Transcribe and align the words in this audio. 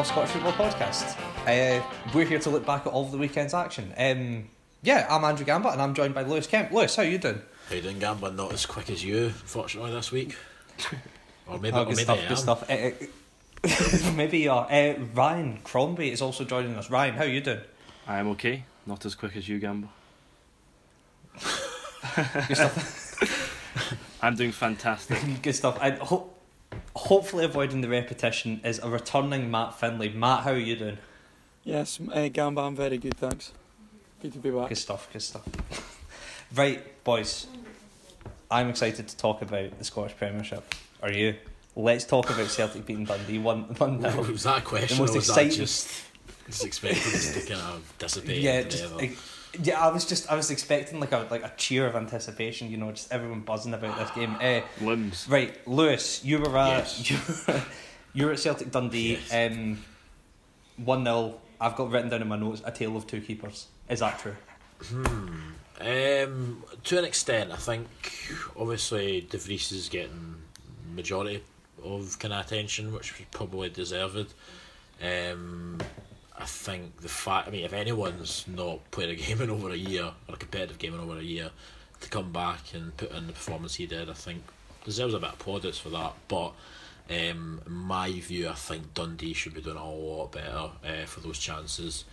for 0.00 0.04
Scottish 0.06 0.30
Football 0.30 0.52
Podcast. 0.52 1.18
Uh, 1.46 1.84
we're 2.14 2.24
here 2.24 2.38
to 2.38 2.48
look 2.48 2.64
back 2.64 2.86
at 2.86 2.92
all 2.92 3.04
of 3.04 3.12
the 3.12 3.18
weekend's 3.18 3.52
action. 3.52 3.92
Um, 3.98 4.48
yeah, 4.82 5.06
I'm 5.10 5.22
Andrew 5.24 5.44
Gamba 5.44 5.68
and 5.70 5.82
I'm 5.82 5.92
joined 5.92 6.14
by 6.14 6.22
Lewis 6.22 6.46
Kemp. 6.46 6.72
Lewis, 6.72 6.96
how 6.96 7.02
you 7.02 7.18
doing? 7.18 7.42
How 7.68 7.74
you 7.74 7.82
doing, 7.82 7.98
Gamba? 7.98 8.30
Not 8.30 8.50
as 8.54 8.64
quick 8.64 8.88
as 8.88 9.04
you, 9.04 9.28
fortunately, 9.28 9.90
this 9.90 10.10
week. 10.10 10.36
Or 11.46 11.58
maybe, 11.58 11.76
Oh, 11.76 11.82
or 11.82 11.84
good 11.84 11.96
maybe 11.96 12.04
stuff, 12.04 12.18
I 12.24 12.28
good 12.28 12.38
stuff. 12.38 12.70
Uh, 12.70 14.12
maybe 14.16 14.38
you 14.38 14.50
are. 14.52 14.66
Uh, 14.72 14.94
Ryan 15.12 15.58
Crombie 15.64 16.10
is 16.12 16.22
also 16.22 16.44
joining 16.44 16.76
us. 16.76 16.88
Ryan, 16.88 17.14
how 17.16 17.24
you 17.24 17.42
doing? 17.42 17.60
I 18.06 18.20
am 18.20 18.28
okay. 18.28 18.64
Not 18.86 19.04
as 19.04 19.14
quick 19.14 19.36
as 19.36 19.48
you, 19.50 19.58
Gamba. 19.58 19.88
Good 21.34 22.56
stuff. 22.56 24.18
I'm 24.22 24.34
doing 24.34 24.52
fantastic. 24.52 25.18
good 25.42 25.54
stuff. 25.54 25.78
And 25.82 25.98
ho- 25.98 26.30
hopefully 26.94 27.44
avoiding 27.44 27.80
the 27.80 27.88
repetition 27.88 28.60
is 28.64 28.78
a 28.78 28.88
returning 28.88 29.50
Matt 29.50 29.78
Finley. 29.78 30.08
Matt, 30.08 30.44
how 30.44 30.52
are 30.52 30.58
you 30.58 30.76
doing? 30.76 30.98
Yes, 31.64 32.00
uh, 32.12 32.28
Gamba, 32.28 32.62
I'm 32.62 32.76
very 32.76 32.98
good, 32.98 33.16
thanks. 33.16 33.52
Good 34.22 34.32
to 34.32 34.38
be 34.38 34.50
back. 34.50 34.68
Good 34.68 34.78
stuff, 34.78 35.08
good 35.12 35.22
stuff. 35.22 35.44
right, 36.54 37.04
boys. 37.04 37.46
I'm 38.50 38.68
excited 38.68 39.08
to 39.08 39.16
talk 39.16 39.42
about 39.42 39.78
the 39.78 39.84
Scottish 39.84 40.16
Premiership. 40.16 40.74
Are 41.02 41.12
you? 41.12 41.36
Let's 41.76 42.04
talk 42.04 42.28
about 42.30 42.48
Celtic 42.48 42.84
beating 42.84 43.04
Dundee 43.04 43.38
1 43.38 43.62
1 43.78 44.00
0. 44.02 44.22
Was 44.24 44.42
that 44.42 44.58
a 44.58 44.60
question 44.62 44.98
most 44.98 45.10
or 45.10 45.16
was 45.16 45.28
exciting- 45.28 45.50
that 45.50 45.56
just, 45.56 46.04
just 46.46 46.64
expected 46.64 47.34
to 47.34 47.48
kind 47.48 47.60
of 47.60 47.94
dissipate? 47.98 48.42
Yeah, 48.42 48.62
just, 48.62 48.98
the 48.98 49.04
I, 49.04 49.16
yeah, 49.62 49.80
I 49.84 49.88
was 49.92 50.04
just 50.04 50.30
I 50.30 50.36
was 50.36 50.50
expecting 50.50 51.00
like 51.00 51.12
a 51.12 51.26
like 51.30 51.44
a 51.44 51.52
cheer 51.56 51.86
of 51.86 51.96
anticipation, 51.96 52.70
you 52.70 52.76
know, 52.76 52.90
just 52.92 53.12
everyone 53.12 53.40
buzzing 53.40 53.74
about 53.74 53.98
this 53.98 54.10
game. 54.12 54.36
Uh, 54.40 54.60
Limbs. 54.84 55.26
right, 55.28 55.56
Lewis, 55.66 56.24
you 56.24 56.38
were 56.38 56.56
at 56.58 57.00
Yes. 57.00 57.10
you, 57.10 57.16
were, 57.54 57.62
you 58.12 58.26
were 58.26 58.32
at 58.32 58.38
Celtic 58.38 58.70
Dundee, 58.70 59.18
Yes. 59.30 59.52
um, 59.52 59.82
one 60.76 61.04
0 61.04 61.34
I've 61.60 61.76
got 61.76 61.90
written 61.90 62.08
down 62.08 62.22
in 62.22 62.28
my 62.28 62.36
notes 62.38 62.62
a 62.64 62.70
tale 62.72 62.96
of 62.96 63.06
two 63.06 63.20
keepers. 63.20 63.66
Is 63.88 64.00
that 64.00 64.18
true? 64.18 64.36
Um, 65.80 66.62
to 66.84 66.98
an 66.98 67.04
extent, 67.04 67.52
I 67.52 67.56
think 67.56 67.86
obviously 68.56 69.22
De 69.22 69.38
Vries 69.38 69.72
is 69.72 69.88
getting 69.88 70.36
majority 70.94 71.42
of 71.82 72.18
kind 72.18 72.34
of 72.34 72.44
attention, 72.46 72.92
which 72.92 73.18
was 73.18 73.26
probably 73.30 73.70
deserved. 73.70 74.32
Um, 75.02 75.78
I 76.40 76.46
think 76.46 77.00
the 77.00 77.08
fact, 77.08 77.48
I 77.48 77.50
mean, 77.50 77.64
if 77.64 77.72
anyone's 77.72 78.46
not 78.48 78.90
played 78.90 79.10
a 79.10 79.14
game 79.22 79.40
in 79.42 79.50
over 79.50 79.70
a 79.70 79.76
year 79.76 80.04
or 80.28 80.34
a 80.34 80.38
competitive 80.38 80.78
game 80.78 80.94
in 80.94 81.00
over 81.00 81.18
a 81.18 81.22
year, 81.22 81.50
to 82.00 82.08
come 82.08 82.32
back 82.32 82.72
and 82.74 82.96
put 82.96 83.12
in 83.12 83.26
the 83.26 83.32
performance 83.32 83.74
he 83.74 83.86
did, 83.86 84.08
I 84.08 84.14
think 84.14 84.42
deserves 84.84 85.14
a 85.14 85.18
bit 85.18 85.30
of 85.30 85.38
plaudits 85.38 85.78
for 85.78 85.90
that. 85.90 86.14
But 86.28 86.52
um, 87.10 87.60
my 87.66 88.10
view, 88.12 88.48
I 88.48 88.54
think 88.54 88.94
Dundee 88.94 89.34
should 89.34 89.54
be 89.54 89.60
doing 89.60 89.76
a 89.76 89.90
lot 89.90 90.32
better 90.32 90.70
uh, 90.84 91.06
for 91.06 91.20
those 91.20 91.38
chances. 91.38 92.04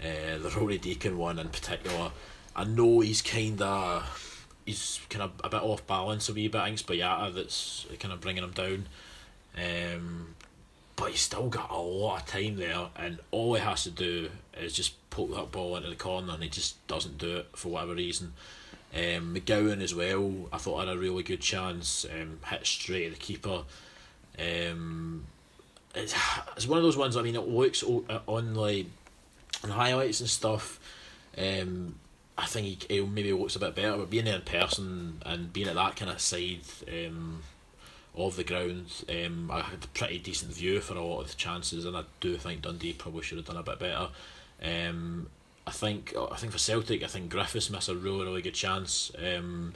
Uh, 0.00 0.38
the 0.38 0.48
Roarie 0.54 0.80
Deacon 0.80 1.18
one 1.18 1.38
in 1.38 1.48
particular, 1.48 2.10
I 2.56 2.64
know 2.64 3.00
he's 3.00 3.22
kind 3.22 3.60
of 3.60 4.46
he's 4.64 5.00
kind 5.10 5.22
of 5.22 5.32
a 5.44 5.50
bit 5.50 5.62
off 5.62 5.86
balance 5.86 6.28
a 6.28 6.32
wee 6.32 6.48
bit. 6.48 6.60
I 6.60 6.66
think 6.66 6.80
Boyata 6.80 7.34
that's 7.34 7.86
kind 8.00 8.14
of 8.14 8.20
bringing 8.20 8.44
him 8.44 8.52
down. 8.52 8.86
Um, 9.56 10.34
but 10.96 11.10
he's 11.10 11.20
still 11.20 11.48
got 11.48 11.70
a 11.70 11.76
lot 11.78 12.22
of 12.22 12.26
time 12.26 12.56
there, 12.56 12.88
and 12.96 13.18
all 13.30 13.54
he 13.54 13.60
has 13.60 13.84
to 13.84 13.90
do 13.90 14.30
is 14.56 14.72
just 14.72 14.94
poke 15.10 15.34
that 15.34 15.52
ball 15.52 15.76
into 15.76 15.88
the 15.88 15.96
corner, 15.96 16.34
and 16.34 16.42
he 16.42 16.48
just 16.48 16.86
doesn't 16.86 17.18
do 17.18 17.38
it 17.38 17.48
for 17.54 17.70
whatever 17.70 17.94
reason. 17.94 18.32
Um, 18.94 19.34
McGowan 19.34 19.82
as 19.82 19.94
well, 19.94 20.32
I 20.52 20.58
thought 20.58 20.86
had 20.86 20.94
a 20.94 20.98
really 20.98 21.24
good 21.24 21.40
chance, 21.40 22.04
um, 22.04 22.38
hit 22.46 22.64
straight 22.64 23.06
at 23.06 23.12
the 23.14 23.18
keeper. 23.18 23.64
Um, 24.38 25.24
it's, 25.94 26.14
it's 26.56 26.68
one 26.68 26.78
of 26.78 26.84
those 26.84 26.96
ones. 26.96 27.16
I 27.16 27.22
mean, 27.22 27.34
it 27.34 27.48
looks 27.48 27.82
uh, 27.82 28.20
on 28.26 28.54
like 28.54 28.86
on 29.64 29.70
highlights 29.70 30.20
and 30.20 30.28
stuff. 30.28 30.78
Um, 31.36 31.96
I 32.36 32.46
think 32.46 32.84
he, 32.88 32.96
he 32.96 33.00
maybe 33.06 33.32
looks 33.32 33.56
a 33.56 33.60
bit 33.60 33.74
better, 33.74 33.96
but 33.96 34.10
being 34.10 34.24
there 34.26 34.36
in 34.36 34.42
person 34.42 35.22
and 35.24 35.52
being 35.52 35.68
at 35.68 35.74
that 35.74 35.96
kind 35.96 36.10
of 36.10 36.20
side 36.20 36.60
um, 36.88 37.42
of 38.16 38.36
the 38.36 38.44
ground, 38.44 39.04
um, 39.08 39.50
I 39.50 39.60
had 39.60 39.84
a 39.84 39.88
pretty 39.88 40.18
decent 40.18 40.52
view 40.52 40.80
for 40.80 40.94
a 40.94 41.04
lot 41.04 41.22
of 41.22 41.28
the 41.28 41.36
chances, 41.36 41.84
and 41.84 41.96
I 41.96 42.04
do 42.20 42.36
think 42.36 42.62
Dundee 42.62 42.92
probably 42.92 43.22
should 43.22 43.38
have 43.38 43.46
done 43.46 43.56
a 43.56 43.62
bit 43.62 43.78
better. 43.78 44.08
Um, 44.62 45.28
I 45.66 45.70
think 45.70 46.14
I 46.30 46.36
think 46.36 46.52
for 46.52 46.58
Celtic, 46.58 47.02
I 47.02 47.06
think 47.06 47.30
Griffiths 47.30 47.70
missed 47.70 47.88
a 47.88 47.94
really 47.94 48.24
really 48.24 48.42
good 48.42 48.54
chance. 48.54 49.10
Um, 49.18 49.74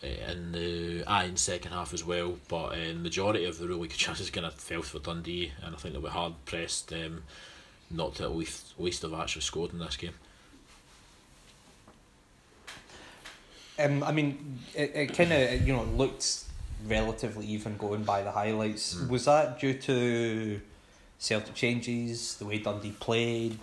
in 0.00 0.52
the 0.52 1.04
ah, 1.06 1.24
in 1.24 1.32
the 1.32 1.38
second 1.38 1.72
half 1.72 1.92
as 1.92 2.04
well, 2.04 2.38
but 2.48 2.66
uh, 2.66 2.76
the 2.76 2.94
majority 2.94 3.44
of 3.44 3.58
the 3.58 3.66
really 3.66 3.88
good 3.88 3.96
chances 3.98 4.30
kind 4.30 4.46
of 4.46 4.54
fell 4.54 4.82
for 4.82 4.98
Dundee, 4.98 5.52
and 5.62 5.74
I 5.74 5.78
think 5.78 5.94
they 5.94 6.00
were 6.00 6.10
hard 6.10 6.34
pressed 6.44 6.92
um, 6.92 7.24
not 7.90 8.14
to 8.16 8.24
at 8.24 8.36
least, 8.36 8.78
least 8.78 9.02
have 9.02 9.14
actually 9.14 9.42
scored 9.42 9.72
in 9.72 9.78
this 9.78 9.96
game. 9.96 10.14
Um, 13.80 14.02
I 14.02 14.12
mean, 14.12 14.58
it, 14.74 14.92
it 14.94 15.14
kind 15.14 15.32
of 15.32 15.66
you 15.66 15.72
know 15.72 15.84
looked 15.84 16.44
relatively 16.86 17.46
even 17.46 17.76
going 17.76 18.04
by 18.04 18.22
the 18.22 18.30
highlights. 18.30 18.94
Mm. 18.94 19.08
Was 19.08 19.24
that 19.24 19.58
due 19.58 19.74
to 19.74 20.60
Celtic 21.18 21.54
changes, 21.54 22.36
the 22.36 22.44
way 22.46 22.58
Dundee 22.58 22.92
played, 22.92 23.58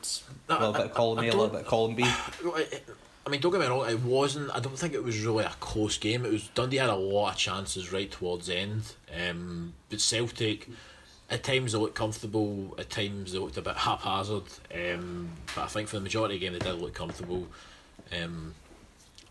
a 0.49 0.53
little 0.53 0.73
bit 0.73 0.85
of 0.85 0.93
column 0.93 1.19
A, 1.19 1.21
a 1.21 1.31
little 1.31 1.47
bit 1.47 1.61
of 1.61 1.67
column 1.67 1.95
B? 1.95 2.03
I 2.05 2.67
I 3.25 3.31
mean, 3.31 3.41
don't 3.41 3.51
get 3.51 3.61
me 3.61 3.67
wrong. 3.67 3.89
It 3.89 4.01
wasn't. 4.01 4.51
I 4.53 4.59
don't 4.59 4.77
think 4.77 4.93
it 4.93 5.03
was 5.03 5.19
really 5.25 5.45
a 5.45 5.53
close 5.59 5.97
game. 5.97 6.25
It 6.25 6.31
was 6.31 6.47
Dundee 6.49 6.77
had 6.77 6.89
a 6.89 6.95
lot 6.95 7.31
of 7.31 7.37
chances 7.37 7.91
right 7.91 8.09
towards 8.09 8.47
the 8.47 8.55
end. 8.55 8.93
Um, 9.11 9.73
but 9.89 9.99
Celtic, 9.99 10.69
at 11.31 11.43
times 11.43 11.71
they 11.71 11.79
looked 11.79 11.95
comfortable. 11.95 12.75
At 12.77 12.91
times 12.91 13.31
they 13.31 13.39
looked 13.39 13.57
a 13.57 13.63
bit 13.63 13.77
haphazard. 13.77 14.43
Um, 14.73 15.29
but 15.55 15.63
I 15.63 15.67
think 15.67 15.87
for 15.87 15.95
the 15.95 16.03
majority 16.03 16.35
of 16.35 16.41
the 16.41 16.45
game 16.45 16.53
they 16.53 16.59
did 16.59 16.79
look 16.79 16.93
comfortable. 16.93 17.47
Um, 18.15 18.53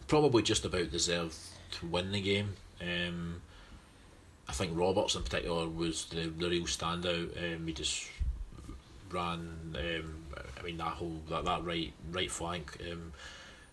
probably 0.09 0.43
just 0.43 0.65
about 0.65 0.91
deserved 0.91 1.37
to 1.73 1.87
win 1.87 2.11
the 2.11 2.21
game. 2.21 2.55
Um, 2.81 3.43
I 4.49 4.53
think 4.53 4.73
Roberts 4.75 5.15
in 5.15 5.23
particular 5.23 5.69
was 5.69 6.07
the, 6.07 6.29
the 6.29 6.49
real 6.49 6.65
standout. 6.65 7.57
Um, 7.57 7.67
he 7.67 7.73
just 7.73 8.09
ran. 9.11 9.77
Um, 9.77 10.25
I 10.59 10.63
mean 10.63 10.77
that 10.79 10.87
whole 10.87 11.21
that, 11.31 11.45
that 11.45 11.65
right 11.65 11.93
right 12.11 12.31
flank. 12.31 12.79
Um, 12.91 13.13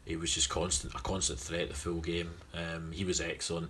he 0.06 0.16
was 0.16 0.34
just 0.34 0.50
constant 0.50 0.94
a 0.94 0.98
constant 0.98 1.40
threat 1.40 1.70
the 1.70 1.76
full 1.76 2.02
game. 2.02 2.32
Um, 2.54 2.92
he 2.92 3.06
was 3.06 3.22
excellent. 3.22 3.70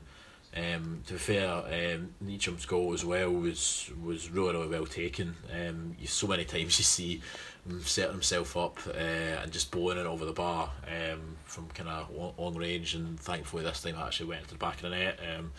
Um, 0.55 1.01
to 1.07 1.13
be 1.13 1.19
fair, 1.19 1.49
um, 1.49 2.13
Ntcham's 2.25 2.65
goal 2.65 2.93
as 2.93 3.05
well 3.05 3.31
was 3.31 3.89
was 4.03 4.29
really 4.29 4.53
really 4.53 4.67
well 4.67 4.85
taken. 4.85 5.35
Um, 5.51 5.95
you, 5.99 6.07
so 6.07 6.27
many 6.27 6.43
times 6.43 6.77
you 6.77 6.83
see 6.83 7.21
him 7.67 7.81
setting 7.83 8.11
himself 8.11 8.57
up 8.57 8.77
uh, 8.87 9.41
and 9.41 9.51
just 9.51 9.71
blowing 9.71 9.97
it 9.97 10.05
over 10.05 10.25
the 10.25 10.33
bar 10.33 10.69
um, 10.87 11.37
from 11.45 11.67
kind 11.69 11.89
of 11.89 12.35
long, 12.37 12.55
range, 12.55 12.95
and 12.95 13.19
thankfully 13.19 13.63
this 13.63 13.81
time 13.81 13.95
it 13.95 13.99
actually 13.99 14.27
went 14.27 14.43
to 14.45 14.53
the 14.53 14.57
back 14.57 14.75
of 14.75 14.81
the 14.81 14.89
net. 14.89 15.19
Um, 15.37 15.51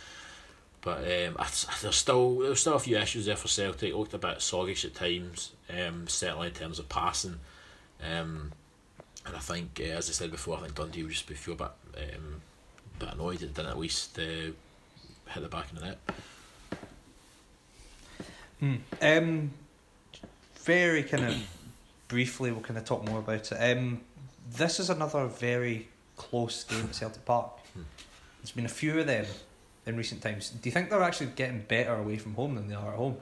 but 0.83 0.99
um, 0.99 1.37
I, 1.39 1.49
there's 1.81 1.97
still 1.97 2.39
there's 2.41 2.61
still 2.61 2.75
a 2.75 2.81
few 2.81 2.99
issues 2.99 3.27
there 3.27 3.37
for 3.37 3.49
Celtic. 3.49 3.91
It 3.91 3.97
looked 3.97 4.15
a 4.15 4.19
bit 4.19 4.39
soggish 4.39 4.85
at 4.85 4.95
times, 4.95 5.53
um, 5.71 6.07
certainly 6.09 6.49
in 6.49 6.55
terms 6.55 6.79
of 6.79 6.89
passing. 6.89 7.39
Um, 8.03 8.53
and 9.25 9.37
I 9.37 9.39
think, 9.39 9.81
uh, 9.81 9.91
as 9.97 10.09
I 10.09 10.13
said 10.13 10.33
before, 10.33 10.59
I 10.59 10.63
think 10.63 10.75
Dundee 10.75 11.05
would 11.05 11.13
just 11.13 11.29
be 11.29 11.35
feel 11.35 11.55
a 11.55 11.57
bit, 11.57 11.71
um, 11.97 12.43
bit 12.99 13.13
annoyed 13.13 13.39
that 13.39 13.55
didn't 13.55 13.71
at 13.71 13.79
least 13.79 14.19
uh, 14.19 14.23
hit 14.23 14.57
the 15.35 15.49
back 15.49 15.71
of 15.73 15.79
the 15.79 15.87
net. 15.87 15.99
Um, 19.01 19.51
very 20.57 21.03
kind 21.05 21.27
of 21.27 21.37
briefly, 22.09 22.51
we'll 22.51 22.61
kind 22.61 22.79
of 22.79 22.85
talk 22.85 23.07
more 23.07 23.21
about 23.21 23.51
it. 23.53 23.57
Um, 23.57 24.01
this 24.51 24.81
is 24.81 24.91
another 24.91 25.27
very 25.27 25.89
close 26.17 26.65
game 26.65 26.85
at 26.85 26.95
Celtic 26.95 27.25
Park. 27.25 27.51
Hmm. 27.75 27.83
There's 28.41 28.53
been 28.53 28.67
a 28.67 28.69
few 28.69 28.99
of 28.99 29.07
them 29.07 29.27
in 29.87 29.97
recent 29.97 30.23
times. 30.23 30.51
Do 30.51 30.69
you 30.69 30.73
think 30.73 30.91
they're 30.91 31.03
actually 31.03 31.29
getting 31.35 31.61
better 31.61 31.95
away 31.95 32.17
from 32.19 32.35
home 32.35 32.55
than 32.55 32.69
they 32.69 32.75
are 32.75 32.91
at 32.93 32.97
home? 32.97 33.17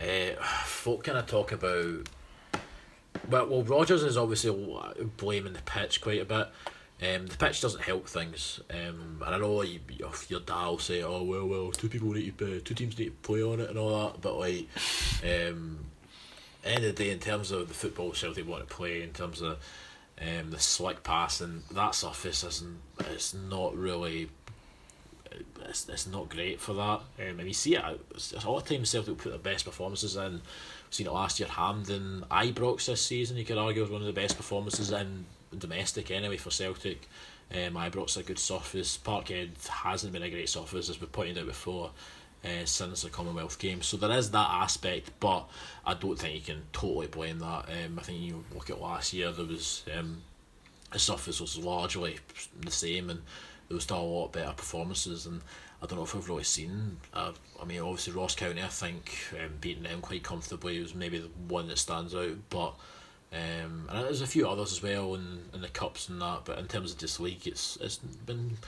Uh, 0.00 0.42
folk 0.64 1.04
kind 1.04 1.18
of 1.18 1.26
talk 1.26 1.52
about. 1.52 2.08
Well, 3.30 3.46
well, 3.46 3.62
Rodgers 3.62 4.02
is 4.02 4.16
obviously 4.16 4.50
blaming 5.16 5.52
the 5.52 5.62
pitch 5.62 6.00
quite 6.00 6.20
a 6.20 6.24
bit. 6.24 6.48
Um, 7.02 7.26
the 7.26 7.36
pitch 7.36 7.60
doesn't 7.60 7.82
help 7.82 8.08
things, 8.08 8.60
um, 8.70 9.20
and 9.24 9.34
I 9.34 9.38
know 9.38 9.62
you, 9.62 9.80
you- 9.90 10.10
your 10.28 10.40
dad 10.40 10.66
will 10.66 10.78
say, 10.78 11.02
"Oh 11.02 11.22
well, 11.22 11.46
well, 11.46 11.70
two 11.72 11.88
people 11.88 12.12
need 12.12 12.36
to, 12.38 12.56
uh, 12.56 12.60
two 12.64 12.74
teams 12.74 12.96
need 12.98 13.06
to 13.06 13.10
play 13.28 13.42
on 13.42 13.60
it 13.60 13.68
and 13.70 13.78
all 13.78 14.06
that." 14.12 14.20
But 14.20 14.36
like, 14.38 14.68
um, 15.22 15.80
end 16.64 16.84
of 16.84 16.94
the 16.96 17.04
day, 17.04 17.10
in 17.10 17.18
terms 17.18 17.50
of 17.50 17.68
the 17.68 17.74
football 17.74 18.12
Celtic 18.14 18.46
want 18.46 18.66
to 18.68 18.74
play, 18.74 19.02
in 19.02 19.10
terms 19.12 19.40
of 19.42 19.58
um, 20.20 20.50
the 20.50 20.60
slick 20.60 21.02
passing, 21.02 21.62
that 21.72 21.94
surface 21.94 22.44
isn't. 22.44 22.78
It's 23.10 23.34
not 23.34 23.76
really. 23.76 24.30
It's, 25.68 25.88
it's 25.88 26.06
not 26.06 26.28
great 26.28 26.60
for 26.60 26.74
that. 26.74 27.00
Um, 27.18 27.38
and 27.38 27.46
you 27.46 27.54
see 27.54 27.76
it. 27.76 27.82
A 27.82 28.50
lot 28.50 28.62
of 28.62 28.68
times 28.68 28.90
Celtic 28.90 29.18
put 29.18 29.30
their 29.30 29.38
best 29.38 29.64
performances 29.64 30.16
in. 30.16 30.32
We've 30.32 30.42
seen 30.90 31.06
it 31.06 31.12
last 31.12 31.40
year. 31.40 31.48
Hampden, 31.48 32.24
Ibrox 32.30 32.86
this 32.86 33.02
season. 33.02 33.36
You 33.36 33.44
could 33.44 33.58
argue 33.58 33.82
was 33.82 33.90
one 33.90 34.00
of 34.00 34.06
the 34.06 34.12
best 34.12 34.36
performances 34.36 34.90
in 34.92 35.26
domestic 35.56 36.10
anyway 36.10 36.36
for 36.36 36.50
Celtic. 36.50 37.08
Um, 37.52 37.74
Ibrox 37.74 38.16
a 38.16 38.22
good 38.22 38.38
surface. 38.38 38.98
Parkhead 38.98 39.66
hasn't 39.66 40.12
been 40.12 40.22
a 40.22 40.30
great 40.30 40.48
surface 40.48 40.88
as 40.88 41.00
we 41.00 41.06
pointed 41.06 41.38
out 41.38 41.46
before. 41.46 41.90
uh, 42.44 42.64
since 42.64 43.02
the 43.02 43.10
Commonwealth 43.10 43.58
Games. 43.58 43.86
So 43.86 43.96
there 43.96 44.16
is 44.16 44.30
that 44.30 44.48
aspect, 44.50 45.10
but 45.20 45.48
I 45.86 45.94
don't 45.94 46.18
think 46.18 46.34
you 46.34 46.54
can 46.54 46.62
totally 46.72 47.06
blame 47.06 47.38
that. 47.38 47.68
Um, 47.68 47.98
I 47.98 48.02
think 48.02 48.20
you 48.20 48.44
look 48.54 48.70
at 48.70 48.80
last 48.80 49.12
year, 49.12 49.32
there 49.32 49.46
was 49.46 49.82
um, 49.96 50.22
the 50.92 50.98
surface 50.98 51.40
was 51.40 51.56
largely 51.58 52.18
the 52.60 52.70
same, 52.70 53.10
and 53.10 53.22
there 53.68 53.74
was 53.74 53.84
still 53.84 54.00
a 54.00 54.02
lot 54.02 54.32
better 54.32 54.52
performances. 54.52 55.26
And 55.26 55.40
I 55.82 55.86
don't 55.86 55.98
know 55.98 56.04
if 56.04 56.14
we've 56.14 56.28
really 56.28 56.44
seen. 56.44 56.98
Uh, 57.12 57.32
I 57.60 57.64
mean, 57.64 57.80
obviously 57.80 58.12
Ross 58.12 58.34
County, 58.34 58.62
I 58.62 58.68
think 58.68 59.12
um, 59.32 59.52
beating 59.60 59.82
them 59.84 60.00
quite 60.00 60.22
comfortably 60.22 60.80
was 60.80 60.94
maybe 60.94 61.18
the 61.18 61.30
one 61.48 61.68
that 61.68 61.78
stands 61.78 62.14
out, 62.14 62.36
but. 62.50 62.74
Um, 63.32 63.88
and 63.90 64.04
there's 64.04 64.20
a 64.20 64.28
few 64.28 64.48
others 64.48 64.70
as 64.70 64.80
well 64.80 65.16
in, 65.16 65.40
in 65.52 65.60
the 65.60 65.68
cups 65.68 66.08
and 66.08 66.22
that, 66.22 66.42
but 66.44 66.56
in 66.56 66.68
terms 66.68 66.92
of 66.92 66.98
this 66.98 67.18
league, 67.18 67.48
it's 67.48 67.76
it's 67.80 67.96
been 67.96 68.58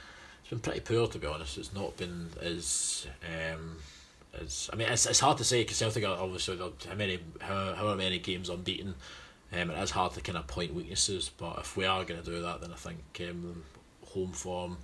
it's 0.40 0.50
been 0.50 0.58
pretty 0.58 0.80
poor 0.80 1.06
to 1.06 1.18
be 1.20 1.26
honest. 1.28 1.56
It's 1.56 1.72
not 1.72 1.96
been 1.96 2.30
as 2.42 3.06
um, 3.22 3.76
as 4.40 4.68
I 4.72 4.76
mean 4.76 4.88
it's, 4.88 5.06
it's 5.06 5.20
hard 5.20 5.38
to 5.38 5.44
say 5.44 5.62
because 5.62 5.76
Celtic 5.76 6.04
are 6.04 6.18
obviously 6.18 6.58
how 6.58 6.94
many 6.96 7.20
how, 7.40 7.74
however 7.74 7.96
many 7.96 8.18
games 8.18 8.48
unbeaten. 8.48 8.94
Um, 9.52 9.70
it 9.70 9.78
is 9.80 9.92
hard 9.92 10.12
to 10.14 10.20
kind 10.20 10.36
of 10.36 10.48
point 10.48 10.74
weaknesses, 10.74 11.30
but 11.36 11.58
if 11.60 11.76
we 11.76 11.84
are 11.84 12.04
going 12.04 12.20
to 12.20 12.26
do 12.28 12.42
that, 12.42 12.60
then 12.60 12.72
I 12.72 12.76
think 12.76 13.20
um, 13.30 13.62
home 14.16 14.32
form, 14.32 14.78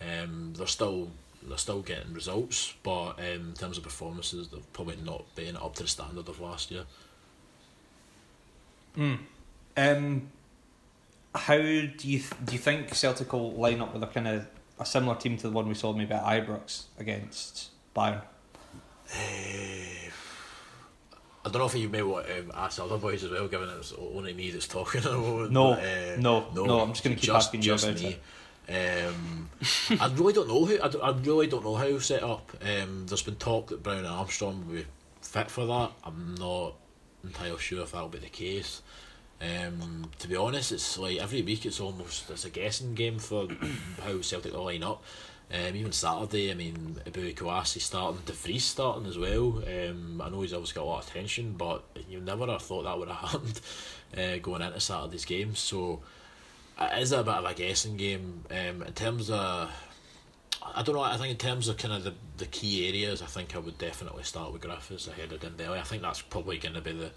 um, 0.00 0.52
they're 0.56 0.66
still 0.66 1.10
they're 1.46 1.58
still 1.58 1.82
getting 1.82 2.12
results, 2.14 2.74
but 2.82 3.18
um, 3.18 3.48
in 3.50 3.54
terms 3.54 3.76
of 3.76 3.82
performances, 3.82 4.48
they've 4.48 4.72
probably 4.72 4.96
not 5.04 5.22
been 5.36 5.56
up 5.56 5.74
to 5.76 5.82
the 5.82 5.88
standard 5.88 6.28
of 6.28 6.40
last 6.40 6.70
year. 6.70 6.84
Mm. 8.96 9.18
Um, 9.76 10.28
how 11.34 11.56
do 11.56 11.90
you 12.02 12.18
th- 12.20 12.30
do 12.44 12.52
you 12.52 12.58
think 12.58 12.94
Celtic 12.94 13.32
will 13.32 13.52
line 13.52 13.80
up 13.80 13.92
with 13.92 14.02
a 14.02 14.06
kind 14.06 14.28
of 14.28 14.46
a 14.78 14.86
similar 14.86 15.16
team 15.16 15.36
to 15.38 15.48
the 15.48 15.52
one 15.52 15.68
we 15.68 15.74
saw 15.74 15.92
maybe 15.92 16.14
at 16.14 16.24
Ibrox 16.24 16.84
against 16.98 17.70
Bayern? 17.94 18.22
Uh, 19.12 20.10
I 21.46 21.50
don't 21.50 21.58
know 21.58 21.66
if 21.66 21.74
you 21.74 21.88
may 21.90 22.02
want 22.02 22.26
to 22.26 22.40
um, 22.40 22.52
ask 22.54 22.80
other 22.80 22.96
boys 22.96 23.22
as 23.22 23.30
well, 23.30 23.48
given 23.48 23.68
it's 23.68 23.92
only 23.92 24.32
me 24.32 24.50
that's 24.50 24.66
talking 24.66 25.02
at 25.02 25.10
the 25.10 25.18
moment. 25.18 25.52
No, 25.52 25.74
but, 25.74 25.84
uh, 25.84 26.16
no, 26.18 26.46
no, 26.54 26.80
I'm 26.80 26.92
just 26.92 27.04
going 27.04 27.16
to 27.16 27.20
keep 27.20 27.26
just, 27.26 27.48
asking 27.48 27.60
you 27.60 27.72
just 27.72 27.84
about 27.84 28.00
me. 28.00 28.08
it. 28.10 28.22
Um, 28.68 29.50
I 30.00 30.10
really 30.14 30.32
don't 30.32 30.48
know 30.48 30.64
who. 30.64 30.78
I, 30.80 31.08
I 31.08 31.12
really 31.18 31.46
don't 31.46 31.64
know 31.64 31.74
how 31.74 31.98
set 31.98 32.22
up. 32.22 32.50
Um, 32.62 33.06
there's 33.06 33.22
been 33.22 33.36
talk 33.36 33.68
that 33.68 33.82
Brown 33.82 33.98
and 33.98 34.06
Armstrong 34.06 34.66
will 34.66 34.76
be 34.76 34.86
fit 35.20 35.50
for 35.50 35.66
that. 35.66 35.92
I'm 36.04 36.34
not 36.36 36.74
entirely 37.22 37.58
sure 37.58 37.82
if 37.82 37.92
that'll 37.92 38.08
be 38.08 38.18
the 38.18 38.28
case. 38.28 38.82
Um, 39.40 40.10
to 40.18 40.28
be 40.28 40.36
honest, 40.36 40.72
it's 40.72 40.96
like 40.98 41.18
every 41.18 41.42
week 41.42 41.66
it's 41.66 41.80
almost 41.80 42.30
it's 42.30 42.44
a 42.44 42.50
guessing 42.50 42.94
game 42.94 43.18
for 43.18 43.48
how 44.02 44.20
Celtic 44.20 44.52
will 44.52 44.64
line 44.64 44.82
up. 44.82 45.02
Um, 45.52 45.76
even 45.76 45.92
Saturday, 45.92 46.50
I 46.50 46.54
mean, 46.54 46.96
Eboue 47.04 47.34
Kouassi 47.34 47.80
starting, 47.80 48.22
De 48.24 48.32
Vries 48.32 48.64
starting 48.64 49.06
as 49.06 49.18
well. 49.18 49.62
Um, 49.66 50.20
I 50.22 50.30
know 50.30 50.40
he's 50.40 50.54
obviously 50.54 50.76
got 50.76 50.84
a 50.84 50.90
lot 50.90 51.04
of 51.04 51.10
attention, 51.10 51.52
but 51.52 51.84
you 52.08 52.20
never 52.20 52.46
have 52.46 52.62
thought 52.62 52.84
that 52.84 52.98
would 52.98 53.08
have 53.08 53.18
happened 53.30 53.60
uh, 54.16 54.38
going 54.38 54.62
into 54.62 54.80
Saturday's 54.80 55.26
game. 55.26 55.54
So 55.54 56.00
it 56.80 57.02
is 57.02 57.12
a 57.12 57.22
bit 57.22 57.34
of 57.34 57.44
a 57.44 57.54
guessing 57.54 57.96
game. 57.96 58.44
Um, 58.50 58.82
in 58.82 58.92
terms 58.94 59.30
of, 59.30 59.70
I 60.74 60.82
don't 60.82 60.94
know, 60.94 61.02
I 61.02 61.16
think 61.16 61.30
in 61.30 61.36
terms 61.36 61.68
of 61.68 61.76
kind 61.76 61.94
of 61.94 62.04
the, 62.04 62.14
the 62.38 62.46
key 62.46 62.88
areas, 62.88 63.22
I 63.22 63.26
think 63.26 63.54
I 63.54 63.58
would 63.58 63.78
definitely 63.78 64.24
start 64.24 64.52
with 64.52 64.62
Griffiths 64.62 65.06
ahead 65.08 65.32
of 65.32 65.40
Dembele. 65.40 65.78
I 65.78 65.82
think 65.82 66.02
that's 66.02 66.22
probably 66.22 66.58
going 66.58 66.74
to 66.74 66.80
be 66.80 66.92
the 66.92 67.10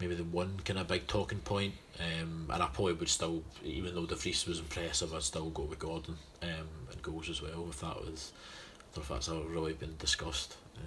maybe 0.00 0.14
the 0.14 0.24
one 0.24 0.58
kind 0.64 0.78
of 0.78 0.88
big 0.88 1.06
talking 1.06 1.38
point. 1.40 1.74
Um, 1.98 2.48
and 2.50 2.62
I 2.62 2.66
probably 2.68 2.94
would 2.94 3.08
still, 3.08 3.42
even 3.62 3.94
though 3.94 4.06
De 4.06 4.14
Vries 4.14 4.46
was 4.46 4.58
impressive, 4.58 5.14
I'd 5.14 5.22
still 5.22 5.50
go 5.50 5.64
with 5.64 5.78
Gordon 5.78 6.16
um, 6.42 6.68
and 6.90 7.02
goals 7.02 7.28
as 7.28 7.42
well 7.42 7.66
if 7.68 7.80
that 7.80 7.96
was, 8.00 8.32
I 8.78 8.96
don't 8.96 8.96
know 8.96 9.02
if 9.02 9.08
that's 9.08 9.28
ever 9.28 9.40
really 9.40 9.74
been 9.74 9.96
discussed. 9.98 10.56
Um, 10.76 10.82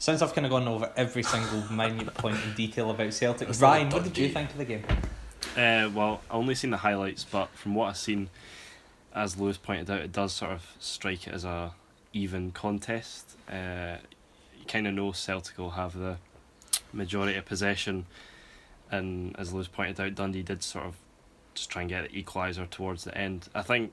Since 0.00 0.22
I've 0.22 0.34
kind 0.34 0.44
of 0.44 0.50
gone 0.50 0.66
over 0.66 0.92
every 0.96 1.22
single 1.22 1.62
minute 1.72 2.12
point 2.14 2.36
in 2.44 2.54
detail 2.54 2.90
about 2.90 3.14
Celtic, 3.14 3.48
Ryan, 3.60 3.90
what 3.90 4.02
did 4.02 4.18
you 4.18 4.28
think 4.30 4.50
of 4.50 4.58
the 4.58 4.64
game? 4.64 4.82
Uh, 5.56 5.90
well, 5.94 6.20
I 6.30 6.34
only 6.34 6.54
seen 6.54 6.70
the 6.70 6.78
highlights, 6.78 7.24
but 7.24 7.48
from 7.50 7.74
what 7.74 7.88
I've 7.88 7.96
seen, 7.96 8.30
as 9.14 9.38
Lewis 9.38 9.56
pointed 9.56 9.90
out, 9.90 10.00
it 10.00 10.12
does 10.12 10.32
sort 10.32 10.52
of 10.52 10.74
strike 10.78 11.26
it 11.26 11.34
as 11.34 11.44
a 11.44 11.72
even 12.12 12.52
contest. 12.52 13.36
Uh, 13.50 13.96
you 14.58 14.64
kind 14.66 14.86
of 14.86 14.94
know 14.94 15.12
Celtic 15.12 15.58
will 15.58 15.70
have 15.70 15.98
the 15.98 16.18
majority 16.92 17.36
of 17.36 17.44
possession, 17.44 18.06
and 18.90 19.34
as 19.38 19.52
Lewis 19.52 19.68
pointed 19.68 20.00
out, 20.00 20.14
Dundee 20.14 20.42
did 20.42 20.62
sort 20.62 20.86
of 20.86 20.96
just 21.54 21.70
try 21.70 21.82
and 21.82 21.88
get 21.88 22.10
the 22.10 22.22
equaliser 22.22 22.68
towards 22.70 23.04
the 23.04 23.16
end. 23.16 23.48
I 23.54 23.62
think 23.62 23.92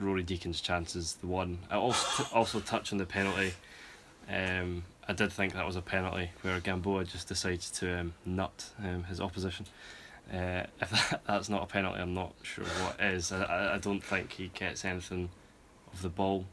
Roarie 0.00 0.26
Deacon's 0.26 0.60
chance 0.60 0.94
is 0.94 1.14
the 1.14 1.26
one. 1.26 1.58
I 1.70 1.76
also 1.76 2.22
t- 2.22 2.30
also 2.34 2.60
touch 2.60 2.92
on 2.92 2.98
the 2.98 3.06
penalty. 3.06 3.54
Um, 4.28 4.84
I 5.08 5.12
did 5.12 5.32
think 5.32 5.54
that 5.54 5.64
was 5.66 5.76
a 5.76 5.82
penalty 5.82 6.30
where 6.42 6.58
Gamboa 6.60 7.04
just 7.04 7.28
decides 7.28 7.70
to 7.72 8.00
um, 8.00 8.14
nut 8.24 8.70
um, 8.82 9.04
his 9.04 9.20
opposition. 9.20 9.66
Uh, 10.32 10.64
if 10.80 10.90
that, 10.90 11.22
that's 11.26 11.48
not 11.48 11.62
a 11.62 11.66
penalty, 11.66 12.00
I'm 12.00 12.14
not 12.14 12.34
sure 12.42 12.64
what 12.64 13.00
is. 13.00 13.30
I, 13.32 13.74
I, 13.74 13.78
don't 13.78 14.02
think 14.02 14.32
he 14.32 14.48
gets 14.48 14.84
anything 14.84 15.28
of 15.92 16.02
the 16.02 16.08
ball. 16.08 16.46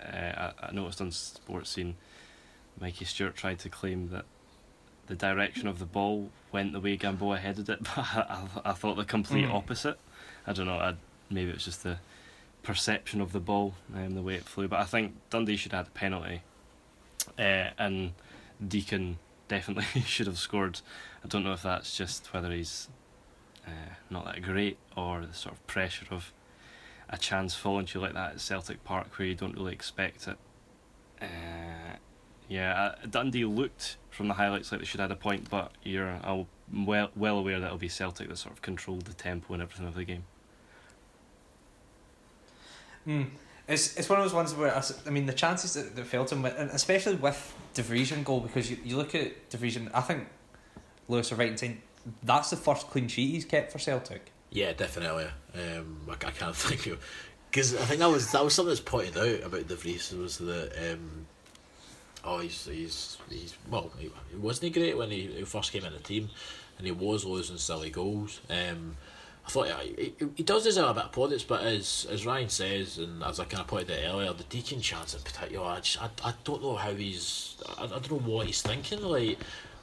Uh, 0.00 0.06
I, 0.16 0.52
I 0.68 0.72
noticed 0.72 1.00
on 1.00 1.10
Sports 1.10 1.70
Scene, 1.70 1.96
Mikey 2.80 3.04
Stewart 3.04 3.34
tried 3.34 3.58
to 3.60 3.68
claim 3.68 4.10
that 4.10 4.24
the 5.08 5.16
direction 5.16 5.66
of 5.66 5.78
the 5.80 5.86
ball 5.86 6.30
went 6.52 6.72
the 6.72 6.78
way 6.80 6.96
Gamboa 6.96 7.38
headed 7.38 7.68
it, 7.68 7.82
but 7.82 7.98
I, 7.98 8.46
I, 8.64 8.70
I 8.70 8.72
thought 8.72 8.96
the 8.96 9.04
complete 9.04 9.46
Mm. 9.46 9.54
opposite. 9.54 9.98
I 10.46 10.52
don't 10.52 10.66
know, 10.66 10.78
I, 10.78 10.94
maybe 11.30 11.50
it 11.50 11.54
was 11.54 11.64
just 11.64 11.82
the 11.82 11.98
perception 12.62 13.20
of 13.20 13.32
the 13.32 13.40
ball 13.40 13.74
and 13.92 14.16
the 14.16 14.22
way 14.22 14.34
it 14.34 14.44
flew, 14.44 14.68
but 14.68 14.78
I 14.78 14.84
think 14.84 15.14
Dundee 15.30 15.56
should 15.56 15.72
have 15.72 15.86
had 15.86 15.94
a 15.94 15.98
penalty. 15.98 16.42
Uh, 17.38 17.70
and 17.78 18.12
Deacon 18.66 19.18
definitely 19.48 20.00
should 20.06 20.26
have 20.26 20.38
scored. 20.38 20.80
I 21.24 21.28
don't 21.28 21.42
know 21.44 21.52
if 21.52 21.62
that's 21.62 21.96
just 21.96 22.32
whether 22.32 22.50
he's 22.52 22.88
uh, 23.70 23.94
not 24.10 24.24
that 24.24 24.42
great 24.42 24.78
or 24.96 25.24
the 25.24 25.34
sort 25.34 25.54
of 25.54 25.66
pressure 25.66 26.06
of 26.10 26.32
a 27.08 27.18
chance 27.18 27.54
falling 27.54 27.86
to 27.86 27.98
you 27.98 28.02
like 28.02 28.14
that 28.14 28.32
at 28.32 28.40
Celtic 28.40 28.84
Park 28.84 29.18
where 29.18 29.26
you 29.26 29.34
don't 29.34 29.54
really 29.56 29.72
expect 29.72 30.28
it. 30.28 30.36
Uh, 31.20 31.96
yeah, 32.48 32.82
uh, 32.82 33.06
Dundee 33.08 33.44
looked 33.44 33.96
from 34.10 34.28
the 34.28 34.34
highlights 34.34 34.72
like 34.72 34.80
they 34.80 34.86
should 34.86 35.00
have 35.00 35.10
had 35.10 35.16
a 35.16 35.20
point, 35.20 35.48
but 35.50 35.72
you're 35.82 36.18
I'm 36.22 36.46
well 36.72 37.10
well 37.14 37.38
aware 37.38 37.60
that 37.60 37.66
it'll 37.66 37.78
be 37.78 37.88
Celtic 37.88 38.28
that 38.28 38.36
sort 38.36 38.54
of 38.54 38.62
controlled 38.62 39.06
the 39.06 39.14
tempo 39.14 39.54
and 39.54 39.62
everything 39.62 39.86
of 39.86 39.94
the 39.94 40.04
game. 40.04 40.24
Mm. 43.06 43.30
It's 43.68 43.96
it's 43.96 44.08
one 44.08 44.18
of 44.18 44.24
those 44.24 44.34
ones 44.34 44.54
where 44.54 44.74
I 45.06 45.10
mean 45.10 45.26
the 45.26 45.32
chances 45.32 45.74
that, 45.74 45.94
that 45.94 46.06
Felton 46.06 46.42
went, 46.42 46.56
and 46.56 46.70
especially 46.70 47.14
with 47.14 47.54
Vries 47.74 48.10
goal 48.24 48.40
because 48.40 48.70
you, 48.70 48.78
you 48.84 48.96
look 48.96 49.14
at 49.14 49.50
Vries 49.52 49.78
I 49.94 50.00
think 50.00 50.26
Lewis 51.08 51.30
are 51.30 51.36
right 51.36 51.50
in 51.50 51.56
saying 51.56 51.82
that's 52.22 52.50
the 52.50 52.56
first 52.56 52.88
clean 52.88 53.08
sheet 53.08 53.30
he's 53.30 53.44
kept 53.44 53.72
for 53.72 53.78
Celtic. 53.78 54.32
Yeah, 54.50 54.72
definitely. 54.72 55.26
Um, 55.54 55.98
I, 56.08 56.12
I 56.12 56.30
can't 56.30 56.56
think 56.56 56.86
of 56.86 57.04
because 57.50 57.74
I 57.74 57.84
think 57.84 58.00
that 58.00 58.10
was 58.10 58.30
that 58.32 58.44
was 58.44 58.54
something 58.54 58.70
that's 58.70 58.80
pointed 58.80 59.16
out 59.16 59.46
about 59.46 59.68
De 59.68 59.76
Vries 59.76 60.12
was 60.12 60.38
that 60.38 60.92
um, 60.92 61.26
oh 62.24 62.38
he's 62.38 62.66
he's 62.66 63.18
he's 63.28 63.56
well 63.70 63.90
he, 63.98 64.10
wasn't 64.36 64.64
he 64.64 64.80
great 64.80 64.96
when 64.96 65.10
he, 65.10 65.26
he 65.26 65.44
first 65.44 65.72
came 65.72 65.84
in 65.84 65.92
the 65.92 65.98
team 65.98 66.30
and 66.78 66.86
he 66.86 66.92
was 66.92 67.24
losing 67.24 67.58
silly 67.58 67.90
goals. 67.90 68.40
Um, 68.48 68.96
I 69.46 69.50
thought 69.50 69.66
yeah, 69.66 69.80
he, 69.80 70.14
he, 70.18 70.26
he 70.36 70.42
does 70.42 70.64
deserve 70.64 70.90
a 70.90 70.94
bit 70.94 71.04
of 71.04 71.12
plaudits, 71.12 71.44
but 71.44 71.62
as 71.62 72.06
as 72.10 72.24
Ryan 72.24 72.48
says 72.48 72.98
and 72.98 73.22
as 73.22 73.40
I 73.40 73.44
kind 73.44 73.62
of 73.62 73.66
pointed 73.66 73.90
out 73.90 74.14
earlier, 74.14 74.32
the 74.32 74.44
Deacon 74.44 74.80
chance 74.80 75.14
in 75.14 75.22
particular, 75.22 75.66
I, 75.66 75.80
just, 75.80 76.00
I, 76.00 76.08
I 76.24 76.34
don't 76.44 76.62
know 76.62 76.76
how 76.76 76.94
he's 76.94 77.56
I, 77.78 77.84
I 77.84 77.86
don't 77.86 78.10
know 78.12 78.18
what 78.18 78.46
he's 78.46 78.62
thinking 78.62 79.02
like. 79.02 79.38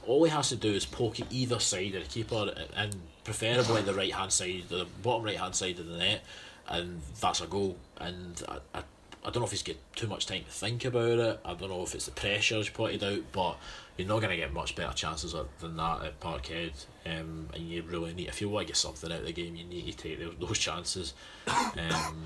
All 0.08 0.24
he 0.24 0.30
has 0.30 0.48
to 0.48 0.56
do 0.56 0.72
is 0.72 0.86
poke 0.86 1.20
it 1.20 1.26
either 1.30 1.60
side 1.60 1.94
of 1.94 2.02
the 2.02 2.08
keeper 2.08 2.50
and 2.74 2.96
preferably 3.24 3.82
the 3.82 3.92
right 3.92 4.12
hand 4.12 4.32
side, 4.32 4.64
the 4.68 4.86
bottom 5.02 5.24
right 5.24 5.36
hand 5.36 5.54
side 5.54 5.78
of 5.78 5.86
the 5.86 5.98
net, 5.98 6.24
and 6.66 7.02
that's 7.20 7.42
a 7.42 7.46
goal. 7.46 7.76
And 7.98 8.42
I, 8.48 8.78
I, 8.78 8.82
I 9.24 9.30
don't 9.30 9.36
know 9.40 9.44
if 9.44 9.50
he's 9.50 9.62
got 9.62 9.76
too 9.94 10.06
much 10.06 10.26
time 10.26 10.44
to 10.44 10.50
think 10.50 10.86
about 10.86 11.18
it. 11.18 11.40
I 11.44 11.52
don't 11.52 11.68
know 11.68 11.82
if 11.82 11.94
it's 11.94 12.06
the 12.06 12.12
pressure 12.12 12.56
as 12.56 12.70
pointed 12.70 13.04
out, 13.04 13.22
but 13.32 13.58
you're 13.98 14.08
not 14.08 14.20
going 14.20 14.30
to 14.30 14.36
get 14.36 14.52
much 14.52 14.74
better 14.74 14.94
chances 14.94 15.34
than 15.60 15.76
that 15.76 16.02
at 16.02 16.20
Parkhead. 16.20 16.72
Um, 17.04 17.50
and 17.52 17.68
you 17.68 17.82
really 17.82 18.14
need, 18.14 18.28
if 18.28 18.40
you 18.40 18.48
want 18.48 18.66
to 18.66 18.70
get 18.72 18.76
something 18.78 19.12
out 19.12 19.20
of 19.20 19.26
the 19.26 19.32
game, 19.32 19.56
you 19.56 19.64
need 19.64 19.92
to 19.92 19.96
take 19.96 20.40
those, 20.40 20.58
chances. 20.58 21.12
Um, 21.46 22.24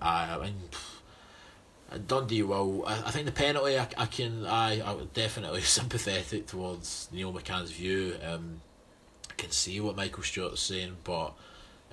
I, 0.00 0.34
I 0.34 0.42
mean. 0.42 0.54
Dundee 2.06 2.42
will. 2.42 2.84
I, 2.86 2.94
I 3.06 3.10
think 3.10 3.26
the 3.26 3.32
penalty. 3.32 3.78
I, 3.78 3.88
I 3.96 4.06
can. 4.06 4.44
I. 4.46 4.80
I 4.80 4.96
definitely 5.14 5.60
sympathetic 5.78 6.46
towards 6.46 7.08
Neil 7.12 7.32
McCann's 7.32 7.70
view. 7.70 8.16
Um, 8.26 8.60
I 9.30 9.34
can 9.36 9.50
see 9.50 9.80
what 9.80 9.96
Michael 9.96 10.22
Stewart's 10.22 10.62
saying, 10.62 10.96
but 11.04 11.34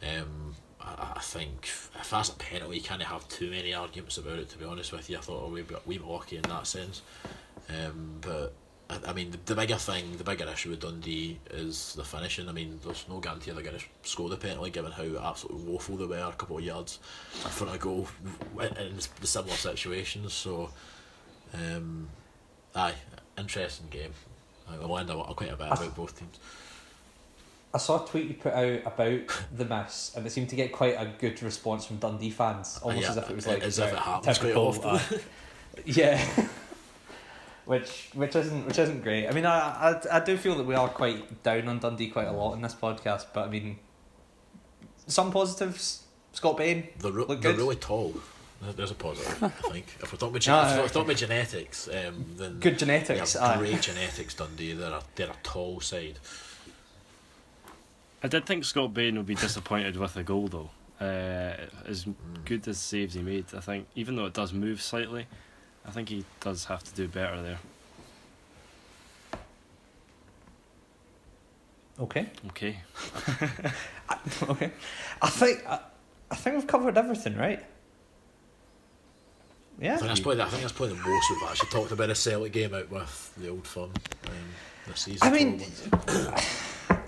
um, 0.01 0.55
I, 0.81 1.13
I 1.15 1.19
think 1.19 1.65
if 1.65 2.09
that's 2.09 2.29
a 2.29 2.35
penalty, 2.35 2.77
you 2.77 2.81
can't 2.81 3.01
have 3.01 3.27
too 3.27 3.51
many 3.51 3.73
arguments 3.73 4.17
about 4.17 4.39
it. 4.39 4.49
To 4.49 4.57
be 4.57 4.65
honest 4.65 4.91
with 4.91 5.09
you, 5.09 5.17
I 5.17 5.21
thought 5.21 5.43
oh, 5.45 5.49
we 5.49 5.63
we 5.85 5.99
were 5.99 6.13
lucky 6.13 6.37
in 6.37 6.43
that 6.43 6.67
sense. 6.67 7.01
Um, 7.69 8.17
but 8.21 8.53
I, 8.89 8.99
I 9.07 9.13
mean, 9.13 9.31
the, 9.31 9.39
the 9.45 9.55
bigger 9.55 9.75
thing, 9.75 10.17
the 10.17 10.23
bigger 10.23 10.45
issue 10.45 10.69
with 10.69 10.81
Dundee 10.81 11.39
is 11.51 11.93
the 11.95 12.03
finishing. 12.03 12.49
I 12.49 12.51
mean, 12.51 12.79
there's 12.83 13.05
no 13.09 13.19
guarantee 13.19 13.51
they're 13.51 13.63
going 13.63 13.77
to 13.79 13.85
score 14.03 14.29
the 14.29 14.37
penalty, 14.37 14.71
given 14.71 14.91
how 14.91 15.29
absolutely 15.29 15.71
woeful 15.71 15.97
they 15.97 16.05
were 16.05 16.17
a 16.17 16.33
couple 16.33 16.57
of 16.57 16.63
yards 16.63 16.99
in 17.43 17.49
front 17.49 17.73
of 17.73 17.79
goal 17.79 18.07
in 18.59 18.97
the 19.21 19.27
similar 19.27 19.55
situations. 19.55 20.33
So 20.33 20.69
Um, 21.53 22.09
aye, 22.75 22.95
interesting 23.37 23.87
game. 23.89 24.13
I 24.69 24.75
a 24.75 24.87
lot, 24.87 25.35
quite 25.35 25.51
a 25.51 25.55
bit 25.57 25.67
about 25.67 25.95
both 25.95 26.17
teams. 26.17 26.39
I 27.73 27.79
saw 27.79 28.03
a 28.03 28.07
tweet 28.07 28.27
you 28.27 28.33
put 28.35 28.53
out 28.53 28.81
about 28.85 29.21
the 29.55 29.65
miss, 29.65 30.13
and 30.15 30.25
it 30.25 30.29
seemed 30.29 30.49
to 30.49 30.55
get 30.55 30.71
quite 30.71 30.93
a 30.93 31.11
good 31.19 31.41
response 31.41 31.85
from 31.85 31.97
Dundee 31.97 32.29
fans, 32.29 32.79
almost 32.83 33.01
Yeah, 33.03 33.09
as 33.09 33.17
if 33.17 33.29
it 33.29 33.35
was 33.35 33.47
like 33.47 33.63
as 33.63 33.79
if 33.79 33.91
it 33.91 33.99
happens 33.99 34.37
quite 34.37 34.55
often. 34.55 34.89
uh, 34.89 35.01
yeah. 35.85 36.47
Which 37.65 38.09
which 38.13 38.35
isn't 38.35 38.65
which 38.67 38.79
isn't 38.79 39.01
great. 39.03 39.27
I 39.27 39.31
mean, 39.31 39.45
I, 39.45 39.91
I 39.91 40.17
I 40.17 40.19
do 40.19 40.37
feel 40.37 40.55
that 40.55 40.65
we 40.65 40.75
are 40.75 40.89
quite 40.89 41.43
down 41.43 41.67
on 41.67 41.79
Dundee 41.79 42.09
quite 42.09 42.27
a 42.27 42.31
lot 42.31 42.53
in 42.53 42.61
this 42.61 42.75
podcast, 42.75 43.27
but 43.33 43.47
I 43.47 43.49
mean, 43.49 43.79
some 45.07 45.31
positives. 45.31 45.99
Scott 46.35 46.57
Bain, 46.57 46.87
They're, 46.97 47.11
re- 47.11 47.25
Look 47.27 47.41
they're 47.41 47.51
good. 47.53 47.57
really 47.59 47.75
tall. 47.75 48.15
There's 48.75 48.89
a 48.89 48.95
positive, 48.95 49.43
I 49.43 49.49
think. 49.71 49.85
If 50.01 50.11
we're 50.11 50.17
talking 50.17 50.29
about, 50.29 50.33
No, 50.33 50.39
gen- 50.39 50.65
if 50.69 50.75
no, 50.77 50.81
we're 50.81 50.87
talking 50.87 51.01
about 51.03 51.17
genetics, 51.17 51.87
um, 51.89 52.25
then 52.37 52.59
good 52.59 52.79
genetics. 52.79 53.33
have 53.33 53.57
aye. 53.57 53.57
great 53.59 53.81
genetics, 53.81 54.33
Dundee. 54.33 54.73
They're 54.73 54.93
a, 54.93 55.03
they're 55.15 55.27
a 55.29 55.35
tall 55.43 55.79
side. 55.79 56.17
I 58.23 58.27
did 58.29 58.45
think 58.45 58.63
Scott 58.63 58.93
Bain 58.93 59.17
would 59.17 59.25
be 59.25 59.35
disappointed 59.35 59.97
with 59.97 60.13
the 60.13 60.23
goal 60.23 60.47
though. 60.47 60.69
Uh, 60.99 61.55
as 61.85 62.05
Mm. 62.05 62.15
good 62.45 62.67
as 62.67 62.77
saves 62.77 63.13
he 63.15 63.21
made, 63.21 63.45
I 63.55 63.59
think 63.59 63.87
even 63.95 64.15
though 64.15 64.25
it 64.25 64.33
does 64.33 64.53
move 64.53 64.81
slightly, 64.81 65.27
I 65.85 65.91
think 65.91 66.09
he 66.09 66.25
does 66.39 66.65
have 66.65 66.83
to 66.83 66.93
do 66.93 67.07
better 67.07 67.41
there. 67.41 67.59
Okay. 71.99 72.27
Okay. 72.47 72.79
okay. 74.43 74.71
I 75.21 75.29
think 75.29 75.63
I, 75.67 75.79
I 76.31 76.35
think 76.35 76.55
we've 76.55 76.67
covered 76.67 76.97
everything, 76.97 77.37
right? 77.37 77.63
Yeah. 79.79 79.95
I 79.95 79.97
think 79.97 80.07
that's 80.07 80.19
probably 80.19 80.41
I 80.41 80.47
think 80.49 80.61
that's 80.61 80.73
probably 80.73 80.95
the 80.95 81.01
most 81.01 81.31
we've 81.31 81.49
actually 81.49 81.69
talked 81.69 81.91
about 81.91 82.09
a 82.09 82.15
Celtic 82.15 82.51
game 82.53 82.73
out 82.73 82.89
with 82.89 83.33
the 83.37 83.49
old 83.49 83.67
firm 83.67 83.91
um, 84.27 84.33
this 84.87 85.01
season. 85.01 85.27
I 85.27 85.31
mean. 85.31 85.61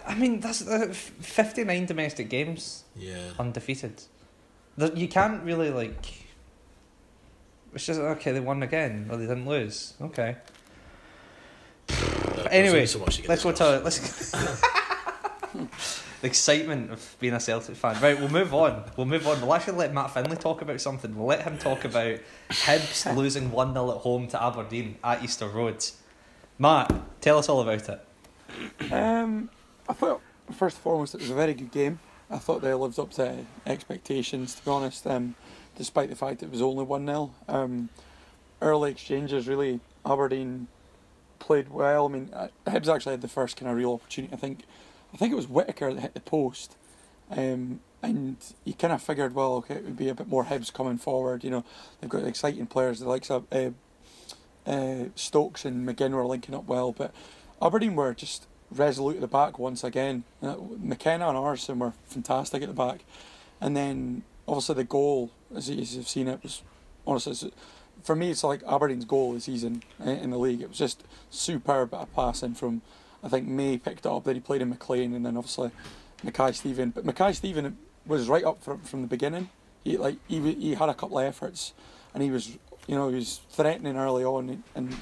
I 0.08 0.14
mean 0.14 0.40
that's 0.40 0.66
uh, 0.68 0.94
fifty 0.94 1.64
nine 1.64 1.88
domestic 1.88 2.30
games 2.30 2.84
yeah. 2.96 3.32
undefeated. 3.40 4.04
There- 4.78 4.94
You 4.94 5.08
can't 5.08 5.44
really 5.44 5.72
like. 5.72 6.25
It's 7.76 7.86
just 7.86 8.00
okay. 8.00 8.32
They 8.32 8.40
won 8.40 8.64
again, 8.64 9.08
or 9.12 9.18
they 9.18 9.28
didn't 9.28 9.48
lose. 9.48 9.94
Okay. 10.02 10.38
There's 11.88 12.48
Anyway, 12.50 12.76
only 12.76 12.86
so 12.88 13.00
much 13.00 13.16
to 13.18 13.22
get 13.22 13.30
let's 13.30 13.44
go 13.44 13.52
discussed. 13.52 14.34
to 14.34 14.40
let's. 14.40 15.72
the 16.22 16.28
excitement 16.28 16.92
of 16.92 17.16
being 17.20 17.34
a 17.34 17.40
Celtic 17.40 17.76
fan. 17.76 18.02
Right, 18.02 18.20
we'll 18.20 18.30
move 18.30 18.54
on. 18.54 18.84
We'll 18.98 19.06
move 19.06 19.28
on. 19.28 19.42
We'll 19.42 19.54
actually 19.54 19.78
let 19.78 19.94
Matt 19.94 20.12
Finley 20.14 20.38
talk 20.38 20.62
about 20.62 20.82
something. 20.82 21.16
We'll 21.16 21.28
let 21.28 21.42
him 21.44 21.58
talk 21.58 21.86
about 21.86 22.20
Hibs 22.50 23.16
losing 23.18 23.52
one 23.52 23.74
0 23.74 23.92
at 23.92 23.98
home 23.98 24.28
to 24.30 24.42
Aberdeen 24.44 24.98
at 25.04 25.24
Easter 25.24 25.48
Road. 25.48 25.86
Matt, 26.58 26.94
tell 27.22 27.38
us 27.38 27.50
all 27.50 27.62
about 27.62 27.88
it. 27.90 28.92
Um, 28.92 29.50
I 29.90 29.94
thought 29.94 30.22
first 30.54 30.78
and 30.78 30.84
foremost 30.84 31.16
it 31.16 31.22
was 31.22 31.30
a 31.30 31.36
very 31.36 31.54
good 31.54 31.72
game. 31.72 32.00
I 32.30 32.38
thought 32.40 32.62
they 32.62 32.74
lived 32.74 32.98
up 32.98 33.12
to 33.14 33.46
expectations. 33.66 34.56
To 34.56 34.66
be 34.66 34.72
honest, 34.72 35.06
um, 35.06 35.36
despite 35.76 36.10
the 36.10 36.16
fact 36.16 36.44
it 36.44 36.52
was 36.52 36.62
only 36.62 36.84
one 36.84 37.06
0 37.06 37.32
um, 37.48 37.90
early 38.62 38.92
exchanges 38.92 39.48
really 39.48 39.80
Aberdeen 40.06 40.68
played 41.40 41.70
well. 41.70 42.06
I 42.06 42.10
mean, 42.10 42.30
uh, 42.34 42.48
Hibs 42.68 42.94
actually 42.94 43.14
had 43.14 43.22
the 43.22 43.28
first 43.28 43.58
kind 43.58 43.70
of 43.70 43.78
real 43.78 43.94
opportunity. 43.94 44.34
I 44.34 44.38
think, 44.38 44.64
I 45.14 45.18
think 45.18 45.32
it 45.32 45.36
was 45.36 45.48
Whittaker 45.48 45.94
that 45.94 46.02
hit 46.02 46.14
the 46.14 46.20
post, 46.20 46.76
um, 47.30 47.80
and 48.02 48.38
you 48.64 48.74
kind 48.74 48.94
of 48.94 49.02
figured, 49.02 49.34
well, 49.34 49.56
okay, 49.56 49.76
it 49.76 49.84
would 49.84 49.98
be 49.98 50.10
a 50.10 50.16
bit 50.16 50.28
more 50.28 50.46
Hibs 50.46 50.74
coming 50.74 50.98
forward. 50.98 51.44
You 51.44 51.52
know, 51.52 51.66
they've 52.00 52.10
got 52.10 52.24
exciting 52.24 52.68
players. 52.68 53.00
The 53.00 53.10
likes 53.10 53.32
of 53.32 53.46
uh, 53.52 53.72
uh, 54.66 55.06
Stokes 55.16 55.66
and 55.66 55.88
McGinn 55.88 56.12
were 56.12 56.26
linking 56.26 56.56
up 56.56 56.66
well, 56.66 56.92
but 56.92 57.14
Aberdeen 57.62 57.96
were 57.96 58.14
just 58.14 58.48
resolute 58.72 59.16
at 59.16 59.22
the 59.22 59.28
back 59.28 59.60
once 59.60 59.84
again. 59.84 60.24
Uh, 60.42 60.56
McKenna 60.80 61.30
and 61.30 61.38
Arnason 61.38 61.78
were 61.78 61.94
fantastic 62.06 62.62
at 62.62 62.68
the 62.68 62.74
back, 62.74 63.04
and 63.62 63.76
then 63.76 64.24
obviously 64.48 64.76
the 64.76 64.84
goal, 64.84 65.32
as 65.56 65.70
you- 65.70 65.82
as 65.82 65.96
you've 65.96 66.10
seen 66.10 66.28
it, 66.28 66.42
was 66.44 66.62
honestly 67.08 67.52
for 68.04 68.16
me 68.16 68.30
it's 68.32 68.44
like 68.44 68.62
Aberdeen's 68.68 69.06
goal 69.06 69.34
this 69.34 69.46
season 69.46 69.82
in 70.00 70.30
the 70.30 70.38
league. 70.38 70.62
It 70.62 70.70
was 70.70 70.78
just 70.78 71.04
superb 71.30 71.92
bit 71.92 72.00
of 72.02 72.14
passing 72.14 72.54
from 72.54 72.82
I 73.24 73.30
think 73.30 73.48
May 73.48 73.78
picked 73.78 74.06
it 74.06 74.10
up. 74.10 74.24
Then 74.24 74.36
he 74.36 74.42
played 74.42 74.62
in 74.62 74.70
McLean, 74.70 75.16
and 75.16 75.26
then 75.26 75.36
obviously 75.36 75.72
Mackay-Steven. 76.24 76.92
But 76.92 77.06
Mackay-Steven 77.06 77.76
was 78.06 78.30
right 78.30 78.44
up 78.44 78.64
from 78.64 78.82
from 78.82 79.02
the 79.02 79.08
beginning. 79.08 79.50
He 79.84 79.98
like 79.98 80.18
he 80.28 80.54
he 80.54 80.76
had 80.76 80.90
a 80.90 80.94
couple 80.94 81.18
of 81.18 81.26
efforts, 81.26 81.74
and 82.14 82.22
he 82.22 82.30
was 82.30 82.58
you 82.88 82.96
know 82.96 83.10
he 83.10 83.16
was 83.16 83.42
threatening 83.50 83.98
early 83.98 84.24
on, 84.24 84.64
and 84.76 84.96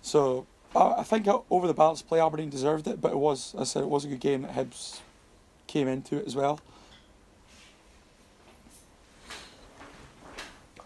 so 0.00 0.46
I, 0.74 1.02
think 1.02 1.26
over 1.50 1.66
the 1.66 1.74
balance 1.74 2.00
play 2.00 2.20
Aberdeen 2.20 2.48
deserved 2.48 2.86
it. 2.86 3.00
But 3.00 3.12
it 3.12 3.18
was 3.18 3.54
as 3.54 3.60
I 3.60 3.64
said 3.64 3.82
it 3.82 3.90
was 3.90 4.06
a 4.06 4.08
good 4.08 4.20
game 4.20 4.42
that 4.42 4.54
Hibs 4.54 5.00
came 5.66 5.86
into 5.86 6.16
it 6.16 6.26
as 6.26 6.34
well. 6.34 6.60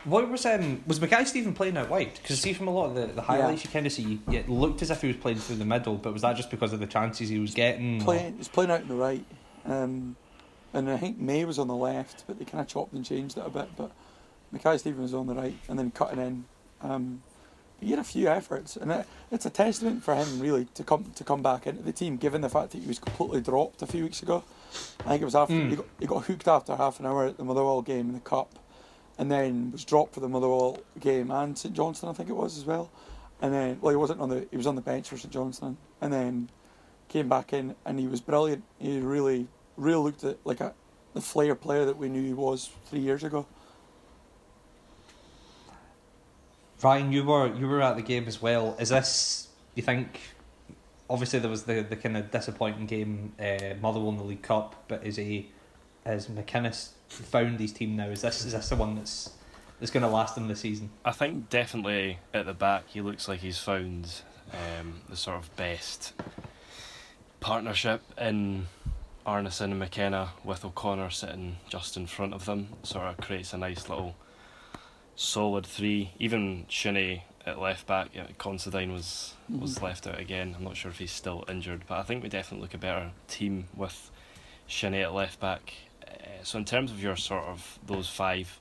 What 0.04 0.28
was 0.30 0.44
um 0.46 0.82
was 0.87 1.00
Mackay-Steven 1.00 1.54
playing 1.54 1.76
out 1.76 1.88
wide? 1.88 2.12
Because 2.14 2.30
you 2.30 2.37
see 2.37 2.52
from 2.52 2.68
a 2.68 2.70
lot 2.70 2.87
of 2.90 2.94
the, 2.94 3.06
the 3.06 3.23
highlights 3.23 3.64
you 3.64 3.70
kind 3.70 3.87
of 3.87 3.92
see, 3.92 4.20
yeah, 4.28 4.40
it 4.40 4.49
looked 4.49 4.82
as 4.82 4.90
if 4.90 5.00
he 5.00 5.08
was 5.08 5.16
playing 5.16 5.38
through 5.38 5.56
the 5.56 5.64
middle. 5.64 5.94
But 5.96 6.12
was 6.12 6.23
that 6.23 6.37
just 6.37 6.50
because 6.50 6.73
of 6.73 6.80
the 6.80 6.87
chances 6.87 7.28
he 7.30 7.38
was 7.38 7.54
getting? 7.54 8.00
Playing 8.02 8.37
he's 8.37 8.49
playing 8.49 8.70
out 8.70 8.82
on 8.82 8.88
the 8.88 8.94
right, 8.94 9.25
um, 9.64 10.16
and 10.73 10.90
I 10.90 10.99
think 10.99 11.18
May 11.18 11.44
was 11.44 11.58
on 11.58 11.68
the 11.68 11.75
left, 11.75 12.25
but 12.26 12.38
they 12.38 12.44
kind 12.44 12.61
of 12.61 12.68
chopped 12.68 12.92
and 12.92 13.04
changed 13.04 13.38
it 13.38 13.44
a 13.46 13.50
bit. 13.50 13.68
But 13.76 13.92
Mackay-Steven 14.52 15.00
was 15.00 15.14
on 15.14 15.26
the 15.26 15.34
right, 15.34 15.56
and 15.68 15.78
then 15.78 15.90
cutting 15.90 16.18
in. 16.20 16.44
Um, 16.82 17.23
he 17.80 17.90
had 17.90 17.99
a 17.99 18.04
few 18.04 18.28
efforts, 18.28 18.76
and 18.76 18.90
it, 18.92 19.06
it's 19.30 19.44
a 19.46 19.50
testament 19.50 20.02
for 20.04 20.14
him 20.14 20.38
really 20.38 20.66
to 20.75 20.84
come 20.84 21.04
to 21.16 21.25
come 21.25 21.42
back 21.42 21.66
into 21.66 21.82
the 21.82 21.92
team, 21.92 22.16
given 22.18 22.40
the 22.40 22.49
fact 22.49 22.70
that 22.73 22.78
he 22.78 22.87
was 22.87 22.99
completely 22.99 23.40
dropped 23.40 23.80
a 23.82 23.87
few 23.87 24.04
weeks 24.04 24.23
ago. 24.23 24.44
I 25.00 25.11
think 25.11 25.23
it 25.23 25.25
was 25.25 25.34
after 25.34 25.54
Mm. 25.54 25.70
he, 25.70 25.76
got, 25.76 25.87
he 26.00 26.06
got 26.06 26.25
hooked 26.25 26.49
after 26.49 26.76
half 26.76 27.00
an 27.00 27.06
hour 27.06 27.26
at 27.26 27.37
the 27.37 27.44
Motherwell 27.44 27.82
game 27.82 28.08
in 28.08 28.14
the 28.14 28.20
cup, 28.20 28.58
and 29.18 29.30
then 29.30 29.71
was 29.73 29.85
dropped 29.85 30.14
for 30.14 30.21
the 30.21 30.28
Motherwell 30.28 30.78
game 31.00 31.30
and 31.30 31.56
St 31.56 31.75
Johnstone, 31.75 32.11
I 32.11 32.12
think 32.12 32.28
it 32.28 32.35
was 32.35 32.59
as 32.59 32.64
well. 32.64 32.90
And 33.40 33.52
then, 33.52 33.78
well, 33.80 33.90
he 33.90 33.97
wasn't 33.97 34.21
on 34.21 34.28
the 34.28 34.47
he 34.50 34.56
was 34.56 34.66
on 34.66 34.75
the 34.75 34.80
bench 34.80 35.09
for 35.09 35.16
St 35.16 35.33
Johnstone, 35.33 35.76
and 36.00 36.12
then 36.12 36.50
came 37.09 37.28
back 37.28 37.52
in, 37.52 37.75
and 37.85 37.99
he 37.99 38.06
was 38.06 38.21
brilliant. 38.21 38.64
He 38.78 38.99
really, 39.00 39.49
really 39.76 40.02
looked 40.02 40.25
at 40.25 40.38
like 40.44 40.61
a 40.61 40.75
the 41.14 41.21
flair 41.21 41.54
player 41.54 41.85
that 41.85 41.97
we 41.97 42.09
knew 42.09 42.23
he 42.23 42.33
was 42.33 42.71
three 42.87 43.00
years 43.00 43.23
ago. 43.23 43.47
Ryan, 46.83 47.12
you 47.12 47.25
were 47.25 47.54
you 47.54 47.66
were 47.66 47.83
at 47.83 47.97
the 47.97 48.02
game 48.02 48.26
as 48.26 48.42
well. 48.42 48.76
Is 48.78 48.88
this 48.90 49.49
you 49.75 49.83
think? 49.83 50.21
Obviously, 51.09 51.38
there 51.38 51.50
was 51.50 51.64
the, 51.64 51.83
the 51.83 51.97
kind 51.97 52.16
of 52.16 52.30
disappointing 52.30 52.87
game, 52.87 53.35
uh, 53.38 53.75
Motherwell 53.80 54.09
in 54.09 54.16
the 54.16 54.25
League 54.25 54.40
Cup. 54.40 54.85
But 54.88 55.04
is 55.04 55.16
he, 55.16 55.50
has 56.06 56.28
McInnes 56.28 56.90
found 57.23 57.61
his 57.61 57.73
team 57.73 57.97
now? 57.97 58.09
Is 58.09 58.23
this 58.23 58.44
is 58.44 58.52
this 58.52 58.68
the 58.68 58.76
one 58.76 58.97
that's 58.97 59.30
that's 59.80 59.90
going 59.90 60.02
to 60.02 60.09
last 60.09 60.37
him 60.37 60.49
the 60.49 60.56
season? 60.56 60.90
I 61.04 61.12
think 61.12 61.50
definitely 61.50 62.18
at 62.33 62.47
the 62.47 62.54
back 62.54 62.85
he 62.88 63.00
looks 63.00 63.28
like 63.28 63.40
he's 63.40 63.59
found 63.59 64.23
um, 64.52 65.00
the 65.09 65.16
sort 65.16 65.38
of 65.38 65.54
best 65.56 66.12
partnership 67.40 68.02
in 68.18 68.66
Arnason 69.26 69.64
and 69.64 69.78
McKenna 69.78 70.30
with 70.44 70.64
O'Connor 70.64 71.11
sitting 71.11 71.56
just 71.68 71.97
in 71.97 72.06
front 72.06 72.35
of 72.35 72.44
them. 72.44 72.68
Sort 72.83 73.06
of 73.06 73.16
creates 73.18 73.52
a 73.52 73.59
nice 73.59 73.88
little 73.88 74.16
solid 75.16 75.66
three. 75.66 76.12
Even 76.18 76.66
Shinnie 76.68 77.25
at 77.47 77.59
left 77.59 77.87
back, 77.87 78.09
yeah, 78.14 78.26
Considine 78.38 78.92
was 78.92 79.35
was 79.49 79.83
left 79.83 80.06
out 80.06 80.18
again. 80.18 80.54
I'm 80.56 80.64
not 80.64 80.76
sure 80.76 80.90
if 80.90 80.99
he's 80.99 81.12
still 81.12 81.44
injured, 81.49 81.85
but 81.87 81.99
I 81.99 82.02
think 82.02 82.23
we 82.23 82.28
definitely 82.28 82.62
look 82.62 82.75
a 82.75 82.78
better 82.78 83.11
team 83.28 83.66
with 83.75 84.11
Shinnie 84.66 85.02
at 85.02 85.14
left 85.14 85.40
back. 85.40 85.73
Uh, 86.06 86.42
so 86.42 86.58
in 86.58 86.64
terms 86.64 86.90
of 86.90 87.02
your 87.02 87.16
sort 87.16 87.44
of 87.44 87.78
those 87.87 88.08
five, 88.08 88.61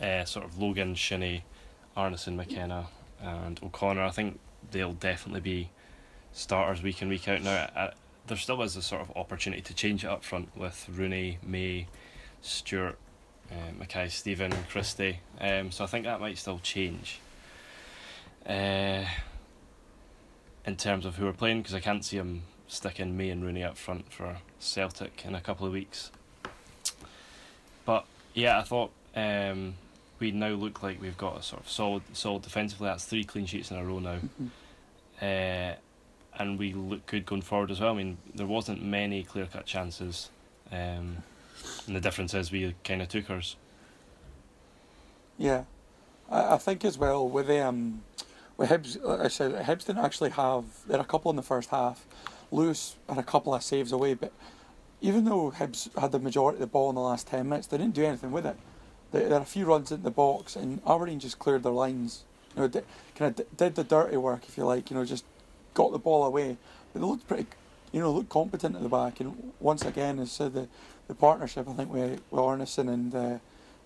uh, 0.00 0.24
sort 0.24 0.44
of 0.44 0.58
Logan, 0.58 0.94
Shinnie, 0.94 1.44
Arnason, 1.96 2.36
McKenna, 2.36 2.86
and 3.20 3.60
O'Connor, 3.62 4.02
I 4.02 4.10
think 4.10 4.38
they'll 4.70 4.92
definitely 4.92 5.40
be 5.40 5.70
starters 6.32 6.82
week 6.82 7.02
in 7.02 7.08
week 7.08 7.28
out. 7.28 7.42
Now, 7.42 7.68
uh, 7.74 7.90
there 8.26 8.36
still 8.36 8.62
is 8.62 8.76
a 8.76 8.82
sort 8.82 9.00
of 9.00 9.16
opportunity 9.16 9.62
to 9.62 9.74
change 9.74 10.04
it 10.04 10.08
up 10.08 10.22
front 10.22 10.56
with 10.56 10.88
Rooney, 10.90 11.38
May, 11.42 11.86
Stewart, 12.42 12.98
uh, 13.50 13.72
Mackay-Steven, 13.78 14.52
and 14.52 14.68
Christie. 14.68 15.20
Um, 15.40 15.70
so 15.70 15.84
I 15.84 15.86
think 15.86 16.04
that 16.04 16.20
might 16.20 16.38
still 16.38 16.58
change. 16.58 17.20
Uh, 18.46 19.04
in 20.64 20.76
terms 20.76 21.06
of 21.06 21.16
who 21.16 21.24
we're 21.24 21.32
playing, 21.32 21.62
because 21.62 21.74
I 21.74 21.80
can't 21.80 22.04
see 22.04 22.18
him 22.18 22.42
sticking 22.66 23.16
May 23.16 23.30
and 23.30 23.42
Rooney 23.42 23.64
up 23.64 23.78
front 23.78 24.12
for 24.12 24.36
Celtic 24.58 25.24
in 25.24 25.34
a 25.34 25.40
couple 25.40 25.66
of 25.66 25.72
weeks. 25.72 26.10
Yeah, 28.38 28.60
I 28.60 28.62
thought 28.62 28.92
um, 29.16 29.74
we 30.20 30.30
now 30.30 30.50
look 30.50 30.80
like 30.80 31.02
we've 31.02 31.18
got 31.18 31.40
a 31.40 31.42
sort 31.42 31.60
of 31.60 31.68
solid, 31.68 32.02
solid 32.12 32.42
defensively. 32.42 32.86
That's 32.86 33.04
three 33.04 33.24
clean 33.24 33.46
sheets 33.46 33.72
in 33.72 33.76
a 33.76 33.84
row 33.84 33.98
now, 33.98 34.20
uh, 35.20 35.74
and 36.38 36.56
we 36.56 36.72
look 36.72 37.04
good 37.06 37.26
going 37.26 37.42
forward 37.42 37.72
as 37.72 37.80
well. 37.80 37.90
I 37.90 37.96
mean, 37.96 38.16
there 38.32 38.46
wasn't 38.46 38.80
many 38.80 39.24
clear 39.24 39.46
cut 39.46 39.66
chances, 39.66 40.30
um, 40.70 41.16
and 41.88 41.96
the 41.96 42.00
difference 42.00 42.32
is 42.32 42.52
we 42.52 42.76
kind 42.84 43.02
of 43.02 43.08
took 43.08 43.28
ours. 43.28 43.56
Yeah, 45.36 45.64
I, 46.30 46.54
I 46.54 46.58
think 46.58 46.84
as 46.84 46.96
well 46.96 47.28
with 47.28 47.50
um 47.50 48.04
with 48.56 48.70
Hibs, 48.70 49.02
like 49.02 49.18
I 49.18 49.28
said, 49.28 49.52
Hibs 49.64 49.84
didn't 49.84 50.04
actually 50.04 50.30
have. 50.30 50.62
There 50.86 50.98
are 50.98 51.02
a 51.02 51.04
couple 51.04 51.32
in 51.32 51.36
the 51.36 51.42
first 51.42 51.70
half. 51.70 52.06
Lewis 52.52 52.94
had 53.08 53.18
a 53.18 53.24
couple 53.24 53.52
of 53.52 53.64
saves 53.64 53.90
away, 53.90 54.14
but 54.14 54.32
even 55.00 55.24
though 55.24 55.50
Hibs 55.50 55.96
had 55.98 56.12
the 56.12 56.18
majority 56.18 56.56
of 56.56 56.60
the 56.60 56.66
ball 56.66 56.88
in 56.88 56.94
the 56.94 57.00
last 57.00 57.28
ten 57.28 57.48
minutes, 57.48 57.66
they 57.66 57.78
didn't 57.78 57.94
do 57.94 58.04
anything 58.04 58.32
with 58.32 58.46
it. 58.46 58.56
There, 59.10 59.32
are 59.32 59.40
a 59.40 59.44
few 59.44 59.64
runs 59.64 59.90
in 59.90 60.02
the 60.02 60.10
box, 60.10 60.56
and 60.56 60.80
Aberdeen 60.86 61.18
just 61.18 61.38
cleared 61.38 61.62
their 61.62 61.72
lines. 61.72 62.24
You 62.56 62.62
know, 62.62 62.82
kind 63.14 63.38
of 63.38 63.56
did 63.56 63.74
the 63.74 63.84
dirty 63.84 64.16
work, 64.16 64.42
if 64.48 64.56
you 64.56 64.64
like. 64.64 64.90
You 64.90 64.96
know, 64.96 65.04
just 65.04 65.24
got 65.74 65.92
the 65.92 65.98
ball 65.98 66.24
away, 66.24 66.56
but 66.92 67.00
they 67.00 67.06
looked 67.06 67.26
pretty. 67.26 67.46
You 67.92 68.00
know, 68.00 68.12
looked 68.12 68.28
competent 68.28 68.76
at 68.76 68.82
the 68.82 68.88
back, 68.88 69.20
and 69.20 69.52
once 69.60 69.82
again, 69.82 70.18
as 70.18 70.30
said, 70.30 70.52
the 70.52 70.68
the 71.06 71.14
partnership 71.14 71.66
I 71.68 71.72
think 71.72 71.92
with, 71.92 72.20
with 72.30 72.40
Arnason 72.40 72.92
and 72.92 73.14
uh, 73.14 73.38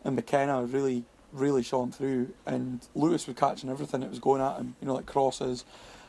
and 0.04 0.16
McKenna 0.16 0.64
really 0.64 1.04
really 1.32 1.62
shone 1.62 1.90
through, 1.90 2.34
and 2.46 2.80
Lewis 2.94 3.26
was 3.26 3.36
catching 3.36 3.70
everything 3.70 4.00
that 4.00 4.10
was 4.10 4.18
going 4.18 4.42
at 4.42 4.56
him. 4.56 4.76
You 4.80 4.88
know, 4.88 4.94
like 4.94 5.06
crosses, 5.06 5.64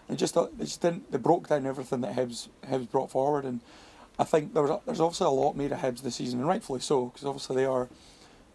and 0.10 0.17
just 0.17 0.36
uh, 0.36 0.48
they 0.57 0.65
just 0.65 0.81
didn't 0.81 1.12
they 1.12 1.17
broke 1.17 1.48
down 1.48 1.65
everything 1.65 2.01
that 2.01 2.15
Hibs 2.15 2.48
Hibs 2.67 2.89
brought 2.89 3.12
forward, 3.12 3.45
and 3.45 3.62
I 4.20 4.24
think 4.24 4.53
there 4.53 4.62
was 4.62 4.72
a, 4.72 4.82
there's 4.86 5.00
obviously 5.00 5.27
a 5.27 5.29
lot 5.29 5.55
made 5.55 5.72
of 5.72 5.79
Hibs 5.79 6.01
this 6.01 6.15
season, 6.15 6.39
and 6.39 6.48
rightfully 6.48 6.79
so, 6.79 7.08
because 7.08 7.25
obviously 7.25 7.55
they 7.55 7.65
are 7.65 7.89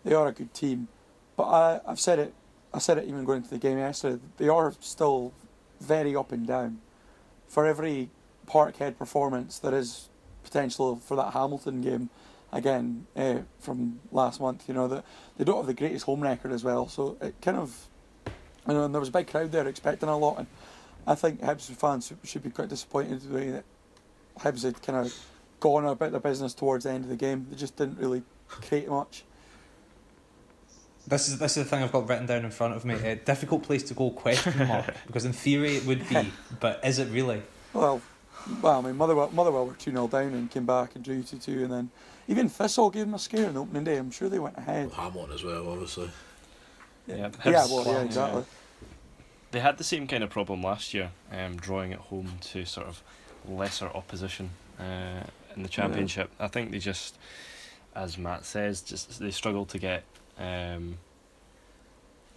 they 0.05 0.15
are 0.15 0.29
a 0.29 0.33
good 0.33 0.55
team. 0.55 0.89
But 1.37 1.45
I 1.45 1.81
I've 1.87 2.01
said 2.01 2.19
it 2.19 2.35
I 2.73 2.79
said 2.79 2.99
it 2.99 3.05
even 3.07 3.25
going 3.25 3.39
into 3.39 3.51
the 3.51 3.59
game 3.59 3.79
yesterday. 3.79 4.21
They 4.37 4.49
are 4.49 4.73
still 4.81 5.33
very 5.81 6.15
up 6.15 6.33
and 6.33 6.47
down. 6.47 6.81
For 7.47 7.67
every 7.67 8.11
Parkhead 8.47 8.97
performance, 8.99 9.59
there 9.59 9.75
is 9.75 10.09
potential 10.45 10.97
for 10.97 11.17
that 11.17 11.33
Hamilton 11.33 11.81
game 11.81 12.11
again 12.53 13.07
uh, 13.17 13.39
from 13.59 14.01
last 14.13 14.41
month. 14.41 14.69
You 14.69 14.75
know 14.75 14.89
that 14.89 15.05
they 15.37 15.45
don't 15.45 15.57
have 15.57 15.67
the 15.67 15.75
greatest 15.75 16.05
home 16.05 16.21
record 16.21 16.53
as 16.53 16.63
well, 16.63 16.89
so 16.89 17.17
it 17.21 17.35
kind 17.43 17.57
of 17.57 17.89
you 18.27 18.75
know 18.75 18.85
and 18.85 18.95
there 18.95 19.01
was 19.01 19.09
a 19.09 19.13
big 19.13 19.27
crowd 19.27 19.51
there 19.51 19.67
expecting 19.67 20.09
a 20.09 20.17
lot, 20.17 20.39
and 20.39 20.47
I 21.07 21.15
think 21.15 21.41
Hibs 21.41 21.69
fans 21.75 22.13
should 22.23 22.43
be 22.43 22.51
quite 22.51 22.69
disappointed 22.69 23.23
the 23.23 23.35
way 23.35 23.51
that 23.51 23.65
Hibs 24.39 24.63
had 24.63 24.81
kind 24.83 24.99
of 25.07 25.15
gone 25.61 25.85
about 25.85 26.11
their 26.13 26.21
business 26.21 26.55
towards 26.55 26.85
the 26.85 26.91
end 26.91 27.05
of 27.05 27.11
the 27.11 27.17
game. 27.17 27.47
They 27.51 27.57
just 27.57 27.77
didn't 27.77 27.99
really 27.99 28.23
create 28.49 28.89
much. 28.89 29.25
This 31.07 31.29
is 31.29 31.39
this 31.39 31.57
is 31.57 31.65
the 31.65 31.71
thing 31.71 31.83
I've 31.83 31.93
got 31.93 32.09
written 32.09 32.27
down 32.27 32.45
in 32.45 32.51
front 32.51 32.75
of 32.75 32.85
me. 32.85 32.95
A 32.95 33.17
difficult 33.17 33.63
place 33.63 33.83
to 33.85 33.95
go 33.95 34.11
question 34.11 34.69
mark 34.69 34.95
because 35.07 35.25
in 35.25 35.33
theory 35.33 35.77
it 35.77 35.87
would 35.87 36.07
be, 36.09 36.33
but 36.61 36.81
is 36.85 36.99
it 36.99 37.09
really? 37.11 37.43
Well, 37.73 38.03
well, 38.63 38.79
I 38.79 38.83
mean, 38.83 38.97
Motherwell, 38.97 39.31
Motherwell 39.31 39.67
were 39.67 39.75
2 39.75 39.91
0 39.91 40.09
down 40.09 40.35
and 40.35 40.51
came 40.51 40.67
back 40.67 40.95
and 40.95 41.05
drew 41.05 41.23
2 41.23 41.39
2, 41.39 41.65
and 41.65 41.73
then 41.73 41.91
even 42.29 42.49
Thistle 42.49 42.91
gave 42.91 43.07
them 43.07 43.15
a 43.15 43.19
scare 43.19 43.47
in 43.47 43.55
the 43.55 43.61
opening 43.61 43.85
day. 43.85 43.97
I'm 43.97 44.11
sure 44.11 44.29
they 44.29 44.39
went 44.39 44.59
ahead. 44.59 44.91
Hamilton 44.93 45.35
as 45.35 45.43
well, 45.43 45.69
obviously. 45.71 46.11
Yeah, 47.07 47.17
Yeah, 47.17 47.29
Hibs- 47.31 47.71
well, 47.71 47.87
yeah, 47.87 48.03
exactly. 48.03 48.45
They 49.51 49.61
had 49.61 49.79
the 49.79 49.85
same 49.85 50.07
kind 50.07 50.23
of 50.23 50.29
problem 50.29 50.63
last 50.63 50.93
year, 50.93 51.11
um, 51.33 51.57
drawing 51.57 51.95
at 51.95 52.01
home 52.01 52.33
to 52.53 52.67
sort 52.67 52.87
of 52.87 53.03
lesser 53.49 53.87
opposition 53.87 54.51
uh, 54.79 55.25
in 55.59 55.63
the 55.65 55.69
championship. 55.69 56.31
I 56.39 56.49
think 56.49 56.71
they 56.71 56.79
just, 56.79 57.19
as 57.95 58.17
Matt 58.17 58.45
says, 58.47 58.81
just 58.81 59.19
they 59.21 59.31
struggle 59.31 59.67
to 59.67 59.79
get 59.79 60.05
um, 60.39 60.99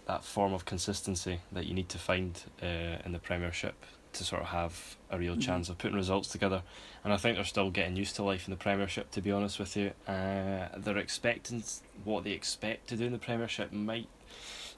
that 0.06 0.24
form 0.24 0.52
of 0.52 0.64
consistency 0.64 1.38
that 1.52 1.66
you 1.66 1.72
need 1.74 1.88
to 1.90 1.98
find 1.98 2.38
uh, 2.62 2.66
in 3.04 3.12
the 3.12 3.18
Premiership 3.20 3.74
to 4.14 4.24
sort 4.24 4.42
of 4.42 4.48
have 4.48 4.96
a 5.10 5.16
real 5.18 5.36
Mhm. 5.36 5.40
chance 5.42 5.68
of 5.70 5.78
putting 5.78 5.96
results 5.96 6.28
together. 6.28 6.62
And 7.02 7.12
I 7.14 7.16
think 7.16 7.36
they're 7.36 7.44
still 7.44 7.70
getting 7.70 7.96
used 7.96 8.16
to 8.16 8.22
life 8.22 8.46
in 8.46 8.50
the 8.50 8.58
Premiership. 8.58 9.10
To 9.12 9.22
be 9.22 9.30
honest 9.32 9.58
with 9.58 9.74
you, 9.76 9.92
uh, 10.06 10.68
they're 10.76 10.98
expecting 10.98 11.62
what 12.04 12.24
they 12.24 12.32
expect 12.32 12.88
to 12.88 12.96
do 12.96 13.06
in 13.06 13.12
the 13.12 13.18
Premiership 13.18 13.72
might 13.72 14.08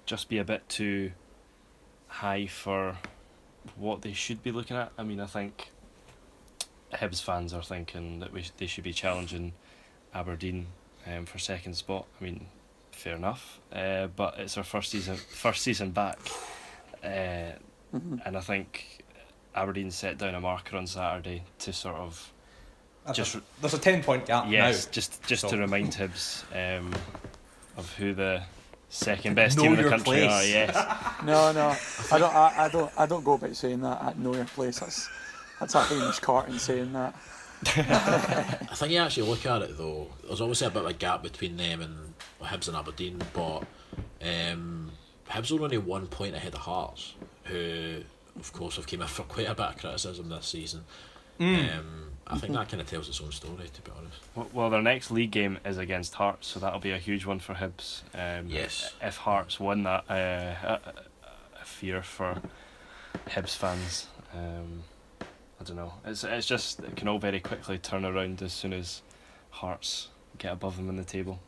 just 0.06 0.28
be 0.28 0.38
a 0.38 0.44
bit 0.44 0.68
too 0.68 1.12
high 2.08 2.46
for 2.46 2.98
what 3.76 4.02
they 4.02 4.12
should 4.12 4.42
be 4.42 4.52
looking 4.52 4.76
at. 4.76 4.92
I 4.98 5.02
mean, 5.02 5.18
I 5.18 5.26
think 5.26 5.70
Hibs 6.96 7.22
fans 7.22 7.52
are 7.54 7.62
thinking 7.62 8.20
that 8.20 8.32
we 8.32 8.42
sh- 8.42 8.52
they 8.56 8.66
should 8.66 8.84
be 8.84 8.92
challenging 8.92 9.52
Aberdeen 10.14 10.66
um, 11.06 11.26
for 11.26 11.38
second 11.38 11.74
spot. 11.74 12.06
I 12.20 12.24
mean, 12.24 12.46
fair 12.92 13.16
enough. 13.16 13.60
Uh, 13.72 14.06
but 14.08 14.38
it's 14.38 14.56
our 14.56 14.64
first 14.64 14.90
season 14.90 15.16
first 15.16 15.62
season 15.62 15.90
back, 15.90 16.18
uh, 17.02 17.52
Mhm. 17.94 18.20
and 18.24 18.36
I 18.36 18.40
think 18.40 19.04
Aberdeen 19.54 19.90
set 19.90 20.18
down 20.18 20.34
a 20.34 20.40
marker 20.40 20.76
on 20.76 20.86
Saturday 20.86 21.44
to 21.60 21.72
sort 21.72 21.96
of 21.96 22.30
That's 23.06 23.18
Just- 23.18 23.34
a, 23.34 23.42
there's 23.60 23.74
a 23.74 23.78
ten 23.78 24.02
point 24.02 24.24
gap 24.26 24.46
yes, 24.48 24.86
now. 24.86 24.92
just 24.92 25.22
just 25.26 25.42
So- 25.42 25.50
to 25.50 25.58
remind 25.58 25.92
Hibs 25.92 26.42
um, 26.54 26.94
of 27.76 27.92
who 27.96 28.14
the 28.14 28.42
second 28.88 29.34
best 29.34 29.56
Know 29.58 29.64
team 29.64 29.74
in 29.74 29.82
the 29.82 29.90
country 29.90 30.04
place. 30.26 30.30
are. 30.30 30.44
Yes. 30.44 30.96
No, 31.24 31.52
no, 31.52 31.76
I 32.12 32.18
don't. 32.18 32.34
I, 32.34 32.64
I 32.64 32.68
don't. 32.68 32.92
I 32.98 33.06
don't 33.06 33.22
go 33.24 33.34
about 33.34 33.54
saying 33.56 33.80
that. 33.82 34.00
I 34.02 34.12
know 34.16 34.34
your 34.34 34.44
place. 34.46 34.78
That's 34.80 35.08
that's 35.60 35.74
a 35.74 35.82
Hamish 35.82 36.20
Carton 36.20 36.58
saying 36.58 36.92
that. 36.92 37.14
I 37.66 38.74
think 38.74 38.92
you 38.92 38.98
actually 38.98 39.28
look 39.28 39.46
at 39.46 39.62
it 39.62 39.78
though. 39.78 40.08
There's 40.26 40.40
obviously 40.40 40.66
a 40.66 40.70
bit 40.70 40.82
of 40.84 40.88
a 40.90 40.92
gap 40.92 41.22
between 41.22 41.56
them 41.56 41.80
and 41.80 42.14
Hibs 42.42 42.68
and 42.68 42.76
Aberdeen, 42.76 43.20
but 43.32 43.60
um, 44.22 44.90
Hibs 45.30 45.56
are 45.58 45.62
only 45.62 45.78
one 45.78 46.06
point 46.06 46.34
ahead 46.34 46.54
of 46.54 46.60
Hearts, 46.60 47.14
who 47.44 48.02
of 48.38 48.52
course 48.52 48.76
have 48.76 48.86
came 48.86 49.00
up 49.02 49.08
for 49.10 49.22
quite 49.22 49.48
a 49.48 49.54
bit 49.54 49.66
of 49.66 49.78
criticism 49.78 50.28
this 50.28 50.46
season. 50.46 50.84
Mm. 51.40 51.78
Um, 51.78 52.10
I 52.26 52.38
think 52.38 52.54
that 52.54 52.68
kind 52.68 52.80
of 52.80 52.88
tells 52.88 53.08
its 53.08 53.20
own 53.20 53.32
story, 53.32 53.68
to 53.72 53.82
be 53.82 53.90
honest. 53.96 54.18
Well- 54.34 54.48
Well, 54.52 54.70
their 54.70 54.82
next 54.82 55.10
league 55.10 55.30
game 55.30 55.58
is 55.64 55.78
against 55.78 56.14
Hearts, 56.14 56.46
so 56.46 56.60
that'll 56.60 56.80
be 56.80 56.90
a 56.92 56.98
huge 56.98 57.26
one 57.26 57.38
for 57.38 57.54
Hibs. 57.54 58.02
Um, 58.14 58.46
Yes. 58.48 58.94
If 59.02 59.16
Hearts 59.18 59.58
win 59.60 59.82
that, 59.84 60.04
uh, 60.08 60.14
a, 60.14 60.80
a 61.60 61.64
fear 61.64 62.02
for 62.02 62.40
Hibs 63.28 63.54
fans. 63.56 64.06
Um, 64.34 64.84
I 65.60 65.64
don't 65.64 65.76
know. 65.76 65.92
It's 66.04 66.24
it's 66.24 66.46
just 66.46 66.80
it 66.80 66.96
can 66.96 67.08
all 67.08 67.18
very 67.18 67.40
quickly 67.40 67.78
turn 67.78 68.04
around 68.04 68.42
as 68.42 68.52
soon 68.52 68.72
as 68.72 69.02
Hearts 69.50 70.08
get 70.38 70.52
above 70.52 70.76
them 70.76 70.88
in 70.88 70.96
the 70.96 71.04
table. 71.04 71.38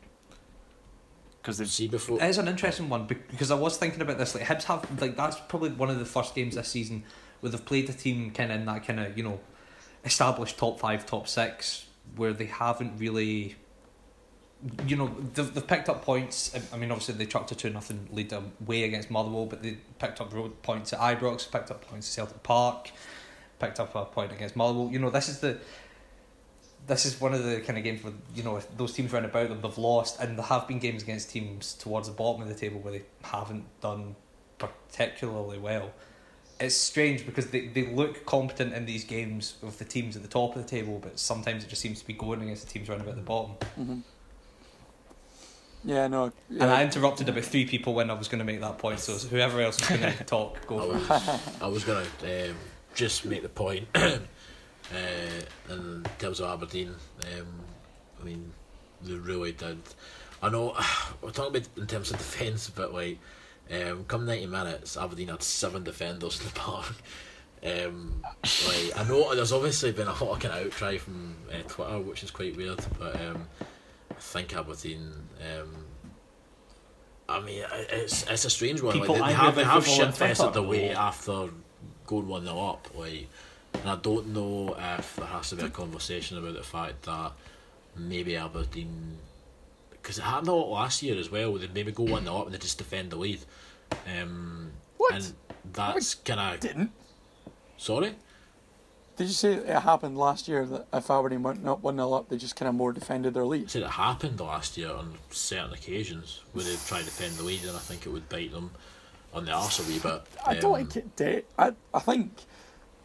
Because 1.41 1.57
they've 1.57 1.67
See 1.69 1.87
before. 1.87 2.21
It 2.21 2.25
is 2.29 2.37
an 2.37 2.47
interesting 2.47 2.89
one 2.89 3.05
because 3.05 3.51
I 3.51 3.55
was 3.55 3.77
thinking 3.77 4.01
about 4.01 4.17
this. 4.17 4.33
Like 4.35 4.45
Hibs 4.45 4.63
have 4.63 5.01
like 5.01 5.15
that's 5.15 5.37
probably 5.47 5.69
one 5.71 5.89
of 5.89 5.99
the 5.99 6.05
first 6.05 6.35
games 6.35 6.55
this 6.55 6.67
season 6.69 7.03
where 7.41 7.51
they've 7.51 7.63
played 7.65 7.89
a 7.89 7.93
team 7.93 8.31
kind 8.31 8.51
of 8.51 8.59
in 8.59 8.65
that 8.65 8.85
kind 8.85 8.99
of 8.99 9.17
you 9.17 9.23
know 9.23 9.39
established 10.05 10.57
top 10.57 10.79
five, 10.79 11.05
top 11.05 11.27
six, 11.27 11.85
where 12.15 12.33
they 12.33 12.45
haven't 12.45 12.97
really. 12.97 13.55
You 14.87 14.95
know 14.95 15.15
they've, 15.35 15.53
they've 15.53 15.67
picked 15.67 15.87
up 15.87 16.03
points. 16.03 16.53
I- 16.55 16.75
I 16.75 16.79
mean, 16.79 16.89
obviously 16.91 17.13
they 17.15 17.27
chucked 17.27 17.51
a 17.51 17.55
two 17.55 17.69
nothing 17.69 18.07
lead 18.11 18.33
away 18.33 18.83
against 18.85 19.11
Motherwell, 19.11 19.45
but 19.45 19.61
they 19.61 19.77
picked 19.99 20.19
up 20.19 20.33
road 20.33 20.61
points 20.63 20.93
at 20.93 20.99
Ibrox, 20.99 21.51
picked 21.51 21.69
up 21.69 21.87
points 21.87 22.09
at 22.09 22.13
Celtic 22.13 22.41
Park, 22.41 22.89
picked 23.59 23.79
up 23.79 23.95
a 23.95 24.05
point 24.05 24.31
against 24.31 24.55
Motherwell. 24.55 24.89
You 24.91 24.99
know 24.99 25.09
this 25.09 25.29
is 25.29 25.39
the 25.39 25.57
this 26.87 27.05
is 27.05 27.19
one 27.19 27.33
of 27.33 27.43
the 27.43 27.59
kind 27.61 27.77
of 27.77 27.83
games 27.83 28.03
where 28.03 28.13
you 28.33 28.43
know 28.43 28.57
if 28.57 28.77
those 28.77 28.93
teams 28.93 29.11
round 29.11 29.25
about 29.25 29.49
them 29.49 29.61
they've 29.61 29.77
lost, 29.77 30.19
and 30.19 30.37
there 30.37 30.45
have 30.45 30.67
been 30.67 30.79
games 30.79 31.03
against 31.03 31.29
teams 31.29 31.73
towards 31.73 32.07
the 32.07 32.13
bottom 32.13 32.41
of 32.41 32.47
the 32.47 32.55
table 32.55 32.79
where 32.79 32.93
they 32.93 33.03
haven't 33.23 33.65
done 33.81 34.15
particularly 34.57 35.57
well. 35.59 35.91
It's 36.59 36.73
strange 36.73 37.23
because 37.23 37.47
they, 37.47 37.67
they 37.67 37.85
look 37.85 38.25
competent 38.25 38.73
in 38.73 38.87
these 38.87 39.03
games 39.03 39.57
with 39.61 39.77
the 39.77 39.85
teams 39.85 40.15
at 40.15 40.23
the 40.23 40.27
top 40.27 40.55
of 40.55 40.63
the 40.63 40.67
table, 40.67 40.97
but 40.99 41.19
sometimes 41.19 41.63
it 41.63 41.67
just 41.69 41.81
seems 41.83 41.99
to 41.99 42.07
be 42.07 42.13
going 42.13 42.41
against 42.41 42.65
the 42.65 42.73
teams 42.73 42.89
round 42.89 43.01
about 43.01 43.15
the 43.15 43.21
bottom. 43.21 43.51
hmm 43.75 43.99
Yeah, 45.83 46.07
no. 46.07 46.31
Yeah. 46.49 46.63
And 46.63 46.71
I 46.71 46.83
interrupted 46.83 47.29
about 47.29 47.43
three 47.43 47.65
people 47.67 47.93
when 47.93 48.09
I 48.09 48.13
was 48.13 48.27
going 48.27 48.39
to 48.39 48.45
make 48.45 48.59
that 48.61 48.79
point, 48.79 48.99
so 48.99 49.13
whoever 49.29 49.61
else 49.61 49.79
is 49.79 49.87
going 49.87 50.01
to 50.17 50.23
talk, 50.23 50.65
go 50.65 50.79
for 50.79 50.97
it. 50.97 51.09
was, 51.09 51.61
I 51.61 51.67
was 51.67 51.83
going 51.83 52.07
to 52.21 52.49
um, 52.49 52.55
just 52.97 53.25
make 53.25 53.43
the 53.43 53.49
point. 53.49 53.87
uh, 53.95 54.17
in 55.69 56.05
terms 56.17 56.39
of 56.39 56.49
Aberdeen, 56.49 56.95
um, 57.23 57.47
I 58.19 58.25
mean, 58.25 58.51
they 59.03 59.13
really 59.13 59.51
did. 59.53 59.77
I 60.41 60.49
know 60.49 60.75
we're 61.21 61.31
talking 61.31 61.55
about 61.55 61.69
in 61.77 61.87
terms 61.87 62.11
of 62.11 62.17
defence, 62.17 62.69
but 62.69 62.93
like, 62.93 63.19
um, 63.71 64.03
come 64.05 64.25
ninety 64.25 64.47
minutes, 64.47 64.97
Aberdeen 64.97 65.29
had 65.29 65.43
seven 65.43 65.83
defenders 65.83 66.39
in 66.41 66.47
the 66.47 66.53
park. 66.53 66.93
Um, 67.65 68.21
like 68.67 68.95
I 68.95 69.03
know 69.07 69.33
there's 69.33 69.51
obviously 69.51 69.91
been 69.91 70.07
a 70.07 70.11
lot 70.11 70.21
of 70.35 70.39
kind 70.39 70.53
of 70.53 70.67
outcry 70.67 70.99
from 70.99 71.35
uh, 71.49 71.67
Twitter, 71.67 71.99
which 72.01 72.23
is 72.23 72.29
quite 72.29 72.55
weird, 72.55 72.79
but 72.99 73.19
um, 73.19 73.47
I 74.11 74.19
think 74.19 74.55
Aberdeen. 74.55 75.11
Um, 75.41 75.85
I 77.27 77.39
mean, 77.39 77.65
it's 77.71 78.27
it's 78.29 78.45
a 78.45 78.49
strange 78.51 78.83
one. 78.83 78.93
People 78.93 79.17
like, 79.17 79.23
they, 79.23 79.27
they 79.29 79.33
have 79.33 79.55
they 79.55 79.63
have 79.63 79.87
shit 79.87 80.13
fested 80.13 80.53
Twitter. 80.53 80.59
away 80.59 80.91
after 80.91 81.49
going 82.07 82.27
one 82.27 82.43
0 82.43 82.59
up. 82.59 82.87
Like, 82.95 83.27
and 83.73 83.89
I 83.89 83.95
don't 83.97 84.27
know 84.33 84.75
if 84.97 85.15
there 85.17 85.25
has 85.27 85.49
to 85.51 85.55
be 85.57 85.65
a 85.65 85.69
conversation 85.69 86.37
about 86.37 86.55
the 86.55 86.63
fact 86.63 87.03
that 87.03 87.33
maybe 87.95 88.35
Aberdeen, 88.35 89.17
because 89.91 90.17
it 90.17 90.21
happened 90.23 90.47
a 90.47 90.53
lot 90.53 90.69
last 90.71 91.03
year 91.03 91.17
as 91.19 91.29
well. 91.29 91.53
They 91.53 91.67
maybe 91.67 91.91
go 91.91 92.03
one 92.03 92.23
0 92.23 92.35
up 92.37 92.45
and 92.45 92.55
they 92.55 92.59
just 92.59 92.77
defend 92.79 93.11
the 93.11 93.17
lead. 93.17 93.39
Um, 94.19 94.71
What? 94.97 95.13
And 95.13 95.33
that's 95.71 96.15
kind 96.15 96.39
of 96.39 96.59
Didn't. 96.59 96.91
sorry. 97.77 98.15
Did 99.17 99.27
you 99.29 99.33
say 99.33 99.53
it 99.53 99.79
happened 99.79 100.15
last 100.15 100.47
year 100.47 100.63
that 100.67 100.85
if 100.93 101.09
Aberdeen 101.09 101.41
went 101.41 101.67
up 101.67 101.81
one 101.81 101.95
0 101.95 102.13
up, 102.13 102.29
they 102.29 102.37
just 102.37 102.55
kind 102.55 102.69
of 102.69 102.75
more 102.75 102.93
defended 102.93 103.33
their 103.33 103.45
lead? 103.45 103.65
I 103.65 103.67
said 103.67 103.81
it 103.83 103.89
happened 103.89 104.39
last 104.39 104.77
year 104.77 104.91
on 104.91 105.15
certain 105.31 105.73
occasions 105.73 106.41
where 106.53 106.63
they 106.63 106.75
tried 106.87 106.99
to 106.99 107.05
defend 107.05 107.35
the 107.35 107.43
lead, 107.43 107.63
and 107.63 107.75
I 107.75 107.79
think 107.79 108.05
it 108.05 108.09
would 108.09 108.29
bite 108.29 108.51
them. 108.51 108.71
On 109.33 109.45
the 109.45 109.51
arse 109.51 109.79
a 109.79 109.83
wee 109.83 109.99
bit. 109.99 110.21
I 110.45 110.55
don't 110.55 110.79
Um, 110.81 110.87
think 110.87 110.95
it 111.05 111.15
did. 111.15 111.45
I 111.57 111.73
I 111.93 111.99
think 111.99 112.45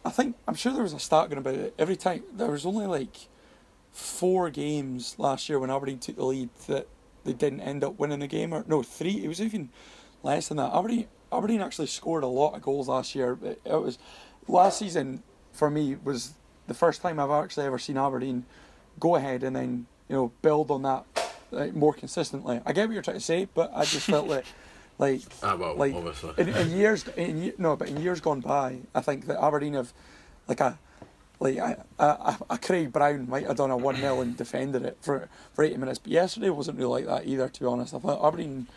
I 0.05 0.09
think 0.09 0.35
I'm 0.47 0.55
sure 0.55 0.73
there 0.73 0.83
was 0.83 0.93
a 0.93 0.99
stat 0.99 1.29
going 1.29 1.37
about 1.37 1.55
it. 1.55 1.73
Every 1.77 1.95
time 1.95 2.23
there 2.33 2.51
was 2.51 2.65
only 2.65 2.85
like 2.87 3.27
four 3.91 4.49
games 4.49 5.15
last 5.17 5.47
year 5.49 5.59
when 5.59 5.69
Aberdeen 5.69 5.99
took 5.99 6.15
the 6.15 6.25
lead 6.25 6.49
that 6.67 6.87
they 7.23 7.33
didn't 7.33 7.61
end 7.61 7.83
up 7.83 7.99
winning 7.99 8.19
the 8.19 8.27
game 8.27 8.53
or 8.53 8.63
no 8.67 8.83
three. 8.83 9.23
It 9.23 9.27
was 9.27 9.41
even 9.41 9.69
less 10.23 10.47
than 10.47 10.57
that. 10.57 10.73
Aberdeen 10.73 11.07
Aberdeen 11.31 11.61
actually 11.61 11.87
scored 11.87 12.23
a 12.23 12.27
lot 12.27 12.55
of 12.55 12.61
goals 12.61 12.87
last 12.87 13.15
year. 13.15 13.37
It, 13.43 13.61
it 13.65 13.81
was 13.81 13.97
last 14.47 14.79
season 14.79 15.23
for 15.51 15.69
me 15.69 15.95
was 16.03 16.33
the 16.67 16.73
first 16.73 17.01
time 17.01 17.19
I've 17.19 17.29
actually 17.31 17.65
ever 17.65 17.77
seen 17.77 17.97
Aberdeen 17.97 18.45
go 18.99 19.15
ahead 19.15 19.43
and 19.43 19.55
then 19.55 19.85
you 20.09 20.15
know 20.15 20.31
build 20.41 20.71
on 20.71 20.81
that 20.83 21.05
like, 21.51 21.73
more 21.75 21.93
consistently. 21.93 22.59
I 22.65 22.73
get 22.73 22.87
what 22.87 22.93
you're 22.93 23.03
trying 23.03 23.17
to 23.17 23.23
say, 23.23 23.47
but 23.53 23.71
I 23.75 23.85
just 23.85 24.07
felt 24.07 24.27
like 24.35 24.45
like 25.03 25.21
Ah, 25.41 25.55
well, 25.55 25.75
like 25.75 25.93
obviously. 25.93 26.33
in, 26.37 26.49
in 26.49 26.71
years 26.71 27.07
in 27.17 27.53
no 27.57 27.75
but 27.75 27.87
in 27.89 27.97
years 28.01 28.19
gone 28.21 28.41
by 28.41 28.77
I 28.95 29.01
think 29.01 29.25
that 29.27 29.37
Aberdeen 29.43 29.73
have 29.73 29.91
like 30.47 30.59
a 30.61 30.77
like 31.39 31.57
a, 31.57 31.83
a, 31.99 32.37
a 32.51 32.57
Craig 32.57 32.91
Brown 32.93 33.27
might 33.29 33.45
have 33.47 33.57
done 33.57 33.71
a 33.71 33.77
1 33.77 33.97
0 33.97 34.21
and 34.21 34.37
defended 34.43 34.83
it 34.83 34.97
for, 35.01 35.27
for 35.53 35.63
80 35.63 35.77
minutes 35.77 35.99
but 35.99 36.11
yesterday 36.11 36.49
wasn't 36.49 36.77
really 36.77 37.03
like 37.03 37.05
that 37.07 37.27
either 37.27 37.49
to 37.49 37.59
be 37.59 37.65
honest 37.65 37.93
I 37.93 37.99
thought 37.99 38.25
Aberdeen 38.25 38.67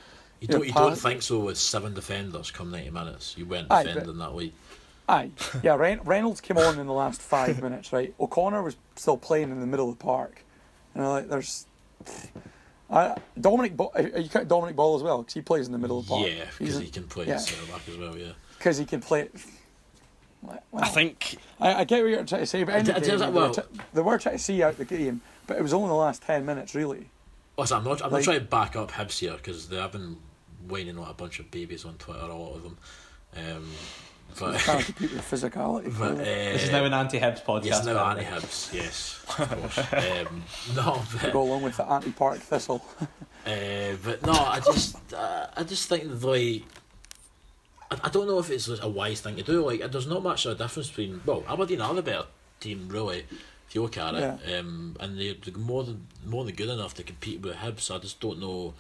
You 0.41 0.49
don't, 0.49 0.67
you 0.67 0.73
don't 0.73 0.99
think 0.99 1.23
so 1.23 1.39
with 1.41 1.59
seven 1.59 1.95
defenders 1.95 2.51
come 2.51 2.71
90 2.71 2.91
minutes? 2.91 3.35
You 3.39 3.47
weren't 3.47 3.71
Aye, 3.71 3.85
but- 3.85 3.95
defending 3.95 4.19
that 4.19 4.35
way. 4.35 4.53
aye 5.09 5.31
yeah 5.63 5.77
Reynolds 6.15 6.41
came 6.41 6.59
on 6.59 6.79
in 6.81 6.87
the 6.87 6.93
last 7.05 7.21
five 7.23 7.63
minutes 7.63 7.93
right 7.93 8.13
O'Connor 8.19 8.63
was 8.63 8.77
still 8.97 9.17
playing 9.29 9.51
in 9.53 9.61
the 9.61 9.67
middle 9.73 9.89
of 9.91 9.99
the 9.99 10.05
park 10.05 10.43
and 10.95 11.05
I'm 11.05 11.11
like 11.11 11.29
there's 11.29 11.67
I, 12.91 13.17
Dominic 13.41 13.77
Ball, 13.77 13.93
you 14.17 14.29
count 14.29 14.47
Dominic 14.49 14.77
Ball 14.77 14.97
as 14.97 15.03
well 15.03 15.19
because 15.19 15.35
he 15.35 15.41
plays 15.43 15.67
in 15.67 15.73
the 15.73 15.79
middle 15.79 15.99
of 15.99 16.07
the 16.07 16.15
park 16.15 16.29
Yeah, 16.29 16.45
because 16.59 16.79
he 16.79 16.89
can 16.89 17.05
play 17.05 17.27
yeah. 17.27 17.37
centre 17.39 17.71
back 17.73 17.89
as 17.89 17.97
well, 17.97 18.17
yeah. 18.17 18.33
because 18.59 18.79
he 18.79 18.85
can 18.85 19.01
play 19.01 19.29
well, 20.43 20.61
I 20.75 20.89
think 20.89 21.39
I, 21.61 21.75
I 21.81 21.85
get 21.85 22.03
what 22.03 22.11
you're 22.11 22.25
trying 22.25 22.43
to 22.43 22.47
say, 22.47 22.63
but 22.63 22.75
I 22.75 22.79
end 22.79 22.87
d- 22.87 22.93
the 22.93 22.97
I 22.99 23.01
day, 23.01 23.11
d- 23.11 23.17
they, 23.17 23.29
well- 23.31 23.49
were 23.49 23.55
try- 23.55 23.65
they 23.95 24.01
were 24.03 24.19
trying 24.19 24.37
to 24.37 24.43
see 24.43 24.63
out 24.63 24.77
the 24.79 24.85
game, 24.85 25.21
but 25.47 25.57
it 25.57 25.63
was 25.63 25.73
only 25.73 25.89
the 25.89 25.95
last 25.95 26.23
ten 26.23 26.47
minutes, 26.47 26.75
really. 26.75 27.09
Also, 27.57 27.77
I'm 27.77 27.85
not, 27.85 28.03
I'm 28.05 28.11
Like- 28.13 28.21
not 28.21 28.25
trying 28.25 28.39
to 28.41 28.45
back 28.45 28.77
up 28.77 28.93
Hibs 28.93 29.19
here 29.19 29.33
because 29.35 29.69
they 29.69 29.77
have 29.77 29.93
been 29.93 30.19
whining 30.69 30.97
like 30.97 31.11
a 31.11 31.15
bunch 31.15 31.41
of 31.41 31.51
babies 31.51 31.85
on 31.85 31.95
Twitter, 31.95 32.21
a 32.21 32.35
lot 32.37 32.55
of 32.55 32.63
them. 32.63 32.79
Um, 33.37 33.71
but 34.39 34.59
Can't 34.59 34.85
compete 34.85 35.13
with 35.13 35.31
physicality. 35.31 35.99
but 35.99 36.13
uh. 36.13 36.17
This 36.17 36.65
is 36.65 36.73
now 36.73 36.85
an 36.85 36.93
anti-Hibs 36.93 37.45
podcast. 37.45 37.65
Yes, 37.65 37.87
now 37.87 38.05
anti 38.05 38.25
the 38.25 38.31
way. 38.31 38.37
Hibs, 38.41 38.75
yes, 38.75 39.25
of 39.39 39.51
course. 39.61 39.79
um, 40.27 40.43
no, 40.75 41.03
but, 41.21 41.33
go 41.33 41.43
along 41.43 41.63
with 41.63 41.77
the 41.77 41.85
anti-park 41.91 42.39
thistle. 42.39 42.85
Uh, 43.47 43.95
but 44.03 44.27
no, 44.27 44.33
I 44.33 44.59
just 44.59 44.97
uh, 45.15 45.47
I 45.57 45.63
just 45.63 45.89
think 45.89 46.19
the 46.19 46.27
way 46.27 46.65
I, 47.91 47.97
I 48.03 48.09
don't 48.09 48.27
know 48.27 48.41
if 48.41 48.51
it's 48.51 48.69
a 48.69 48.89
wise 48.89 49.21
thing 49.21 49.37
to 49.37 49.43
do. 49.45 49.65
Like, 49.65 49.89
there's 49.93 50.09
not 50.09 50.25
much 50.25 50.47
of 50.47 50.53
a 50.53 50.55
difference 50.57 50.89
between 50.89 51.21
well, 51.25 51.45
Aberdeen 51.49 51.81
are 51.81 51.95
the 51.95 52.03
better 52.03 52.25
team, 52.59 52.89
really, 52.89 53.25
if 53.69 53.75
you 53.75 53.83
look 53.83 53.97
at 53.97 54.15
it. 54.15 54.59
Um, 54.59 54.97
and 54.99 55.17
they're, 55.17 55.35
they're 55.35 55.57
more 55.57 55.85
than 55.85 56.07
more 56.25 56.45
than 56.45 56.55
good 56.55 56.69
enough 56.71 56.95
to 56.95 57.03
compete 57.03 57.41
with 57.41 57.55
Hibs. 57.57 57.81
So 57.83 57.95
I 57.97 57.99
just 57.99 58.21
don't 58.21 58.41
know. 58.41 58.75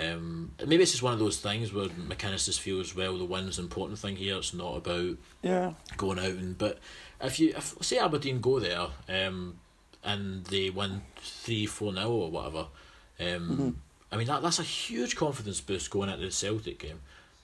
Um, 0.00 0.50
maybe 0.66 0.82
it's 0.82 0.90
just 0.90 1.04
one 1.04 1.12
of 1.12 1.20
those 1.20 1.38
things 1.38 1.72
where 1.72 1.86
McInnes 1.86 2.46
just 2.46 2.60
feels 2.60 2.96
well 2.96 3.16
the 3.16 3.24
win's 3.24 3.56
the 3.56 3.62
important 3.62 3.98
thing 3.98 4.16
here. 4.16 4.36
It's 4.36 4.52
not 4.52 4.76
about 4.76 5.16
yeah, 5.42 5.74
going 5.96 6.18
out 6.18 6.24
and 6.32 6.58
but 6.58 6.78
if 7.20 7.38
you 7.38 7.54
if 7.56 7.76
say 7.80 7.98
Aberdeen 7.98 8.40
go 8.40 8.58
there 8.58 8.86
um 9.08 9.58
and 10.02 10.44
they 10.46 10.68
win 10.70 11.02
three 11.16 11.66
four 11.66 11.92
now 11.92 12.08
or 12.08 12.30
whatever 12.30 12.66
um 13.20 13.26
Mm-hmm. 13.26 13.70
I 14.10 14.16
mean 14.16 14.26
that 14.26 14.42
that's 14.42 14.58
a 14.58 14.64
huge 14.64 15.14
confidence 15.14 15.60
boost 15.60 15.90
going 15.90 16.08
into 16.10 16.24
the 16.24 16.32
Celtic 16.32 16.80
game 16.80 17.00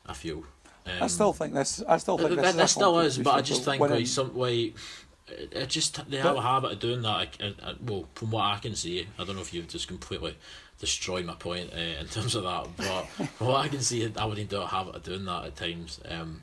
I 0.06 0.14
feel 0.14 0.44
um, 0.86 1.02
I 1.02 1.06
still 1.08 1.32
think 1.32 1.54
this. 1.54 1.82
I 1.86 1.98
still 1.98 2.16
think 2.18 2.30
that, 2.30 2.36
this. 2.36 2.54
that, 2.54 2.64
is 2.64 2.70
still 2.70 2.98
is 3.00 3.18
but 3.18 3.34
I 3.34 3.42
just 3.42 3.64
think 3.64 3.80
winning. 3.80 3.98
like 3.98 4.06
some 4.06 4.32
it 4.36 5.52
it 5.52 5.68
just 5.68 6.08
they 6.10 6.16
have 6.16 6.36
a 6.36 6.42
habit 6.42 6.72
of 6.72 6.80
doing 6.80 7.02
that. 7.02 7.08
I, 7.08 7.28
I, 7.40 7.54
I- 7.62 7.74
well, 7.84 8.06
from 8.14 8.30
what 8.30 8.44
I 8.44 8.58
can 8.58 8.74
see, 8.74 9.06
I 9.18 9.24
don't 9.24 9.36
know 9.36 9.42
if 9.42 9.54
you've 9.54 9.68
just 9.68 9.88
completely 9.88 10.36
destroyed 10.80 11.26
my 11.26 11.34
point 11.34 11.70
uh, 11.72 12.00
in 12.00 12.06
terms 12.06 12.34
of 12.34 12.42
that, 12.44 12.66
but 12.76 13.04
what 13.38 13.56
I 13.64 13.68
can 13.68 13.80
see, 13.80 14.04
Aberdeen 14.04 14.46
do 14.46 14.60
have 14.60 14.88
of 14.88 15.02
doing 15.02 15.24
that 15.26 15.44
at 15.44 15.56
times, 15.56 16.00
um, 16.08 16.42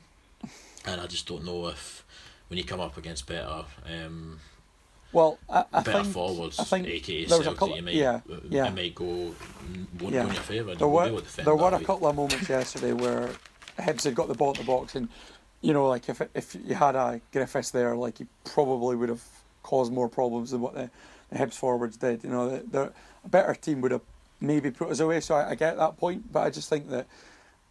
and 0.86 1.00
I 1.00 1.06
just 1.06 1.26
don't 1.26 1.44
know 1.44 1.66
if 1.68 2.04
when 2.48 2.56
you 2.56 2.64
come 2.64 2.80
up 2.80 2.96
against 2.96 3.26
better, 3.26 3.64
um, 3.92 4.38
Well, 5.12 5.38
I, 5.50 5.64
I 5.72 5.82
better 5.82 6.02
think 6.04 6.14
forwards, 6.14 6.58
I 6.58 6.64
think 6.64 6.86
aka 6.86 7.24
there 7.26 7.38
was 7.38 7.46
a 7.46 7.50
couple- 7.54 7.82
might, 7.82 7.94
yeah, 7.94 8.20
yeah. 8.48 8.68
it 8.68 8.74
might 8.74 8.94
go 8.94 9.04
won't 9.04 9.34
Yeah. 10.14 10.22
go 10.22 10.28
in 10.28 10.34
your 10.34 10.42
favour. 10.44 10.74
there 10.76 10.88
were 10.88 11.06
you'll 11.06 11.10
be 11.10 11.16
able 11.16 11.18
to 11.18 11.24
defend 11.24 11.46
there 11.46 11.56
were 11.56 11.68
a 11.74 11.78
way. 11.78 11.84
couple 11.84 12.06
of 12.08 12.16
moments 12.16 12.48
yesterday 12.58 12.92
where 12.92 13.30
Hibs 13.78 14.04
had 14.04 14.14
got 14.14 14.28
the 14.28 14.34
ball 14.34 14.52
in 14.52 14.58
the 14.58 14.64
box, 14.64 14.94
and 14.94 15.08
you 15.60 15.72
know, 15.72 15.88
like 15.88 16.08
if 16.08 16.22
if 16.34 16.54
you 16.64 16.74
had 16.76 16.94
a 16.94 17.20
Griffiths 17.32 17.70
there, 17.72 17.96
like 17.96 18.18
he 18.18 18.26
probably 18.44 18.94
would 18.96 19.08
have 19.08 19.22
caused 19.64 19.92
more 19.92 20.08
problems 20.08 20.52
than 20.52 20.60
what 20.60 20.74
the, 20.74 20.88
the 21.30 21.38
Hibs 21.38 21.54
forwards 21.54 21.96
did. 21.96 22.22
You 22.24 22.30
know, 22.30 22.48
the, 22.48 22.62
the, 22.70 22.92
a 23.24 23.28
better 23.28 23.54
team 23.54 23.80
would 23.80 23.90
have 23.90 24.00
maybe 24.40 24.70
put 24.70 24.90
us 24.90 25.00
away. 25.00 25.20
So 25.20 25.34
I, 25.34 25.50
I 25.50 25.54
get 25.54 25.76
that 25.76 25.96
point, 25.96 26.32
but 26.32 26.40
I 26.40 26.50
just 26.50 26.68
think 26.68 26.88
that 26.90 27.06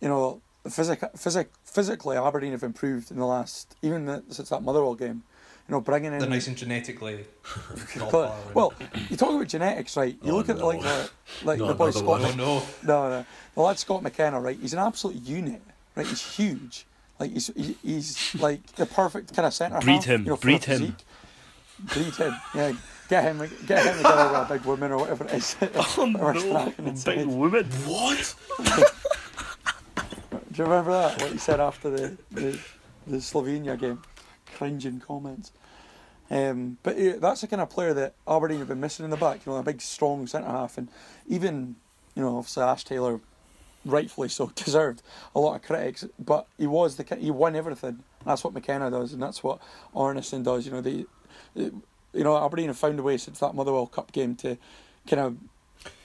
you 0.02 0.08
know, 0.08 0.42
physic, 0.70 1.02
physic, 1.16 1.50
physically 1.64 2.18
Aberdeen 2.18 2.52
have 2.52 2.64
improved 2.64 3.10
in 3.12 3.18
the 3.18 3.26
last 3.26 3.76
even 3.82 4.06
the, 4.06 4.24
since 4.30 4.50
that 4.50 4.62
Motherwell 4.64 4.96
game. 4.96 5.24
You 5.68 5.74
know, 5.74 5.82
bringing 5.82 6.14
in 6.14 6.20
They're 6.20 6.30
nice 6.30 6.48
and 6.48 6.56
genetically. 6.56 7.26
not 7.76 7.90
Cl- 7.90 8.10
far 8.10 8.26
away. 8.28 8.38
well, 8.54 8.74
you 9.10 9.18
talk 9.18 9.32
about 9.36 9.48
genetics, 9.50 9.98
right? 9.98 10.16
You 10.24 10.32
Oh, 10.32 10.36
look 10.36 10.48
at 10.48 10.60
like 10.60 10.80
the 10.82 11.10
like 11.44 11.60
No, 11.60 11.68
the 11.68 11.74
boy 11.74 11.92
Scott. 11.92 12.06
one. 12.06 12.24
oh 12.24 12.32
no. 12.36 12.64
No, 12.84 13.10
no. 13.10 13.26
The 13.54 13.62
lad 13.62 13.78
Scott 13.78 14.02
McKenna, 14.02 14.40
right? 14.40 14.58
He's 14.58 14.72
an 14.72 14.80
absolute 14.80 15.18
unit, 15.18 15.62
right? 15.96 16.08
He's 16.08 16.22
huge. 16.38 16.86
Like 17.20 17.32
he's 17.32 17.52
he's 17.84 18.34
like 18.40 18.66
the 18.76 18.86
perfect 18.86 19.36
kind 19.36 19.46
of 19.46 19.54
centre 19.54 19.80
Breed 19.80 19.96
half. 19.96 20.06
him, 20.06 20.22
You 20.24 20.30
know, 20.30 20.36
for 20.38 20.42
breed 20.44 20.64
him. 20.64 20.80
physique. 20.80 21.06
Breed 21.80 22.16
him. 22.16 22.36
Yeah. 22.56 22.72
Get 23.10 23.24
him, 23.24 23.38
get 23.66 23.86
him 23.86 23.98
together 23.98 24.32
with 24.40 24.50
a 24.52 24.54
big 24.54 24.66
woman 24.66 24.92
or 24.92 24.98
whatever 24.98 25.24
it 25.26 25.34
is. 25.34 25.56
Oh 25.98 26.06
no, 26.06 26.34
smacking 26.40 26.74
big 26.86 26.88
inside. 26.88 27.28
woman. 27.28 27.66
What? 27.86 28.36
Do 30.52 30.64
you 30.64 30.64
remember 30.64 30.92
that? 30.92 31.22
What 31.22 31.32
he 31.32 31.38
said 31.38 31.60
after 31.60 31.90
the 31.90 32.18
the, 32.32 32.60
the 33.06 33.18
Slovenia 33.18 33.80
game? 33.80 34.02
Cringing 34.56 35.00
comments. 35.00 35.52
Um, 36.30 36.78
but 36.84 36.98
yeah, 37.00 37.14
that's 37.20 37.42
the 37.42 37.48
kind 37.48 37.62
of 37.62 37.70
player 37.70 37.94
that 37.94 38.14
Aberdeen 38.28 38.60
have 38.60 38.68
been 38.68 38.80
missing 38.82 39.06
in 39.06 39.12
the 39.12 39.18
back. 39.18 39.46
You 39.46 39.54
know, 39.54 39.60
a 39.60 39.64
big, 39.64 39.82
strong 39.82 40.28
centre 40.28 40.50
half, 40.50 40.78
and 40.78 40.90
even 41.28 41.76
you 42.16 42.24
know, 42.24 42.38
obviously 42.38 42.64
Ash 42.64 42.84
Taylor, 42.84 43.22
rightfully 43.86 44.28
so, 44.30 44.48
deserved 44.56 45.02
a 45.36 45.40
lot 45.40 45.56
of 45.56 45.62
critics. 45.62 46.04
But 46.20 46.48
he 46.58 46.68
was 46.68 46.96
the 46.98 47.04
ki- 47.04 47.22
he 47.22 47.32
won 47.32 47.56
everything. 47.56 47.90
And 47.90 48.26
that's 48.26 48.44
what 48.44 48.54
McKenna 48.54 48.90
does, 48.92 49.14
and 49.14 49.22
that's 49.22 49.44
what 49.44 49.60
Arnason 49.96 50.44
does. 50.44 50.66
You 50.66 50.74
know, 50.74 50.82
they, 50.82 51.06
they- 51.56 51.72
you 52.18 52.24
know, 52.24 52.38
Aberdeen 52.44 52.68
have 52.68 52.78
found 52.78 53.00
a 53.00 53.04
way 53.04 53.18
since 53.18 53.40
that 53.40 53.54
Motherwell 53.56 53.88
Cup 53.88 54.12
game 54.12 54.36
to 54.38 54.58
kind 55.08 55.20
of 55.22 55.38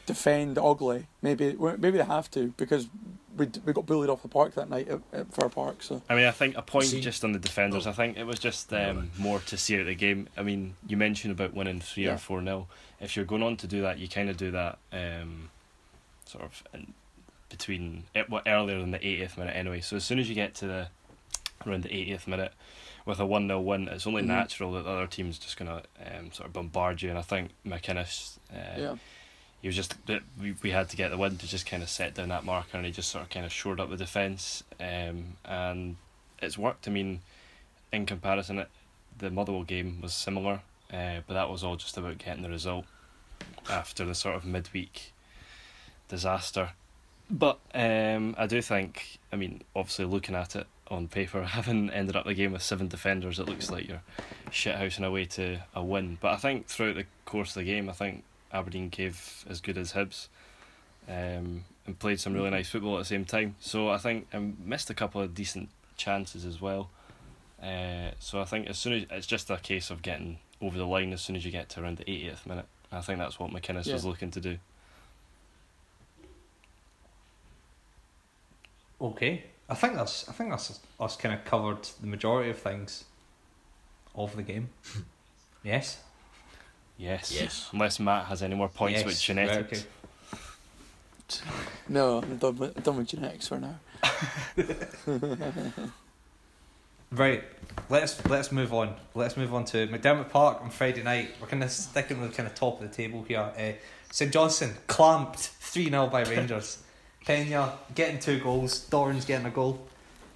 defend 0.06 0.58
ugly. 0.58 1.06
Maybe 1.22 1.54
maybe 1.54 1.98
they 1.98 2.04
have 2.04 2.30
to 2.32 2.48
because 2.56 2.88
we 3.36 3.48
we 3.64 3.72
got 3.72 3.86
bullied 3.86 4.10
off 4.10 4.22
the 4.22 4.28
park 4.28 4.54
that 4.54 4.68
night 4.68 4.88
at, 4.88 5.00
at 5.12 5.32
Fir 5.32 5.48
Park. 5.48 5.82
So 5.82 6.02
I 6.08 6.14
mean, 6.14 6.26
I 6.26 6.30
think 6.32 6.56
a 6.56 6.62
point 6.62 6.86
See- 6.86 7.00
just 7.00 7.24
on 7.24 7.32
the 7.32 7.38
defenders. 7.38 7.86
I 7.86 7.92
think 7.92 8.16
it 8.16 8.24
was 8.24 8.38
just 8.38 8.72
um, 8.72 9.10
more 9.18 9.40
to 9.40 9.56
see 9.56 9.78
out 9.80 9.86
the 9.86 9.94
game. 9.94 10.28
I 10.36 10.42
mean, 10.42 10.74
you 10.86 10.96
mentioned 10.96 11.32
about 11.32 11.54
winning 11.54 11.80
three 11.80 12.04
Yeah. 12.04 12.14
or 12.14 12.18
four 12.18 12.42
nil. 12.42 12.68
If 13.00 13.16
you're 13.16 13.24
going 13.24 13.42
on 13.42 13.56
to 13.58 13.66
do 13.66 13.82
that, 13.82 13.98
you 13.98 14.08
kind 14.08 14.28
of 14.30 14.36
do 14.36 14.50
that 14.52 14.78
um, 14.92 15.50
sort 16.26 16.44
of 16.44 16.62
in 16.74 16.92
between 17.48 18.04
it, 18.14 18.30
well, 18.30 18.42
earlier 18.46 18.78
than 18.80 18.92
the 18.92 18.98
80th 18.98 19.36
minute 19.36 19.54
anyway. 19.56 19.80
So 19.80 19.96
as 19.96 20.04
soon 20.04 20.18
as 20.18 20.28
you 20.28 20.34
get 20.34 20.54
to 20.56 20.66
the 20.66 20.88
around 21.66 21.82
the 21.84 21.88
80th 21.90 22.26
minute 22.26 22.52
with 23.04 23.18
a 23.20 23.26
one 23.26 23.46
0 23.48 23.60
win, 23.60 23.88
it's 23.88 24.06
only 24.06 24.22
Mhm. 24.22 24.26
natural 24.26 24.72
that 24.72 24.82
the 24.82 24.90
other 24.90 25.06
team's 25.06 25.38
just 25.38 25.56
gonna 25.56 25.82
um, 26.04 26.32
sort 26.32 26.46
of 26.46 26.52
bombard 26.52 27.02
you. 27.02 27.10
And 27.10 27.18
I 27.18 27.22
think 27.22 27.50
McInnes. 27.66 28.38
Uh, 28.52 28.80
yeah, 28.80 28.96
he 29.60 29.68
was 29.68 29.76
just 29.76 29.94
we, 30.40 30.54
we 30.62 30.70
had 30.70 30.88
to 30.88 30.96
get 30.96 31.10
the 31.10 31.16
win 31.16 31.38
to 31.38 31.46
just 31.46 31.66
kind 31.66 31.82
of 31.82 31.88
set 31.88 32.14
down 32.14 32.30
that 32.30 32.44
marker 32.44 32.76
and 32.76 32.84
he 32.84 32.90
just 32.92 33.10
sort 33.10 33.22
of 33.24 33.30
kind 33.30 33.46
of 33.46 33.52
shored 33.52 33.78
up 33.78 33.90
the 33.90 33.96
defence 33.96 34.64
um, 34.80 35.36
and 35.44 35.94
it's 36.40 36.58
worked 36.58 36.88
I 36.88 36.90
mean 36.90 37.20
in 37.92 38.04
comparison 38.04 38.58
it, 38.58 38.68
the 39.16 39.30
Motherwell 39.30 39.62
game 39.62 40.00
was 40.00 40.14
similar 40.14 40.62
uh, 40.92 41.20
but 41.28 41.34
that 41.34 41.48
was 41.48 41.62
all 41.62 41.76
just 41.76 41.96
about 41.96 42.18
getting 42.18 42.42
the 42.42 42.48
result 42.50 42.86
after 43.70 44.04
the 44.04 44.16
sort 44.16 44.34
of 44.34 44.44
midweek 44.44 45.12
disaster 46.08 46.70
but 47.30 47.60
um, 47.72 48.34
I 48.36 48.46
do 48.48 48.60
think 48.60 49.18
I 49.32 49.36
mean 49.36 49.62
obviously 49.76 50.06
looking 50.06 50.34
at 50.34 50.56
it 50.56 50.66
on 50.92 51.08
paper 51.08 51.42
having 51.58 51.90
ended 51.90 52.14
up 52.14 52.24
the 52.24 52.34
game 52.34 52.52
with 52.52 52.62
seven 52.62 52.88
defenders 52.88 53.38
it 53.38 53.48
looks 53.48 53.70
like 53.70 53.88
you're 53.88 54.02
shithousing 54.50 55.06
away 55.06 55.24
to 55.24 55.58
a 55.74 55.82
win 55.82 56.18
but 56.20 56.32
I 56.32 56.36
think 56.36 56.66
throughout 56.66 56.96
the 56.96 57.06
course 57.24 57.50
of 57.50 57.54
the 57.54 57.64
game 57.64 57.88
I 57.88 57.92
think 57.92 58.24
Aberdeen 58.52 58.88
gave 58.88 59.44
as 59.48 59.60
good 59.60 59.78
as 59.78 59.92
Hibs, 59.92 60.28
um, 61.08 61.64
and 61.86 61.98
played 61.98 62.20
some 62.20 62.34
really 62.34 62.50
nice 62.50 62.68
football 62.68 62.96
at 62.96 63.00
the 63.00 63.04
same 63.06 63.24
time. 63.24 63.56
So 63.60 63.88
I 63.88 63.98
think 63.98 64.28
I 64.32 64.38
missed 64.38 64.90
a 64.90 64.94
couple 64.94 65.20
of 65.20 65.34
decent 65.34 65.68
chances 65.96 66.44
as 66.44 66.60
well. 66.60 66.90
Uh, 67.62 68.10
so 68.18 68.40
I 68.40 68.44
think 68.44 68.68
as 68.68 68.78
soon 68.78 68.92
as 68.92 69.06
it's 69.10 69.26
just 69.26 69.50
a 69.50 69.56
case 69.56 69.90
of 69.90 70.02
getting 70.02 70.38
over 70.60 70.76
the 70.76 70.86
line 70.86 71.12
as 71.12 71.22
soon 71.22 71.36
as 71.36 71.44
you 71.44 71.50
get 71.50 71.68
to 71.70 71.82
around 71.82 71.98
the 71.98 72.04
80th 72.04 72.46
minute. 72.46 72.66
I 72.90 73.00
think 73.00 73.18
that's 73.18 73.38
what 73.38 73.50
McInnes 73.50 73.90
was 73.90 74.04
looking 74.04 74.30
to 74.32 74.40
do. 74.40 74.58
Okay. 79.00 79.44
I 79.72 79.74
think 79.74 79.94
that's 79.94 80.28
I 80.28 80.32
think 80.32 80.50
that's 80.50 80.80
us 81.00 81.16
kind 81.16 81.34
of 81.34 81.46
covered 81.46 81.82
the 81.98 82.06
majority 82.06 82.50
of 82.50 82.58
things 82.58 83.04
of 84.14 84.36
the 84.36 84.42
game. 84.42 84.68
yes. 85.64 85.98
Yes. 86.98 87.32
Yes. 87.32 87.70
Unless 87.72 87.98
Matt 87.98 88.26
has 88.26 88.42
any 88.42 88.54
more 88.54 88.68
points 88.68 88.98
yes. 88.98 89.06
with 89.06 89.18
genetics. 89.18 89.86
Right, 91.32 91.46
okay. 91.46 91.50
No, 91.88 92.18
I'm 92.18 92.36
done 92.36 92.58
with, 92.58 92.84
done 92.84 92.98
with 92.98 93.06
genetics 93.08 93.48
for 93.48 93.58
now. 93.58 93.80
Right, 97.14 97.44
let's 97.90 98.24
let's 98.24 98.50
move 98.50 98.72
on. 98.72 98.94
Let's 99.14 99.36
move 99.36 99.52
on 99.52 99.66
to 99.66 99.86
McDiarmid 99.86 100.30
Park 100.30 100.62
on 100.62 100.70
Friday 100.70 101.02
night. 101.02 101.34
We're 101.38 101.46
kind 101.46 101.62
of 101.62 101.70
sticking 101.70 102.22
with 102.22 102.34
kind 102.34 102.46
of 102.46 102.54
top 102.54 102.80
of 102.80 102.88
the 102.88 102.96
table 102.96 103.22
here. 103.22 103.52
Uh, 103.54 103.72
St 104.10 104.32
Johnstone 104.32 104.72
clamped 104.86 105.38
three 105.38 105.90
0 105.90 106.06
by 106.06 106.22
Rangers. 106.22 106.82
Pena 107.26 107.72
getting 107.94 108.18
two 108.18 108.40
goals. 108.40 108.88
Dorrans 108.90 109.24
getting 109.26 109.46
a 109.46 109.50
goal. 109.50 109.86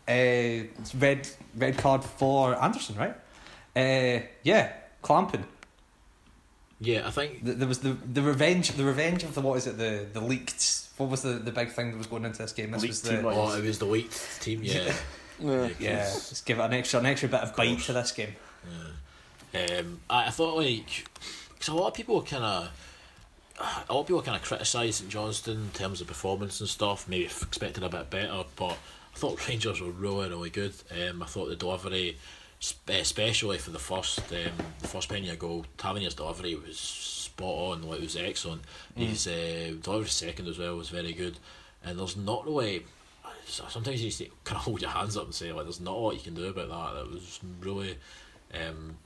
Uh, 0.09 0.65
red 0.99 1.29
red 1.57 1.77
card 1.79 2.05
for 2.05 2.55
Anderson, 2.63 2.97
right? 2.97 3.15
Uh, 3.75 4.25
yeah, 4.43 4.73
clamping. 5.03 5.45
Yeah, 6.79 7.07
I 7.07 7.11
think 7.11 7.45
Th- 7.45 7.57
There 7.57 7.67
was 7.69 7.79
the 7.81 7.91
the 7.95 8.23
revenge 8.23 8.71
the 8.73 8.85
revenge 8.85 9.25
of 9.25 9.35
the 9.35 9.41
what 9.41 9.57
is 9.59 9.67
it 9.67 9.79
the 9.79 10.07
the 10.13 10.21
leaked 10.21 10.83
what 10.99 11.11
was 11.11 11.23
the, 11.23 11.31
the 11.31 11.51
big 11.51 11.71
thing 11.73 11.91
that 11.91 11.97
was 11.99 12.07
going 12.07 12.25
into 12.25 12.39
this 12.39 12.53
game? 12.53 12.71
This 12.71 12.83
Leaked 12.83 12.91
was 12.93 13.01
team 13.03 13.23
the 13.23 13.27
like- 13.29 13.37
oh, 13.37 13.57
it 13.59 13.65
was 13.65 13.79
the 13.79 13.85
leaked 13.87 14.41
team. 14.43 14.61
Yeah, 14.63 14.93
Yeah. 15.41 15.69
yeah. 15.81 15.99
Let's 16.05 16.41
give 16.43 16.59
it 16.59 16.63
an 16.63 16.73
extra 16.75 17.01
an 17.01 17.07
extra 17.07 17.29
bit 17.29 17.41
of 17.41 17.57
bite 17.57 17.81
to 17.81 17.93
this 17.95 18.13
game. 18.13 18.35
yeah. 19.53 19.79
Um, 19.79 20.01
I, 20.09 20.27
I 20.27 20.31
thought 20.31 20.57
like 20.57 21.09
because 21.55 21.69
a 21.69 21.75
lot 21.75 21.89
of 21.89 21.95
people 21.95 22.23
kind 22.23 22.45
of. 22.45 22.71
A 23.59 23.93
lot 23.93 24.03
of 24.03 24.07
people 24.07 24.23
kind 24.23 24.37
of 24.37 24.43
criticised 24.43 24.97
St 24.97 25.11
Johnstone 25.11 25.57
in 25.57 25.71
terms 25.71 26.01
of 26.01 26.07
performance 26.07 26.61
and 26.61 26.69
stuff. 26.69 27.09
Maybe 27.09 27.25
expected 27.25 27.83
a 27.83 27.89
bit 27.89 28.11
better, 28.11 28.45
but 28.57 28.77
I 29.15 29.19
thought 29.19 29.49
Rangers 29.49 29.81
were 29.81 29.91
really, 29.91 30.29
really 30.29 30.51
good. 30.51 30.75
Um, 30.91 31.23
I 31.23 31.27
thought 31.27 31.49
the 31.49 31.57
delivery, 31.57 32.19
especially 32.89 33.59
for 33.59 33.71
the 33.71 33.79
first, 33.79 34.21
um, 34.31 34.65
the 34.81 34.89
first 34.89 35.09
Pena 35.09 35.37
goal, 35.37 35.65
Tavernier's 35.79 36.15
delivery 36.15 36.55
was 36.55 36.79
spot 37.37 37.47
on. 37.73 37.83
Like 37.83 37.99
it 37.99 38.03
was 38.03 38.17
excellent. 38.17 38.63
His 38.95 39.27
uh, 39.27 39.75
delivery 39.83 40.09
second 40.09 40.49
as 40.49 40.59
well 40.59 40.77
was 40.77 40.89
very 40.89 41.13
good. 41.13 41.39
And 41.85 41.99
there's 41.99 42.17
not 42.17 42.47
really. 42.47 42.85
Sometimes 43.47 44.03
you 44.03 44.11
just 44.11 44.23
kind 44.45 44.59
of 44.59 44.65
hold 44.65 44.83
your 44.83 44.91
hands 44.91 45.17
up 45.17 45.25
and 45.25 45.35
say 45.35 45.53
like, 45.53 45.65
"There's 45.65 45.81
not 45.81 45.95
a 45.95 45.99
lot 45.99 46.15
you 46.15 46.21
can 46.21 46.35
do 46.35 46.47
about 46.47 46.69
that." 46.69 46.95
That 46.99 47.11
was 47.11 47.41
really. 47.61 47.97
Um, 48.55 48.97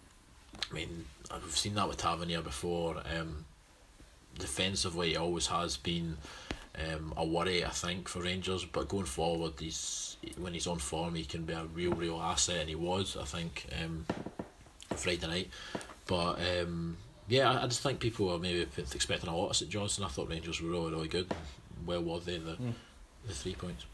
I 0.71 0.75
mean, 0.75 1.05
I've 1.31 1.57
seen 1.57 1.75
that 1.75 1.89
with 1.89 1.99
Tavernier 1.99 2.43
before. 2.43 3.03
Um, 3.17 3.45
defensively, 4.40 5.11
he 5.11 5.16
always 5.16 5.46
has 5.46 5.76
been 5.76 6.16
um, 6.76 7.12
a 7.16 7.24
worry, 7.24 7.64
I 7.64 7.68
think, 7.70 8.09
for 8.09 8.22
Rangers. 8.22 8.64
But 8.64 8.88
going 8.88 9.05
forward, 9.07 9.53
he's 9.59 10.16
when 10.38 10.53
he's 10.55 10.66
on 10.66 10.79
form, 10.79 11.14
he 11.14 11.24
can 11.24 11.44
be 11.44 11.53
a 11.55 11.64
real, 11.64 11.92
real 11.92 12.20
asset, 12.20 12.61
and 12.61 12.68
he 12.68 12.74
was, 12.74 13.16
I 13.16 13.24
think, 13.24 13.66
um, 13.83 14.05
Friday 14.96 15.26
night. 15.26 15.48
But 16.07 16.38
um, 16.61 16.96
yeah, 17.29 17.50
I, 17.50 17.64
I 17.64 17.66
just 17.66 17.83
think 17.83 18.00
people 18.00 18.26
were 18.26 18.38
maybe 18.38 18.66
expecting 18.76 19.31
a 19.31 19.37
lot 19.37 19.50
of 19.50 19.57
St 19.57 19.70
Johnstone. 19.70 20.05
I 20.07 20.09
thought 20.09 20.29
Rangers 20.29 20.61
were 20.61 20.70
really, 20.70 20.90
really 20.90 21.09
good, 21.09 21.33
Where 21.85 22.00
worthy 22.00 22.38
they? 22.38 22.44
the 22.44 22.57
Mm. 22.57 22.72
the 23.26 23.33
three 23.35 23.55
points. 23.55 23.85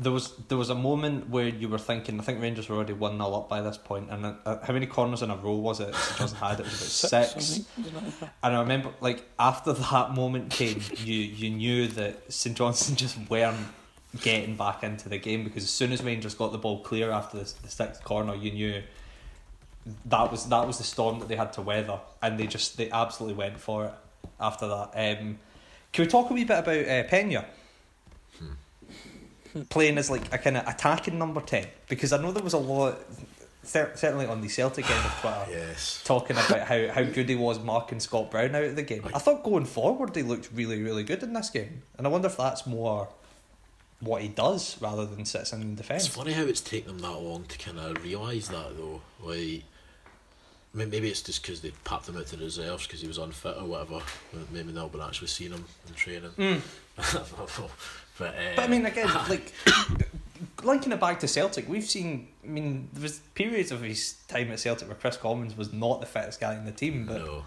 There 0.00 0.12
was 0.12 0.34
there 0.48 0.58
was 0.58 0.70
a 0.70 0.74
moment 0.74 1.28
where 1.28 1.48
you 1.48 1.68
were 1.68 1.78
thinking. 1.78 2.18
I 2.18 2.22
think 2.22 2.40
Rangers 2.40 2.68
were 2.68 2.76
already 2.76 2.94
one 2.94 3.18
0 3.18 3.32
up 3.34 3.48
by 3.48 3.60
this 3.60 3.76
point, 3.76 4.10
and 4.10 4.24
uh, 4.24 4.58
how 4.64 4.72
many 4.72 4.86
corners 4.86 5.22
in 5.22 5.30
a 5.30 5.36
row 5.36 5.56
was 5.56 5.78
it? 5.80 5.94
St 5.94 6.18
Johnstone 6.18 6.48
had 6.48 6.60
it 6.60 6.64
was 6.64 7.04
about 7.04 7.26
six. 7.26 7.58
it? 7.58 7.66
And 8.42 8.56
I 8.56 8.60
remember, 8.60 8.90
like 9.00 9.24
after 9.38 9.72
that 9.72 10.14
moment 10.14 10.50
came, 10.50 10.80
you 11.04 11.14
you 11.14 11.50
knew 11.50 11.86
that 11.88 12.32
St 12.32 12.56
Johnstone 12.56 12.96
just 13.04 13.18
weren't 13.28 13.58
getting 14.22 14.56
back 14.56 14.82
into 14.82 15.08
the 15.08 15.18
game 15.18 15.44
because 15.44 15.62
as 15.62 15.70
soon 15.70 15.92
as 15.92 16.02
Rangers 16.02 16.34
got 16.34 16.50
the 16.50 16.58
ball 16.58 16.80
clear 16.80 17.10
after 17.10 17.38
the, 17.38 17.52
the 17.62 17.68
sixth 17.68 18.02
corner, 18.02 18.34
you 18.34 18.50
knew 18.50 18.82
that 20.06 20.30
was 20.30 20.46
that 20.48 20.66
was 20.66 20.78
the 20.78 20.84
storm 20.84 21.18
that 21.20 21.28
they 21.28 21.36
had 21.36 21.52
to 21.54 21.62
weather, 21.62 21.98
and 22.22 22.38
they 22.38 22.46
just 22.46 22.76
they 22.76 22.90
absolutely 22.90 23.36
went 23.36 23.58
for 23.58 23.86
it 23.86 23.94
after 24.40 24.66
that. 24.66 24.90
Um, 24.94 25.38
can 25.92 26.04
we 26.04 26.06
talk 26.06 26.30
a 26.30 26.34
wee 26.34 26.44
bit 26.44 26.58
about 26.58 26.86
uh, 26.86 27.02
Pena? 27.04 27.44
Playing 29.68 29.98
as 29.98 30.10
like 30.10 30.32
a 30.32 30.38
kind 30.38 30.56
of 30.56 30.66
attacking 30.66 31.18
number 31.18 31.40
ten 31.40 31.66
because 31.88 32.12
I 32.12 32.20
know 32.22 32.30
there 32.32 32.42
was 32.44 32.52
a 32.52 32.58
lot, 32.58 32.98
cer- 33.62 33.92
certainly 33.96 34.26
on 34.26 34.40
the 34.40 34.48
Celtic 34.48 34.88
end 34.88 35.04
of 35.04 35.12
Twitter, 35.20 35.46
Yes. 35.50 36.02
talking 36.04 36.36
about 36.36 36.60
how, 36.68 36.88
how 36.88 37.02
good 37.02 37.28
he 37.28 37.34
was 37.36 37.58
marking 37.58 38.00
Scott 38.00 38.30
Brown 38.30 38.54
out 38.54 38.64
of 38.64 38.76
the 38.76 38.82
game. 38.82 39.02
I 39.12 39.18
thought 39.18 39.42
going 39.42 39.64
forward 39.64 40.14
he 40.14 40.22
looked 40.22 40.50
really, 40.54 40.82
really 40.82 41.02
good 41.04 41.22
in 41.22 41.32
this 41.32 41.50
game. 41.50 41.82
And 41.98 42.06
I 42.06 42.10
wonder 42.10 42.28
if 42.28 42.36
that's 42.36 42.66
more 42.66 43.08
what 44.00 44.22
he 44.22 44.28
does 44.28 44.80
rather 44.80 45.04
than 45.04 45.24
sits 45.26 45.52
in 45.52 45.74
defence. 45.74 46.06
It's 46.06 46.14
funny 46.14 46.32
how 46.32 46.44
it's 46.44 46.60
taken 46.62 46.96
them 46.96 46.98
that 47.00 47.18
long 47.20 47.44
to 47.44 47.58
kind 47.58 47.78
of 47.78 48.02
realise 48.02 48.48
that 48.48 48.76
though. 48.78 49.02
Like, 49.22 49.64
maybe 50.72 51.08
it's 51.10 51.20
just 51.20 51.42
because 51.42 51.60
they 51.60 51.72
papped 51.84 52.08
him 52.08 52.16
out 52.16 52.26
to 52.28 52.36
reserves 52.36 52.86
because 52.86 53.00
he 53.02 53.08
was 53.08 53.18
unfit 53.18 53.56
or 53.58 53.64
whatever. 53.64 54.00
Maybe 54.52 54.66
they've 54.66 54.74
not 54.74 54.92
been 54.92 55.00
actually 55.02 55.26
seeing 55.28 55.52
him 55.52 55.64
in 55.88 55.94
training. 55.94 56.30
Mm. 56.38 56.60
I 57.00 57.12
don't 57.12 57.58
know. 57.58 57.70
But, 58.18 58.28
uh, 58.34 58.56
But 58.56 58.64
I 58.64 58.68
mean, 58.68 58.86
again, 58.86 59.08
like 59.28 59.52
linking 60.62 60.92
it 60.92 61.00
back 61.00 61.20
to 61.20 61.28
Celtic, 61.28 61.68
we've 61.68 61.84
seen. 61.84 62.28
I 62.44 62.48
mean, 62.48 62.88
there 62.92 63.02
was 63.02 63.18
periods 63.34 63.72
of 63.72 63.82
his 63.82 64.14
time 64.28 64.50
at 64.50 64.60
Celtic 64.60 64.88
where 64.88 64.96
Kris 64.96 65.16
Commons 65.16 65.56
was 65.56 65.72
not 65.72 66.00
the 66.00 66.06
fittest 66.06 66.40
guy 66.40 66.54
in 66.54 66.64
the 66.64 66.72
team, 66.72 67.06
but 67.06 67.18
no. 67.18 67.44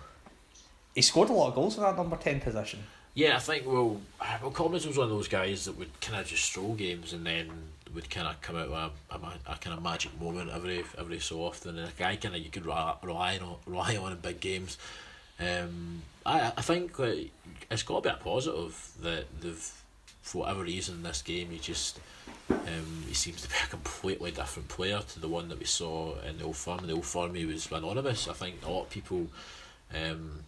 he 0.95 1.01
scored 1.01 1.29
a 1.29 1.33
lot 1.33 1.49
of 1.49 1.55
goals 1.55 1.77
in 1.77 1.83
that 1.83 1.95
number 1.95 2.15
ten 2.17 2.39
position. 2.39 2.79
Yeah, 3.15 3.35
I 3.35 3.39
think 3.39 3.67
well, 3.67 4.01
well, 4.41 4.51
Commons 4.51 4.87
was 4.87 4.97
one 4.97 5.05
of 5.05 5.11
those 5.11 5.27
guys 5.27 5.65
that 5.65 5.77
would 5.77 6.01
kind 6.01 6.19
of 6.19 6.27
just 6.27 6.43
stroll 6.43 6.73
games 6.73 7.13
and 7.13 7.25
then 7.25 7.51
would 7.93 8.09
kind 8.09 8.27
of 8.27 8.41
come 8.41 8.55
out 8.55 8.69
with 8.69 8.77
a, 8.77 9.15
a, 9.15 9.53
a 9.53 9.55
kind 9.57 9.77
of 9.77 9.83
magic 9.83 10.19
moment 10.19 10.49
every 10.49 10.83
every 10.97 11.19
so 11.19 11.41
often, 11.41 11.77
and 11.77 11.87
a 11.87 11.91
guy 11.97 12.15
kind 12.15 12.35
of 12.35 12.41
you 12.41 12.49
could 12.49 12.65
rely, 12.65 12.95
rely 13.03 13.37
on 13.37 13.55
rely 13.65 13.95
on 13.97 14.11
in 14.11 14.17
big 14.17 14.39
games. 14.39 14.77
Um, 15.39 16.01
I 16.25 16.53
I 16.57 16.61
think 16.61 16.93
it's 17.69 17.83
got 17.83 18.03
to 18.03 18.09
be 18.09 18.13
a 18.13 18.17
positive 18.17 18.91
that 19.01 19.25
they've 19.41 19.83
for 20.21 20.39
whatever 20.39 20.63
reason 20.63 21.03
this 21.03 21.21
game 21.21 21.49
he 21.49 21.59
just 21.59 21.99
um, 22.49 23.03
he 23.07 23.13
seems 23.13 23.41
to 23.41 23.49
be 23.49 23.55
a 23.63 23.67
completely 23.67 24.31
different 24.31 24.69
player 24.69 24.99
to 24.99 25.19
the 25.19 25.27
one 25.27 25.49
that 25.49 25.59
we 25.59 25.65
saw 25.65 26.15
in 26.21 26.37
the 26.37 26.45
old 26.45 26.55
firm. 26.55 26.79
In 26.79 26.87
the 26.87 26.93
old 26.93 27.05
firm 27.05 27.35
he 27.35 27.45
was 27.45 27.69
anonymous. 27.71 28.27
I 28.27 28.33
think 28.33 28.55
a 28.65 28.69
lot 28.69 28.83
of 28.83 28.89
people. 28.89 29.27
Um, 29.93 30.43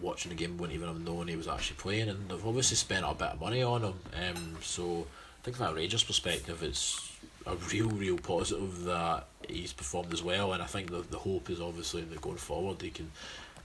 watching 0.00 0.30
the 0.30 0.36
game 0.36 0.56
wouldn't 0.56 0.74
even 0.74 0.88
have 0.88 1.04
known 1.04 1.28
he 1.28 1.36
was 1.36 1.48
actually 1.48 1.76
playing, 1.76 2.08
and 2.08 2.28
they've 2.28 2.46
obviously 2.46 2.76
spent 2.76 3.04
a 3.04 3.14
bit 3.14 3.28
of 3.28 3.40
money 3.40 3.62
on 3.62 3.82
him. 3.82 3.94
Um, 4.16 4.56
so 4.62 5.06
I 5.40 5.44
think 5.44 5.56
from 5.56 5.66
a 5.66 5.74
Rangers 5.74 6.04
perspective, 6.04 6.62
it's 6.62 7.12
a 7.46 7.56
real, 7.56 7.88
real 7.88 8.18
positive 8.18 8.84
that 8.84 9.26
he's 9.48 9.72
performed 9.72 10.12
as 10.12 10.22
well. 10.22 10.52
And 10.52 10.62
I 10.62 10.66
think 10.66 10.90
the 10.90 11.02
the 11.02 11.18
hope 11.18 11.50
is 11.50 11.60
obviously 11.60 12.02
that 12.02 12.20
going 12.20 12.36
forward 12.36 12.80
he 12.80 12.90
can 12.90 13.10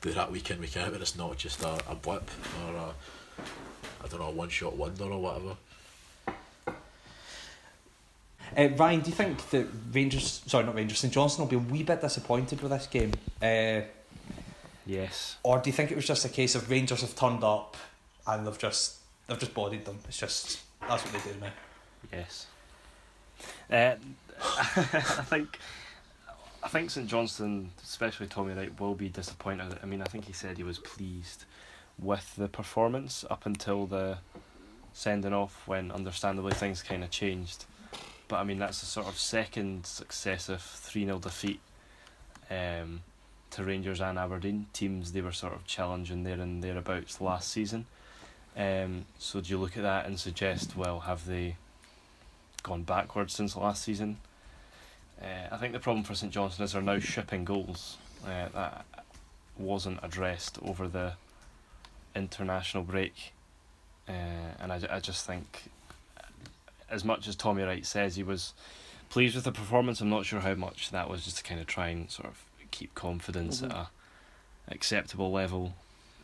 do 0.08 0.14
that 0.14 0.32
week 0.32 0.50
in 0.52 0.60
week 0.60 0.78
out, 0.78 0.94
and 0.94 1.02
it's 1.02 1.18
not 1.18 1.38
just 1.38 1.62
a, 1.64 1.78
a 1.90 1.96
blip 1.96 2.30
or 2.66 2.76
a 2.76 2.94
I 4.04 4.08
don't 4.10 4.20
know 4.20 4.28
a 4.28 4.32
one 4.32 4.50
shot 4.50 4.76
wonder 4.76 5.06
or 5.06 5.22
whatever. 5.22 5.56
Uh, 8.58 8.70
Ryan, 8.78 9.02
do 9.02 9.10
you 9.10 9.16
think 9.16 9.50
that 9.50 9.68
Rangers, 9.92 10.42
sorry, 10.48 10.66
not 10.66 10.76
Rangers, 10.76 11.00
St 11.00 11.14
Johnstone 11.14 11.46
will 11.46 11.50
be 11.50 11.56
a 11.58 11.72
wee 11.72 11.84
bit 11.84 12.00
disappointed 12.00 12.62
with 12.62 12.72
this 12.72 12.88
game? 12.88 13.12
Uh, 13.42 13.82
Yes. 14.88 15.36
Or 15.44 15.60
do 15.60 15.70
you 15.70 15.74
think 15.74 15.92
it 15.92 15.96
was 15.96 16.08
just 16.08 16.24
a 16.26 16.30
case 16.30 16.56
of 16.56 16.70
Rangers 16.72 17.02
have 17.02 17.16
turned 17.16 17.44
up 17.44 17.76
and 18.26 18.48
they've 18.48 18.58
just 18.58 18.96
they've 19.28 19.38
just 19.38 19.54
bodied 19.54 19.86
them? 19.86 20.00
It's 20.08 20.18
just 20.18 20.62
that's 20.88 21.04
what 21.04 21.14
they 21.14 21.30
do 21.30 21.38
now. 21.40 21.52
Yes. 22.12 22.48
Uh, 23.70 23.96
I 24.42 25.24
think 25.26 25.60
I 26.64 26.70
think 26.70 26.90
St 26.90 27.08
Johnstone, 27.08 27.72
especially 27.84 28.28
Tommy 28.28 28.54
Wright, 28.54 28.80
will 28.80 28.96
be 28.96 29.10
disappointed. 29.10 29.78
I 29.82 29.86
mean, 29.86 30.02
I 30.02 30.06
think 30.06 30.26
he 30.26 30.34
said 30.34 30.58
he 30.58 30.64
was 30.64 30.80
pleased 30.80 31.46
with 32.00 32.36
the 32.36 32.48
performance 32.48 33.24
up 33.30 33.46
until 33.46 33.86
the 33.86 34.18
sending 34.94 35.34
off, 35.34 35.68
when 35.68 35.92
understandably 35.92 36.54
things 36.54 36.82
kind 36.82 37.04
of 37.04 37.12
changed. 37.12 37.66
But 38.28 38.38
I 38.38 38.44
mean, 38.44 38.60
that's 38.60 38.82
a 38.84 38.86
sort 38.88 39.08
of 39.08 39.18
second 39.18 39.86
successive 39.86 40.62
three 40.62 41.06
0 41.06 41.20
defeat 41.20 41.60
um, 42.50 43.02
to 43.52 43.64
Rangers 43.64 44.02
and 44.02 44.18
Aberdeen 44.18 44.66
teams. 44.74 45.12
They 45.12 45.22
were 45.22 45.32
sort 45.32 45.54
of 45.54 45.66
challenging 45.66 46.24
there 46.24 46.40
and 46.40 46.64
thereabouts 46.64 47.22
last 47.22 47.50
season. 47.50 47.86
Um, 48.58 49.06
so 49.20 49.40
do 49.40 49.50
you 49.52 49.60
look 49.60 49.78
at 49.78 49.84
that 49.84 50.08
and 50.08 50.20
suggest, 50.20 50.76
well, 50.76 51.02
have 51.02 51.28
they 51.28 51.58
gone 52.64 52.84
backwards 52.84 53.34
since 53.36 53.56
last 53.56 53.84
season? 53.84 54.18
Uh, 55.22 55.26
I 55.52 55.58
think 55.58 55.74
the 55.74 55.80
problem 55.80 56.04
for 56.04 56.14
St 56.16 56.32
Johnstone 56.32 56.66
is 56.66 56.74
they're 56.74 56.82
now 56.82 57.00
shipping 57.00 57.44
goals. 57.46 57.98
Uh, 58.26 58.48
that 58.54 58.86
wasn't 59.58 60.00
addressed 60.04 60.60
over 60.62 60.88
the 60.88 61.14
international 62.16 62.84
break, 62.84 63.34
uh, 64.08 64.12
and 64.60 64.72
I, 64.72 64.80
I 64.90 65.00
just 65.00 65.26
think, 65.26 65.64
as 66.90 67.04
much 67.04 67.28
as 67.28 67.36
Tommy 67.36 67.64
Wright 67.64 67.86
says 67.86 68.16
he 68.16 68.24
was 68.24 68.54
pleased 69.10 69.36
with 69.36 69.44
the 69.46 69.52
performance, 69.52 70.02
I'm 70.02 70.10
not 70.10 70.26
sure 70.26 70.40
how 70.40 70.56
much 70.56 70.92
that 70.92 71.10
was 71.10 71.24
just 71.26 71.38
to 71.38 71.44
kind 71.44 71.60
of 71.62 71.68
try 71.68 71.90
and 71.90 72.10
sort 72.10 72.28
of 72.28 72.44
keep 72.72 72.94
confidence 72.96 73.62
Mhm. 73.62 73.70
at 73.72 73.76
a 73.76 73.88
acceptable 74.70 75.32
level. 75.32 75.74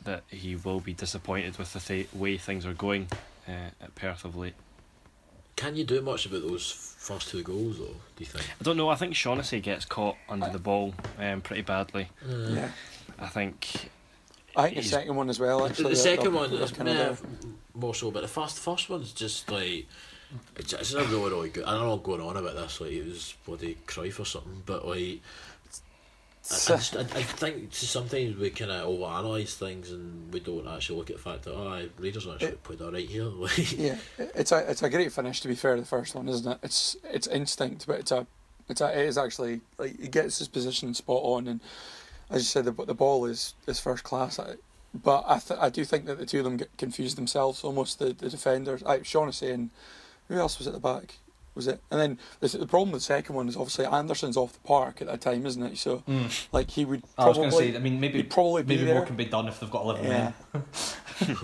That 0.04 0.24
he 0.28 0.58
will 0.58 0.82
be 0.82 0.94
disappointed 0.94 1.58
with 1.58 1.72
the 1.72 1.80
th- 1.80 2.12
way 2.14 2.38
things 2.38 2.66
are 2.66 2.74
going 2.74 3.08
uh, 3.48 3.70
at 3.82 3.96
Perth 3.96 4.26
of 4.26 4.36
late. 4.36 4.56
Can 5.56 5.76
you 5.76 5.84
do 5.84 6.02
much 6.02 6.26
about 6.26 6.42
those 6.42 6.72
first 6.72 7.30
two 7.30 7.44
goals, 7.44 7.78
though? 7.78 7.86
Do 7.86 8.20
you 8.20 8.26
think? 8.26 8.46
I 8.60 8.64
don't 8.64 8.78
know. 8.78 8.90
I 8.90 8.96
think 8.96 9.16
Shaughnessy 9.16 9.60
gets 9.60 9.86
caught 9.86 10.16
under 10.30 10.50
the 10.50 10.60
ball 10.60 10.94
um, 11.20 11.42
pretty 11.42 11.62
badly. 11.62 12.10
Yeah. 12.28 12.70
I 13.20 13.28
think 13.28 13.90
I 14.56 14.64
think 14.64 14.78
the 14.78 14.84
second 14.84 15.16
one 15.16 15.30
as 15.30 15.40
well. 15.40 15.66
Actually, 15.66 15.92
the 15.92 15.96
second 15.96 16.34
one 16.34 16.52
was 16.52 16.72
is 16.72 16.72
kind 16.72 16.90
of 16.90 17.24
nah, 17.24 17.50
more 17.74 17.96
so, 17.96 18.12
but 18.12 18.22
the 18.22 18.28
first 18.28 18.60
first 18.60 18.90
one's 18.90 19.12
just 19.14 19.50
like 19.52 19.88
it's, 20.56 20.74
it's 20.74 20.94
not 20.94 21.08
really 21.10 21.30
really 21.30 21.50
good. 21.50 21.66
I 21.66 21.72
don't 21.72 21.88
know 21.88 21.98
going 21.98 22.22
on 22.22 22.38
about 22.38 22.56
this 22.56 22.82
like 22.82 22.92
it 22.92 23.06
was 23.06 23.36
bloody 23.46 23.78
Cruyff 23.88 24.20
or 24.20 24.26
something, 24.26 24.64
but 24.66 24.88
like 24.88 25.22
I, 26.52 26.74
I, 26.74 26.76
I, 26.76 27.02
I 27.02 27.24
think 27.24 27.74
sometimes 27.74 28.36
we 28.36 28.50
kind 28.50 28.70
of 28.72 28.86
overanalyze 28.88 29.54
things 29.56 29.92
and 29.92 30.34
we 30.34 30.40
don't 30.42 30.68
actually 30.68 30.98
look 30.98 31.10
at 31.10 31.16
the 31.16 31.22
fact 31.22 31.44
that 31.44 31.54
oh, 31.56 31.88
Raiders 31.98 32.28
actually 32.28 32.48
It- 32.50 32.64
played 32.64 32.82
all 32.82 32.92
right 32.92 33.08
here. 33.08 33.32
Yeah, 33.78 33.98
it's 34.36 34.52
a 34.52 34.70
it's 34.70 34.84
a 34.84 34.90
great 34.90 35.12
finish 35.12 35.40
to 35.42 35.48
be 35.48 35.56
fair. 35.56 35.80
The 35.80 35.86
first 35.86 36.16
one, 36.16 36.28
isn't 36.28 36.52
it? 36.52 36.58
It's 36.64 36.98
it's 37.06 37.28
instinct, 37.28 37.88
but 37.88 38.00
it's 38.02 38.12
a 38.12 38.28
it's 38.70 38.82
a 38.82 38.90
it 39.00 39.06
is 39.08 39.18
actually 39.18 39.62
like 39.78 40.00
he 40.00 40.08
gets 40.10 40.40
his 40.40 40.48
position 40.50 40.94
spot 40.94 41.22
on, 41.24 41.48
and 41.48 41.62
as 42.30 42.42
you 42.42 42.46
said, 42.46 42.66
the 42.66 42.86
the 42.86 42.94
ball 42.94 43.26
is 43.26 43.54
is 43.68 43.80
first 43.80 44.04
class. 44.04 44.40
But 44.94 45.24
I 45.28 45.40
th- 45.40 45.60
I 45.60 45.70
do 45.70 45.86
think 45.86 46.06
that 46.06 46.20
the 46.20 46.26
two 46.26 46.40
of 46.40 46.44
them 46.44 46.58
get 46.58 46.78
confused 46.78 47.18
themselves 47.18 47.64
almost. 47.64 48.00
The 48.00 48.14
the 48.14 48.30
defenders, 48.30 48.84
I 48.84 49.02
Shaughnessy 49.02 49.50
and 49.50 49.70
who 50.28 50.36
else 50.38 50.58
was 50.58 50.68
at 50.68 50.74
the 50.74 50.80
back? 50.80 51.16
Was 51.56 51.68
it? 51.68 51.82
And 51.92 52.00
then 52.02 52.20
the, 52.40 52.48
the 52.58 52.66
problem 52.68 52.92
with 52.92 53.02
the 53.02 53.06
second 53.06 53.36
one 53.36 53.48
is 53.48 53.56
obviously 53.56 53.86
Anderson's 53.86 54.38
off 54.38 54.54
the 54.54 54.60
park 54.68 55.02
at 55.02 55.08
that 55.08 55.22
time, 55.22 55.46
isn't 55.46 55.62
it? 55.64 55.78
So 55.78 56.04
Mm. 56.08 56.48
like 56.52 56.72
he 56.72 56.84
would 56.86 57.04
I 57.18 57.28
was 57.28 57.38
probably 57.38 57.52
going 57.52 57.52
to 57.52 57.58
say, 57.74 57.76
I 57.76 57.80
mean, 57.80 58.00
maybe 58.00 58.18
he'd 58.18 58.30
probably 58.32 58.64
be 58.64 58.76
maybe 58.76 58.86
there. 58.86 58.96
more 58.96 59.06
can 59.06 59.16
be 59.16 59.26
done 59.26 59.48
if 59.48 59.60
they've 59.60 59.70
got 59.70 59.84
eleven 59.84 60.06
Yeah. 60.06 60.32
men. 60.54 61.38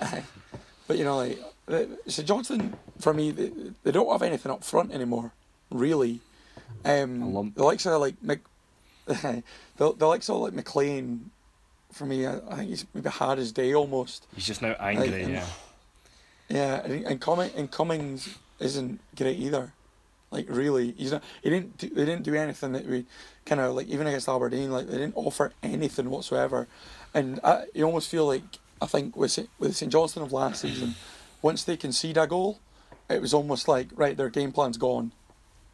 but 0.88 0.98
you 0.98 1.04
know, 1.04 1.16
like 1.18 1.38
St 2.06 2.26
Johnstone 2.26 2.74
for 2.98 3.12
me, 3.14 3.30
they, 3.30 3.52
they 3.84 3.90
don't 3.92 4.10
have 4.10 4.22
anything 4.22 4.50
up 4.52 4.64
front 4.64 4.92
anymore, 4.92 5.32
really. 5.70 6.20
Um, 6.84 7.52
the 7.54 7.62
likes 7.62 7.86
of 7.86 8.00
like 8.00 8.16
Mc, 8.22 8.40
the, 9.06 9.42
the 9.76 10.06
likes 10.06 10.28
of 10.28 10.36
like 10.38 10.52
McLean, 10.52 11.30
for 11.92 12.06
me, 12.06 12.26
I, 12.26 12.38
I 12.50 12.56
think 12.56 12.70
he's 12.70 12.86
maybe 12.94 13.10
had 13.10 13.38
his 13.38 13.52
day 13.52 13.74
almost. 13.74 14.26
he's 14.34 14.46
just 14.46 14.62
now 14.62 14.74
angry. 14.80 15.10
Like, 15.10 15.24
um, 15.26 15.32
yeah. 15.34 15.46
Yeah, 16.48 16.82
and, 16.84 17.06
and, 17.06 17.20
Cumming, 17.20 17.50
and 17.56 17.70
Cummins 17.70 18.28
isn't 18.58 19.00
great 19.16 19.38
either. 19.38 19.72
Like 20.30 20.46
really, 20.48 20.92
he's 20.92 21.12
not. 21.12 21.22
He 21.42 21.50
didn't. 21.50 21.76
Do, 21.76 21.88
they 21.90 22.06
didn't 22.06 22.22
do 22.22 22.34
anything 22.34 22.72
that 22.72 22.86
we 22.86 23.04
kind 23.44 23.60
of 23.60 23.74
like 23.74 23.88
even 23.88 24.06
against 24.06 24.28
Aberdeen. 24.28 24.72
Like 24.72 24.86
they 24.86 24.96
didn't 24.96 25.16
offer 25.16 25.52
anything 25.62 26.08
whatsoever, 26.08 26.68
and 27.12 27.38
I, 27.44 27.64
you 27.74 27.84
almost 27.84 28.08
feel 28.08 28.26
like 28.26 28.42
I 28.80 28.86
think 28.86 29.14
with 29.14 29.38
with 29.58 29.76
St 29.76 29.92
Johnstone 29.92 30.24
of 30.24 30.32
last 30.32 30.62
season, 30.62 30.94
once 31.42 31.64
they 31.64 31.76
concede 31.76 32.16
a 32.16 32.26
goal, 32.26 32.60
it 33.10 33.20
was 33.20 33.34
almost 33.34 33.68
like 33.68 33.88
right 33.94 34.16
their 34.16 34.30
game 34.30 34.52
plan's 34.52 34.78
gone, 34.78 35.12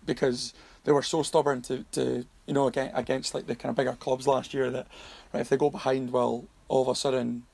because 0.05 0.55
they 0.83 0.91
were 0.91 1.03
so 1.03 1.23
stubborn 1.23 1.63
to, 1.63 1.85
to 1.93 2.27
you 2.47 2.55
know 2.55 2.67
against, 2.67 2.99
against 2.99 3.35
like 3.35 3.47
the 3.47 3.55
kind 3.55 3.71
of 3.71 3.77
bigger 3.77 3.93
clubs 3.93 4.27
last 4.27 4.53
year 4.53 4.71
that 4.71 4.89
right 5.33 5.41
if 5.41 5.49
they 5.51 5.57
go 5.57 5.71
behind 5.71 6.11
well 6.13 6.47
all 6.67 6.83
of 6.83 6.89
a 6.89 6.97
sudden, 6.97 7.45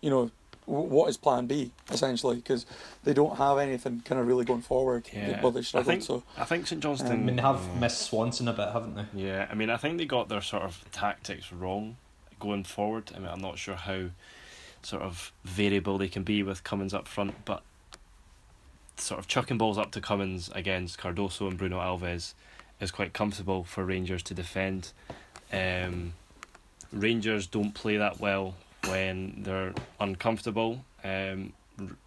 you 0.00 0.08
know 0.08 0.30
what 0.68 1.08
is 1.08 1.16
Plan 1.16 1.46
B 1.46 1.70
essentially 1.90 2.36
because 2.36 2.66
they 3.04 3.14
don't 3.14 3.36
have 3.36 3.58
anything 3.58 4.02
kind 4.04 4.20
of 4.20 4.26
really 4.26 4.44
going 4.44 4.60
forward. 4.60 5.08
Yeah. 5.12 5.40
Well, 5.40 5.52
they 5.52 5.60
I 5.60 5.62
struggled. 5.62 5.86
think 5.86 6.02
So 6.02 6.22
I 6.36 6.44
think 6.44 6.66
St 6.66 6.82
Johnstone. 6.82 7.12
I 7.12 7.16
mean, 7.16 7.36
they 7.36 7.42
have 7.42 7.80
missed 7.80 8.02
Swanson 8.02 8.48
a 8.48 8.52
bit, 8.52 8.68
haven't 8.72 8.94
they? 8.94 9.04
Yeah, 9.14 9.46
I 9.50 9.54
mean, 9.54 9.70
I 9.70 9.76
think 9.76 9.98
they 9.98 10.04
got 10.04 10.28
their 10.28 10.42
sort 10.42 10.62
of 10.62 10.84
tactics 10.92 11.52
wrong 11.52 11.96
going 12.38 12.64
forward. 12.64 13.10
I 13.14 13.18
mean, 13.18 13.28
I'm 13.28 13.40
not 13.40 13.58
sure 13.58 13.74
how 13.76 14.10
sort 14.82 15.02
of 15.02 15.32
variable 15.44 15.98
they 15.98 16.08
can 16.08 16.22
be 16.22 16.42
with 16.42 16.64
Cummins 16.64 16.94
up 16.94 17.08
front, 17.08 17.34
but 17.44 17.62
sort 18.96 19.18
of 19.18 19.26
chucking 19.28 19.58
balls 19.58 19.78
up 19.78 19.90
to 19.92 20.00
Cummins 20.00 20.50
against 20.54 20.98
Cardoso 20.98 21.48
and 21.48 21.56
Bruno 21.56 21.78
Alves 21.78 22.34
is 22.80 22.90
quite 22.90 23.12
comfortable 23.12 23.64
for 23.64 23.84
Rangers 23.84 24.22
to 24.24 24.34
defend. 24.34 24.92
Um, 25.52 26.14
Rangers 26.92 27.46
don't 27.46 27.74
play 27.74 27.96
that 27.96 28.20
well 28.20 28.54
when 28.86 29.42
they're 29.42 29.74
uncomfortable. 30.00 30.84
Um, 31.04 31.52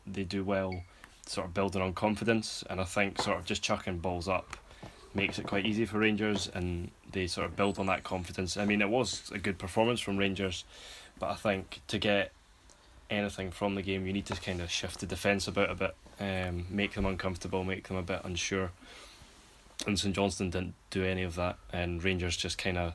they 0.05 0.23
do 0.23 0.43
well 0.43 0.83
sort 1.25 1.47
of 1.47 1.53
building 1.53 1.81
on 1.81 1.93
confidence, 1.93 2.63
and 2.69 2.81
I 2.81 2.83
think 2.83 3.21
sort 3.21 3.37
of 3.37 3.45
just 3.45 3.61
chucking 3.61 3.99
balls 3.99 4.27
up 4.27 4.57
makes 5.13 5.39
it 5.39 5.47
quite 5.47 5.65
easy 5.65 5.85
for 5.85 5.99
Rangers, 5.99 6.49
and 6.53 6.91
they 7.11 7.27
sort 7.27 7.45
of 7.45 7.55
build 7.55 7.79
on 7.79 7.85
that 7.87 8.03
confidence. 8.03 8.57
I 8.57 8.65
mean, 8.65 8.81
it 8.81 8.89
was 8.89 9.31
a 9.33 9.37
good 9.37 9.57
performance 9.57 9.99
from 9.99 10.17
Rangers, 10.17 10.63
but 11.19 11.29
I 11.29 11.35
think 11.35 11.81
to 11.87 11.97
get 11.97 12.31
anything 13.09 13.51
from 13.51 13.75
the 13.75 13.81
game, 13.81 14.05
you 14.05 14.13
need 14.13 14.25
to 14.27 14.35
kind 14.35 14.61
of 14.61 14.71
shift 14.71 14.99
the 14.99 15.05
defence 15.05 15.47
about 15.47 15.69
a 15.69 15.75
bit, 15.75 15.95
um, 16.19 16.65
make 16.69 16.93
them 16.93 17.05
uncomfortable, 17.05 17.63
make 17.63 17.87
them 17.87 17.97
a 17.97 18.03
bit 18.03 18.21
unsure. 18.23 18.71
And 19.85 19.99
St 19.99 20.15
Johnstone 20.15 20.49
didn't 20.49 20.75
do 20.91 21.03
any 21.03 21.23
of 21.23 21.35
that, 21.35 21.57
and 21.73 22.03
Rangers 22.03 22.37
just 22.37 22.57
kind 22.57 22.77
of 22.77 22.93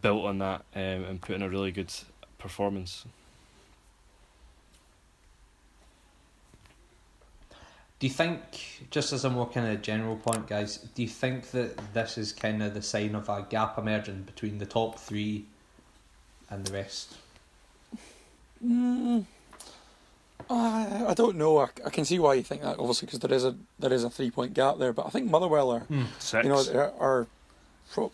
built 0.00 0.24
on 0.24 0.38
that 0.38 0.62
um, 0.74 1.04
and 1.04 1.20
put 1.20 1.34
in 1.34 1.42
a 1.42 1.48
really 1.48 1.72
good 1.72 1.92
performance. 2.38 3.04
Do 7.98 8.06
you 8.06 8.12
think, 8.12 8.86
just 8.90 9.12
as 9.12 9.24
a 9.24 9.30
more 9.30 9.48
kind 9.48 9.66
of 9.66 9.82
general 9.82 10.14
point, 10.16 10.46
guys, 10.46 10.76
do 10.94 11.02
you 11.02 11.08
think 11.08 11.50
that 11.50 11.76
this 11.94 12.16
is 12.16 12.32
kind 12.32 12.62
of 12.62 12.72
the 12.72 12.82
sign 12.82 13.16
of 13.16 13.28
a 13.28 13.44
gap 13.50 13.76
emerging 13.76 14.22
between 14.22 14.58
the 14.58 14.66
top 14.66 15.00
three 15.00 15.46
and 16.48 16.64
the 16.64 16.72
rest? 16.72 17.16
mm, 18.64 19.24
I, 20.48 21.06
I 21.08 21.14
don't 21.14 21.36
know. 21.36 21.58
I, 21.58 21.68
I 21.84 21.90
can 21.90 22.04
see 22.04 22.20
why 22.20 22.34
you 22.34 22.42
think 22.44 22.62
that 22.62 22.78
obviously 22.78 23.06
because 23.06 23.18
there 23.18 23.32
is 23.32 23.44
a 23.44 23.56
there 23.78 23.92
is 23.92 24.04
a 24.04 24.10
three 24.10 24.30
point 24.30 24.54
gap 24.54 24.78
there. 24.78 24.92
But 24.92 25.06
I 25.06 25.10
think 25.10 25.30
Motherwell 25.30 25.70
are 25.70 25.86
Six. 26.18 26.44
you 26.44 26.50
know 26.50 26.64
are, 26.74 26.92
are 27.00 27.26
pro, 27.92 28.12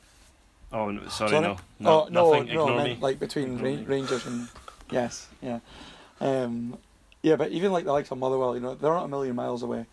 oh, 0.75 0.91
no, 0.91 1.09
sorry, 1.09 1.31
Sorry? 1.31 1.41
no, 1.43 1.57
no, 1.81 1.91
oh, 2.03 2.09
no, 2.11 2.31
nothing. 2.33 2.47
no, 2.55 2.63
Ignore 2.65 2.71
I 2.73 2.83
me. 2.83 2.89
meant 2.91 3.01
like 3.01 3.19
between 3.19 3.57
Ra-. 3.59 3.85
Rangers 3.87 4.27
and 4.27 4.49
yes, 4.91 5.29
yeah, 5.41 5.61
um, 6.21 6.77
yeah. 7.23 7.37
But 7.37 7.53
even 7.53 7.73
like 7.73 7.85
the 7.85 7.93
likes 7.93 8.11
of 8.11 8.19
Motherwell, 8.19 8.55
you 8.55 8.61
know, 8.61 8.75
they're 8.75 8.93
not 8.93 9.05
a 9.05 9.09
million 9.09 9.35
miles 9.35 9.63
away, 9.63 9.87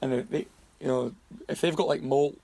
and 0.00 0.12
they, 0.12 0.20
they 0.22 0.46
you 0.80 0.86
know, 0.88 1.12
if 1.48 1.60
they've 1.60 1.76
got 1.76 1.88
like 1.88 2.02
Moult, 2.02 2.36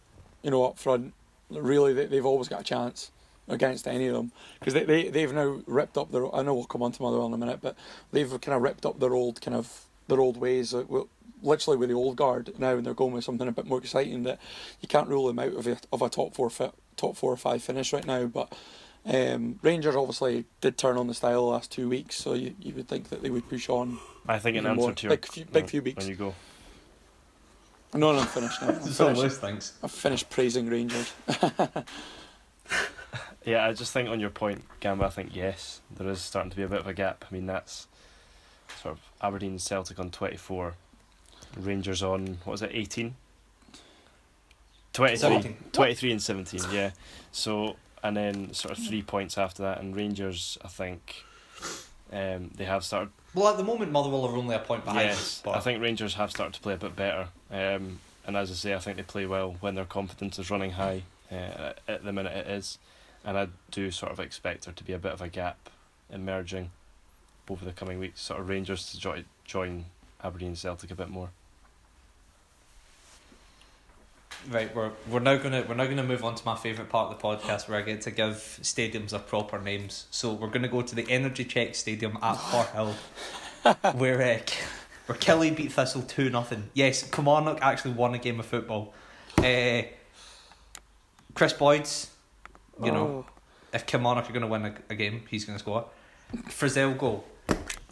you 0.42 0.50
know, 0.50 0.64
up 0.64 0.78
front, 0.78 1.14
really 1.50 1.92
they, 1.94 2.07
they've 2.07 2.26
always 2.26 2.48
got 2.48 2.61
a 2.61 2.64
chance 2.64 3.11
against 3.46 3.87
any 3.87 4.07
of 4.07 4.14
them 4.14 4.33
because 4.59 4.72
they, 4.74 4.85
they 4.85 5.09
they've 5.09 5.33
now 5.33 5.61
ripped 5.66 5.96
up 5.96 6.11
their. 6.12 6.35
I 6.35 6.42
know 6.42 6.54
we'll 6.54 6.64
come 6.64 6.83
on 6.83 6.92
to 6.92 7.02
Motherwell 7.02 7.26
in 7.28 7.35
a 7.35 7.38
minute, 7.38 7.61
but 7.62 7.76
they've 8.12 8.28
kind 8.40 8.57
of 8.57 8.62
ripped 8.62 8.85
up 8.85 9.00
their 9.00 9.14
old 9.14 9.40
kind 9.40 9.57
of 9.57 9.85
their 10.09 10.20
old 10.20 10.37
ways. 10.37 10.74
Literally 11.42 11.76
with 11.76 11.90
the 11.90 11.94
old 11.94 12.16
guard 12.16 12.59
now, 12.59 12.70
and 12.70 12.87
they're 12.87 12.94
going 12.94 13.12
with 13.12 13.24
something 13.24 13.46
a 13.46 13.52
bit 13.52 13.66
more 13.66 13.76
exciting 13.78 14.22
that 14.22 14.38
you 14.80 14.88
can't 14.88 15.09
rule 15.09 15.26
them 15.26 15.38
out 15.38 15.52
of 15.52 15.66
a, 15.66 15.76
of 15.92 16.00
a 16.00 16.09
top 16.09 16.35
four 16.35 16.48
fit, 16.48 16.72
top 16.96 17.16
four 17.16 17.33
or 17.33 17.37
five 17.37 17.62
finish 17.62 17.92
right 17.92 18.07
now, 18.07 18.26
but. 18.26 18.52
Um, 19.07 19.59
Rangers 19.61 19.94
obviously 19.96 20.46
did 20.62 20.78
turn 20.78 20.96
on 20.96 21.09
the 21.09 21.12
style 21.12 21.42
the 21.44 21.52
last 21.52 21.70
two 21.70 21.90
weeks, 21.90 22.16
so 22.16 22.33
you, 22.33 22.54
you 22.59 22.72
would 22.72 22.88
think 22.88 23.11
that 23.11 23.22
they 23.22 23.28
would 23.28 23.46
push 23.50 23.68
on. 23.68 23.98
I 24.26 24.38
think 24.38 24.57
in 24.57 24.62
even 24.64 24.70
answer 24.70 24.80
more. 24.80 24.92
to 24.94 25.02
your 25.07 25.11
Big 25.18 25.26
few- 25.26 25.44
big 25.44 25.64
no, 25.64 25.68
few 25.68 25.83
weeks. 25.83 25.98
When 25.98 26.09
you 26.09 26.14
go, 26.16 26.35
No, 27.92 28.12
no, 28.14 28.20
I'm 28.20 28.26
finished 28.26 28.62
now. 28.62 28.68
I'm 28.68 28.80
So 28.80 29.04
finished, 29.09 29.20
those 29.20 29.37
things. 29.37 29.72
I've 29.83 29.90
finished 29.90 30.30
praising 30.30 30.70
Rangers. 30.70 31.12
Yeah, 33.44 33.66
I 33.66 33.74
just 33.74 33.92
think 33.92 34.09
on 34.09 34.20
your 34.20 34.30
point, 34.30 34.64
Gamba, 34.80 35.04
I 35.04 35.11
think 35.11 35.37
yes, 35.37 35.83
there 35.94 36.09
is 36.09 36.22
starting 36.22 36.50
to 36.50 36.57
be 36.57 36.62
a 36.62 36.68
bit 36.68 36.80
of 36.80 36.87
a 36.87 36.94
gap. 36.94 37.26
I 37.30 37.35
mean, 37.35 37.44
that's 37.44 37.87
sort 38.83 38.94
of 38.94 39.00
Aberdeen 39.20 39.59
Celtic 39.59 39.98
on 39.98 40.11
24, 40.11 40.74
Rangers 41.59 42.02
on, 42.02 42.38
what 42.44 42.52
was 42.52 42.62
it, 42.62 42.70
18? 42.72 43.14
23, 44.94 45.57
23 45.72 46.12
and 46.12 46.22
17, 46.22 46.61
yeah. 46.72 46.90
So, 47.33 47.76
and 48.02 48.16
then 48.16 48.54
sort 48.54 48.79
of 48.79 48.85
three 48.85 49.02
points 49.02 49.37
after 49.37 49.62
that, 49.64 49.81
and 49.81 49.94
Rangers, 49.94 50.56
I 50.64 50.69
think, 50.69 51.25
um, 52.12 52.50
they 52.54 52.64
have 52.64 52.85
started 52.85 53.10
Well, 53.35 53.48
at 53.48 53.56
the 53.56 53.64
moment, 53.64 53.90
Motherwell 53.90 54.25
are 54.25 54.37
only 54.37 54.54
a 54.54 54.60
point 54.60 54.85
behind. 54.85 55.08
Yes, 55.08 55.42
but 55.44 55.56
I 55.56 55.60
think 55.60 55.83
Rangers 55.83 56.14
have 56.14 56.31
started 56.31 56.54
to 56.54 56.60
play 56.60 56.75
a 56.75 56.79
bit 56.79 56.94
better. 56.94 57.29
Um, 57.50 57.98
and 58.27 58.37
as 58.37 58.50
I 58.50 58.54
say, 58.54 58.75
I 58.75 58.79
think 58.79 58.96
they 58.96 59.02
play 59.02 59.27
well 59.27 59.56
when 59.60 59.75
their 59.75 59.85
confidence 59.85 60.38
is 60.38 60.50
running 60.50 60.73
high. 60.73 61.02
Uh, 61.31 61.73
at 61.88 62.04
the 62.04 62.12
minute, 62.12 62.33
it 62.33 62.46
is, 62.46 62.79
and 63.25 63.37
I 63.37 63.48
do 63.71 63.90
sort 63.90 64.12
of 64.12 64.21
expect 64.21 64.64
there 64.64 64.75
to 64.75 64.85
be 64.85 64.92
a 64.92 64.98
bit 64.98 65.12
of 65.12 65.21
a 65.21 65.29
gap 65.29 65.69
emerging 66.10 66.71
over 67.50 67.64
the 67.64 67.73
coming 67.73 67.98
weeks. 67.98 68.23
Sort 68.23 68.40
of 68.40 68.48
Rangers 68.48 68.90
to 68.92 69.00
join 69.00 69.25
join 69.44 69.87
Aberdeen 70.23 70.48
and 70.48 70.58
Celtic 70.58 70.90
a 70.90 70.94
bit 70.94 71.08
more. 71.08 71.31
Right, 74.51 74.75
we're 74.75 74.90
we're 75.09 75.21
now 75.21 75.37
gonna 75.37 75.65
we're 75.67 75.75
now 75.75 75.87
gonna 75.87 76.03
move 76.03 76.23
on 76.23 76.35
to 76.35 76.45
my 76.45 76.55
favourite 76.55 76.90
part 76.90 77.11
of 77.11 77.19
the 77.19 77.27
podcast 77.27 77.67
where 77.69 77.79
I 77.79 77.83
get 77.83 78.03
to 78.03 78.11
give 78.11 78.59
stadiums 78.63 79.11
their 79.11 79.21
proper 79.21 79.59
names. 79.59 80.07
So 80.11 80.35
we're 80.35 80.49
gonna 80.51 80.69
go 80.69 80.83
to 80.83 80.95
the 80.95 81.07
Energy 81.11 81.45
Check 81.45 81.75
Stadium 81.75 82.19
at 82.23 82.35
Fort 82.51 82.69
Hill, 82.71 82.95
where 83.95 84.21
uh, 84.21 84.38
where 85.07 85.19
Killie 85.19 85.55
beat 85.57 85.73
Thistle 85.73 86.03
two 86.03 86.29
nothing. 86.29 86.69
Yes, 86.75 87.03
Kilmarnock 87.05 87.61
actually 87.63 87.92
won 87.92 88.15
a 88.15 88.19
game 88.19 88.38
of 88.38 88.45
football. 88.45 88.92
Uh, 89.38 89.83
Kris 91.35 91.55
Boyd's, 91.55 92.11
you 92.83 92.92
know, 92.92 93.07
Oh. 93.07 93.27
if 93.73 93.87
Kilmarnock 93.87 94.29
are 94.29 94.33
gonna 94.35 94.47
win 94.47 94.67
a, 94.67 94.75
a 94.90 94.95
game, 94.95 95.23
he's 95.31 95.47
gonna 95.47 95.59
score. 95.59 95.87
Frizzell 96.49 96.99
goal. 96.99 97.25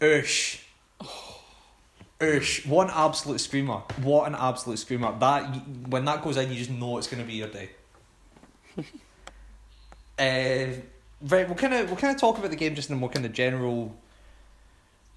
Ush. 0.01 0.62
Ush, 2.23 2.65
what 2.65 2.87
an 2.87 2.93
absolute 2.95 3.41
screamer! 3.41 3.81
What 4.01 4.27
an 4.27 4.35
absolute 4.35 4.79
screamer! 4.79 5.13
That 5.19 5.43
when 5.87 6.05
that 6.05 6.21
goes 6.21 6.37
in, 6.37 6.49
you 6.49 6.55
just 6.55 6.69
know 6.69 6.97
it's 6.97 7.07
going 7.07 7.21
to 7.21 7.27
be 7.27 7.35
your 7.35 7.49
day. 7.49 7.69
uh, 8.77 8.81
right, 11.27 11.47
we'll 11.47 11.55
kind 11.55 11.73
of 11.73 11.87
we'll 11.87 11.97
kind 11.97 12.15
of 12.15 12.21
talk 12.21 12.37
about 12.37 12.49
the 12.49 12.55
game 12.55 12.75
just 12.75 12.89
in 12.89 12.95
a 12.95 12.99
more 12.99 13.09
kind 13.09 13.25
of 13.25 13.33
general 13.33 13.95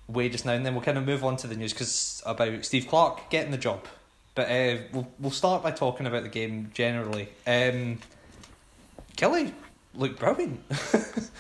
way 0.09 0.29
just 0.29 0.45
now, 0.45 0.53
and 0.53 0.67
then 0.67 0.75
we'll 0.75 0.83
kind 0.83 0.99
of 0.99 1.05
move 1.05 1.25
on 1.25 1.37
to 1.37 1.47
the 1.47 1.55
news 1.55 1.73
because 1.73 2.23
about 2.27 2.65
Steve 2.65 2.89
Clarke 2.89 3.31
getting 3.31 3.53
the 3.53 3.59
job. 3.59 3.87
But 4.35 4.51
uh, 4.51 4.79
we'll 4.93 5.09
we'll 5.19 5.31
start 5.31 5.63
by 5.63 5.71
talking 5.71 6.07
about 6.07 6.25
the 6.25 6.29
game 6.29 6.71
generally. 6.75 7.29
Um, 7.47 8.01
Killie 9.17 9.53
looked 9.95 10.19
brilliant. 10.19 10.61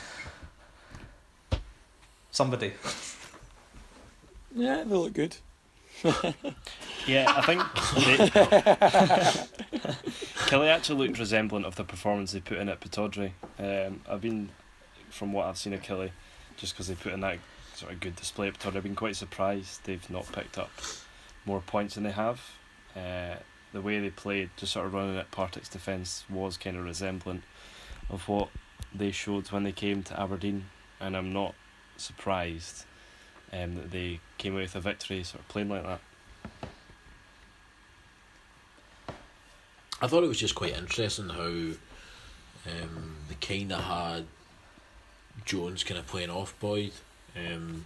Somebody. 2.31 2.73
Yeah, 4.55 4.85
they 4.85 4.95
look 4.95 5.13
good. 5.13 5.37
Yeah, 7.07 7.33
I 7.37 7.43
think 7.43 7.63
they, 7.95 8.17
Killie 10.49 10.69
actually 10.69 11.07
looked 11.07 11.21
resemblant 11.21 11.65
of 11.65 11.77
the 11.77 11.85
performance 11.85 12.33
they 12.33 12.41
put 12.41 12.59
in 12.59 12.69
at 12.69 12.81
Pittodrie. 12.81 13.31
Um, 13.61 14.01
I've 14.09 14.21
been, 14.21 14.49
from 15.09 15.33
what 15.33 15.47
I've 15.47 15.57
seen 15.57 15.73
of 15.73 15.83
Killie, 15.83 16.11
just 16.57 16.75
because 16.75 16.89
they 16.89 16.97
put 16.97 17.13
in 17.13 17.21
that 17.21 17.39
sort 17.75 17.93
of 17.93 18.01
good 18.01 18.17
display 18.17 18.49
at 18.49 18.59
Pittodrie, 18.59 18.79
I've 18.79 18.83
been 18.83 18.97
quite 18.97 19.15
surprised 19.15 19.85
they've 19.85 20.11
not 20.11 20.31
picked 20.33 20.59
up 20.59 20.71
more 21.45 21.61
points 21.61 21.95
than 21.95 22.03
they 22.03 22.11
have. 22.11 22.41
Uh, 22.97 23.37
the 23.73 23.81
way 23.81 24.01
they 24.01 24.11
played, 24.11 24.51
just 24.57 24.73
sort 24.73 24.87
of 24.87 24.95
running 24.95 25.17
at 25.17 25.31
Partick's 25.31 25.69
defence, 25.69 26.25
was 26.29 26.57
kind 26.57 26.77
of 26.77 26.85
resemblant 26.85 27.45
of 28.11 28.29
what 28.29 28.49
they 28.93 29.13
showed 29.13 29.53
when 29.53 29.63
they 29.63 29.71
came 29.73 30.03
to 30.03 30.21
Aberdeen, 30.21 30.67
and 31.01 31.17
I'm 31.17 31.33
not 31.33 31.55
surprised 31.97 32.85
um, 33.53 33.77
that 33.77 33.91
they 33.91 34.21
came 34.39 34.55
away 34.55 34.63
with 34.63 34.77
a 34.77 34.81
victory 34.81 35.23
sort 35.23 35.41
of 35.41 35.49
playing 35.49 35.69
like 35.69 35.85
that. 35.85 36.01
I 40.01 40.07
thought 40.07 40.25
it 40.25 40.29
was 40.29 40.39
just 40.39 40.55
quite 40.55 40.77
interesting 40.77 41.31
how 41.31 41.43
um, 41.43 43.17
they 43.29 43.35
kind 43.41 43.73
of 43.73 43.81
had 43.81 44.25
Jones 45.45 45.85
kind 45.85 45.99
of 45.99 46.07
playing 46.07 46.31
off 46.31 46.59
Boyd. 46.61 46.93
Um, 47.35 47.85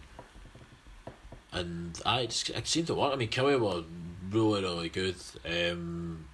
and 1.52 2.00
I 2.04 2.26
just 2.26 2.50
it 2.50 2.66
seemed 2.66 2.88
to 2.88 2.94
work. 2.94 3.12
I 3.12 3.16
mean, 3.16 3.28
Killie 3.28 3.58
was 3.58 3.84
really, 4.30 4.62
really 4.62 4.88
good. 4.88 5.16
Um, 5.44 6.26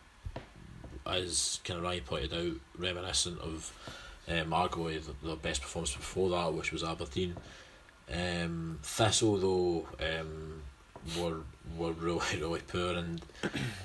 as 1.06 1.60
kind 1.64 1.78
of 1.78 1.84
Ryan 1.84 2.00
pointed 2.04 2.34
out, 2.34 2.56
reminiscent 2.78 3.38
of 3.40 3.72
um, 4.28 4.50
the, 4.50 5.02
the 5.22 5.36
best 5.36 5.62
performance 5.62 5.94
before 5.94 6.30
that, 6.30 6.52
which 6.52 6.72
was 6.72 6.82
Aberdeen. 6.82 7.36
Um, 8.12 8.78
Thistle 8.82 9.36
though 9.36 9.86
um, 10.00 10.62
were 11.18 11.40
were 11.76 11.92
really 11.92 12.20
really 12.40 12.60
poor 12.60 12.94
and 12.94 13.20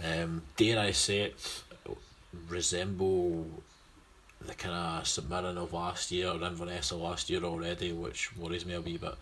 um, 0.05 0.43
dare 0.57 0.79
I 0.79 0.91
say 0.91 1.21
it 1.21 1.63
resemble 2.47 3.45
the 4.45 4.53
kind 4.55 4.75
of 4.75 5.29
Mirren 5.29 5.57
of 5.57 5.73
last 5.73 6.11
year 6.11 6.29
or 6.29 6.43
Inverness 6.43 6.91
of 6.91 6.99
last 7.01 7.29
year 7.29 7.43
already, 7.43 7.93
which 7.93 8.35
worries 8.37 8.65
me 8.65 8.73
a 8.73 8.81
wee 8.81 8.97
bit 8.97 9.15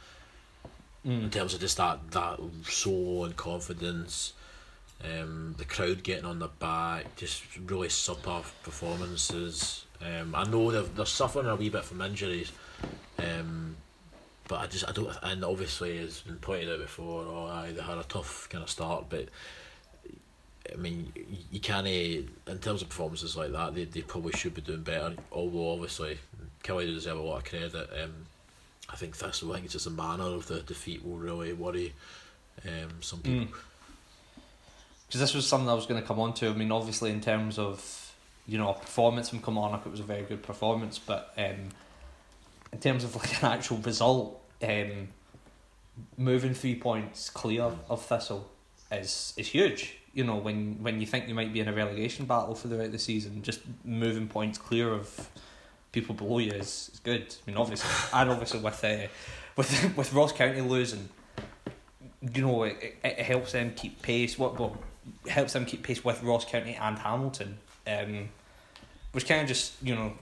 in 1.04 1.30
terms 1.30 1.54
of 1.54 1.60
just 1.60 1.78
that 1.78 2.12
that 2.12 2.39
soul 2.64 3.26
and 3.26 3.36
confidence. 3.36 4.34
Um, 5.02 5.56
the 5.58 5.64
crowd 5.64 6.04
getting 6.04 6.26
on 6.26 6.39
the 6.39 6.50
back, 6.50 7.16
just 7.16 7.43
really 7.58 7.88
super 7.88 8.41
performances. 8.64 9.86
Um, 10.02 10.36
I 10.36 10.43
know 10.43 10.72
they're, 10.72 10.82
they're 10.82 11.06
suffering 11.06 11.47
a 11.47 11.56
wee 11.56 11.70
bit 11.70 11.86
from 11.86 12.02
injuries, 12.02 12.52
um, 13.18 13.78
but 14.50 14.60
I 14.60 14.68
just 14.68 14.89
I 14.89 14.91
don't 14.91 15.16
and 15.24 15.45
obviously 15.45 16.00
as 16.00 16.22
been 16.22 16.36
pointed 16.38 16.70
out 16.70 16.80
before, 16.80 17.24
oh 17.26 17.45
aye, 17.45 17.72
they 17.74 17.82
had 17.82 18.00
a 18.00 18.04
tough 18.04 18.50
kind 18.50 18.64
of 18.64 18.70
start, 18.70 19.06
but 19.08 19.30
I 20.74 20.76
mean 20.76 21.14
you, 21.16 21.38
you 21.52 21.60
can't 21.62 21.88
in 21.88 22.28
terms 22.60 22.82
of 22.82 22.89
performances 22.89 23.38
like 23.38 23.54
that 23.54 23.76
they, 23.76 23.86
they 23.86 24.02
probably 24.02 24.34
should 24.34 24.56
be 24.56 24.62
doing 24.62 24.82
better. 24.82 25.14
Although 25.32 25.72
obviously 25.72 26.18
Killie 26.64 26.88
deserve 26.88 27.20
a 27.20 27.22
lot 27.22 27.38
of 27.38 27.45
credit. 27.45 27.89
Um, 28.04 28.26
I 28.89 28.95
think 28.95 29.16
Thistle, 29.16 29.52
I 29.52 29.56
think 29.56 29.66
it's 29.66 29.74
just 29.74 29.86
the 29.86 29.91
manner 29.91 30.24
of 30.24 30.47
the 30.47 30.62
defeat 30.62 31.06
will 31.06 31.18
really 31.18 31.54
worry 31.54 31.93
um, 32.66 32.89
some 33.02 33.20
people. 33.20 33.47
Because 35.08 35.22
this 35.22 35.36
was 35.36 35.47
something 35.47 35.70
I 35.70 35.76
was 35.76 35.86
going 35.86 36.02
to 36.02 36.08
come 36.08 36.20
on 36.20 36.34
to. 36.36 36.50
I 36.50 36.54
mean, 36.54 36.72
obviously, 36.72 37.12
in 37.12 37.22
terms 37.22 37.60
of 37.60 38.14
you 38.47 38.58
know 38.58 38.72
a 38.72 38.74
performance 38.74 39.30
from 39.30 39.41
Kilmarnock, 39.41 39.86
it 39.86 39.91
was 39.91 40.00
a 40.00 40.04
very 40.04 40.24
good 40.24 40.41
performance. 40.41 40.97
But 40.97 41.34
um, 41.38 41.70
in 42.72 42.80
terms 42.80 43.04
of 43.04 43.16
like 43.16 43.42
an 43.42 43.52
actual 43.52 43.78
result, 43.78 44.42
um, 44.64 45.10
moving 46.18 46.54
three 46.54 46.76
points 46.76 47.30
clear 47.30 47.72
of 47.90 48.02
Thistle 48.02 48.50
is 48.92 49.34
is 49.38 49.48
huge. 49.48 49.98
You 50.14 50.24
know, 50.24 50.36
when 50.36 50.82
when 50.82 51.00
you 51.00 51.08
think 51.08 51.28
you 51.28 51.36
might 51.36 51.54
be 51.54 51.60
in 51.60 51.68
a 51.68 51.74
relegation 51.74 52.26
battle 52.26 52.56
for 52.56 52.68
the 52.68 52.76
rest 52.76 52.88
of 52.88 52.92
the 52.94 53.00
season, 53.00 53.42
just 53.42 53.62
moving 53.84 54.28
points 54.28 54.58
clear 54.58 54.92
of 54.92 55.30
people 55.92 56.14
below 56.16 56.40
you 56.40 56.52
is, 56.52 56.90
is 56.94 57.00
good. 57.00 57.36
I 57.48 57.50
mean, 57.50 57.58
obviously, 57.58 57.90
and 58.14 58.30
obviously 58.30 58.60
with 58.60 58.84
uh, 58.84 59.08
with 59.56 59.94
with 59.98 60.14
Ross 60.14 60.32
County 60.32 60.62
losing, 60.62 61.10
you 62.22 62.42
know, 62.42 62.64
it, 62.64 62.98
it, 63.04 63.20
helps 63.20 63.52
them 63.52 63.74
keep 63.76 64.02
pace. 64.02 64.38
What 64.38 64.60
well, 64.60 64.78
helps 65.28 65.54
them 65.54 65.66
keep 65.66 65.84
pace 65.84 66.04
with 66.04 66.22
Ross 66.24 66.46
County 66.46 66.76
and 66.76 66.98
Hamilton, 66.98 67.58
um, 67.88 68.30
which 69.12 69.28
kind 69.28 69.42
of 69.42 69.48
just 69.48 69.74
you 69.84 69.96
know, 69.96 70.14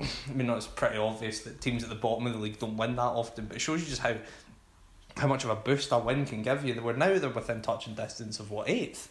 I 0.00 0.32
mean, 0.34 0.50
it's 0.50 0.66
pretty 0.66 0.98
obvious 0.98 1.40
that 1.40 1.60
teams 1.60 1.82
at 1.82 1.88
the 1.88 1.94
bottom 1.94 2.26
of 2.26 2.32
the 2.34 2.38
league 2.38 2.58
don't 2.58 2.76
win 2.76 2.96
that 2.96 3.02
often, 3.02 3.46
but 3.46 3.56
it 3.56 3.60
shows 3.60 3.80
you 3.80 3.86
just 3.88 4.02
how 4.02 4.14
how 5.16 5.26
much 5.26 5.44
of 5.44 5.50
a 5.50 5.56
boost 5.56 5.90
a 5.92 5.98
win 5.98 6.26
can 6.26 6.42
give 6.42 6.64
you. 6.64 6.74
They 6.74 6.80
were 6.80 6.92
now 6.92 7.18
they're 7.18 7.30
within 7.30 7.62
touching 7.62 7.94
distance 7.94 8.38
of 8.38 8.50
what 8.50 8.68
eighth. 8.68 9.10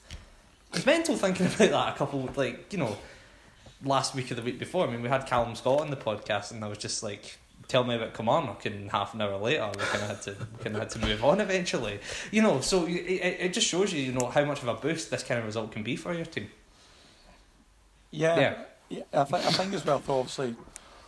It's 0.74 0.86
mental 0.86 1.16
thinking 1.16 1.46
about 1.56 1.58
that. 1.58 1.96
A 1.96 1.98
couple 1.98 2.24
of, 2.28 2.38
like 2.38 2.72
you 2.72 2.78
know, 2.80 2.98
last 3.84 4.14
week 4.14 4.32
or 4.32 4.36
the 4.36 4.42
week 4.44 4.60
before. 4.60 4.88
I 4.88 4.92
mean, 4.92 5.02
we 5.02 5.10
had 5.10 5.26
Callum 5.26 5.56
Scott 5.56 5.82
on 5.82 5.90
the 5.90 5.98
podcast, 5.98 6.52
and 6.52 6.64
I 6.64 6.68
was 6.68 6.78
just 6.78 7.02
like. 7.04 7.38
Tell 7.68 7.84
me 7.84 7.96
about 7.96 8.14
Kilmarnock, 8.14 8.64
and 8.68 8.92
half 8.92 9.16
an 9.16 9.22
hour 9.24 9.38
later, 9.38 9.68
we 9.76 9.82
kind 9.86 10.04
of 10.04 10.10
had 10.10 10.22
to 10.24 10.36
kind 10.62 10.76
of 10.76 10.82
had 10.84 10.90
to 10.92 11.00
move 11.00 11.24
on 11.24 11.42
eventually. 11.42 12.00
You 12.30 12.44
know, 12.44 12.62
so 12.62 12.86
it, 12.86 12.92
it 12.92 13.38
it 13.40 13.54
just 13.54 13.66
shows 13.66 13.92
you, 13.92 14.04
you 14.04 14.12
know, 14.12 14.28
how 14.28 14.46
much 14.46 14.62
of 14.62 14.68
a 14.68 14.76
boost 14.76 15.10
this 15.10 15.24
kind 15.24 15.40
of 15.40 15.48
result 15.48 15.72
can 15.72 15.82
be 15.82 15.96
for 15.96 16.14
your 16.14 16.26
team. 16.26 16.48
Yeah, 18.12 18.40
Yeah. 18.40 18.56
yeah. 18.90 19.04
I 19.22 19.24
think 19.24 19.46
I 19.46 19.52
think 19.52 19.74
as 19.74 19.84
well. 19.84 20.00
though, 20.06 20.20
Obviously, 20.20 20.56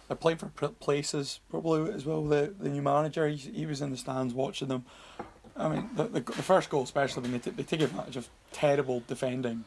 they're 0.07 0.17
playing 0.17 0.37
for 0.37 0.47
places 0.47 1.39
probably 1.49 1.91
as 1.93 2.05
well. 2.05 2.23
The 2.23 2.53
the 2.59 2.69
new 2.69 2.81
manager, 2.81 3.27
he, 3.27 3.35
he 3.37 3.65
was 3.65 3.81
in 3.81 3.91
the 3.91 3.97
stands 3.97 4.33
watching 4.33 4.67
them. 4.67 4.85
I 5.55 5.69
mean, 5.69 5.89
the 5.95 6.03
the, 6.05 6.19
the 6.21 6.43
first 6.43 6.69
goal, 6.69 6.83
especially 6.83 7.23
when 7.23 7.31
they, 7.33 7.39
t- 7.39 7.51
they 7.51 7.63
take 7.63 7.81
advantage 7.81 8.15
of 8.17 8.29
terrible 8.51 9.03
defending, 9.07 9.65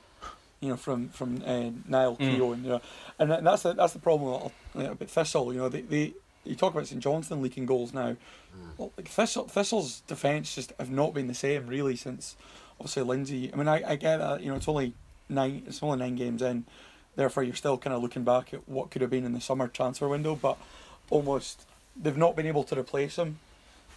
you 0.60 0.68
know, 0.70 0.76
from 0.76 1.08
from 1.10 1.42
uh, 1.44 1.70
Niall 1.88 2.16
Mm. 2.16 2.36
Keogh, 2.36 2.52
and 2.52 2.64
you 2.64 2.70
know, 2.70 2.80
and 3.18 3.30
that- 3.30 3.44
that's 3.44 3.62
the 3.62 3.72
that's 3.74 3.92
the 3.92 3.98
problem 3.98 4.50
with, 4.74 4.86
uh, 4.86 4.94
with 4.98 5.10
Thistle. 5.10 5.52
You 5.52 5.58
know, 5.60 5.68
they, 5.68 5.80
they 5.82 6.14
you 6.44 6.54
talk 6.54 6.72
about 6.72 6.86
St 6.86 7.02
Johnstone 7.02 7.42
leaking 7.42 7.66
goals 7.66 7.92
now. 7.92 8.16
Well, 8.78 8.92
like 8.96 9.08
Thistle, 9.08 9.46
Thistle's 9.46 10.00
defence 10.06 10.54
just 10.54 10.72
have 10.78 10.90
not 10.90 11.12
been 11.12 11.26
the 11.26 11.34
same 11.34 11.66
really 11.66 11.96
since 11.96 12.34
obviously 12.80 13.02
Lindsay. 13.02 13.50
I 13.52 13.56
mean, 13.56 13.68
I, 13.68 13.90
I 13.90 13.96
get 13.96 14.16
that. 14.18 14.40
You 14.42 14.50
know, 14.50 14.56
it's 14.56 14.66
only 14.68 14.94
nine. 15.28 15.64
It's 15.66 15.82
only 15.82 15.98
nine 15.98 16.16
games 16.16 16.40
in. 16.40 16.64
Therefore, 17.16 17.42
you're 17.42 17.54
still 17.54 17.78
kind 17.78 17.94
of 17.94 18.02
looking 18.02 18.24
back 18.24 18.54
at 18.54 18.68
what 18.68 18.90
could 18.90 19.02
have 19.02 19.10
been 19.10 19.24
in 19.24 19.32
the 19.32 19.40
summer 19.40 19.68
transfer 19.68 20.08
window, 20.08 20.34
but 20.36 20.56
almost 21.10 21.66
they've 22.00 22.16
not 22.16 22.36
been 22.36 22.46
able 22.46 22.64
to 22.64 22.78
replace 22.78 23.16
him. 23.16 23.38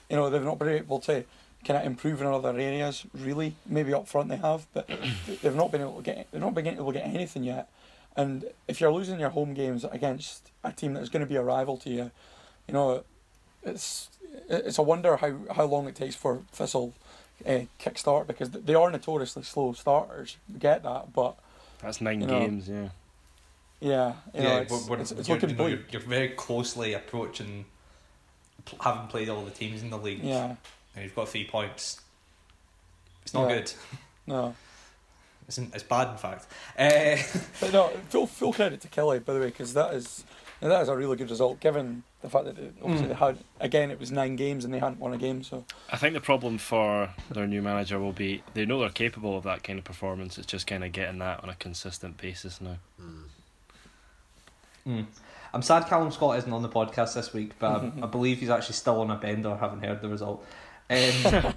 You 0.09 0.17
know, 0.17 0.29
they've 0.29 0.43
not 0.43 0.59
been 0.59 0.69
able 0.69 0.99
to 1.01 1.23
kind 1.65 1.79
of 1.79 1.85
improve 1.85 2.21
in 2.21 2.27
other 2.27 2.57
areas. 2.57 3.05
Really, 3.13 3.55
maybe 3.65 3.93
up 3.93 4.07
front 4.07 4.29
they 4.29 4.37
have, 4.37 4.65
but 4.73 4.87
they've 5.41 5.55
not 5.55 5.71
been 5.71 5.81
able 5.81 5.97
to 5.97 6.03
get. 6.03 6.27
They've 6.31 6.41
not 6.41 6.53
been 6.53 6.67
able 6.67 6.91
to 6.91 6.99
get 6.99 7.07
anything 7.07 7.43
yet. 7.43 7.69
And 8.15 8.45
if 8.67 8.79
you're 8.79 8.91
losing 8.91 9.19
your 9.19 9.29
home 9.29 9.53
games 9.53 9.83
against 9.83 10.51
a 10.63 10.71
team 10.71 10.93
that's 10.93 11.09
going 11.09 11.21
to 11.21 11.29
be 11.29 11.35
a 11.35 11.41
rival 11.41 11.77
to 11.77 11.89
you, 11.89 12.11
you 12.67 12.73
know, 12.73 13.03
it's 13.63 14.09
it's 14.49 14.77
a 14.77 14.83
wonder 14.83 15.17
how, 15.17 15.35
how 15.55 15.65
long 15.65 15.87
it 15.87 15.95
takes 15.95 16.15
for 16.15 16.41
Thistle 16.51 16.93
uh, 17.45 17.61
kick 17.77 17.97
start 17.97 18.27
because 18.27 18.49
they 18.51 18.75
are 18.75 18.91
notoriously 18.91 19.43
slow 19.43 19.73
starters. 19.73 20.37
Get 20.59 20.83
that, 20.83 21.13
but 21.13 21.37
That's 21.81 22.01
nine 22.01 22.21
You 22.21 22.27
know, 22.27 22.39
games, 22.39 22.69
yeah. 22.69 22.89
Yeah, 23.83 24.13
you 24.33 24.41
know, 24.43 24.49
yeah, 24.49 24.57
it's, 24.59 24.71
we're, 24.71 24.95
we're, 24.95 25.01
it's, 25.01 25.11
it's 25.11 25.27
you're, 25.27 25.35
looking 25.37 25.49
you 25.49 25.55
know, 25.55 25.67
you're, 25.67 25.79
you're 25.91 26.01
very 26.01 26.29
closely 26.29 26.93
approaching 26.93 27.65
having 28.81 29.07
played 29.07 29.27
all 29.29 29.43
the 29.43 29.51
teams 29.51 29.81
in 29.83 29.89
the 29.89 29.97
league, 29.97 30.23
Yeah, 30.23 30.55
and 30.95 31.03
you've 31.03 31.15
got 31.15 31.27
three 31.27 31.45
points. 31.45 31.99
It's 33.23 33.33
not 33.33 33.49
Yeah. 33.49 33.55
good. 33.57 33.73
no, 34.27 34.55
It's, 35.47 35.57
in, 35.57 35.69
it's 35.73 35.83
bad, 35.83 36.11
in 36.11 36.17
fact. 36.17 36.47
Uh, 36.79 37.17
but 37.59 37.73
no, 37.73 37.89
full 38.09 38.25
full 38.27 38.53
credit 38.53 38.79
to 38.81 38.87
Killie 38.87 39.23
by 39.23 39.33
the 39.33 39.39
way 39.41 39.47
because 39.47 39.73
that 39.73 39.93
is 39.93 40.23
that 40.61 40.81
is 40.81 40.87
a 40.87 40.95
really 40.95 41.17
good 41.17 41.29
result 41.29 41.59
given 41.59 42.03
the 42.21 42.29
fact 42.29 42.45
that 42.45 42.57
it, 42.57 42.73
obviously 42.81 43.07
Mm. 43.07 43.09
they 43.09 43.15
had 43.15 43.37
again 43.59 43.91
it 43.91 43.99
was 43.99 44.09
nine 44.13 44.37
games 44.37 44.63
and 44.63 44.73
they 44.73 44.79
hadn't 44.79 44.99
won 45.01 45.13
a 45.13 45.17
game. 45.17 45.43
So 45.43 45.65
I 45.91 45.97
think 45.97 46.13
the 46.13 46.21
problem 46.21 46.57
for 46.57 47.09
their 47.29 47.45
new 47.47 47.61
manager 47.61 47.99
will 47.99 48.13
be 48.13 48.41
they 48.53 48.65
know 48.65 48.79
they're 48.79 48.87
capable 48.89 49.35
of 49.37 49.43
that 49.43 49.61
kind 49.63 49.77
of 49.77 49.83
performance. 49.83 50.37
It's 50.37 50.47
just 50.47 50.65
kind 50.67 50.85
of 50.85 50.93
getting 50.93 51.19
that 51.19 51.43
on 51.43 51.49
a 51.49 51.55
consistent 51.55 52.15
basis 52.15 52.61
now. 52.61 52.77
Mm. 53.01 53.23
Mm. 54.87 55.05
I'm 55.53 55.61
sad 55.61 55.85
Callum 55.87 56.11
Scott 56.11 56.37
isn't 56.39 56.51
on 56.51 56.61
the 56.63 56.69
podcast 56.69 57.13
this 57.13 57.31
week, 57.33 57.51
but 57.59 57.83
I, 57.83 57.91
I 58.03 58.05
believe 58.07 58.39
he's 58.39 58.49
actually 58.49 58.73
still 58.75 59.01
on 59.01 59.11
a 59.11 59.15
bender. 59.15 59.55
Haven't 59.55 59.83
heard 59.83 60.01
the 60.01 60.09
result. 60.09 60.45
Um, 60.89 60.97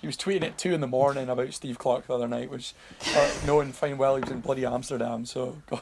he 0.00 0.06
was 0.06 0.16
tweeting 0.16 0.42
at 0.44 0.58
two 0.58 0.74
in 0.74 0.80
the 0.80 0.86
morning 0.86 1.28
about 1.28 1.52
Steve 1.54 1.78
Clarke 1.78 2.06
the 2.06 2.14
other 2.14 2.28
night, 2.28 2.50
which 2.50 2.74
uh, 3.14 3.30
knowing 3.46 3.72
fine 3.72 3.98
well 3.98 4.16
he 4.16 4.22
was 4.22 4.30
in 4.30 4.40
bloody 4.40 4.64
Amsterdam. 4.66 5.24
So 5.24 5.56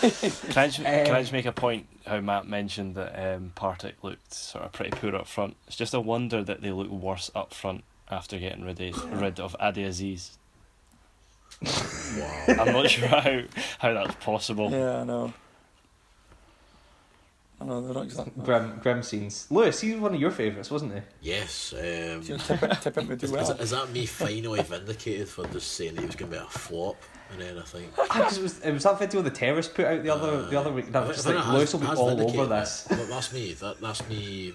Can 0.00 0.10
I, 0.56 0.66
just, 0.66 0.78
can 0.78 0.86
I 0.86 1.18
Um, 1.18 1.22
just 1.22 1.32
make 1.32 1.46
a 1.46 1.52
point 1.52 1.86
how 2.06 2.20
Matt 2.20 2.46
mentioned 2.48 2.96
that 2.96 3.34
um, 3.36 3.52
Partick 3.54 4.02
looked 4.02 4.34
sort 4.34 4.64
of 4.64 4.72
pretty 4.72 4.90
poor 4.90 5.14
up 5.14 5.26
front? 5.26 5.56
It's 5.66 5.76
just 5.76 5.94
a 5.94 6.00
wonder 6.00 6.42
that 6.42 6.62
they 6.62 6.72
look 6.72 6.90
worse 6.90 7.30
up 7.34 7.54
front 7.54 7.84
after 8.10 8.38
getting 8.38 8.64
rid 8.64 8.80
of, 8.80 9.20
rid 9.20 9.38
of 9.40 9.54
Ade 9.60 9.76
Azeez. 9.76 10.30
Wow. 11.66 12.44
I'm 12.60 12.72
not 12.72 12.90
sure 12.90 13.08
how, 13.08 13.40
how 13.78 13.92
that's 13.94 14.14
possible. 14.24 14.70
yeah, 14.70 15.00
I 15.00 15.04
know. 15.04 15.32
I 17.60 17.64
know 17.66 17.80
they're 17.80 17.94
not 17.94 18.04
exactly. 18.04 18.32
Grim, 18.44 18.78
grim 18.82 19.02
scenes. 19.02 19.46
Lewis, 19.50 19.80
he 19.80 19.92
was 19.92 20.00
one 20.00 20.14
of 20.14 20.20
your 20.20 20.30
favourites, 20.30 20.70
wasn't 20.70 20.94
he? 20.94 21.00
yes. 21.22 21.72
Um, 21.72 22.22
So 22.22 22.36
tip 22.36 22.62
it, 22.62 22.80
tip 22.82 22.98
it 22.98 23.08
would 23.08 23.18
do 23.18 23.26
is, 23.26 23.32
well. 23.32 23.50
is, 23.52 23.60
is 23.60 23.70
that 23.70 23.90
me 23.90 24.06
finally 24.06 24.62
vindicated 24.62 25.28
for 25.28 25.46
just 25.48 25.72
saying 25.72 25.94
that 25.94 26.00
he 26.00 26.06
was 26.06 26.16
going 26.16 26.30
to 26.32 26.38
be 26.38 26.44
a 26.44 26.46
flop? 26.48 26.96
And 27.32 27.40
then 27.40 27.58
I 27.58 27.62
think. 27.62 27.88
It 27.96 28.42
was, 28.42 28.60
it 28.60 28.72
was 28.72 28.82
that 28.82 28.98
video 28.98 29.22
the 29.22 29.30
terrorists 29.30 29.72
put 29.72 29.86
out 29.86 30.02
the 30.02 30.10
other 30.10 30.42
the 30.42 30.60
other 30.60 30.70
week. 30.72 30.92
That 30.92 31.06
was 31.06 31.16
just 31.16 31.26
like 31.28 31.46
Lewis 31.48 31.72
will 31.72 31.80
be 31.80 31.86
all 31.86 32.10
over 32.10 32.46
this. 32.46 32.86
But 32.88 33.08
that's 33.08 33.32
me. 33.32 33.54
That 33.54 33.80
that's 33.80 34.06
me. 34.08 34.52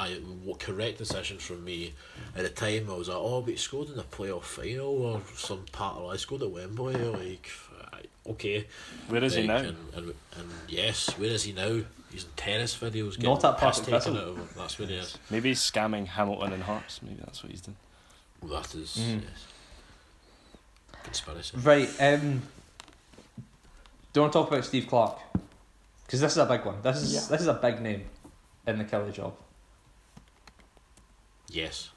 I 0.00 0.14
w- 0.14 0.56
correct 0.58 0.98
decision 0.98 1.38
from 1.38 1.64
me. 1.64 1.92
At 2.34 2.42
the 2.42 2.48
time, 2.48 2.88
I 2.90 2.94
was 2.94 3.08
like, 3.08 3.18
oh, 3.18 3.42
but 3.42 3.50
he 3.50 3.56
scored 3.56 3.88
in 3.90 3.96
the 3.96 4.02
playoff 4.02 4.44
final 4.44 4.86
or 5.02 5.22
some 5.36 5.64
part 5.72 5.96
of. 5.98 6.06
I 6.10 6.16
scored 6.16 6.42
at 6.42 6.50
Wembley. 6.50 6.94
Like, 6.94 7.50
I- 7.92 8.30
okay. 8.30 8.66
Where 9.08 9.22
is 9.22 9.34
he 9.34 9.46
now? 9.46 9.56
And, 9.56 9.76
and, 9.94 10.14
and 10.38 10.48
yes, 10.68 11.10
where 11.18 11.30
is 11.30 11.42
he 11.44 11.52
now? 11.52 11.82
He's 12.10 12.24
in 12.24 12.30
tennis 12.36 12.74
videos. 12.76 13.16
Getting 13.16 13.30
Not 13.30 13.44
at 13.44 13.58
piss 13.58 13.78
Partick 13.80 13.84
taken 13.84 13.98
Thistle. 14.00 14.16
out 14.16 14.22
of 14.28 14.36
him. 14.38 14.48
That's 14.56 14.78
where 14.78 14.88
he 14.88 14.94
is. 14.94 15.18
Maybe 15.30 15.50
he's 15.50 15.60
scamming 15.60 16.06
Hamilton 16.06 16.52
and 16.54 16.62
Hearts. 16.62 17.00
Maybe 17.02 17.16
that's 17.22 17.42
what 17.42 17.52
he's 17.52 17.60
doing. 17.60 17.76
Well, 18.42 18.60
that 18.62 18.74
is 18.74 18.96
Mhm. 18.98 19.22
yes. 19.22 19.46
conspiracy. 21.04 21.56
Right. 21.58 21.88
Um. 22.00 22.42
don't 24.12 24.32
talk 24.32 24.48
about 24.50 24.64
Steve 24.64 24.86
Clarke? 24.88 25.18
Because 26.04 26.20
this 26.20 26.32
is 26.32 26.38
a 26.38 26.46
big 26.46 26.64
one. 26.64 26.82
This 26.82 26.96
is 27.02 27.12
Yeah. 27.14 27.20
this 27.30 27.42
is 27.42 27.46
a 27.46 27.54
big 27.54 27.80
name 27.80 28.04
in 28.66 28.78
the 28.78 28.84
Killie 28.84 29.12
job. 29.12 29.34
Yes. 31.50 31.90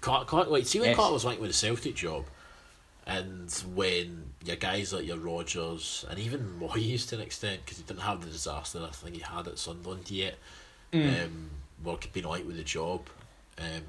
Clarke, 0.00 0.28
Clarke, 0.28 0.48
like, 0.50 0.66
see 0.66 0.78
when 0.78 0.90
Yes. 0.90 0.96
Clarke 0.96 1.12
was 1.12 1.24
like 1.24 1.40
with 1.40 1.50
the 1.50 1.56
Celtic 1.56 1.94
job, 1.96 2.24
and 3.06 3.50
when 3.74 4.30
your 4.44 4.56
guys 4.56 4.92
like 4.92 5.06
your 5.06 5.16
Rodgers 5.18 6.04
and 6.08 6.18
even 6.18 6.58
Moyes 6.60 7.08
to 7.08 7.16
an 7.16 7.20
extent, 7.22 7.62
because 7.64 7.78
he 7.78 7.84
didn't 7.84 8.00
have 8.02 8.20
the 8.24 8.30
disaster 8.30 8.80
I 8.82 8.90
think 8.92 9.16
he 9.16 9.22
had 9.22 9.48
at 9.48 9.58
Sunderland 9.58 10.10
yet, 10.10 10.36
Mm. 10.92 11.24
um, 11.24 11.50
were 11.82 11.96
being 12.12 12.26
like 12.26 12.46
with 12.46 12.56
the 12.56 12.64
job. 12.64 13.08
Um, 13.58 13.82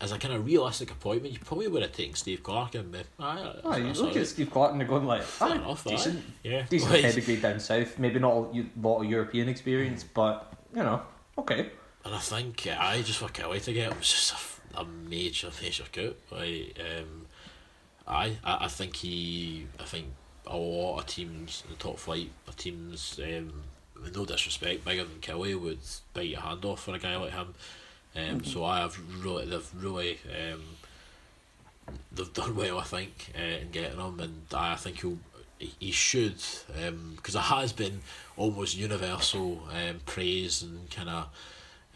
as 0.00 0.12
a 0.12 0.18
kind 0.18 0.34
of 0.34 0.44
realistic 0.44 0.90
appointment, 0.90 1.32
you 1.32 1.40
probably 1.40 1.68
would 1.68 1.80
have 1.80 1.92
taken 1.92 2.14
Steve 2.14 2.42
Clarke 2.42 2.74
and 2.74 2.92
been, 2.92 3.04
ah, 3.18 3.54
Oh, 3.64 3.76
you 3.76 3.92
look 3.94 4.14
at 4.16 4.26
Steve 4.26 4.50
Clarke 4.50 4.72
and 4.72 4.86
going 4.86 5.06
like, 5.06 5.22
ah, 5.40 5.52
enough, 5.52 5.84
decent, 5.84 6.22
yeah, 6.42 6.66
decent 6.68 6.92
Like, 6.92 7.02
pedigree 7.02 7.36
down 7.36 7.58
south. 7.60 7.98
Maybe 7.98 8.18
not 8.18 8.32
a 8.54 8.66
lot 8.82 8.98
of 9.02 9.10
European 9.10 9.48
experience, 9.48 10.04
but 10.04 10.52
you 10.74 10.82
know, 10.82 11.00
okay. 11.38 11.70
And 12.06 12.14
I 12.14 12.18
think 12.18 12.68
I 12.68 13.02
just 13.02 13.18
for 13.18 13.26
Killie 13.28 13.60
to 13.64 13.72
get 13.72 13.90
him 13.90 13.98
was 13.98 14.08
just 14.08 14.32
a 14.76 14.84
major, 14.84 15.50
major 15.60 15.82
coup. 15.92 16.14
Like, 16.30 16.78
um, 16.78 17.26
I, 18.06 18.36
I, 18.44 18.68
think 18.68 18.94
he, 18.94 19.66
I 19.80 19.82
think 19.82 20.06
a 20.46 20.56
lot 20.56 21.00
of 21.00 21.06
teams 21.06 21.64
in 21.66 21.72
the 21.72 21.82
top 21.82 21.98
flight, 21.98 22.30
of 22.46 22.56
teams, 22.56 23.18
um, 23.20 23.52
with 24.00 24.14
no 24.14 24.24
disrespect, 24.24 24.84
bigger 24.84 25.02
than 25.02 25.18
Killie 25.20 25.60
would 25.60 25.80
bite 26.14 26.28
your 26.28 26.42
hand 26.42 26.64
off 26.64 26.84
for 26.84 26.94
a 26.94 26.98
guy 27.00 27.16
like 27.16 27.32
him. 27.32 27.54
Um, 28.14 28.44
So 28.44 28.64
I 28.64 28.78
have 28.78 28.96
really, 29.24 29.46
they've 29.46 29.70
really, 29.74 30.20
um, 30.30 30.62
they've 32.12 32.32
done 32.32 32.54
well, 32.54 32.78
I 32.78 32.84
think, 32.84 33.32
uh, 33.36 33.42
in 33.62 33.72
getting 33.72 33.98
him, 33.98 34.20
and 34.20 34.42
I 34.52 34.76
think 34.76 35.00
he'll. 35.00 35.18
he- 35.58 35.74
He 35.80 35.90
should, 35.90 36.36
because 37.16 37.34
it 37.34 37.40
has 37.40 37.72
been 37.72 38.02
almost 38.36 38.76
universal 38.76 39.66
um, 39.72 40.00
praise 40.06 40.62
and 40.62 40.88
kind 40.90 41.08
of 41.08 41.28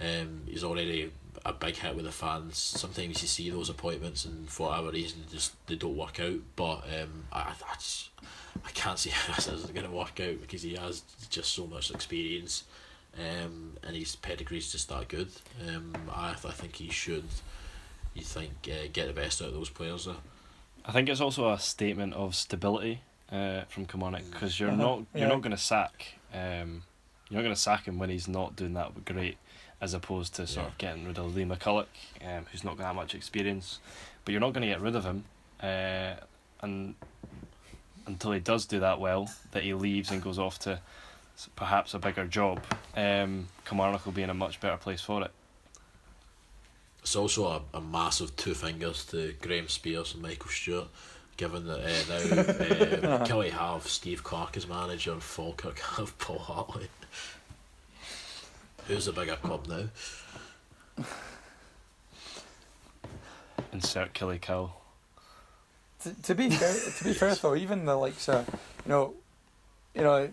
um, 0.01 0.42
he's 0.46 0.64
already 0.64 1.11
a 1.44 1.53
big 1.53 1.76
hit 1.76 1.94
with 1.96 2.05
the 2.05 2.12
fans. 2.12 2.59
Sometimes 2.59 3.22
you 3.22 3.28
see 3.28 3.51
those 3.51 3.70
appointments 3.70 4.24
and 4.24 4.48
for 4.48 4.68
whatever 4.68 4.90
reason 4.90 5.20
just 5.30 5.55
they 5.66 5.76
don't 5.76 5.96
work 5.96 6.20
out. 6.20 6.38
But 6.57 6.84
um, 7.01 7.24
I, 7.32 7.40
I, 7.70 7.74
just, 7.74 8.11
I 8.64 8.70
can't 8.72 8.98
see 8.98 9.11
how 9.14 9.34
this 9.34 9.48
isn't 9.48 9.74
going 9.74 9.86
to 9.86 9.92
work 9.94 10.20
out 10.20 10.40
because 10.40 10.62
he 10.62 10.74
has 10.74 11.03
just 11.30 11.53
so 11.53 11.66
much 11.66 11.90
experience, 11.90 12.64
um, 13.18 13.76
and 13.82 13.96
his 13.96 14.16
pedigree's 14.16 14.72
just 14.72 14.88
that 14.88 15.09
good. 15.09 15.28
Um, 15.68 15.94
I, 16.12 16.30
I 16.32 16.34
think 16.53 16.76
he 16.76 16.90
should. 16.90 17.24
You 18.14 18.22
think 18.22 18.51
uh, 18.68 18.88
get 18.92 19.07
the 19.07 19.12
best 19.12 19.40
out 19.40 19.48
of 19.48 19.55
those 19.55 19.70
players 19.70 20.05
there? 20.07 20.16
I 20.84 20.92
think 20.92 21.09
it's 21.09 21.20
also 21.20 21.51
a 21.51 21.59
statement 21.59 22.14
of 22.14 22.34
stability 22.34 23.03
uh, 23.30 23.62
from 23.68 23.86
Kilmarnock 23.86 24.22
because 24.30 24.59
you're 24.59 24.70
Uh-huh, 24.70 24.78
not 24.82 24.96
you're 25.14 25.22
yeah. 25.22 25.28
not 25.28 25.42
going 25.42 25.53
to 25.53 25.57
sack 25.62 26.14
um, 26.34 26.82
you're 27.28 27.38
not 27.38 27.42
going 27.44 27.55
to 27.55 27.61
sack 27.61 27.84
him 27.86 27.98
when 28.01 28.11
he's 28.11 28.26
not 28.26 28.57
doing 28.57 28.74
that 28.74 29.05
great, 29.05 29.36
as 29.81 29.95
opposed 29.95 30.35
to 30.35 30.47
sort 30.47 30.64
Yeah. 30.66 30.72
of 30.72 30.78
getting 30.78 31.07
rid 31.07 31.18
of 31.18 31.35
Lee 31.35 31.45
McCulloch, 31.45 31.87
um, 32.24 32.47
who's 32.53 32.64
not 32.64 32.76
got 32.76 32.85
that 32.85 32.95
much 32.95 33.14
experience. 33.14 33.78
But 34.24 34.33
you're 34.33 34.41
not 34.41 34.53
going 34.53 34.62
to 34.62 34.68
get 34.68 34.81
rid 34.81 34.95
of 34.97 35.05
him, 35.05 35.24
uh, 35.62 36.14
and 36.61 36.95
until 38.07 38.33
he 38.33 38.41
does 38.41 38.66
do 38.66 38.81
that 38.81 39.01
well, 39.01 39.31
that 39.53 39.62
he 39.62 39.72
leaves 39.74 40.11
and 40.11 40.22
goes 40.22 40.39
off 40.39 40.59
to 40.61 40.81
perhaps 41.57 41.95
a 41.95 41.99
bigger 41.99 42.26
job. 42.26 42.62
Um, 42.95 43.49
Kilmarnock 43.64 44.05
will 44.05 44.12
be 44.12 44.22
in 44.22 44.31
a 44.31 44.35
much 44.35 44.61
better 44.61 44.76
place 44.76 45.01
for 45.01 45.22
it. 45.22 45.31
It's 47.03 47.16
also 47.16 47.47
a, 47.47 47.62
a 47.78 47.81
massive 47.81 48.37
two 48.37 48.53
fingers 48.53 49.07
to 49.07 49.35
Graham 49.41 49.68
Spiers 49.68 50.12
and 50.12 50.22
Michael 50.22 50.51
Stewart, 50.51 50.89
given 51.39 51.66
that 51.66 51.78
uh, 51.81 53.01
now 53.03 53.11
uh, 53.14 53.18
Killie 53.26 53.51
have 53.53 53.87
Steve 53.89 54.22
Clarke 54.22 54.59
as 54.59 54.68
manager 54.68 55.12
and 55.12 55.22
Falkirk 55.22 55.78
have 55.97 56.18
Paul 56.18 56.41
Hartley. 56.41 56.89
Who's 58.91 59.05
the 59.05 59.12
bigger 59.12 59.36
club 59.36 59.68
now? 59.68 61.05
Insert 63.72 64.12
Killy 64.14 64.41
Cow. 64.41 64.72
to, 66.03 66.22
to 66.22 66.34
be 66.34 66.51
fair, 66.51 66.74
to 66.99 67.05
be 67.05 67.12
fair 67.12 67.32
though, 67.36 67.55
even 67.55 67.84
the 67.84 67.95
likes 67.95 68.28
of, 68.28 68.49
you 68.84 68.88
know, 68.88 69.14
you 69.95 70.03
know, 70.03 70.28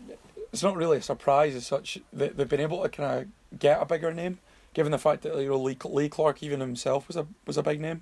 it's 0.51 0.63
not 0.63 0.75
really 0.75 0.97
a 0.97 1.01
surprise 1.03 1.53
as 1.53 1.67
such 1.67 1.99
that 2.11 2.35
they've 2.35 2.49
been 2.49 2.59
able 2.59 2.81
to 2.81 2.89
kind 2.89 3.27
of 3.51 3.59
get 3.59 3.79
a 3.79 3.85
bigger 3.85 4.11
name, 4.11 4.39
given 4.73 4.91
the 4.91 4.97
fact 4.97 5.21
that 5.21 5.35
you 5.35 5.49
know 5.49 5.57
Lee, 5.57 5.77
Lee 5.85 6.09
Clark 6.09 6.41
even 6.41 6.59
himself 6.59 7.07
was 7.07 7.15
a 7.15 7.27
was 7.45 7.57
a 7.57 7.63
big 7.63 7.79
name. 7.79 8.01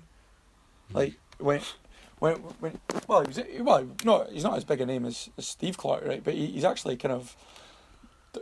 Hmm. 0.88 0.96
Like 0.96 1.14
when, 1.36 1.60
when, 2.18 2.36
when 2.60 2.78
well, 3.06 3.20
he 3.20 3.28
was 3.28 3.40
well, 3.60 3.88
no, 4.06 4.26
he's 4.32 4.44
not 4.44 4.56
as 4.56 4.64
big 4.64 4.80
a 4.80 4.86
name 4.86 5.04
as, 5.04 5.28
as 5.36 5.46
Steve 5.46 5.76
Clarke, 5.76 6.06
right? 6.06 6.24
But 6.24 6.32
he, 6.32 6.46
he's 6.46 6.64
actually 6.64 6.96
kind 6.96 7.12
of, 7.12 7.36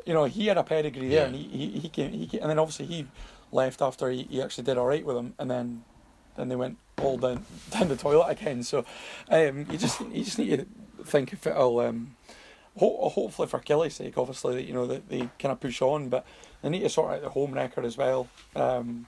you 0.07 0.15
know, 0.15 0.25
he 0.25 0.47
had 0.47 0.59
a 0.59 0.63
pedigree 0.63 1.09
there, 1.09 1.21
Yeah. 1.21 1.27
and 1.27 1.35
he, 1.37 1.43
he, 1.49 1.79
he 1.81 1.89
came, 1.89 2.13
he 2.13 2.27
came, 2.27 2.41
and 2.43 2.51
then 2.51 2.59
obviously 2.59 2.87
he 2.87 3.07
left 3.53 3.81
after 3.83 4.11
he, 4.11 4.25
he 4.25 4.43
actually 4.43 4.65
did 4.65 4.79
all 4.79 4.87
right 4.87 5.05
with 5.05 5.17
him, 5.17 5.35
and 5.39 5.51
then 5.51 5.85
then 6.37 6.49
they 6.49 6.57
went 6.57 6.77
all 7.01 7.17
down 7.17 7.45
down 7.71 7.89
the 7.89 7.97
toilet 7.97 8.29
again. 8.29 8.63
So 8.63 8.85
um, 9.31 9.67
you 9.71 9.79
just 9.79 10.01
you 10.01 10.25
just 10.25 10.39
need 10.39 10.59
to 10.59 10.67
think 11.05 11.33
if 11.33 11.47
it'll 11.47 11.79
um, 11.81 12.17
ho- 12.79 13.09
hopefully 13.11 13.49
for 13.49 13.59
Killie's 13.61 13.95
sake, 13.95 14.17
obviously 14.19 14.55
that 14.57 14.65
you 14.65 14.75
know 14.75 14.87
that 14.87 15.09
they 15.09 15.29
kind 15.39 15.53
of 15.53 15.61
push 15.61 15.81
on, 15.83 16.09
but 16.09 16.27
they 16.63 16.69
need 16.71 16.81
to 16.81 16.89
sort 16.89 17.13
out 17.13 17.23
the 17.23 17.29
home 17.31 17.53
record 17.53 17.85
as 17.85 17.97
well. 17.97 18.29
Um, 18.57 19.07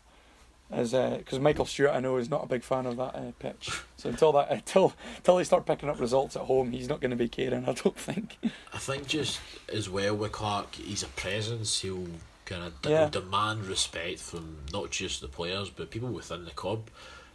as 0.70 0.92
because 0.92 1.38
Michael 1.38 1.64
Stewart, 1.64 1.92
I 1.94 2.00
know, 2.00 2.16
is 2.16 2.28
not 2.28 2.44
a 2.44 2.48
big 2.48 2.62
fan 2.62 2.86
of 2.86 2.96
that 2.96 3.14
uh, 3.14 3.32
pitch. 3.38 3.70
So 3.96 4.08
until 4.10 4.32
that 4.32 4.50
until 4.50 4.92
until 5.16 5.36
they 5.36 5.44
start 5.44 5.66
picking 5.66 5.88
up 5.88 6.00
results 6.00 6.36
at 6.36 6.42
home, 6.42 6.72
he's 6.72 6.88
not 6.88 7.00
going 7.00 7.12
to 7.12 7.16
be 7.16 7.28
caring. 7.28 7.68
I 7.68 7.72
don't 7.72 7.96
think. 7.96 8.36
I 8.72 8.78
think 8.78 9.06
just 9.06 9.40
as 9.72 9.88
well 9.88 10.16
with 10.16 10.32
Clarke, 10.32 10.74
he's 10.74 11.02
a 11.02 11.08
presence. 11.08 11.80
He'll 11.80 12.06
kind 12.44 12.64
of 12.64 12.80
de- 12.82 12.90
Yeah. 12.90 13.08
demand 13.08 13.64
respect 13.66 14.20
from 14.20 14.58
not 14.72 14.90
just 14.90 15.20
the 15.20 15.28
players 15.28 15.68
but 15.68 15.90
people 15.90 16.08
within 16.10 16.44
the 16.44 16.52
club, 16.52 16.88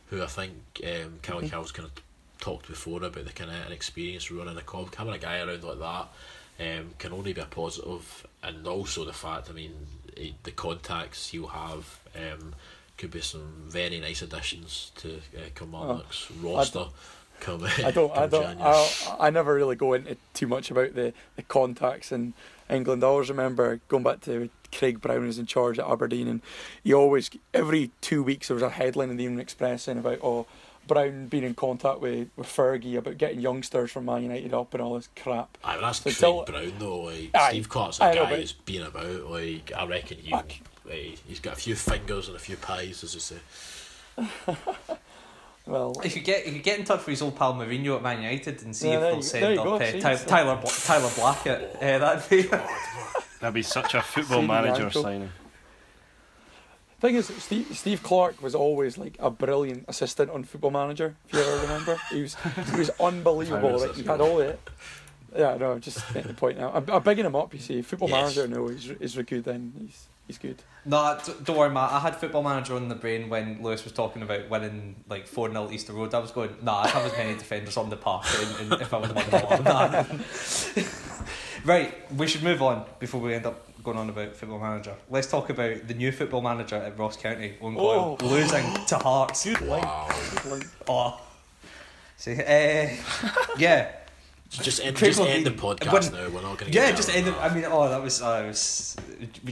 who 0.07 0.21
I 0.23 0.27
think 0.27 0.53
um, 0.83 1.19
Killie 1.21 1.39
Mm-hmm. 1.41 1.47
Cal's 1.47 1.71
kind 1.71 1.85
of 1.87 1.91
talked 2.39 2.67
before 2.67 3.03
about 3.03 3.25
the 3.25 3.31
kind 3.31 3.51
of 3.51 3.65
inexperience 3.67 4.31
running 4.31 4.57
a 4.57 4.61
club. 4.61 4.93
Having 4.95 5.13
a 5.13 5.17
guy 5.19 5.39
around 5.39 5.63
like 5.63 5.79
that 5.79 6.07
um, 6.59 6.91
can 6.97 7.13
only 7.13 7.33
be 7.33 7.41
a 7.41 7.45
positive, 7.45 8.25
and 8.43 8.67
also 8.67 9.05
the 9.05 9.13
fact 9.13 9.49
I 9.49 9.53
mean 9.53 9.73
the 10.43 10.51
contacts 10.51 11.29
he'll 11.29 11.47
have. 11.47 11.99
Um, 12.15 12.55
could 13.01 13.11
be 13.11 13.19
some 13.21 13.63
very 13.67 13.99
nice 13.99 14.21
additions 14.21 14.91
to 14.97 15.15
uh, 15.35 15.41
Kilmarnock's 15.55 16.29
roster. 16.39 16.85
Come, 17.39 17.63
I 17.83 17.89
don't. 17.89 18.15
I 18.15 18.27
don't. 18.27 18.61
I, 18.61 19.15
I 19.19 19.29
never 19.31 19.55
really 19.55 19.75
go 19.75 19.93
into 19.93 20.15
too 20.35 20.45
much 20.45 20.69
about 20.69 20.93
the, 20.93 21.11
the 21.35 21.41
contacts 21.41 22.11
in 22.11 22.35
England. 22.69 23.03
I 23.03 23.07
always 23.07 23.29
remember 23.29 23.81
going 23.87 24.03
back 24.03 24.21
to 24.21 24.51
Craig 24.71 25.01
Brown 25.01 25.25
was 25.25 25.39
in 25.39 25.47
charge 25.47 25.79
at 25.79 25.87
Aberdeen, 25.89 26.27
and 26.27 26.41
he 26.83 26.93
always 26.93 27.31
every 27.55 27.89
two 28.01 28.21
weeks 28.21 28.47
there 28.49 28.55
was 28.55 28.61
a 28.61 28.69
headline 28.69 29.09
in 29.09 29.17
the 29.17 29.23
Evening 29.23 29.39
Express 29.39 29.81
saying 29.83 29.97
about 29.97 30.19
oh 30.21 30.45
Brown 30.85 31.25
being 31.25 31.43
in 31.43 31.55
contact 31.55 32.01
with, 32.01 32.29
with 32.35 32.45
Fergie 32.47 32.97
about 32.97 33.17
getting 33.17 33.39
youngsters 33.39 33.91
from 33.91 34.05
Man 34.05 34.21
United 34.21 34.53
up 34.53 34.75
and 34.75 34.83
all 34.83 34.93
this 34.93 35.09
crap. 35.15 35.57
Aye, 35.63 35.77
but 35.77 35.81
that's 35.99 36.15
So 36.15 36.43
Craig 36.43 36.53
Brown 36.55 36.73
though. 36.77 37.01
Like 37.05 37.31
Aye, 37.33 37.49
Steve 37.49 37.69
Clarke's 37.69 37.99
a 37.99 38.03
I 38.03 38.13
know, 38.13 38.23
guy 38.25 38.29
but- 38.29 38.39
who's 38.39 38.51
been 38.53 38.83
about. 38.83 39.31
Like 39.31 39.71
I 39.75 39.87
reckon 39.87 40.19
he. 40.19 40.31
He's 40.89 41.39
got 41.39 41.53
a 41.53 41.57
few 41.57 41.75
fingers 41.75 42.27
and 42.27 42.35
a 42.35 42.39
few 42.39 42.57
pies, 42.57 43.03
as 43.03 43.13
they 43.13 43.19
say. 43.19 44.55
Well, 45.67 45.93
If 46.03 46.15
you 46.15 46.23
get 46.23 46.47
if 46.47 46.55
you 46.55 46.59
get 46.61 46.79
in 46.79 46.85
touch 46.85 46.99
with 47.01 47.07
his 47.09 47.21
old 47.21 47.35
pal 47.35 47.53
Mourinho 47.53 47.95
at 47.95 48.01
Man 48.01 48.21
United 48.23 48.63
and 48.63 48.75
see 48.75 48.87
Yeah, 48.89 48.95
if 48.95 48.99
there 49.01 49.09
they'll 49.11 49.17
you- 49.17 49.21
send 49.23 49.59
up 49.59 49.63
go, 49.65 49.73
uh, 49.75 49.91
see, 49.91 49.99
Ty- 50.01 50.15
Tyler 50.15 50.55
Bla- 50.59 50.71
Tyler 50.71 51.09
Blackett, 51.15 51.75
uh, 51.81 51.97
that'd 51.99 52.29
be. 52.29 52.49
That'd 53.41 53.53
be 53.55 53.61
such 53.63 53.95
a 53.95 54.01
football 54.03 54.41
manager 54.43 54.83
Ankle. 54.85 55.01
signing. 55.01 55.29
thing 56.99 57.15
is, 57.15 57.25
Steve, 57.27 57.75
Steve 57.75 58.03
Clarke 58.03 58.39
was 58.41 58.53
always 58.53 58.99
like 58.99 59.15
a 59.19 59.31
brilliant 59.31 59.85
assistant 59.87 60.29
on 60.29 60.43
Football 60.43 60.69
Manager. 60.69 61.15
If 61.27 61.33
you 61.33 61.39
ever 61.41 61.61
remember, 61.63 61.99
he 62.11 62.21
was 62.21 62.35
he 62.71 62.77
was 62.77 62.91
unbelievable. 62.99 63.69
How 63.69 63.75
is 63.75 63.81
Like 63.81 63.91
this 63.93 64.01
he 64.01 64.05
had 64.07 64.21
all 64.21 64.39
it. 64.41 64.59
Yeah, 65.35 65.57
no, 65.57 65.79
just 65.79 66.13
make 66.13 66.25
the 66.25 66.35
point 66.35 66.59
now. 66.59 66.71
I'm, 66.71 66.85
I'm 66.87 67.01
bigging 67.01 67.25
him 67.25 67.35
up. 67.35 67.51
You 67.53 67.59
see, 67.59 67.81
Football 67.81 68.09
Yes. 68.09 68.35
Manager, 68.35 68.53
no, 68.55 68.67
he's 68.67 68.83
he's 68.99 69.15
really 69.17 69.25
good. 69.25 69.43
Then 69.45 69.73
he's 69.79 70.05
he's 70.31 70.37
good. 70.37 70.63
No, 70.85 71.17
d- 71.23 71.33
don't 71.43 71.57
worry, 71.57 71.69
Matt. 71.69 71.91
I 71.91 71.99
had 71.99 72.15
Football 72.15 72.43
Manager 72.43 72.75
on 72.75 72.87
the 72.89 72.95
brain 72.95 73.29
when 73.29 73.61
Lewis 73.61 73.83
was 73.83 73.91
talking 73.93 74.21
about 74.21 74.49
winning 74.49 74.95
like 75.09 75.27
4 75.27 75.51
0 75.51 75.69
Easter 75.71 75.93
Road. 75.93 76.13
I 76.13 76.19
was 76.19 76.31
going, 76.31 76.55
nah, 76.61 76.81
I'd 76.83 76.89
have 76.91 77.05
as 77.05 77.11
many 77.17 77.33
defenders 77.37 77.77
on 77.77 77.89
the 77.89 77.97
park 77.97 78.25
and, 78.39 78.71
and 78.71 78.81
if 78.81 78.93
I 78.93 78.97
would 78.97 79.11
have 79.11 79.43
won 79.49 79.63
them 79.63 79.75
all. 79.75 80.85
Right, 81.63 81.93
we 82.17 82.25
should 82.25 82.41
move 82.41 82.63
on 82.63 82.85
before 82.97 83.21
we 83.21 83.35
end 83.35 83.45
up 83.45 83.67
going 83.83 83.95
on 83.97 84.09
about 84.09 84.35
Football 84.35 84.57
Manager. 84.57 84.95
Let's 85.11 85.27
talk 85.29 85.51
about 85.51 85.87
the 85.87 85.93
new 85.93 86.11
Football 86.11 86.41
Manager 86.41 86.77
at 86.77 86.97
Ross 86.97 87.15
County, 87.17 87.53
Owen 87.61 87.75
Coyle, 87.75 88.17
Oh. 88.19 88.25
losing 88.25 88.73
to 88.87 88.97
Hearts. 88.97 89.45
Good 89.45 89.61
link. 89.61 89.83
Wow. 89.85 90.09
Good 90.31 90.45
link. 90.53 90.65
Oh. 90.87 91.21
See, 92.17 92.33
uh, 92.33 92.89
yeah. 93.59 93.91
Just 94.51 94.83
end, 94.83 94.97
Craig 94.97 95.13
just 95.13 95.21
end 95.21 95.45
the 95.45 95.51
Levein- 95.51 95.77
podcast 95.77 96.11
when- 96.11 96.11
now. 96.23 96.29
We're 96.29 96.41
not 96.41 96.57
going 96.57 96.71
to 96.71 96.77
Yeah, 96.77 96.87
get 96.87 96.97
just 96.97 97.07
down 97.07 97.17
end 97.19 97.27
it. 97.29 97.35
I 97.35 97.53
mean, 97.53 97.65
oh, 97.67 97.87
that 97.87 98.01
was, 98.01 98.21
uh, 98.21 98.43
it 98.43 98.47
was 98.49 98.97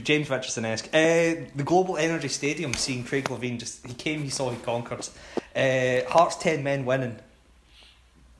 James 0.02 0.28
Richardson 0.28 0.64
esque. 0.66 0.88
Uh, 0.88 1.48
the 1.56 1.62
Global 1.64 1.96
Energy 1.96 2.28
Stadium, 2.28 2.74
seeing 2.74 3.02
Craig 3.04 3.24
Levein 3.24 3.58
just, 3.58 3.86
he 3.86 3.94
came, 3.94 4.22
he 4.22 4.28
saw, 4.28 4.50
he 4.50 4.58
conquered. 4.58 5.08
Uh, 5.56 6.00
Hearts 6.10 6.36
10 6.36 6.62
men 6.62 6.84
winning. 6.84 7.18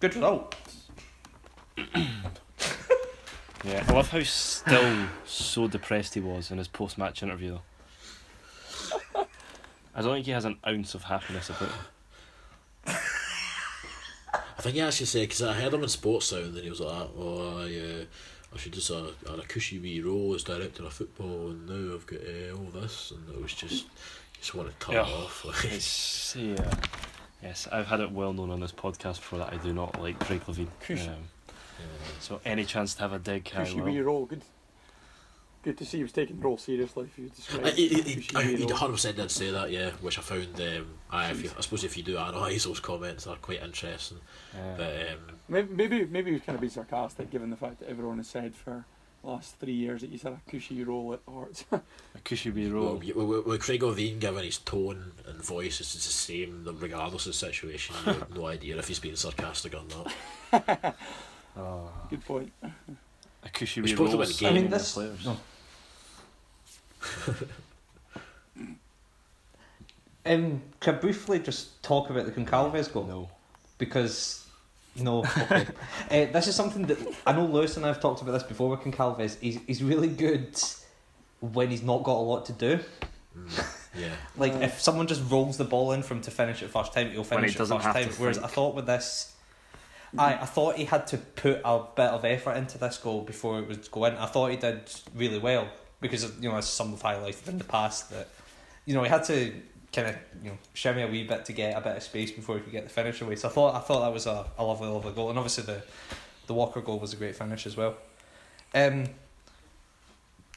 Good 0.00 0.14
result. 0.14 0.54
Yeah, 3.62 3.84
I 3.86 3.92
love 3.92 4.08
how 4.08 4.22
still 4.22 5.06
so 5.26 5.68
depressed 5.68 6.14
he 6.14 6.20
was 6.20 6.50
in 6.50 6.56
his 6.56 6.66
post 6.66 6.96
match 6.96 7.22
interview. 7.22 7.58
I 9.94 10.00
don't 10.00 10.14
think 10.14 10.24
he 10.24 10.32
has 10.32 10.46
an 10.46 10.56
ounce 10.66 10.94
of 10.94 11.02
happiness 11.04 11.50
about 11.50 11.68
it. 12.86 12.96
I 14.60 14.62
think 14.62 14.74
he 14.74 14.82
actually 14.82 15.06
said 15.06 15.22
because 15.22 15.40
I 15.40 15.54
heard 15.54 15.72
him 15.72 15.82
in 15.82 15.88
Sports 15.88 16.26
Sound 16.26 16.54
and 16.54 16.58
he 16.62 16.68
was 16.68 16.80
like, 16.80 17.08
"Oh, 17.16 17.60
I, 17.60 17.62
uh, 17.64 18.04
I 18.54 18.58
should 18.58 18.74
just 18.74 18.90
uh, 18.90 19.06
had 19.26 19.38
a 19.38 19.42
cushy 19.42 19.78
wee 19.78 20.02
role 20.02 20.34
as 20.34 20.42
director 20.44 20.84
of 20.84 20.92
football, 20.92 21.48
and 21.48 21.66
now 21.66 21.94
I've 21.94 22.06
got 22.06 22.18
uh, 22.20 22.56
all 22.58 22.70
this," 22.82 23.10
and 23.12 23.26
it 23.34 23.40
was 23.40 23.54
just 23.54 23.86
just 24.38 24.54
want 24.54 24.68
to 24.68 24.86
turn 24.86 24.96
Yeah. 24.96 25.06
it 25.08 25.12
off. 25.14 25.64
It's, 25.64 26.36
yeah. 26.36 26.70
Yes, 27.42 27.68
I've 27.72 27.86
had 27.86 28.00
it 28.00 28.12
well 28.12 28.34
known 28.34 28.50
on 28.50 28.60
this 28.60 28.70
podcast 28.72 29.16
before 29.16 29.38
that 29.38 29.50
I 29.50 29.56
do 29.56 29.72
not 29.72 29.98
like 29.98 30.18
Craig 30.20 30.42
Levein. 30.46 30.68
Crucial. 30.84 31.08
Um, 31.08 31.24
so 32.20 32.38
any 32.44 32.66
chance 32.66 32.92
to 32.96 33.00
have 33.00 33.14
a 33.14 33.18
dig, 33.18 33.50
I 33.56 33.64
Cushy 33.64 33.76
will. 33.80 33.84
wee 33.84 34.00
role. 34.00 34.26
Good. 34.26 34.42
Good 35.62 35.76
to 35.78 35.84
see 35.84 35.98
he 35.98 36.02
was 36.02 36.12
taking 36.12 36.36
the 36.38 36.42
role 36.42 36.56
seriously. 36.56 37.04
If 37.04 37.18
you 37.18 37.28
describe 37.28 37.66
I- 37.66 37.70
he, 37.72 37.88
he, 37.88 38.00
he, 38.02 38.14
cushy 38.22 38.36
I- 38.36 38.42
he 38.44 38.64
100% 38.64 39.16
did 39.16 39.30
say 39.30 39.50
that, 39.50 39.70
yeah, 39.70 39.90
which 40.00 40.18
I 40.18 40.22
found. 40.22 40.58
Um, 40.60 40.86
I, 41.10 41.30
if 41.30 41.42
you, 41.44 41.50
I 41.56 41.60
suppose 41.60 41.84
if 41.84 41.96
you 41.98 42.02
do 42.02 42.16
analyse 42.16 42.64
those 42.64 42.80
comments, 42.80 43.24
they're 43.24 43.36
quite 43.36 43.62
interesting. 43.62 44.18
Yeah. 44.54 44.74
But 44.76 44.94
um, 45.12 45.36
Maybe 45.48 45.74
maybe 45.74 46.04
maybe 46.06 46.30
he 46.30 46.34
was 46.34 46.42
kind 46.42 46.54
of 46.56 46.60
being 46.60 46.70
sarcastic, 46.70 47.30
given 47.30 47.50
the 47.50 47.56
fact 47.56 47.80
that 47.80 47.88
everyone 47.90 48.16
has 48.18 48.28
said 48.28 48.54
for 48.54 48.86
the 49.22 49.28
last 49.28 49.56
three 49.58 49.74
years 49.74 50.00
that 50.00 50.08
he's 50.10 50.22
had 50.22 50.32
a 50.32 50.40
cushy 50.50 50.82
role 50.82 51.12
at 51.12 51.20
Hearts. 51.30 51.64
a 51.72 51.80
cushy 52.24 52.50
wee 52.50 52.70
well, 52.72 52.82
roll. 52.82 52.94
with, 52.96 53.14
with, 53.16 53.46
with 53.46 53.60
Craig 53.60 53.80
Levein 53.82 54.18
given 54.18 54.44
his 54.44 54.56
tone 54.58 55.12
and 55.26 55.42
voice, 55.44 55.78
it's 55.80 55.92
the 55.92 56.00
same 56.00 56.66
regardless 56.80 57.26
of 57.26 57.32
the 57.32 57.38
situation. 57.38 57.96
You 58.06 58.12
have 58.14 58.34
no 58.34 58.46
idea 58.46 58.78
if 58.78 58.88
he's 58.88 58.98
being 59.00 59.16
sarcastic 59.16 59.74
or 59.74 59.82
not. 60.52 60.96
Oh, 61.56 61.90
Good 62.08 62.24
point. 62.24 62.52
a 63.42 63.48
cushy 63.48 63.80
We 63.80 63.88
spoke 63.88 64.12
about 64.14 64.28
the 64.28 64.34
game. 64.34 64.50
I 64.50 64.54
mean, 64.54 64.70
this. 64.70 64.94
players. 64.94 65.24
No. 65.26 65.36
Um, 70.26 70.62
can 70.80 70.94
I 70.94 70.98
briefly 70.98 71.38
just 71.38 71.82
talk 71.82 72.10
about 72.10 72.26
the 72.26 72.32
Goncalves 72.32 72.92
goal? 72.92 73.04
No. 73.04 73.30
because 73.78 74.46
no, 74.96 75.20
okay. 75.24 75.66
uh, 76.10 76.32
this 76.32 76.46
is 76.46 76.54
something 76.54 76.82
that 76.86 76.98
I 77.26 77.32
know 77.32 77.46
Lewis 77.46 77.76
and 77.76 77.84
I 77.86 77.88
have 77.88 78.00
talked 78.00 78.20
about 78.20 78.32
this 78.32 78.42
before 78.42 78.68
with 78.68 78.80
Goncalves. 78.80 79.38
He's 79.40 79.58
he's 79.66 79.82
really 79.82 80.08
good 80.08 80.60
when 81.40 81.70
he's 81.70 81.82
not 81.82 82.02
got 82.02 82.16
a 82.16 82.20
lot 82.20 82.44
to 82.46 82.52
do. 82.52 82.80
Mm, 83.36 83.76
yeah. 83.98 84.08
Like 84.36 84.52
Mm. 84.52 84.62
if 84.64 84.80
someone 84.80 85.06
just 85.06 85.22
rolls 85.30 85.56
the 85.56 85.64
ball 85.64 85.92
in 85.92 86.02
from 86.02 86.20
to 86.22 86.30
finish 86.30 86.62
it 86.62 86.68
first 86.70 86.92
time, 86.92 87.10
he'll 87.12 87.22
When 87.24 87.38
he 87.38 87.48
finish 87.48 87.54
it 87.54 87.58
doesn't 87.58 87.76
first 87.78 87.86
have 87.86 87.94
time. 87.94 88.08
to 88.12 88.20
Whereas 88.20 88.38
I 88.38 88.46
thought 88.48 88.74
with 88.74 88.86
this, 88.86 89.34
I 90.18 90.34
I 90.34 90.44
thought 90.44 90.76
he 90.76 90.84
had 90.84 91.06
to 91.08 91.16
put 91.16 91.62
a 91.64 91.82
bit 91.96 92.10
of 92.10 92.24
effort 92.26 92.56
into 92.56 92.76
this 92.76 92.98
goal 92.98 93.22
before 93.22 93.58
it 93.60 93.68
was 93.68 93.88
going. 93.88 94.16
I 94.18 94.26
thought 94.26 94.50
he 94.50 94.56
did 94.58 94.82
really 95.14 95.38
well 95.38 95.68
because 96.00 96.24
you 96.40 96.48
know 96.48 96.56
as 96.56 96.68
some 96.68 96.90
have 96.90 97.02
highlighted 97.02 97.48
in 97.48 97.58
the 97.58 97.64
past 97.64 98.10
that 98.10 98.28
you 98.86 98.94
know 98.94 99.02
he 99.02 99.08
had 99.08 99.24
to 99.24 99.52
kind 99.92 100.08
of 100.08 100.16
you 100.42 100.50
know 100.50 100.58
shimmy 100.74 101.02
a 101.02 101.06
wee 101.08 101.24
bit 101.24 101.44
to 101.44 101.52
get 101.52 101.76
a 101.76 101.80
bit 101.80 101.96
of 101.96 102.02
space 102.02 102.30
before 102.30 102.56
he 102.56 102.62
could 102.62 102.72
get 102.72 102.84
the 102.84 102.90
finish 102.90 103.20
away. 103.20 103.36
So 103.36 103.48
I 103.48 103.50
thought 103.52 103.74
I 103.74 103.80
thought 103.80 104.00
that 104.00 104.12
was 104.12 104.26
a, 104.26 104.46
a 104.58 104.64
lovely 104.64 104.88
lovely 104.88 105.12
goal, 105.12 105.30
and 105.30 105.38
obviously 105.38 105.64
the 105.64 105.82
the 106.46 106.54
Walker 106.54 106.80
goal 106.80 106.98
was 106.98 107.12
a 107.12 107.16
great 107.16 107.36
finish 107.36 107.66
as 107.66 107.76
well. 107.76 107.96
Um, 108.74 109.06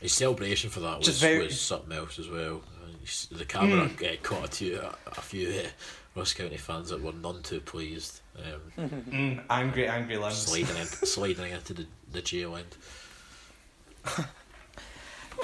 His 0.02 0.14
celebration 0.14 0.70
for 0.70 0.80
that 0.82 1.00
was, 1.00 1.20
very- 1.20 1.46
was 1.46 1.60
something 1.62 1.96
else 1.98 2.20
as 2.20 2.28
well. 2.30 2.62
Uh, 2.82 3.36
The 3.38 3.46
camera 3.46 3.86
uh, 3.86 4.16
caught 4.22 4.46
a 4.46 4.48
few, 4.52 4.80
a 5.08 5.22
few 5.22 5.50
uh, 5.50 5.68
Ross 6.16 6.34
County 6.34 6.58
fans 6.58 6.89
that 6.89 7.02
were 7.02 7.12
none 7.14 7.41
too 7.44 7.60
pleased, 7.60 8.22
um, 8.38 8.89
mm, 9.10 9.44
angry 9.50 9.88
angry 9.88 10.18
limbs. 10.18 10.38
sliding, 10.38 10.78
in, 10.78 10.86
sliding 11.16 11.52
into 11.52 11.74
the, 11.74 11.86
the 12.12 12.22
jail 12.22 12.56
end. 12.56 12.78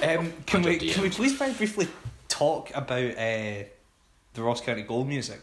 Um, 0.02 0.32
can 0.46 0.62
we 0.62 0.76
can 0.78 1.02
we 1.02 1.10
please 1.10 1.32
very 1.34 1.52
briefly 1.52 1.86
talk 2.28 2.70
about 2.74 3.02
uh, 3.18 3.64
the 4.34 4.42
Ross 4.42 4.60
County 4.60 4.82
goal 4.82 5.04
music? 5.04 5.42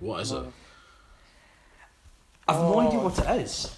What 0.00 0.20
is 0.20 0.32
it? 0.32 0.42
I've 2.46 2.56
no 2.60 2.80
idea 2.80 3.00
Oh. 3.00 3.04
what 3.04 3.18
it 3.18 3.40
is, 3.42 3.76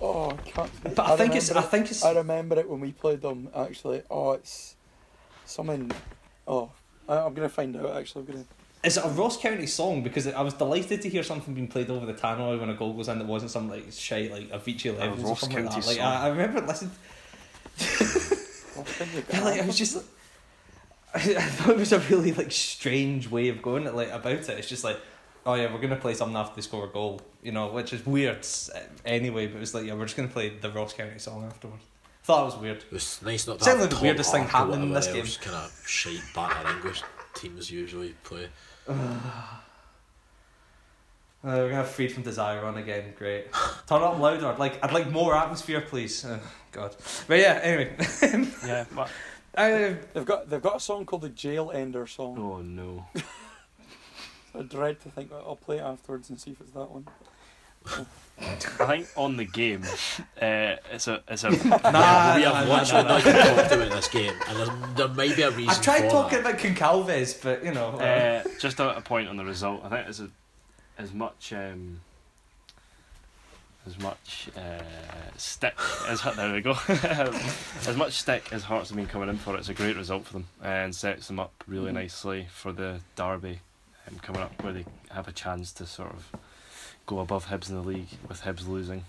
Oh, 0.00 0.30
I 0.30 0.36
can't. 0.36 0.94
but 0.94 0.98
I, 1.00 1.16
think 1.16 1.34
it's 1.36 1.50
I 1.50 1.54
remember 1.54 1.66
it. 1.66 1.70
think 1.70 1.90
it's 1.90 2.04
I 2.04 2.12
remember 2.12 2.58
it 2.60 2.68
when 2.68 2.80
we 2.80 2.92
played 2.92 3.20
them. 3.22 3.48
Actually, 3.54 4.02
oh, 4.10 4.32
it's 4.32 4.74
something. 5.44 5.90
Oh, 6.46 6.70
I, 7.08 7.18
I'm 7.18 7.34
gonna 7.34 7.48
find 7.48 7.76
out. 7.76 7.96
Actually, 7.96 8.22
I'm 8.22 8.26
gonna. 8.32 8.44
is 8.84 8.96
it 8.96 9.04
a 9.04 9.08
Ross 9.08 9.36
County 9.40 9.66
song 9.66 10.02
because 10.02 10.26
I 10.28 10.40
was 10.42 10.54
delighted 10.54 11.02
to 11.02 11.08
hear 11.08 11.22
something 11.22 11.52
being 11.54 11.68
played 11.68 11.90
over 11.90 12.06
the 12.06 12.14
tannoy 12.14 12.58
when 12.60 12.70
a 12.70 12.74
goal 12.74 12.92
goes 12.94 13.08
in 13.08 13.18
that 13.18 13.26
wasn't 13.26 13.50
some 13.50 13.68
like 13.68 13.92
shite 13.92 14.30
like 14.32 14.50
Avicii 14.50 14.96
levels 14.98 15.22
or 15.24 15.28
Ross 15.28 15.40
something 15.40 15.64
like 15.64 15.74
County 15.74 15.96
that. 15.96 16.00
Like. 16.00 16.00
I, 16.00 16.26
I 16.26 16.28
remember 16.28 16.60
listening. 16.60 16.92
I'll 19.00 19.18
it. 19.18 19.24
Yeah, 19.30 19.44
like 19.44 19.60
I 19.60 19.66
was 19.66 19.78
just. 19.78 20.04
I 21.14 21.18
thought 21.20 21.70
it 21.70 21.76
was 21.76 21.92
a 21.92 21.98
really 22.00 22.32
like 22.32 22.50
strange 22.50 23.30
way 23.30 23.48
of 23.48 23.60
going 23.60 23.86
at, 23.86 23.94
like 23.94 24.10
about 24.10 24.32
it. 24.32 24.48
It's 24.48 24.68
just 24.68 24.82
like, 24.84 24.98
oh 25.44 25.54
yeah, 25.54 25.72
we're 25.72 25.80
gonna 25.80 25.96
play 25.96 26.14
something 26.14 26.36
after 26.36 26.56
they 26.56 26.62
score 26.62 26.84
a 26.86 26.88
goal, 26.88 27.20
you 27.42 27.52
know, 27.52 27.68
which 27.68 27.92
is 27.92 28.06
weird 28.06 28.46
uh, 28.74 28.78
anyway. 29.04 29.46
But 29.46 29.56
it 29.56 29.60
was 29.60 29.74
like, 29.74 29.84
yeah, 29.84 29.94
we're 29.94 30.06
just 30.06 30.16
gonna 30.16 30.28
play 30.28 30.50
the 30.50 30.70
Ross 30.70 30.94
County 30.94 31.18
song 31.18 31.44
afterwards. 31.44 31.84
Thought 32.24 32.42
it 32.42 32.44
was 32.44 32.56
weird. 32.56 32.76
It 32.78 32.92
was 32.92 33.20
nice 33.22 33.46
not 33.46 33.58
to 33.58 33.64
Certainly 33.64 33.88
have 33.88 33.98
the 33.98 34.02
weirdest 34.02 34.32
thing 34.32 34.44
Hart 34.44 34.68
or 34.68 34.72
happening 34.72 34.88
in 34.88 34.94
whatever 34.94 35.16
this 35.16 35.26
else 35.26 35.36
Kind 35.38 35.56
of 35.56 35.82
shite 35.86 36.22
batter 36.34 36.70
English 36.70 37.02
teams 37.34 37.70
usually 37.70 38.14
play. 38.24 38.48
Uh, 41.44 41.48
we're 41.56 41.70
gonna 41.70 41.74
have 41.74 41.88
Freed 41.88 42.12
from 42.12 42.22
Desire 42.22 42.64
on 42.64 42.76
again. 42.76 43.14
Great. 43.18 43.52
Turn 43.88 44.00
up 44.00 44.16
louder. 44.20 44.54
Like 44.56 44.78
I'd 44.80 44.92
like 44.92 45.10
more 45.10 45.34
atmosphere, 45.34 45.80
please. 45.80 46.24
Oh, 46.24 46.38
God. 46.72 46.96
But 47.28 47.38
yeah. 47.38 47.60
Anyway, 47.62 47.96
Yeah, 48.66 48.84
but 48.94 49.08
uh, 49.54 49.94
They've 50.14 50.24
got 50.24 50.48
they've 50.50 50.62
got 50.62 50.76
a 50.76 50.80
song 50.80 51.04
called 51.06 51.22
the 51.22 51.28
Jail 51.28 51.70
Ender 51.72 52.06
song. 52.06 52.38
oh 52.38 52.60
no. 52.62 53.06
I 54.58 54.62
dread 54.62 55.00
to 55.02 55.08
think 55.10 55.32
I'll 55.32 55.56
play 55.56 55.78
it 55.78 55.82
afterwards 55.82 56.28
and 56.28 56.38
see 56.40 56.50
if 56.50 56.60
it's 56.60 56.72
that 56.72 56.90
one. 56.90 57.06
I 58.38 58.86
think 58.86 59.08
on 59.16 59.36
the 59.36 59.44
game, 59.44 59.82
uh, 60.40 60.76
it's 60.92 61.08
a 61.08 61.22
it's 61.28 61.44
a 61.44 61.50
nah, 61.50 61.56
we 61.64 61.68
nah, 61.70 61.90
have 61.90 62.68
nah, 62.68 62.74
literally 62.74 63.02
nah, 63.02 63.08
not 63.08 63.24
nah. 63.24 63.30
even 63.30 63.56
talked 63.56 63.72
about 63.72 63.90
this 63.92 64.08
game, 64.08 64.34
and 64.48 64.58
there, 64.58 64.74
there 64.96 65.08
might 65.08 65.36
be 65.36 65.42
a 65.42 65.50
reason 65.50 65.70
I 65.70 65.74
tried 65.74 66.02
for 66.02 66.10
talking 66.10 66.42
that. 66.42 66.50
about 66.54 66.60
Goncalves, 66.60 67.42
but 67.42 67.64
you 67.64 67.72
know. 67.72 67.88
uh, 67.98 68.42
uh, 68.44 68.48
just 68.58 68.78
a, 68.80 68.96
a 68.96 69.00
point 69.00 69.28
on 69.28 69.36
the 69.36 69.44
result. 69.44 69.82
I 69.84 69.88
think 69.88 70.08
it's 70.08 70.20
a, 70.20 70.28
as 70.98 71.12
much 71.12 71.52
um, 71.52 72.00
as 73.86 73.98
much 73.98 74.48
uh, 74.56 74.82
stick 75.36 75.74
as 76.08 76.22
there 76.36 76.52
we 76.52 76.60
go. 76.60 76.74
as 76.88 77.96
much 77.96 78.12
stick 78.12 78.52
as 78.52 78.62
Hearts 78.62 78.90
have 78.90 78.96
been 78.96 79.06
coming 79.06 79.28
in 79.28 79.36
for. 79.38 79.56
It's 79.56 79.68
a 79.68 79.74
great 79.74 79.96
result 79.96 80.24
for 80.26 80.34
them 80.34 80.46
and 80.62 80.94
sets 80.94 81.26
them 81.26 81.40
up 81.40 81.52
really 81.66 81.90
Mhm. 81.90 81.94
nicely 81.94 82.46
for 82.52 82.72
the 82.72 83.00
derby 83.16 83.58
um, 84.08 84.18
coming 84.20 84.40
up, 84.42 84.62
where 84.62 84.72
they 84.72 84.84
have 85.10 85.26
a 85.28 85.32
chance 85.32 85.72
to 85.72 85.86
sort 85.86 86.12
of 86.12 86.26
go 87.06 87.18
above 87.20 87.46
Hibs 87.46 87.68
in 87.70 87.74
the 87.76 87.82
league 87.82 88.08
with 88.28 88.42
Hibs 88.42 88.66
losing 88.68 89.04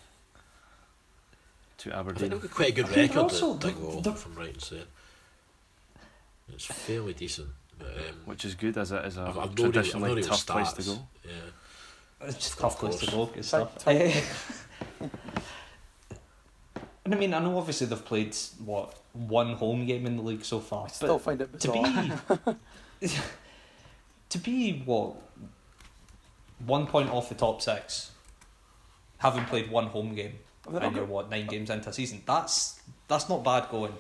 to 1.79 1.89
I 1.89 1.95
think 1.97 2.07
Aberdeen. 2.07 2.29
they've 2.31 2.41
got 2.41 2.51
quite 2.51 2.69
a 2.69 2.71
good 2.73 2.85
I 2.85 2.89
think 2.89 3.11
record 3.15 3.31
also 3.31 3.53
at 3.53 3.61
the- 3.61 3.67
Dingwall, 3.71 4.01
the- 4.01 4.11
if 4.11 4.25
I'm 4.25 4.35
right 4.35 4.53
in 4.53 4.59
saying. 4.59 4.83
It's 6.51 6.65
fairly 6.65 7.13
decent. 7.13 7.49
Um, 7.81 7.87
which 8.25 8.45
is 8.45 8.55
good 8.55 8.77
as 8.77 8.91
it 8.91 9.03
is 9.05 9.17
a 9.17 9.21
I've, 9.21 9.27
I've 9.29 9.35
not 9.35 9.43
really- 9.43 9.49
I've 9.49 9.55
traditionally 9.73 10.07
not 10.09 10.15
really 10.15 10.27
tough 10.27 10.45
place 10.45 10.73
to 10.73 10.81
go. 10.83 11.07
Yeah. 11.25 11.31
It's 12.27 12.35
just 12.37 12.53
a 12.53 12.55
Of 12.55 12.61
tough 12.61 12.79
place 12.79 12.95
to 12.99 13.05
course. 13.11 13.11
go. 13.11 13.25
Good 13.33 13.43
Tight- 13.43 13.43
stuff. 13.43 13.77
tight. 13.79 14.23
and 17.05 17.13
I 17.13 17.17
mean, 17.17 17.33
I 17.33 17.39
know 17.39 17.57
obviously 17.57 17.87
they've 17.87 18.03
played 18.05 18.35
what 18.63 18.95
one 19.13 19.53
home 19.55 19.85
game 19.85 20.05
in 20.05 20.17
the 20.17 20.23
league 20.23 20.45
so 20.45 20.59
far, 20.59 20.85
I 20.85 20.89
still 20.89 21.19
find 21.19 21.41
it 21.41 21.59
to 21.59 21.71
be 23.01 23.09
to 24.29 24.37
be 24.39 24.81
what 24.85 25.15
one 26.65 26.87
point 26.87 27.09
off 27.09 27.29
the 27.29 27.35
top 27.35 27.61
six, 27.61 28.11
having 29.17 29.45
played 29.45 29.69
one 29.69 29.87
home 29.87 30.15
game, 30.15 30.33
and 30.71 30.95
you're 30.95 31.05
what 31.05 31.29
nine 31.29 31.47
games 31.47 31.69
into 31.69 31.89
a 31.89 31.93
season. 31.93 32.21
That's 32.25 32.79
that's 33.07 33.27
not 33.29 33.43
bad 33.43 33.69
going. 33.69 33.93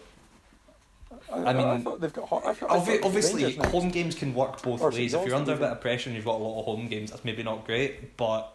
I, 1.31 1.37
I 1.39 1.49
I 1.49 1.53
mean, 1.53 1.83
thought 1.83 2.01
they've 2.01 2.11
got. 2.13 2.27
hot- 2.27 2.45
I 2.45 2.53
thought- 2.53 2.71
I 2.71 2.79
thought 2.79 2.87
Obvi- 2.87 2.99
the 3.01 3.05
obviously, 3.05 3.53
home 3.55 3.89
games 3.89 4.15
can 4.15 4.33
work 4.33 4.61
both 4.63 4.81
Or 4.81 4.89
ways. 4.89 5.13
If 5.13 5.25
you're 5.27 5.35
under 5.35 5.53
a 5.53 5.57
bit 5.57 5.69
of 5.69 5.79
pressure 5.79 6.09
and 6.09 6.15
you've 6.15 6.25
got 6.25 6.35
a 6.35 6.43
lot 6.43 6.59
of 6.59 6.65
home 6.65 6.87
games, 6.87 7.11
that's 7.11 7.23
maybe 7.23 7.43
not 7.43 7.65
great, 7.65 8.17
but 8.17 8.51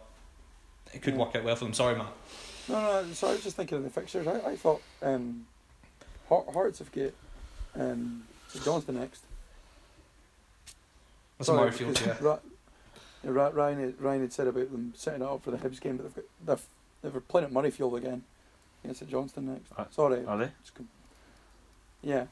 it 0.93 1.01
could 1.01 1.13
Yeah. 1.13 1.19
work 1.19 1.35
out 1.35 1.43
well 1.43 1.55
for 1.55 1.65
them. 1.65 1.73
Sorry, 1.73 1.95
Matt. 1.95 2.07
No, 2.67 2.81
no. 3.03 3.13
So 3.13 3.27
I 3.29 3.31
was 3.31 3.43
just 3.43 3.55
thinking 3.55 3.77
of 3.77 3.83
the 3.83 3.89
fixtures. 3.89 4.27
I, 4.27 4.51
I 4.51 4.55
thought 4.55 4.81
um, 5.01 5.45
Heart- 6.27 6.53
Hearts 6.53 6.79
have 6.79 6.91
got 6.91 7.11
um, 7.75 8.23
St 8.47 8.63
Johnstone 8.65 8.99
next. 8.99 9.23
That's 11.37 11.47
Sorry, 11.47 11.71
Murrayfield, 11.71 11.93
because 11.99 12.07
yeah. 12.07 12.15
Ra- 12.21 12.39
Ra- 13.23 13.51
Ryan, 13.53 13.79
had- 13.79 14.01
Ryan 14.01 14.21
had 14.21 14.33
said 14.33 14.47
about 14.47 14.71
them 14.71 14.93
setting 14.95 15.21
it 15.21 15.25
up 15.27 15.43
for 15.43 15.51
the 15.51 15.57
Hibs 15.57 15.79
game, 15.79 15.97
but 15.97 16.03
they've 16.05 16.15
got, 16.15 16.25
they've, 17.01 17.11
they're 17.13 17.21
playing 17.21 17.47
at 17.47 17.53
Murrayfield 17.53 17.97
again 17.97 18.23
against 18.83 18.99
St 18.99 19.09
Johnstone 19.11 19.47
next. 19.47 19.71
Uh, 19.77 19.85
Sorry, 19.91 20.25
Are 20.25 20.37
they? 20.37 20.51
yeah. 22.01 22.25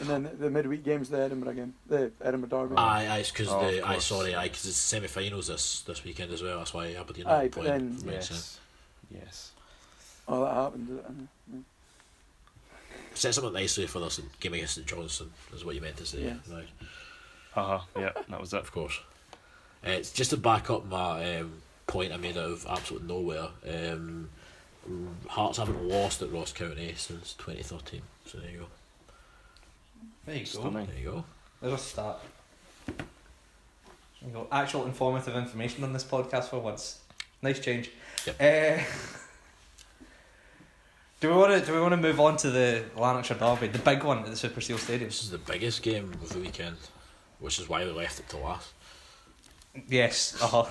And 0.00 0.08
then 0.08 0.22
the, 0.22 0.28
the 0.30 0.50
midweek 0.50 0.84
game's 0.84 1.08
the 1.10 1.18
Edinburgh 1.18 1.54
game, 1.54 1.74
the 1.88 2.12
Edinburgh 2.22 2.48
Derby. 2.66 2.76
Aye, 2.76 3.06
aye, 3.10 3.18
it's 3.18 3.30
because 3.32 3.48
Oh, 3.50 3.68
the 3.68 3.84
aye, 3.84 3.98
sorry, 3.98 4.34
aye, 4.34 4.44
because 4.44 4.64
it's 4.66 4.76
semi-finals 4.76 5.48
this 5.48 5.80
this 5.80 6.04
weekend 6.04 6.32
as 6.32 6.42
well. 6.42 6.58
That's 6.58 6.72
why 6.72 6.92
Aberdeen 6.94 7.26
Aye, 7.26 7.30
are 7.46 7.48
but 7.48 7.52
playing. 7.64 7.96
then- 7.96 8.06
Makes 8.06 8.28
sense. 8.28 8.60
Yes. 9.10 9.20
Yes. 9.24 9.50
Oh, 10.28 10.44
that 10.44 10.54
happened. 10.54 10.86
did 10.88 10.98
it? 10.98 11.04
Uh, 11.08 11.56
Sets 13.14 13.36
them 13.36 13.46
up 13.46 13.52
nicely 13.52 13.86
for 13.88 13.98
this 13.98 14.20
game 14.38 14.54
against 14.54 14.74
St 14.76 14.86
Johnson, 14.86 15.32
is 15.52 15.64
what 15.64 15.74
you 15.74 15.80
meant 15.80 15.96
to 15.96 16.06
say. 16.06 16.22
Yes. 16.22 16.36
Right. 16.48 16.68
Uh 17.56 17.78
huh. 17.78 17.80
Yeah, 17.98 18.12
that 18.28 18.40
was 18.40 18.52
it. 18.54 18.60
Of 18.60 18.70
course. 18.70 19.00
Uh, 19.84 19.90
it's 19.90 20.12
just 20.12 20.30
to 20.30 20.36
back 20.36 20.70
up 20.70 20.86
my 20.86 21.38
um, 21.38 21.54
point 21.88 22.12
I 22.12 22.16
made 22.18 22.36
out 22.36 22.50
of 22.50 22.66
absolute 22.68 23.04
nowhere. 23.04 23.48
Um, 23.68 24.28
Hearts 25.28 25.58
haven't 25.58 25.82
lost 25.86 26.22
at 26.22 26.32
Ross 26.32 26.52
County 26.52 26.94
since 26.96 27.34
2013. 27.34 28.00
So 28.26 28.38
there 28.38 28.50
you 28.50 28.58
go. 28.58 28.66
There 30.28 30.36
you 30.36 30.44
go. 30.44 30.68
There 30.70 30.86
you 30.98 31.10
go. 31.10 31.24
There's 31.62 31.72
a 31.72 31.78
start. 31.78 32.18
You 32.86 34.30
go. 34.30 34.46
Actual 34.52 34.84
informative 34.84 35.34
information 35.34 35.84
on 35.84 35.94
this 35.94 36.04
podcast 36.04 36.44
for 36.50 36.58
once. 36.58 37.00
Nice 37.40 37.60
change. 37.60 37.90
Yep. 38.26 38.36
Uh, 38.38 38.84
do 41.20 41.30
we 41.30 41.34
want 41.34 41.58
to 41.58 41.66
do 41.66 41.72
we 41.72 41.80
want 41.80 41.92
to 41.92 41.96
move 41.96 42.20
on 42.20 42.36
to 42.38 42.50
the 42.50 42.84
Lanarkshire 42.94 43.38
Derby, 43.38 43.68
the 43.68 43.78
big 43.78 44.02
one 44.04 44.18
at 44.18 44.26
the 44.26 44.36
Super 44.36 44.60
Seal 44.60 44.76
Stadium? 44.76 45.08
This 45.08 45.22
is 45.22 45.30
the 45.30 45.38
biggest 45.38 45.82
game 45.82 46.12
of 46.22 46.28
the 46.28 46.40
weekend, 46.40 46.76
which 47.40 47.58
is 47.58 47.66
why 47.66 47.86
we 47.86 47.90
left 47.92 48.20
it 48.20 48.28
to 48.28 48.36
last. 48.36 48.70
Yes. 49.88 50.36
Uh-huh. 50.42 50.66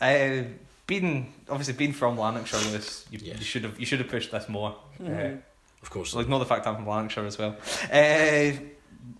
uh 0.00 0.42
Being 0.86 1.34
obviously 1.50 1.74
being 1.74 1.92
from 1.92 2.16
Lanarkshire, 2.16 2.60
Lewis, 2.70 3.04
you, 3.10 3.18
Yes. 3.22 3.38
you 3.40 3.44
should 3.44 3.64
have 3.64 3.78
you 3.78 3.84
should 3.84 3.98
have 3.98 4.08
pushed 4.08 4.30
this 4.32 4.48
more. 4.48 4.74
Mhm. 4.98 5.42
Of 5.88 5.92
course, 5.94 6.14
Uh, 6.14 6.18
ignore 6.18 6.38
the 6.38 6.44
fact 6.44 6.66
I'm 6.66 6.74
from 6.76 6.86
Lancashire 6.86 7.24
as 7.24 7.38
well. 7.38 7.56
Uh, 7.90 8.50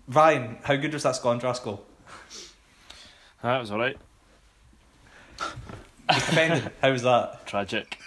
Ryan, 0.07 0.59
how 0.61 0.75
good 0.75 0.93
was 0.93 1.01
that 1.01 1.15
Skondras 1.15 1.63
goal? 1.63 1.83
That 3.41 3.57
was 3.59 3.71
alright. 3.71 3.97
Defending. 6.07 6.69
how 6.81 6.91
was 6.91 7.01
that? 7.01 7.47
Tragic. 7.47 7.97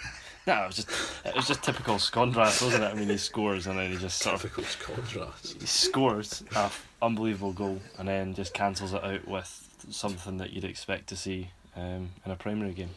No, 0.47 0.63
it 0.63 0.67
was 0.67 0.75
just 0.77 0.89
it 1.25 1.35
was 1.35 1.45
just 1.45 1.61
typical 1.61 1.95
Skondras, 1.95 2.61
wasn't 2.61 2.85
it? 2.85 2.87
I 2.87 2.93
mean, 2.93 3.09
he 3.09 3.17
scores 3.17 3.67
and 3.67 3.77
then 3.77 3.91
he 3.91 3.97
just 3.97 4.19
sort 4.19 4.35
of 4.35 4.41
typical 4.43 4.63
contrast. 4.95 5.59
he 5.59 5.65
scores 5.67 6.45
a 6.55 6.59
f- 6.59 6.87
unbelievable 7.01 7.51
goal 7.51 7.81
and 7.99 8.07
then 8.07 8.33
just 8.33 8.53
cancels 8.53 8.93
it 8.93 9.03
out 9.03 9.27
with 9.27 9.67
something 9.89 10.37
that 10.37 10.51
you'd 10.53 10.63
expect 10.63 11.07
to 11.07 11.17
see 11.17 11.49
um, 11.75 12.11
in 12.25 12.31
a 12.31 12.35
primary 12.37 12.71
game. 12.71 12.91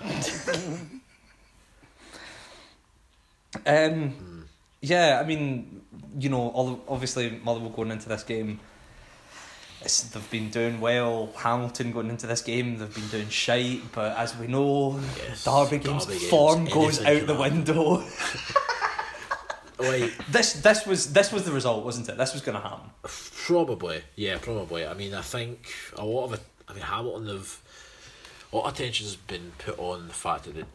Um, 3.68 4.12
Mm. 4.12 4.44
yeah, 4.80 5.20
I 5.22 5.26
mean, 5.26 5.82
you 6.18 6.28
know, 6.30 6.48
all, 6.48 6.82
obviously 6.88 7.30
Motherwell 7.44 7.70
going 7.70 7.90
into 7.90 8.08
this 8.08 8.22
game, 8.22 8.60
it's, 9.80 10.02
they've 10.04 10.30
been 10.30 10.50
doing 10.50 10.80
well. 10.80 11.30
Hamilton 11.36 11.92
going 11.92 12.08
into 12.10 12.26
this 12.26 12.40
game, 12.42 12.78
they've 12.78 12.92
been 12.94 13.08
doing 13.08 13.28
shite. 13.28 13.82
But 13.92 14.16
as 14.16 14.36
we 14.36 14.46
know, 14.48 14.98
Yes, 15.18 15.44
Derby 15.44 15.78
games 15.84 16.06
Derby 16.06 16.18
games, 16.18 16.30
form 16.30 16.64
goes 16.64 16.98
out 17.04 17.26
the 17.26 17.34
happen. 17.36 17.38
window. 17.64 18.04
Wait, 19.80 20.12
this 20.32 20.54
this 20.54 20.84
was 20.86 21.12
this 21.12 21.30
was 21.30 21.44
the 21.44 21.52
result, 21.52 21.84
wasn't 21.84 22.08
it? 22.08 22.16
This 22.18 22.32
was 22.32 22.42
going 22.42 22.56
to 22.60 22.68
happen. 22.68 22.90
Probably, 23.46 24.02
yeah, 24.16 24.38
probably. 24.38 24.84
I 24.84 24.94
mean, 24.94 25.14
I 25.14 25.20
think 25.22 25.68
a 25.96 26.04
lot 26.04 26.24
of 26.24 26.32
it. 26.34 26.40
I 26.68 26.72
mean, 26.72 26.82
Hamilton 26.82 27.28
have 27.28 27.60
a 28.52 28.56
lot 28.56 28.66
of 28.66 28.74
attention 28.74 29.06
has 29.06 29.14
been 29.14 29.52
put 29.58 29.78
on 29.78 30.08
the 30.08 30.14
fact 30.14 30.44
that 30.52 30.66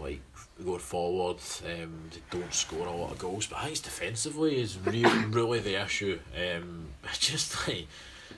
like 0.00 0.20
going 0.64 0.78
forward, 0.78 1.36
um, 1.66 2.10
they 2.12 2.20
don't 2.38 2.52
score 2.52 2.86
a 2.86 2.92
lot 2.92 3.12
of 3.12 3.18
goals. 3.18 3.46
But 3.46 3.58
I 3.58 3.60
think 3.62 3.72
it's 3.72 3.80
defensively 3.80 4.60
is 4.60 4.78
really, 4.78 5.24
really 5.28 5.60
the 5.60 5.82
issue. 5.82 6.18
Um, 6.36 6.86
just 7.18 7.68
like 7.68 7.86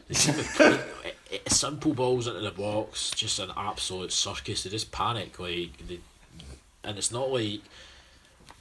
they 0.09 0.15
seem 0.15 0.35
to 0.35 0.45
put 0.57 0.73
it- 1.05 1.17
it- 1.31 1.53
simple 1.53 1.95
balls 1.95 2.27
into 2.27 2.41
the 2.41 2.51
box, 2.51 3.11
just 3.13 3.39
an 3.39 3.51
absolute 3.57 4.13
circus. 4.13 4.65
They 4.65 4.71
just 4.71 4.91
panic 4.93 5.39
like 5.39 5.71
they, 5.87 6.01
and 6.85 6.99
it's 6.99 7.13
not 7.13 7.31
like. 7.31 7.61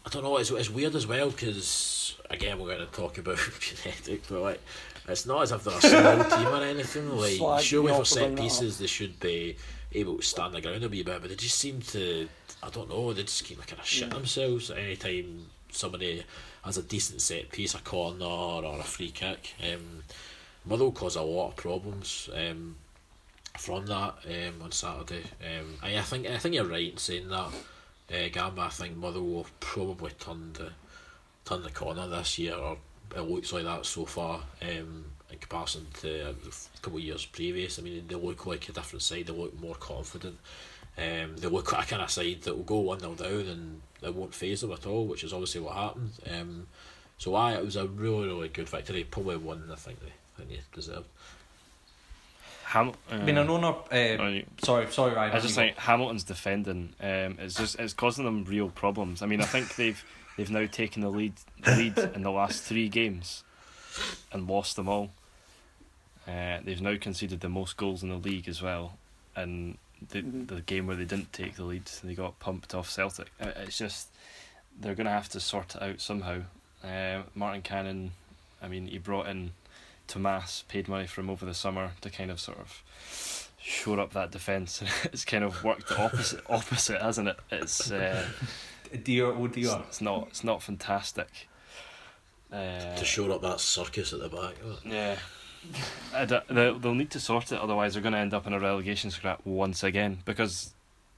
I 0.05 0.09
don't 0.09 0.23
know. 0.23 0.37
It's, 0.37 0.49
it's 0.49 0.69
weird 0.69 0.95
as 0.95 1.05
well 1.05 1.29
because 1.29 2.15
again 2.29 2.57
we're 2.57 2.67
going 2.73 2.79
to 2.87 2.93
talk 2.93 3.17
about 3.17 3.37
genetic, 3.59 4.23
but 4.29 4.39
like 4.41 4.61
it's 5.07 5.25
not 5.25 5.43
as 5.43 5.51
if 5.51 5.63
they're 5.65 5.73
a 5.77 5.81
small 5.81 6.37
team 6.37 6.47
or 6.47 6.63
anything. 6.63 7.17
Like 7.17 7.33
Slag 7.33 7.61
surely 7.61 7.91
for 7.93 8.05
set 8.05 8.35
pieces 8.35 8.79
they 8.79 8.87
should 8.87 9.19
be 9.19 9.57
able 9.93 10.17
to 10.17 10.23
stand 10.23 10.53
the 10.53 10.61
ground 10.61 10.83
a 10.83 10.89
wee 10.89 11.03
bit, 11.03 11.21
but 11.21 11.29
they 11.29 11.35
just 11.35 11.57
seem 11.59 11.81
to. 11.81 12.27
I 12.61 12.69
don't 12.69 12.89
know. 12.89 13.13
They 13.13 13.23
just 13.23 13.43
keep 13.45 13.57
like 13.57 13.67
kind 13.67 13.79
of 13.79 13.87
shit 13.87 14.09
Yeah. 14.09 14.13
themselves 14.15 14.69
any 14.71 14.95
time 14.95 15.47
somebody 15.71 16.23
has 16.63 16.77
a 16.77 16.83
decent 16.83 17.21
set 17.21 17.51
piece, 17.51 17.73
a 17.73 17.79
corner 17.79 18.25
or 18.25 18.79
a 18.79 18.83
free 18.83 19.11
kick. 19.11 19.53
Um, 19.63 20.03
Motherwell 20.65 20.91
cause 20.91 21.15
a 21.15 21.21
lot 21.21 21.49
of 21.49 21.55
problems. 21.55 22.29
Um, 22.33 22.75
from 23.57 23.85
that 23.87 24.15
um, 24.25 24.61
on 24.61 24.71
Saturday, 24.71 25.23
um, 25.41 25.75
I, 25.81 25.97
I 25.97 26.01
think 26.01 26.27
I 26.27 26.37
think 26.37 26.55
you're 26.55 26.65
right 26.65 26.91
in 26.91 26.97
saying 26.97 27.29
that. 27.29 27.49
Uh, 28.11 28.27
Gamba, 28.31 28.63
I 28.63 28.69
think 28.69 28.97
Motherwell 28.97 29.43
have 29.43 29.59
probably 29.59 30.11
turned 30.19 30.55
the 30.55 30.71
turned 31.45 31.63
the 31.63 31.69
corner 31.71 32.07
this 32.07 32.39
year, 32.39 32.55
or 32.55 32.77
it 33.15 33.21
looks 33.21 33.53
like 33.53 33.63
that 33.63 33.85
so 33.85 34.05
far. 34.05 34.41
Um, 34.61 35.05
in 35.31 35.37
comparison 35.39 35.85
to 36.01 36.29
a 36.29 36.33
couple 36.81 36.99
of 36.99 37.03
years 37.05 37.25
previous, 37.25 37.79
I 37.79 37.81
mean 37.81 38.05
they 38.07 38.15
look 38.15 38.45
like 38.45 38.69
a 38.69 38.71
different 38.71 39.03
side. 39.03 39.27
They 39.27 39.33
look 39.33 39.59
more 39.59 39.75
confident. 39.75 40.37
Um, 40.97 41.37
they 41.37 41.47
look 41.47 41.71
like 41.71 41.85
a 41.85 41.89
kind 41.89 42.01
of 42.01 42.11
side 42.11 42.41
that 42.41 42.55
will 42.55 42.63
go 42.63 42.79
one 42.79 42.99
0 42.99 43.13
down 43.13 43.47
and 43.47 43.81
it 44.01 44.13
won't 44.13 44.33
phase 44.33 44.61
them 44.61 44.71
at 44.71 44.85
all, 44.85 45.05
which 45.05 45.23
is 45.23 45.31
obviously 45.31 45.61
what 45.61 45.75
happened. 45.75 46.11
Um, 46.29 46.67
so 47.17 47.35
I 47.35 47.53
it 47.53 47.63
was 47.63 47.75
a 47.75 47.87
really 47.87 48.27
really 48.27 48.49
good 48.49 48.67
victory. 48.67 49.03
Probably 49.03 49.37
one 49.37 49.69
I 49.71 49.75
think 49.75 49.99
they, 50.01 50.07
I 50.07 50.37
think 50.37 50.49
they 50.49 50.59
deserved. 50.73 51.07
Ham- 52.65 52.93
uh, 53.11 53.15
I 53.15 53.17
mean, 53.23 53.37
I 53.37 53.43
know 53.43 53.57
not. 53.57 53.91
Uh, 53.91 54.41
sorry, 54.63 54.91
sorry, 54.91 55.15
Ryan. 55.15 55.35
I 55.35 55.39
just 55.39 55.55
think 55.55 55.75
Hamilton's 55.77 56.23
defending 56.23 56.93
um, 57.01 57.37
it's 57.39 57.55
just 57.55 57.79
it's 57.79 57.93
causing 57.93 58.25
them 58.25 58.43
real 58.43 58.69
problems. 58.69 59.21
I 59.21 59.25
mean, 59.25 59.41
I 59.41 59.45
think 59.45 59.75
they've 59.77 60.03
they've 60.37 60.51
now 60.51 60.65
taken 60.67 61.01
the 61.01 61.09
lead 61.09 61.33
lead 61.65 61.97
in 61.97 62.21
the 62.21 62.31
last 62.31 62.63
three 62.63 62.87
games 62.87 63.43
and 64.31 64.47
lost 64.47 64.75
them 64.75 64.87
all. 64.87 65.11
Uh, 66.29 66.59
they've 66.63 66.81
now 66.81 66.95
conceded 66.99 67.39
the 67.39 67.49
most 67.49 67.75
goals 67.77 68.03
in 68.03 68.09
the 68.09 68.15
league 68.17 68.47
as 68.47 68.61
well, 68.61 68.97
and 69.35 69.77
the 70.09 70.21
Mhm. 70.21 70.47
the 70.47 70.61
game 70.61 70.85
where 70.87 70.95
they 70.95 71.05
didn't 71.05 71.33
take 71.33 71.55
the 71.55 71.63
lead, 71.63 71.85
they 72.03 72.13
got 72.13 72.39
pumped 72.39 72.75
off 72.75 72.89
Celtic. 72.89 73.31
Uh, 73.41 73.51
It's 73.57 73.77
just 73.77 74.09
they're 74.79 74.95
going 74.95 75.05
to 75.05 75.11
have 75.11 75.29
to 75.29 75.39
sort 75.39 75.75
it 75.75 75.81
out 75.81 75.99
somehow. 76.01 76.43
Uh, 76.83 77.23
Martin 77.35 77.61
Canning, 77.61 78.11
I 78.61 78.67
mean, 78.67 78.87
he 78.87 78.97
brought 78.97 79.27
in 79.27 79.51
Tomas, 80.07 80.63
paid 80.67 80.87
money 80.87 81.05
for 81.07 81.21
him 81.21 81.29
over 81.29 81.45
the 81.45 81.53
summer 81.53 81.91
to 82.01 82.09
kind 82.09 82.31
of 82.31 82.39
sort 82.39 82.59
of 82.59 83.49
shore 83.61 83.99
up 83.99 84.13
that 84.13 84.31
defence. 84.31 84.81
it's 85.05 85.25
kind 85.25 85.43
of 85.43 85.63
worked 85.63 85.87
the 85.89 85.99
opposite, 86.01 86.43
opposite, 86.49 87.01
hasn't 87.01 87.27
it? 87.29 87.39
It's 87.51 87.91
uh, 87.91 88.25
dear, 89.03 89.25
oh 89.25 89.45
it's, 89.45 89.55
dear. 89.55 89.83
it's 89.87 90.01
not 90.01 90.27
it's 90.29 90.43
not 90.43 90.61
fantastic. 90.63 91.47
Uh, 92.51 92.95
to 92.95 93.05
show 93.05 93.31
up 93.31 93.41
that 93.41 93.59
circus 93.59 94.11
at 94.13 94.19
the 94.21 94.29
back. 94.29 94.55
yeah. 94.85 95.17
They'll, 96.25 96.79
they'll 96.79 96.93
need 96.95 97.11
to 97.11 97.19
sort 97.19 97.51
it, 97.51 97.59
otherwise 97.59 97.93
they're 97.93 98.01
going 98.03 98.13
to 98.13 98.19
end 98.19 98.33
up 98.33 98.47
in 98.47 98.53
a 98.53 98.59
relegation 98.59 99.11
scrap 99.11 99.45
once 99.45 99.83
again. 99.83 100.19
Because 100.25 100.73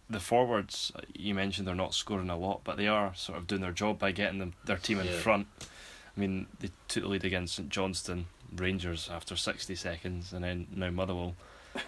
the 0.09 0.19
forwards, 0.19 0.91
you 1.13 1.33
mentioned 1.33 1.67
they're 1.67 1.75
not 1.75 1.93
scoring 1.93 2.29
a 2.29 2.37
lot, 2.37 2.61
but 2.63 2.77
they 2.77 2.87
are 2.87 3.13
sort 3.15 3.37
of 3.37 3.47
doing 3.47 3.61
their 3.61 3.71
job 3.71 3.97
by 3.99 4.11
getting 4.11 4.39
them 4.39 4.53
their 4.65 4.77
team 4.77 4.99
in 4.99 5.07
Yeah. 5.07 5.13
front. 5.19 5.47
I 5.61 6.19
mean, 6.19 6.47
they 6.59 6.69
took 6.87 7.03
the 7.03 7.09
lead 7.09 7.23
against 7.23 7.55
St 7.55 7.69
Johnstone 7.69 8.25
Rangers 8.53 9.09
after 9.11 9.35
60 9.37 9.75
seconds 9.75 10.33
and 10.33 10.43
then 10.43 10.67
now 10.75 10.89
Motherwell. 10.89 11.35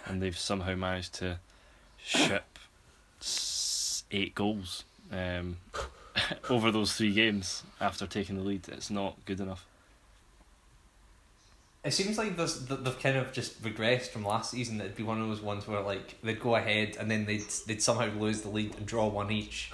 and 0.06 0.22
they've 0.22 0.38
somehow 0.38 0.74
managed 0.74 1.12
to 1.14 1.38
ship 1.98 2.58
eight 4.10 4.34
goals 4.34 4.84
um, 5.12 5.58
over 6.48 6.70
those 6.70 6.94
three 6.94 7.12
games 7.12 7.62
after 7.80 8.06
taking 8.06 8.36
the 8.36 8.42
lead. 8.42 8.66
It's 8.68 8.90
not 8.90 9.22
good 9.26 9.40
enough. 9.40 9.66
It 11.84 11.92
seems 11.92 12.16
like 12.16 12.36
there's 12.36 12.64
they've 12.64 12.98
kind 12.98 13.16
of 13.18 13.32
just 13.32 13.62
regressed 13.62 14.08
from 14.08 14.24
last 14.24 14.50
season. 14.50 14.80
It'd 14.80 14.96
be 14.96 15.02
one 15.02 15.20
of 15.20 15.28
those 15.28 15.42
ones 15.42 15.68
where 15.68 15.80
like 15.82 16.14
they'd 16.22 16.40
go 16.40 16.56
ahead 16.56 16.96
and 16.98 17.10
then 17.10 17.26
they'd 17.26 17.44
they'd 17.66 17.82
somehow 17.82 18.06
lose 18.18 18.40
the 18.40 18.48
lead 18.48 18.74
and 18.76 18.86
draw 18.86 19.06
one 19.06 19.30
each, 19.30 19.70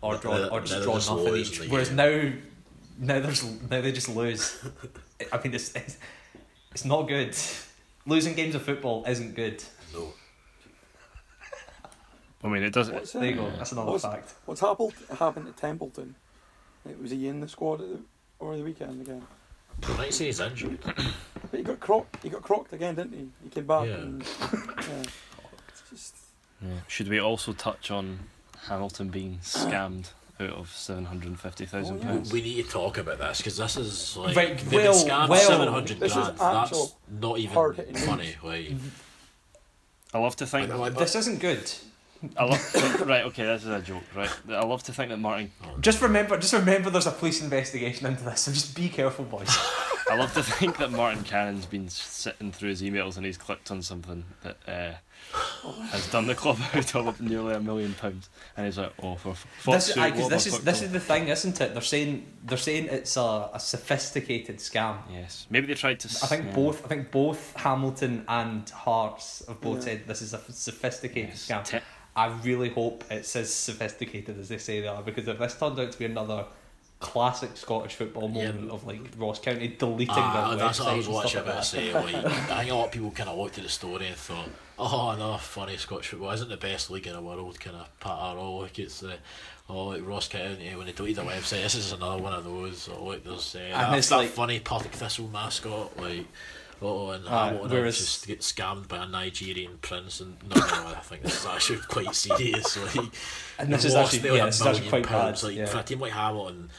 or 0.00 0.16
draw 0.16 0.38
Now- 0.38 0.48
or 0.48 0.60
just 0.62 0.82
draw 0.82 0.92
they're 0.92 1.00
just 1.00 1.10
nothing 1.10 1.36
each. 1.36 1.58
the 1.58 1.68
Whereas 1.68 1.88
game. 1.90 1.96
now, 2.98 3.14
now 3.16 3.20
there's 3.20 3.44
now 3.44 3.80
they 3.82 3.92
just 3.92 4.08
lose. 4.08 4.58
I 5.32 5.36
mean, 5.42 5.54
it's, 5.54 5.74
it's 5.76 5.98
it's 6.72 6.84
not 6.86 7.02
good. 7.08 7.36
Losing 8.06 8.32
games 8.34 8.54
of 8.54 8.62
football 8.62 9.04
isn't 9.06 9.34
good. 9.34 9.62
No. 9.92 10.14
I 12.42 12.48
mean, 12.48 12.62
it 12.62 12.72
does. 12.72 12.90
What's, 12.90 13.12
There 13.12 13.24
you 13.24 13.34
go. 13.34 13.50
That's 13.50 13.72
another 13.72 13.90
what's- 13.90 14.04
fact. 14.04 14.32
What's 14.46 14.60
happened 14.60 14.92
happened 15.18 15.46
to 15.46 15.52
Templeton? 15.52 16.14
Like, 16.86 17.00
was 17.02 17.10
he 17.10 17.28
in 17.28 17.40
the 17.40 17.48
squad 17.48 17.80
at 17.82 17.88
the, 17.88 18.00
over 18.40 18.56
the 18.56 18.62
weekend 18.62 19.02
again? 19.02 19.26
They 19.86 19.94
might 19.96 20.14
say 20.14 20.26
he's 20.26 20.40
injured. 20.40 20.78
But 20.84 21.56
he 21.58 21.62
got 21.62 21.80
crocked. 21.80 22.22
He 22.22 22.28
got 22.28 22.42
crocked 22.42 22.72
again, 22.72 22.94
didn't 22.96 23.12
he? 23.14 23.28
He 23.44 23.50
came 23.50 23.66
back 23.66 23.86
Yeah. 23.86 23.94
and 23.94 24.22
yeah. 24.22 25.02
Just 25.90 26.16
Yeah. 26.62 26.68
Should 26.88 27.08
we 27.08 27.20
also 27.20 27.52
touch 27.52 27.90
on 27.90 28.18
Hamilton 28.66 29.08
being 29.08 29.38
scammed 29.42 30.10
out 30.40 30.50
of 30.50 30.70
seven 30.70 31.04
hundred 31.06 31.28
and 31.28 31.40
fifty 31.40 31.64
thousand 31.66 31.96
Oh, 31.96 32.00
yeah. 32.00 32.06
pounds? 32.12 32.32
We 32.32 32.42
need 32.42 32.64
to 32.64 32.70
talk 32.70 32.98
about 32.98 33.18
this 33.18 33.38
because 33.38 33.56
this 33.56 33.76
is 33.76 34.16
like 34.16 34.36
Right, 34.36 34.58
they've 34.58 34.72
well- 34.72 34.92
been 34.92 35.08
scammed 35.10 35.28
well- 35.28 35.40
seven 35.40 35.68
hundred 35.68 35.98
grand. 36.00 36.38
That's 36.38 36.92
not 37.08 37.38
even 37.38 37.74
funny. 37.94 38.36
Like, 38.42 38.72
I 40.12 40.18
love 40.18 40.36
to 40.36 40.46
think. 40.46 40.70
I- 40.70 40.78
I- 40.82 40.88
This 40.90 41.14
isn't 41.14 41.38
good. 41.40 41.70
I 42.36 42.44
love. 42.44 43.02
right. 43.06 43.24
Okay, 43.26 43.44
this 43.44 43.62
is 43.62 43.68
a 43.68 43.80
joke. 43.80 44.02
Right. 44.14 44.30
I 44.50 44.64
love 44.64 44.82
to 44.84 44.92
think 44.92 45.10
that 45.10 45.18
Martin. 45.18 45.50
Just 45.80 46.00
remember, 46.02 46.36
just 46.38 46.52
remember, 46.52 46.90
there's 46.90 47.06
a 47.06 47.12
police 47.12 47.42
investigation 47.42 48.06
into 48.06 48.24
this, 48.24 48.40
so 48.42 48.52
just 48.52 48.74
be 48.74 48.88
careful, 48.88 49.24
boys. 49.24 49.48
I 50.10 50.16
love 50.16 50.32
to 50.34 50.42
think 50.42 50.78
that 50.78 50.90
Martin 50.90 51.22
Canning's 51.22 51.66
been 51.66 51.88
sitting 51.88 52.50
through 52.50 52.70
his 52.70 52.82
emails 52.82 53.16
and 53.18 53.26
he's 53.26 53.36
clicked 53.36 53.70
on 53.70 53.82
something 53.82 54.24
that 54.42 54.56
uh, 54.66 54.94
has 55.90 56.10
done 56.10 56.26
the 56.26 56.34
club 56.34 56.58
out 56.74 56.94
of 56.96 57.20
nearly 57.20 57.54
a 57.54 57.60
million 57.60 57.92
pounds, 57.94 58.30
and 58.56 58.64
he's 58.66 58.78
like, 58.78 58.92
"Oh, 59.02 59.16
for 59.16 59.34
fuck's 59.34 59.64
this, 59.64 59.94
sake, 59.94 59.98
aye, 59.98 60.10
'cause 60.12 60.20
what 60.22 60.30
this 60.30 60.44
have 60.46 60.54
I 60.54 60.56
is 60.58 60.64
this 60.64 60.82
is 60.82 60.92
the 60.92 61.00
thing, 61.00 61.28
isn't 61.28 61.60
it? 61.60 61.72
They're 61.74 61.82
saying 61.82 62.26
they're 62.44 62.56
saying 62.58 62.86
it's 62.86 63.16
a, 63.18 63.50
a 63.52 63.60
sophisticated 63.60 64.56
scam. 64.58 64.96
Yes, 65.12 65.46
maybe 65.50 65.66
they 65.66 65.74
tried 65.74 66.00
to. 66.00 66.08
s- 66.08 66.22
I 66.24 66.26
think 66.26 66.46
yeah. 66.46 66.54
both. 66.54 66.84
I 66.84 66.88
think 66.88 67.10
both 67.10 67.54
Hamilton 67.56 68.24
and 68.28 68.68
Hearts 68.70 69.42
have 69.46 69.60
both 69.60 69.78
Yeah. 69.78 69.84
said 69.84 70.06
this 70.06 70.22
is 70.22 70.32
a 70.34 70.40
sophisticated 70.50 71.30
Yes, 71.30 71.46
scam. 71.48 71.64
te- 71.64 71.78
I 72.18 72.26
really 72.42 72.70
hope 72.70 73.04
it's 73.10 73.34
as 73.36 73.52
sophisticated 73.52 74.38
as 74.38 74.48
they 74.48 74.58
say 74.58 74.80
they 74.80 74.88
are 74.88 75.02
because 75.02 75.28
if 75.28 75.38
this 75.38 75.58
turned 75.58 75.78
out 75.78 75.92
to 75.92 75.98
be 75.98 76.04
another 76.06 76.44
classic 77.00 77.56
Scottish 77.56 77.94
football 77.94 78.28
Yeah. 78.34 78.50
moment 78.50 78.70
of 78.70 78.84
like 78.86 79.00
Ross 79.16 79.38
County 79.38 79.68
deleting 79.68 80.08
ah, 80.10 80.48
their 80.50 80.58
that's 80.58 80.80
what 80.80 80.88
I 80.88 80.96
was 80.96 81.08
watching 81.08 81.30
stuff 81.42 81.46
like 81.46 81.52
about 81.54 81.64
say. 81.64 81.94
Like, 81.94 82.14
I 82.50 82.58
think 82.58 82.70
a 82.70 82.74
lot 82.74 82.86
of 82.86 82.92
people 82.92 83.10
kind 83.12 83.28
of 83.28 83.38
looked 83.38 83.56
at 83.58 83.64
the 83.64 83.70
story 83.70 84.08
and 84.08 84.16
thought, 84.16 84.48
"Oh, 84.78 85.10
another 85.10 85.38
funny 85.38 85.76
Scottish 85.76 86.08
football 86.08 86.32
isn't 86.32 86.48
the 86.48 86.56
best 86.56 86.90
league 86.90 87.06
in 87.06 87.12
the 87.12 87.22
world." 87.22 87.60
Kind 87.60 87.76
of 87.76 88.00
pat 88.00 88.12
our 88.12 88.36
all 88.36 88.62
like 88.62 88.78
it's 88.78 89.00
the. 89.00 89.14
Oh, 89.70 89.88
like 89.88 90.04
Ross 90.04 90.28
County 90.28 90.74
when 90.74 90.86
they 90.86 90.92
deleted 90.92 91.18
their 91.24 91.26
website. 91.26 91.62
This 91.62 91.74
is 91.74 91.92
another 91.92 92.22
one 92.22 92.32
of 92.32 92.42
those. 92.42 92.88
Oh, 92.90 93.04
look, 93.04 93.22
there's 93.22 93.54
uh, 93.54 93.68
that 94.00 94.10
like- 94.10 94.30
funny 94.30 94.60
Partick 94.60 94.92
Thistle 94.92 95.28
mascot. 95.28 95.94
Like, 96.00 96.24
oh, 96.82 97.10
and 97.10 97.26
Aye, 97.28 97.46
Hamilton 97.48 97.70
whereas- 97.70 97.98
just 97.98 98.26
get 98.26 98.40
scammed 98.40 98.88
by 98.88 98.98
a 99.04 99.06
Nigerian 99.08 99.78
prince. 99.78 100.20
And 100.20 100.36
no, 100.48 100.56
no, 100.56 100.62
I 100.88 101.00
think 101.02 101.22
this 101.22 101.40
is 101.40 101.46
actually 101.46 101.78
quite 101.88 102.14
serious. 102.14 102.76
Like, 102.96 103.06
And 103.58 103.72
this 103.72 103.84
is 103.84 103.94
actually 103.94 104.20
nearly 104.22 104.38
yeah, 104.38 104.44
a 104.44 104.46
this 104.46 104.60
is 104.60 104.66
actually 104.66 104.86
million 104.90 105.04
quite 105.04 105.12
bad. 105.12 105.24
pounds. 105.26 105.44
Like 105.44 105.56
yeah. 105.56 105.66
for 105.66 105.78
a 105.78 105.82
team 105.82 106.00
like 106.00 106.12
Hamilton, 106.12 106.70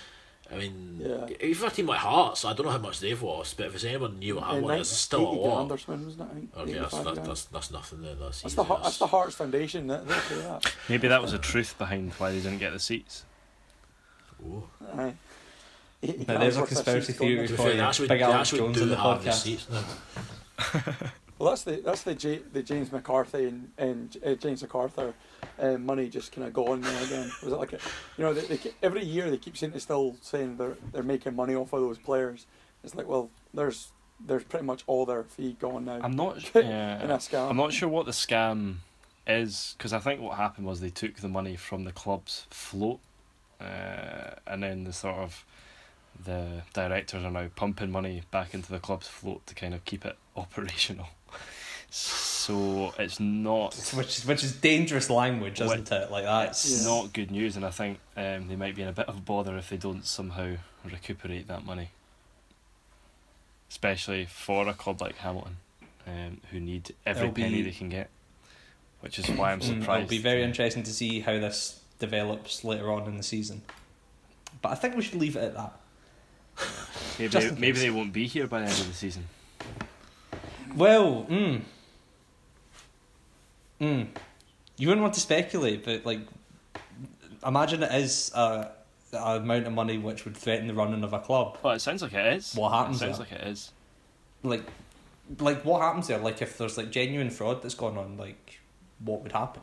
I 0.51 0.55
mean, 0.57 0.97
Yeah. 0.99 1.27
even 1.41 1.53
for 1.55 1.67
a 1.67 1.69
team 1.69 1.85
like 1.85 1.99
Hearts, 1.99 2.43
I 2.43 2.53
don't 2.53 2.65
know 2.65 2.71
how 2.71 2.77
much 2.79 2.99
they've 3.01 3.21
lost, 3.21 3.55
but 3.57 3.67
if 3.67 3.75
it's 3.75 3.83
anyone 3.83 4.17
knew 4.17 4.35
what 4.35 4.45
uh, 4.45 4.47
Hamilton 4.47 4.67
nine- 4.69 4.79
is, 4.81 4.91
it's 4.91 4.99
still 4.99 5.27
a 5.27 5.31
80 5.31 5.39
lot. 5.41 5.85
grand 5.85 6.05
wasn't 6.05 6.21
it? 6.21 6.23
I 6.23 6.33
think 6.33 6.57
Okay, 6.57 6.73
that's, 6.73 6.93
85 6.95 7.03
that's, 7.15 7.27
that's, 7.27 7.45
that's 7.45 7.71
nothing 7.71 8.01
there. 8.01 8.15
That's, 8.15 8.41
That's 8.41 8.55
the 8.55 8.63
that's- 8.63 8.83
that's 8.83 8.97
the 8.97 9.07
Hearts 9.07 9.35
Foundation. 9.35 9.87
That 9.87 10.07
that. 10.07 10.73
Maybe 10.87 11.07
that 11.07 11.21
was 11.21 11.33
the 11.33 11.37
truth 11.37 11.77
behind 11.77 12.13
why 12.13 12.31
they 12.31 12.37
didn't 12.39 12.57
get 12.57 12.73
the 12.73 12.79
seats. 12.79 13.25
Ooh. 14.43 14.63
Aye. 14.97 15.13
Eighty 16.01 16.25
Now, 16.27 16.37
there's 16.39 16.57
a 16.57 16.57
grand's 16.57 16.57
worth 16.57 16.63
of 16.63 16.67
conspiracy 16.69 17.05
seats 17.07 17.19
going 17.19 17.29
theory 17.31 17.41
in. 17.41 17.47
To 17.47 17.53
be 17.53 17.57
for 17.57 17.63
fair, 17.63 17.71
you. 17.71 18.07
they 18.07 18.07
Big 18.07 18.19
they 18.19 18.23
Alex 18.23 18.49
Jones 18.51 18.77
do 18.77 18.83
on 18.83 18.89
the 18.89 18.95
have 18.97 19.21
podcast. 19.21 19.33
seats. 19.33 19.67
Well, 21.39 21.51
that's 21.51 21.63
the 21.63 21.77
that's 21.77 22.03
the 22.03 22.15
J, 22.15 22.41
the 22.51 22.61
James 22.61 22.91
McCarthy 22.91 23.45
and, 23.45 23.71
and 23.77 24.17
uh, 24.25 24.33
James 24.33 24.61
McArthur 24.61 25.13
uh, 25.57 25.77
money 25.77 26.09
just 26.09 26.33
kind 26.33 26.45
of 26.45 26.51
gone 26.51 26.81
there 26.81 27.01
again. 27.03 27.31
Was 27.41 27.53
it 27.53 27.57
like 27.57 27.71
a, 27.71 27.79
you 28.17 28.25
know, 28.25 28.33
they, 28.33 28.41
they, 28.57 28.71
every 28.83 29.05
year 29.05 29.29
they 29.31 29.37
keep 29.37 29.55
saying 29.55 29.71
they're 29.71 29.79
still 29.79 30.17
saying 30.21 30.57
they're 30.57 30.75
they're 30.91 31.01
making 31.01 31.37
money 31.37 31.55
off 31.55 31.71
of 31.71 31.79
those 31.79 31.97
players. 31.97 32.45
It's 32.83 32.93
like, 32.93 33.07
well, 33.07 33.29
there's 33.53 33.93
there's 34.19 34.43
pretty 34.43 34.65
much 34.65 34.83
all 34.85 35.05
their 35.05 35.23
fee 35.23 35.55
gone 35.57 35.85
now 35.85 36.01
I'm 36.03 36.17
not. 36.17 36.35
in 36.55 36.67
Yeah, 36.67 37.03
a 37.03 37.07
scam. 37.19 37.49
I'm 37.49 37.55
not 37.57 37.71
sure 37.71 37.87
what 37.87 38.05
the 38.05 38.11
scam 38.11 38.75
is 39.25 39.75
because 39.77 39.93
I 39.93 39.99
think 39.99 40.19
what 40.19 40.35
happened 40.35 40.67
was 40.67 40.81
they 40.81 40.89
took 40.89 41.15
the 41.15 41.29
money 41.29 41.55
from 41.55 41.85
the 41.85 41.93
club's 41.93 42.47
float, 42.49 42.99
uh, 43.61 44.31
and 44.45 44.61
then 44.61 44.83
the 44.83 44.91
sort 44.91 45.15
of 45.19 45.45
the 46.23 46.63
directors 46.73 47.23
are 47.23 47.31
now 47.31 47.47
pumping 47.55 47.91
money 47.91 48.23
back 48.31 48.53
into 48.53 48.71
the 48.71 48.79
club's 48.79 49.07
float 49.07 49.45
to 49.47 49.55
kind 49.55 49.73
of 49.73 49.85
keep 49.85 50.05
it 50.05 50.17
operational. 50.35 51.07
So 51.91 52.93
it's 52.99 53.19
not 53.19 53.73
which 53.95 54.19
is 54.19 54.25
which 54.25 54.43
is 54.43 54.53
dangerous 54.53 55.09
language, 55.09 55.59
What- 55.59 55.79
isn't 55.79 55.91
it? 55.91 56.11
Like 56.11 56.23
that's 56.25 56.63
it's 56.65 56.83
Yeah. 56.85 56.89
not 56.91 57.13
good 57.13 57.31
news, 57.31 57.55
and 57.55 57.65
I 57.65 57.71
think 57.71 57.99
um, 58.15 58.47
they 58.47 58.55
might 58.55 58.75
be 58.75 58.81
in 58.83 58.87
a 58.87 58.93
bit 58.93 59.07
of 59.07 59.25
bother 59.25 59.57
if 59.57 59.69
they 59.69 59.77
don't 59.77 60.05
somehow 60.05 60.55
recuperate 60.85 61.47
that 61.47 61.65
money, 61.65 61.89
especially 63.69 64.25
for 64.25 64.67
a 64.67 64.73
club 64.73 65.01
like 65.01 65.17
Hamilton, 65.17 65.57
um, 66.07 66.41
who 66.51 66.59
need 66.59 66.93
every 67.05 67.23
It'll 67.29 67.33
penny 67.35 67.55
be- 67.63 67.69
they 67.69 67.71
can 67.71 67.89
get. 67.89 68.09
Which 69.01 69.17
is 69.17 69.29
why 69.37 69.51
I'm 69.51 69.61
surprised. 69.61 70.03
It'll 70.03 70.09
be 70.09 70.17
very 70.19 70.43
interesting 70.43 70.83
to 70.83 70.91
see 70.93 71.21
how 71.21 71.33
this 71.39 71.79
develops 71.99 72.63
later 72.63 72.91
on 72.91 73.07
in 73.07 73.17
the 73.17 73.23
season. 73.23 73.61
But 74.61 74.69
I 74.73 74.75
think 74.75 74.95
we 74.95 75.01
should 75.03 75.19
leave 75.19 75.35
it 75.35 75.43
at 75.43 75.53
that. 75.55 75.73
Maybe 77.17 77.37
in 77.37 77.59
maybe 77.59 77.79
they 77.79 77.89
won't 77.89 78.13
be 78.13 78.27
here 78.27 78.47
by 78.47 78.59
the 78.59 78.65
end 78.65 78.79
of 78.79 78.87
the 78.87 78.93
season. 78.93 79.25
Well, 80.75 81.25
mm, 81.29 81.61
mm, 83.81 84.07
you 84.77 84.87
wouldn't 84.87 85.01
want 85.01 85.13
to 85.15 85.19
speculate, 85.19 85.83
but 85.83 86.05
like, 86.05 86.21
imagine 87.45 87.83
it 87.83 87.93
is 87.93 88.31
a, 88.35 88.71
a 89.13 89.37
amount 89.37 89.67
of 89.67 89.73
money 89.73 89.97
which 89.97 90.25
would 90.25 90.37
threaten 90.37 90.67
the 90.67 90.73
running 90.73 91.03
of 91.03 91.11
a 91.13 91.19
club. 91.19 91.57
Well, 91.63 91.73
it 91.73 91.79
sounds 91.79 92.01
like 92.01 92.13
it 92.13 92.33
is. 92.35 92.53
What 92.55 92.71
happens 92.71 92.97
It 92.97 92.99
sounds 93.05 93.17
there? 93.17 93.27
like 93.29 93.41
it 93.41 93.47
is. 93.47 93.71
Like, 94.43 94.63
like 95.39 95.65
what 95.65 95.81
happens 95.81 96.07
there? 96.07 96.19
Like, 96.19 96.41
if 96.41 96.57
there's 96.57 96.77
like 96.77 96.91
genuine 96.91 97.29
fraud 97.31 97.61
that's 97.61 97.75
gone 97.75 97.97
on, 97.97 98.15
like, 98.17 98.59
what 99.03 99.21
would 99.23 99.31
happen? 99.31 99.61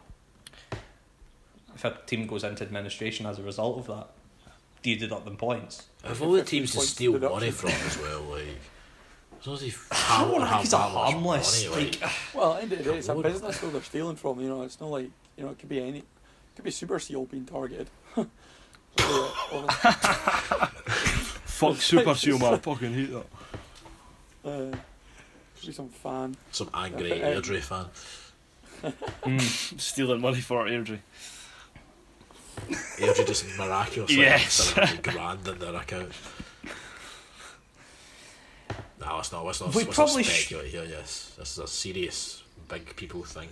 If 1.75 1.85
a 1.85 1.97
team 2.07 2.27
goes 2.27 2.43
into 2.45 2.65
administration 2.65 3.27
as 3.27 3.39
a 3.39 3.43
result 3.43 3.79
of 3.79 3.87
that, 3.87 4.09
do 4.87 4.91
you 4.93 4.97
deduct 4.97 5.25
them 5.25 5.37
points? 5.37 5.89
Of 6.05 6.23
all 6.23 6.31
the 6.31 6.45
teams 6.45 6.71
to 6.73 6.81
steal 6.81 7.15
deduction. 7.15 7.35
money 7.41 7.51
from 7.51 7.71
as 7.71 7.99
well, 7.99 8.21
like. 8.23 8.47
As 9.41 9.47
long 9.49 9.57
as 9.57 9.61
they 9.63 9.73
I 9.91 10.21
don't 10.21 10.31
Hamilton 10.31 10.41
like 10.43 10.61
he's 10.61 10.73
a 10.73 10.79
harmless. 10.79 11.69
money, 11.69 11.85
Like, 11.87 12.11
Well, 12.35 12.55
at 12.55 12.57
the 12.57 12.63
end 12.63 12.73
of 12.73 12.79
the 12.79 12.85
day, 12.93 12.99
it's 12.99 13.09
a 13.09 13.15
business 13.17 13.59
though 13.59 13.71
they're 13.71 13.83
stealing 13.83 14.15
from. 14.15 14.41
You 14.41 14.49
know, 14.49 14.63
it's 14.63 14.81
not 14.81 14.91
like 14.91 15.11
you 15.37 15.43
know 15.43 15.51
it 15.51 15.59
could 15.59 15.69
be 15.69 15.81
any, 15.83 15.99
it 15.99 16.05
could 16.55 16.65
be 16.65 16.71
Super 16.71 17.01
Seal 17.01 17.25
being 17.25 17.45
targeted. 17.45 17.89
So, 18.99 19.23
yeah, 19.61 19.67
Fuck 21.45 21.77
Super 21.77 22.15
Seal, 22.15 22.39
man. 22.39 22.55
I 22.55 22.57
fucking 22.57 22.95
hate 22.95 23.13
that. 23.13 23.27
uh, 24.51 24.77
could 25.59 25.67
be 25.67 25.73
some 25.73 25.91
fan. 25.91 26.35
some 26.51 26.71
angry 26.73 27.11
Yeah, 27.19 27.35
Airdrie 27.35 27.61
fan. 27.61 27.87
mm, 29.23 29.79
Stealing 29.79 30.23
money 30.23 30.41
for 30.41 30.65
Airdrie. 30.65 31.01
Airdrie 32.99 33.27
just 33.27 33.45
miraculously 33.59 34.17
Yes. 34.21 34.73
grand 35.03 35.47
in 35.47 35.59
their 35.59 35.75
account. 35.77 36.13
No, 39.01 39.19
it's 39.19 39.31
not. 39.33 39.45
Let's 39.45 39.61
not, 39.61 39.75
We 39.75 39.85
let's 39.85 39.95
probably 39.95 40.23
not 40.23 40.25
sh- 40.33 40.47
speculate 40.47 40.71
here. 40.71 40.85
Yes, 40.89 41.33
this 41.39 41.53
is 41.53 41.59
a 41.59 41.67
serious 41.69 42.43
big 42.69 42.97
people 42.97 43.23
thing. 43.23 43.49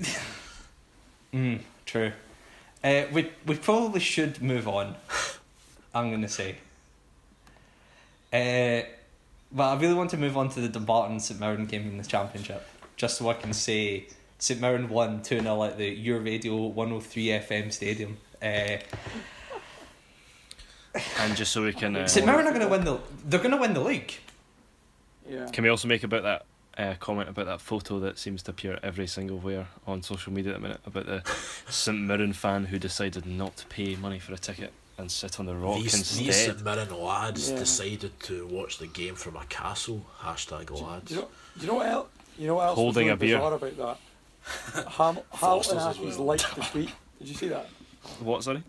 mm, 1.35 1.61
true. 1.87 2.13
Uh, 2.83 3.05
we 3.13 3.31
we 3.47 3.57
probably 3.57 4.01
should 4.01 4.43
move 4.43 4.67
on. 4.67 4.97
I'm 5.95 6.11
gonna 6.11 6.29
say. 6.29 6.57
Uh, 8.33 8.83
but 9.53 9.65
I 9.77 9.81
really 9.81 9.95
want 9.95 10.11
to 10.11 10.17
move 10.17 10.37
on 10.37 10.49
to 10.51 10.61
the 10.61 10.69
Dumbarton 10.69 11.21
St 11.21 11.39
Mirren 11.39 11.67
game 11.67 11.83
in 11.89 11.99
the 11.99 12.05
championship, 12.05 12.67
just 12.97 13.19
so 13.19 13.29
I 13.29 13.35
can 13.35 13.53
say 13.53 14.09
St 14.39 14.61
Mirren 14.61 14.89
won 14.89 15.23
two 15.23 15.41
0 15.41 15.63
at 15.63 15.79
the 15.79 15.87
Your 15.89 16.19
Radio 16.21 16.57
One 16.67 16.89
Hundred 16.89 17.05
Three 17.05 17.27
FM 17.27 17.73
stadium. 17.73 18.17
Uh, 18.45 18.79
And 21.19 21.35
just 21.37 21.51
so 21.53 21.65
we 21.65 21.73
can. 21.73 21.97
Uh, 21.97 22.07
St 22.07 22.25
Mirren 22.25 22.47
are 22.47 22.51
going 22.53 22.61
to 22.63 22.69
win 22.69 22.85
the. 22.85 22.99
They're 23.25 23.41
going 23.41 23.51
to 23.51 23.57
win 23.57 23.75
the 23.75 23.81
league. 23.81 24.15
Yeah. 25.29 25.47
Can 25.53 25.65
we 25.65 25.71
also 25.71 25.89
make 25.89 26.05
about 26.05 26.23
that 26.23 26.45
uh, 26.79 26.95
comment 27.01 27.29
about 27.29 27.47
that 27.47 27.61
photo 27.61 27.99
that 28.01 28.17
seems 28.19 28.43
to 28.45 28.53
appear 28.53 28.79
every 28.83 29.07
single 29.09 29.39
where 29.39 29.67
on 29.89 30.03
social 30.03 30.33
media 30.33 30.53
at 30.53 30.57
the 30.57 30.61
minute 30.61 30.81
about 30.87 31.07
the 31.07 31.23
St 31.69 31.99
Mirren 31.99 32.33
fan 32.33 32.67
who 32.67 32.79
decided 32.79 33.27
not 33.27 33.57
to 33.57 33.67
pay 33.67 33.97
money 33.97 34.19
for 34.21 34.35
a 34.35 34.39
ticket 34.39 34.73
and 34.99 35.11
sit 35.11 35.41
on 35.41 35.47
the 35.47 35.57
rock 35.57 35.77
These, 35.81 35.95
instead? 35.95 36.27
these 36.27 36.37
St 36.45 36.63
Mirren 36.65 36.97
lads 37.03 37.51
Yeah. 37.51 37.59
decided 37.59 38.21
to 38.21 38.47
watch 38.47 38.79
the 38.79 38.87
game 38.87 39.17
from 39.17 39.35
a 39.37 39.45
castle. 39.47 40.05
Hashtag 40.21 40.71
lads. 40.81 41.09
Do 41.09 41.15
you 41.15 41.21
know? 41.23 41.29
Do 41.57 41.61
you 41.63 41.67
know 41.67 41.75
what 41.75 41.87
else? 41.87 42.09
You 42.39 42.47
know 42.47 42.55
what 42.57 42.67
else 42.67 42.77
Holding 42.77 43.07
was 43.09 43.15
a 43.15 43.17
really 43.17 43.27
beer. 43.33 43.39
bizarre 43.39 43.55
about 43.55 43.99
that? 44.77 44.87
Ham- 44.93 44.93
Hamilton 44.93 45.25
Foster's 45.39 45.77
as 45.79 45.97
Accies 45.97 46.17
well. 46.19 46.27
liked 46.27 46.55
the 46.55 46.61
tweet. 46.63 46.91
Did 47.19 47.29
you 47.29 47.35
see 47.35 47.49
that? 47.49 47.69
What? 48.21 48.45
Sorry. 48.45 48.63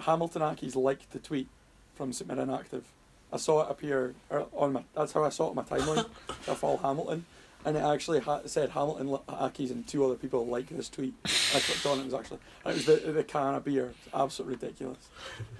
Hamilton 0.00 0.42
Accies 0.42 0.76
liked 0.76 1.10
the 1.12 1.18
tweet 1.18 1.48
from 1.94 2.12
St 2.12 2.28
Mirren 2.28 2.50
Active. 2.50 2.84
I 3.32 3.36
saw 3.36 3.62
it 3.62 3.70
appear 3.70 4.14
er, 4.30 4.46
on 4.54 4.72
my. 4.72 4.84
That's 4.94 5.12
how 5.12 5.24
I 5.24 5.28
saw 5.28 5.46
it 5.46 5.50
on 5.50 5.56
my 5.56 5.62
timeline. 5.64 6.08
I 6.48 6.54
follow 6.54 6.78
Hamilton, 6.78 7.26
and 7.64 7.76
it 7.76 7.80
actually 7.80 8.20
ha- 8.20 8.40
said 8.46 8.70
Hamilton 8.70 9.10
li- 9.10 9.18
Accies 9.28 9.70
and 9.70 9.86
two 9.86 10.04
other 10.04 10.14
people 10.14 10.46
like 10.46 10.68
this 10.68 10.88
tweet. 10.88 11.14
I 11.24 11.60
clicked 11.60 11.84
on 11.84 11.98
it. 11.98 12.02
It 12.02 12.04
was 12.06 12.14
actually 12.14 12.38
it 12.64 12.74
was 12.74 12.86
the 12.86 12.96
the 12.96 13.24
can 13.24 13.54
of 13.54 13.64
beer. 13.64 13.92
It's 14.06 14.14
absolutely 14.14 14.56
ridiculous. 14.56 15.08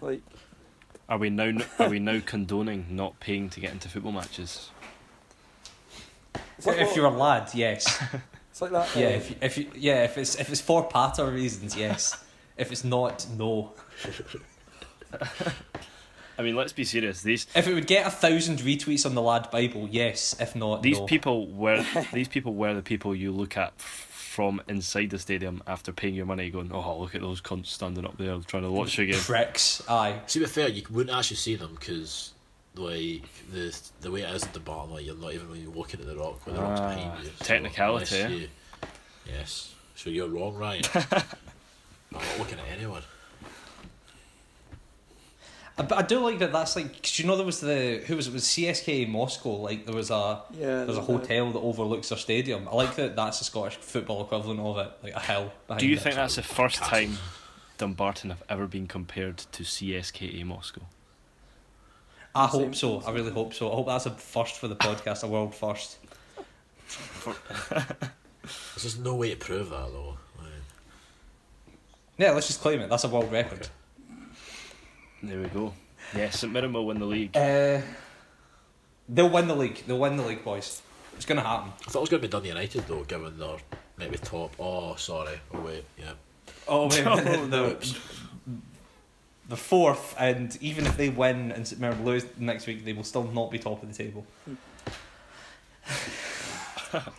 Like 0.00 0.22
Are 1.08 1.18
we 1.18 1.28
now 1.28 1.58
are 1.78 1.90
we 1.90 1.98
now 1.98 2.20
condoning 2.24 2.86
not 2.90 3.20
paying 3.20 3.50
to 3.50 3.60
get 3.60 3.72
into 3.72 3.88
football 3.88 4.12
matches? 4.12 4.70
it's 6.56 6.66
like, 6.66 6.78
if 6.78 6.96
you're 6.96 7.06
a 7.06 7.10
lad, 7.10 7.50
yes. 7.52 8.02
it's 8.50 8.62
like 8.62 8.70
that. 8.70 8.96
Yeah, 8.96 9.06
uh, 9.06 9.10
if 9.10 9.30
you, 9.30 9.36
if 9.42 9.58
you, 9.58 9.70
yeah, 9.74 10.04
if 10.04 10.16
it's 10.16 10.36
if 10.36 10.48
it's 10.50 10.60
for 10.62 10.88
patter 10.88 11.30
reasons, 11.30 11.76
yes. 11.76 12.24
If 12.58 12.72
it's 12.72 12.84
not, 12.84 13.26
no. 13.36 13.72
I 16.38 16.42
mean, 16.42 16.54
let's 16.54 16.72
be 16.72 16.84
serious. 16.84 17.22
These 17.22 17.46
If 17.54 17.66
it 17.66 17.74
would 17.74 17.86
get 17.86 18.06
a 18.06 18.10
thousand 18.10 18.58
retweets 18.60 19.04
on 19.06 19.14
the 19.14 19.22
lad 19.22 19.50
Bible, 19.50 19.88
yes. 19.90 20.36
If 20.40 20.54
not, 20.54 20.82
these 20.82 20.98
no. 20.98 21.06
people 21.06 21.48
were 21.48 21.84
these 22.12 22.28
people 22.28 22.54
were 22.54 22.74
the 22.74 22.82
people 22.82 23.14
you 23.14 23.32
look 23.32 23.56
at 23.56 23.72
f- 23.78 24.04
from 24.34 24.62
inside 24.68 25.10
the 25.10 25.18
stadium 25.18 25.62
after 25.66 25.92
paying 25.92 26.14
your 26.14 26.26
money, 26.26 26.48
going, 26.50 26.70
"Oh, 26.72 27.00
look 27.00 27.14
at 27.16 27.22
those 27.22 27.40
cunts 27.40 27.66
standing 27.66 28.04
up 28.04 28.18
there 28.18 28.38
trying 28.46 28.62
to 28.62 28.70
watch 28.70 28.96
the 28.96 29.06
game." 29.06 29.20
pricks. 29.20 29.82
Aye. 29.88 30.20
To 30.28 30.38
be 30.40 30.46
fair, 30.46 30.68
you 30.68 30.82
wouldn't 30.90 31.16
actually 31.16 31.38
see 31.38 31.56
them 31.56 31.74
because, 31.74 32.32
like, 32.76 33.22
the 33.52 33.76
the 34.00 34.10
way 34.12 34.22
it 34.22 34.32
is 34.32 34.44
at 34.44 34.52
the 34.52 34.60
bottom, 34.60 34.92
like, 34.92 35.04
you're 35.04 35.16
not 35.16 35.32
even 35.34 35.48
really 35.48 35.66
looking 35.66 35.98
at 36.00 36.06
the 36.06 36.16
rock 36.16 36.44
when 36.46 36.54
the 36.54 36.62
rock's 36.62 36.80
Ah, 36.80 36.94
behind 36.94 37.24
you. 37.24 37.30
So 37.40 37.44
technicality, 37.44 38.16
unless 38.20 38.40
you- 38.40 38.48
yes. 39.26 39.74
So 39.96 40.10
you're 40.10 40.28
wrong, 40.28 40.54
Ryan. 40.54 40.82
I'm 42.12 42.20
not 42.20 42.38
looking 42.38 42.58
at 42.58 42.66
anyone. 42.76 43.02
But 45.76 45.92
I 45.92 46.02
do 46.02 46.18
like 46.18 46.40
that. 46.40 46.50
That's 46.50 46.74
like 46.74 46.92
because 46.92 47.20
you 47.20 47.26
know 47.26 47.36
there 47.36 47.46
was 47.46 47.60
the 47.60 48.02
who 48.04 48.16
was 48.16 48.26
it? 48.26 48.30
it 48.30 48.34
was 48.34 48.44
CSKA 48.44 49.08
Moscow. 49.08 49.50
Like 49.50 49.86
there 49.86 49.94
was 49.94 50.10
a 50.10 50.42
yeah, 50.50 50.84
there's 50.84 50.96
a 50.96 51.02
hotel 51.02 51.52
that 51.52 51.58
overlooks 51.60 52.08
their 52.08 52.18
stadium. 52.18 52.66
I 52.68 52.74
like 52.74 52.96
that. 52.96 53.14
That's 53.14 53.38
the 53.38 53.44
Scottish 53.44 53.76
football 53.76 54.22
equivalent 54.22 54.58
of 54.58 54.78
it, 54.78 54.90
like 55.04 55.12
a 55.14 55.20
hill. 55.20 55.52
Do 55.78 55.86
you 55.86 55.94
it. 55.94 56.00
think 56.00 56.16
that's 56.16 56.34
the 56.34 56.42
first 56.42 56.80
Castle. 56.80 56.98
time 56.98 57.18
Dumbarton 57.78 58.30
have 58.30 58.42
ever 58.48 58.66
been 58.66 58.88
compared 58.88 59.38
to 59.38 59.62
CSKA 59.62 60.44
Moscow? 60.44 60.82
I 62.34 62.48
Same 62.48 62.60
hope 62.64 62.74
so. 62.74 63.00
I 63.02 63.12
really 63.12 63.30
hope 63.30 63.54
so. 63.54 63.70
I 63.70 63.74
hope 63.76 63.86
that's 63.86 64.06
a 64.06 64.10
first 64.10 64.56
for 64.56 64.66
the 64.66 64.76
podcast, 64.76 65.22
a 65.22 65.28
world 65.28 65.54
first. 65.54 65.98
There's 67.28 68.82
just 68.82 69.00
no 69.00 69.14
way 69.14 69.30
to 69.30 69.36
prove 69.36 69.70
that, 69.70 69.92
though. 69.92 70.17
Like, 72.18 72.26
Yeah, 72.28 72.32
let's 72.32 72.46
just 72.48 72.60
claim 72.60 72.80
it. 72.80 72.88
That's 72.90 73.04
a 73.04 73.08
world 73.08 73.30
record. 73.32 73.68
There 75.22 75.40
we 75.40 75.48
go. 75.48 75.72
Yeah, 76.16 76.30
St 76.30 76.52
Mirren 76.52 76.72
will 76.72 76.86
win 76.86 76.98
the 76.98 77.06
league. 77.06 77.36
Uh, 77.36 77.80
they'll 79.08 79.28
win 79.28 79.48
the 79.48 79.56
league. 79.56 79.82
They'll 79.86 79.98
win 79.98 80.16
the 80.16 80.24
league, 80.24 80.44
boys. 80.44 80.80
It's 81.16 81.26
gonna 81.26 81.42
happen. 81.42 81.72
I 81.86 81.90
thought 81.90 81.98
it 81.98 82.02
was 82.02 82.10
going 82.10 82.22
to 82.22 82.28
be 82.28 82.30
Dundee 82.30 82.48
United, 82.48 82.86
though, 82.86 83.02
given 83.02 83.36
their 83.38 83.56
maybe 83.96 84.16
top. 84.18 84.52
Oh, 84.60 84.94
sorry. 84.94 85.40
Oh, 85.52 85.60
wait. 85.60 85.84
Yeah. 85.98 86.12
Oh, 86.68 86.86
wait, 86.88 87.04
Oh, 87.06 87.46
the, 87.46 87.64
Oops. 87.72 87.98
the 89.48 89.56
fourth, 89.56 90.14
and 90.18 90.56
even 90.62 90.86
if 90.86 90.96
they 90.96 91.08
win 91.08 91.50
and 91.52 91.66
St 91.66 91.80
Mirren 91.80 92.04
lose 92.04 92.24
next 92.38 92.66
week, 92.68 92.84
they 92.84 92.92
will 92.92 93.02
still 93.04 93.24
not 93.24 93.50
be 93.50 93.58
top 93.58 93.82
of 93.82 93.88
the 93.94 94.02
table. 94.04 94.24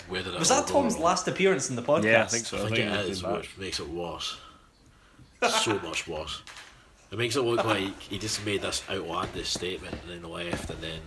Where 0.08 0.24
did 0.24 0.34
it 0.34 0.40
Was 0.40 0.50
that 0.50 0.68
Tom's 0.68 0.96
wrong? 0.96 1.04
last 1.04 1.28
appearance 1.28 1.70
in 1.70 1.76
the 1.76 1.82
podcast? 1.84 2.04
Yeah, 2.06 2.24
I 2.24 2.28
think 2.28 2.46
so. 2.46 2.58
I 2.58 2.60
I 2.62 2.64
think 2.64 2.76
think 2.78 2.92
it 2.92 3.06
he's 3.08 3.22
back. 3.22 3.38
which 3.38 3.58
makes 3.58 3.80
it 3.80 3.90
worse. 3.90 4.38
So 5.48 5.80
much 5.80 6.08
worse. 6.08 6.42
It 7.12 7.18
makes 7.18 7.36
it 7.36 7.42
look 7.42 7.66
like 7.66 8.00
he 8.02 8.18
just 8.20 8.46
made 8.46 8.62
this 8.62 8.84
outlandish 8.90 9.50
statement 9.50 9.96
and 10.04 10.24
then 10.24 10.30
left, 10.32 10.70
and 10.70 10.80
then 10.82 11.00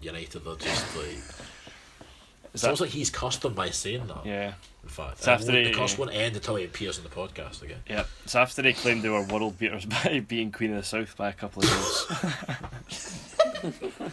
United 0.00 0.46
are 0.46 0.56
just 0.56 0.96
like. 0.96 1.06
Is 1.08 1.24
It's 2.54 2.62
that- 2.62 2.68
almost 2.68 2.80
like 2.80 2.90
he's 2.90 3.10
cussed 3.10 3.42
them 3.42 3.54
by 3.54 3.70
saying 3.70 4.06
that. 4.06 4.24
Yeah, 4.24 4.54
In 4.82 4.88
fact, 4.88 5.18
It's 5.18 5.28
after 5.28 5.52
the 5.52 5.64
he- 5.64 5.72
cuss 5.72 5.98
won't 5.98 6.12
end 6.14 6.34
until 6.36 6.56
he 6.56 6.64
appears 6.64 6.96
on 6.98 7.04
the 7.04 7.10
podcast 7.10 7.60
again. 7.62 7.82
yeah. 7.88 8.04
It's 8.24 8.34
after 8.34 8.62
they 8.62 8.72
claimed 8.72 9.02
they 9.02 9.08
were 9.10 9.22
world 9.22 9.58
beaters 9.58 9.84
by 10.04 10.20
being 10.26 10.50
Queen 10.52 10.70
of 10.70 10.76
the 10.78 10.82
South 10.82 11.14
by 11.16 11.28
a 11.28 11.32
couple 11.34 11.62
of 11.62 11.68
goals. 11.70 12.06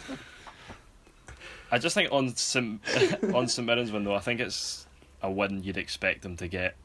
I 1.70 1.78
just 1.78 1.94
think 1.94 2.12
on 2.12 2.34
St 2.36 2.80
on 3.34 3.48
St 3.48 3.66
Mirren's 3.66 3.90
win 3.90 4.04
though, 4.04 4.14
I 4.14 4.20
think 4.20 4.40
it's 4.40 4.86
a 5.22 5.30
win 5.30 5.62
you'd 5.62 5.76
expect 5.78 6.22
them 6.22 6.36
to 6.36 6.46
get. 6.48 6.76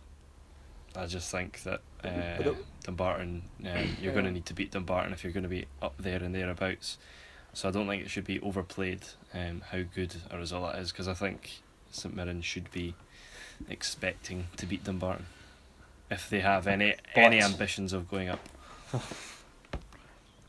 I 0.95 1.05
just 1.05 1.29
think 1.31 1.61
that 1.63 1.81
uh, 2.03 2.53
Dumbarton, 2.83 3.43
um, 3.65 3.97
you're 4.01 4.13
going 4.13 4.25
to 4.25 4.31
need 4.31 4.45
to 4.47 4.53
beat 4.53 4.71
Dumbarton 4.71 5.13
if 5.13 5.23
you're 5.23 5.33
going 5.33 5.43
to 5.43 5.49
be 5.49 5.65
up 5.81 5.95
there 5.97 6.21
and 6.21 6.33
thereabouts. 6.33 6.97
So 7.53 7.67
I 7.67 7.71
don't 7.71 7.87
think 7.87 8.03
it 8.03 8.09
should 8.09 8.25
be 8.25 8.39
overplayed 8.39 9.01
um, 9.33 9.61
how 9.71 9.83
good 9.93 10.15
a 10.29 10.37
result 10.37 10.71
that 10.71 10.81
is 10.81 10.91
because 10.91 11.07
I 11.07 11.13
think 11.13 11.61
St 11.91 12.15
Mirren 12.15 12.41
should 12.41 12.71
be 12.71 12.95
expecting 13.69 14.47
to 14.57 14.65
beat 14.65 14.83
Dumbarton 14.83 15.25
if 16.09 16.29
they 16.29 16.39
have 16.39 16.67
any 16.67 16.95
any 17.15 17.41
ambitions 17.41 17.93
of 17.93 18.09
going 18.09 18.29
up. 18.29 18.39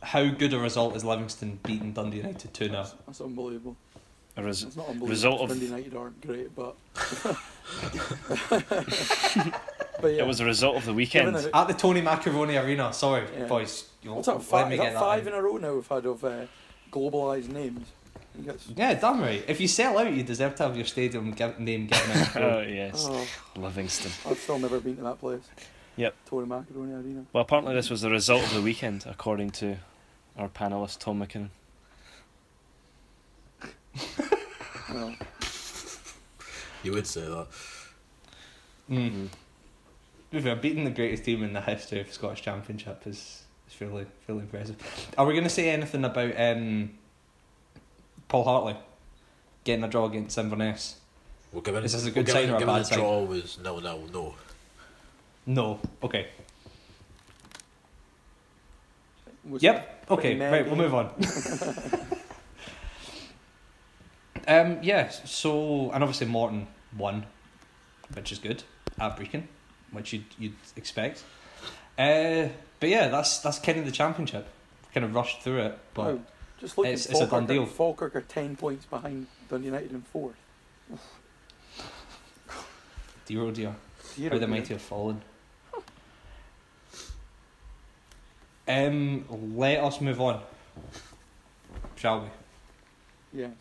How 0.03 0.27
good 0.27 0.53
a 0.53 0.59
result 0.59 0.97
is 0.97 1.05
Livingston 1.05 1.61
beating 1.63 1.93
Dundee 1.93 2.17
United 2.17 2.53
2 2.53 2.65
0? 2.65 2.77
That's, 2.77 2.95
that's 3.07 3.21
unbelievable. 3.21 3.77
A 4.37 4.43
res- 4.43 4.63
It's 4.63 4.77
not 4.77 4.87
result 5.01 5.41
of- 5.43 5.49
Dundee 5.51 5.67
United 5.67 5.95
aren't 5.95 6.21
great, 6.27 6.55
but. 6.57 6.75
but 10.01 10.09
yeah. 10.09 10.23
It 10.23 10.27
was 10.27 10.41
a 10.41 10.45
result 10.45 10.77
of 10.77 10.85
the 10.85 10.95
weekend. 10.95 11.35
that- 11.35 11.51
At 11.55 11.69
the 11.69 11.75
Tony 11.75 12.01
Macaroni 12.01 12.57
Arena. 12.57 12.93
Sorry, 12.93 13.27
Yeah. 13.37 13.45
boys. 13.47 13.89
You'll, 14.03 14.17
What's 14.17 14.27
that? 14.27 14.35
let 14.37 14.43
Five, 14.45 14.69
me 14.69 14.77
get 14.77 14.85
that 14.85 14.93
that 14.95 15.01
five 15.01 15.27
in. 15.27 15.33
in 15.33 15.39
a 15.39 15.43
row 15.43 15.57
now 15.59 15.75
we've 15.75 15.87
had 15.87 16.07
of 16.07 16.25
uh, 16.25 16.47
globalised 16.91 17.49
names. 17.51 17.87
I 18.49 18.55
Yeah, 18.75 18.95
damn 18.95 19.21
right. 19.21 19.45
If 19.47 19.61
you 19.61 19.69
sell 19.69 19.99
out, 19.99 20.11
you 20.13 20.23
deserve 20.23 20.55
to 20.57 20.63
have 20.65 20.77
your 20.77 20.87
stadium 20.87 21.35
gi- 21.35 21.55
name 21.59 21.87
given 21.87 22.11
out. 22.17 22.37
Oh 22.37 22.61
yes, 22.63 23.07
Oh, 23.09 23.27
Livingston. 23.57 24.11
I've 24.29 24.39
still 24.39 24.59
never 24.59 24.81
been 24.81 24.97
to 24.97 25.03
that 25.03 25.21
place. 25.21 25.43
Yep. 25.97 26.15
Tony 26.27 26.47
Macaroni 26.47 26.95
Arena. 26.95 27.27
Well, 27.35 27.43
apparently 27.43 27.75
this 27.75 27.91
was 27.91 28.01
the 28.01 28.09
result 28.09 28.43
of 28.45 28.55
the 28.55 28.63
weekend, 28.63 29.05
according 29.07 29.51
to 29.51 29.77
our 30.39 30.49
panelist 30.49 30.99
Tom 31.01 31.21
McKinnon. 31.21 31.51
Well, 34.93 35.15
You 36.83 36.93
would 36.93 37.07
say 37.07 37.23
that. 37.23 37.47
Mm. 38.91 39.29
To 39.29 40.37
be 40.37 40.41
fair, 40.41 40.57
beating 40.57 40.85
the 40.85 40.91
greatest 40.91 41.25
team 41.25 41.43
in 41.43 41.53
the 41.53 41.61
history 41.61 42.01
of 42.01 42.13
Scottish 42.13 42.43
Championship 42.43 43.03
is, 43.07 43.43
is 43.69 43.75
fairly 43.75 44.07
fairly 44.27 44.43
impressive. 44.43 44.77
Are 45.17 45.27
we 45.27 45.33
going 45.35 45.45
to 45.45 45.51
say 45.51 45.71
anything 45.71 46.05
about 46.05 46.33
um, 46.39 46.91
Paul 48.29 48.45
Hartley 48.45 48.77
getting 49.65 49.85
a 49.85 49.89
draw 49.89 50.07
against 50.07 50.37
Inverness? 50.39 50.97
Well, 51.53 51.63
given, 51.63 51.85
Is 51.85 51.93
this 51.93 52.03
a 52.03 52.07
well, 52.07 52.15
good 52.15 52.27
given, 52.27 52.43
sign 52.49 52.51
or 52.51 52.57
a 52.57 52.67
bad 52.67 52.81
the 52.81 52.85
sign? 52.85 52.99
draw 52.99 53.23
was 53.25 53.59
no, 53.63 53.79
no, 53.79 54.01
no. 54.13 54.35
No. 55.47 55.81
Okay. 56.03 56.29
was 59.45 59.63
Yep. 59.63 60.07
Okay. 60.11 60.35
meh 60.35 60.51
Right. 60.51 60.67
We'll 60.67 60.77
move 60.77 60.95
on. 60.95 61.11
um. 64.49 64.79
Yeah. 64.83 65.09
So, 65.09 65.91
and 65.93 66.03
obviously 66.03 66.27
Morton 66.27 66.67
won, 66.97 67.27
which 68.15 68.33
is 68.33 68.39
good 68.39 68.63
at 68.99 69.17
Brechin, 69.17 69.45
which 69.91 70.13
you'd 70.13 70.25
you'd 70.39 70.55
expect. 70.77 71.25
Uh. 71.99 72.49
But 72.81 72.89
yeah, 72.89 73.09
that's 73.09 73.39
that's 73.39 73.59
kind 73.61 73.79
of 73.79 73.85
the 73.85 73.93
championship. 73.93 74.47
Kind 74.93 75.05
of 75.05 75.15
rushed 75.15 75.43
through 75.43 75.61
it, 75.61 75.79
but 75.95 76.07
Oh, 76.07 76.21
just 76.61 76.77
look 76.77 76.87
it's- 76.87 77.07
at 77.07 77.13
it's 77.13 77.21
a 77.21 77.27
Falkirk. 77.27 77.31
done 77.31 77.47
deal. 77.47 77.67
Falkirk 77.67 78.17
are 78.17 78.21
ten 78.23 78.57
points 78.57 78.85
behind 78.87 79.27
Dundee 79.49 79.67
United 79.67 79.93
in 79.93 80.03
fourth. 80.03 80.35
dear 83.27 83.41
oh 83.43 83.51
dear. 83.53 83.75
Dear 84.17 84.31
How 84.31 84.37
oh 84.37 84.39
the 84.41 84.47
dear. 84.47 84.55
mighty 84.55 84.75
have 84.75 84.83
fallen. 84.83 85.23
Um, 88.69 89.25
let 89.57 89.79
us 89.83 90.01
move 90.01 90.21
on, 90.21 90.41
shall 91.97 92.21
we? 92.21 93.41
Yes. 93.41 93.53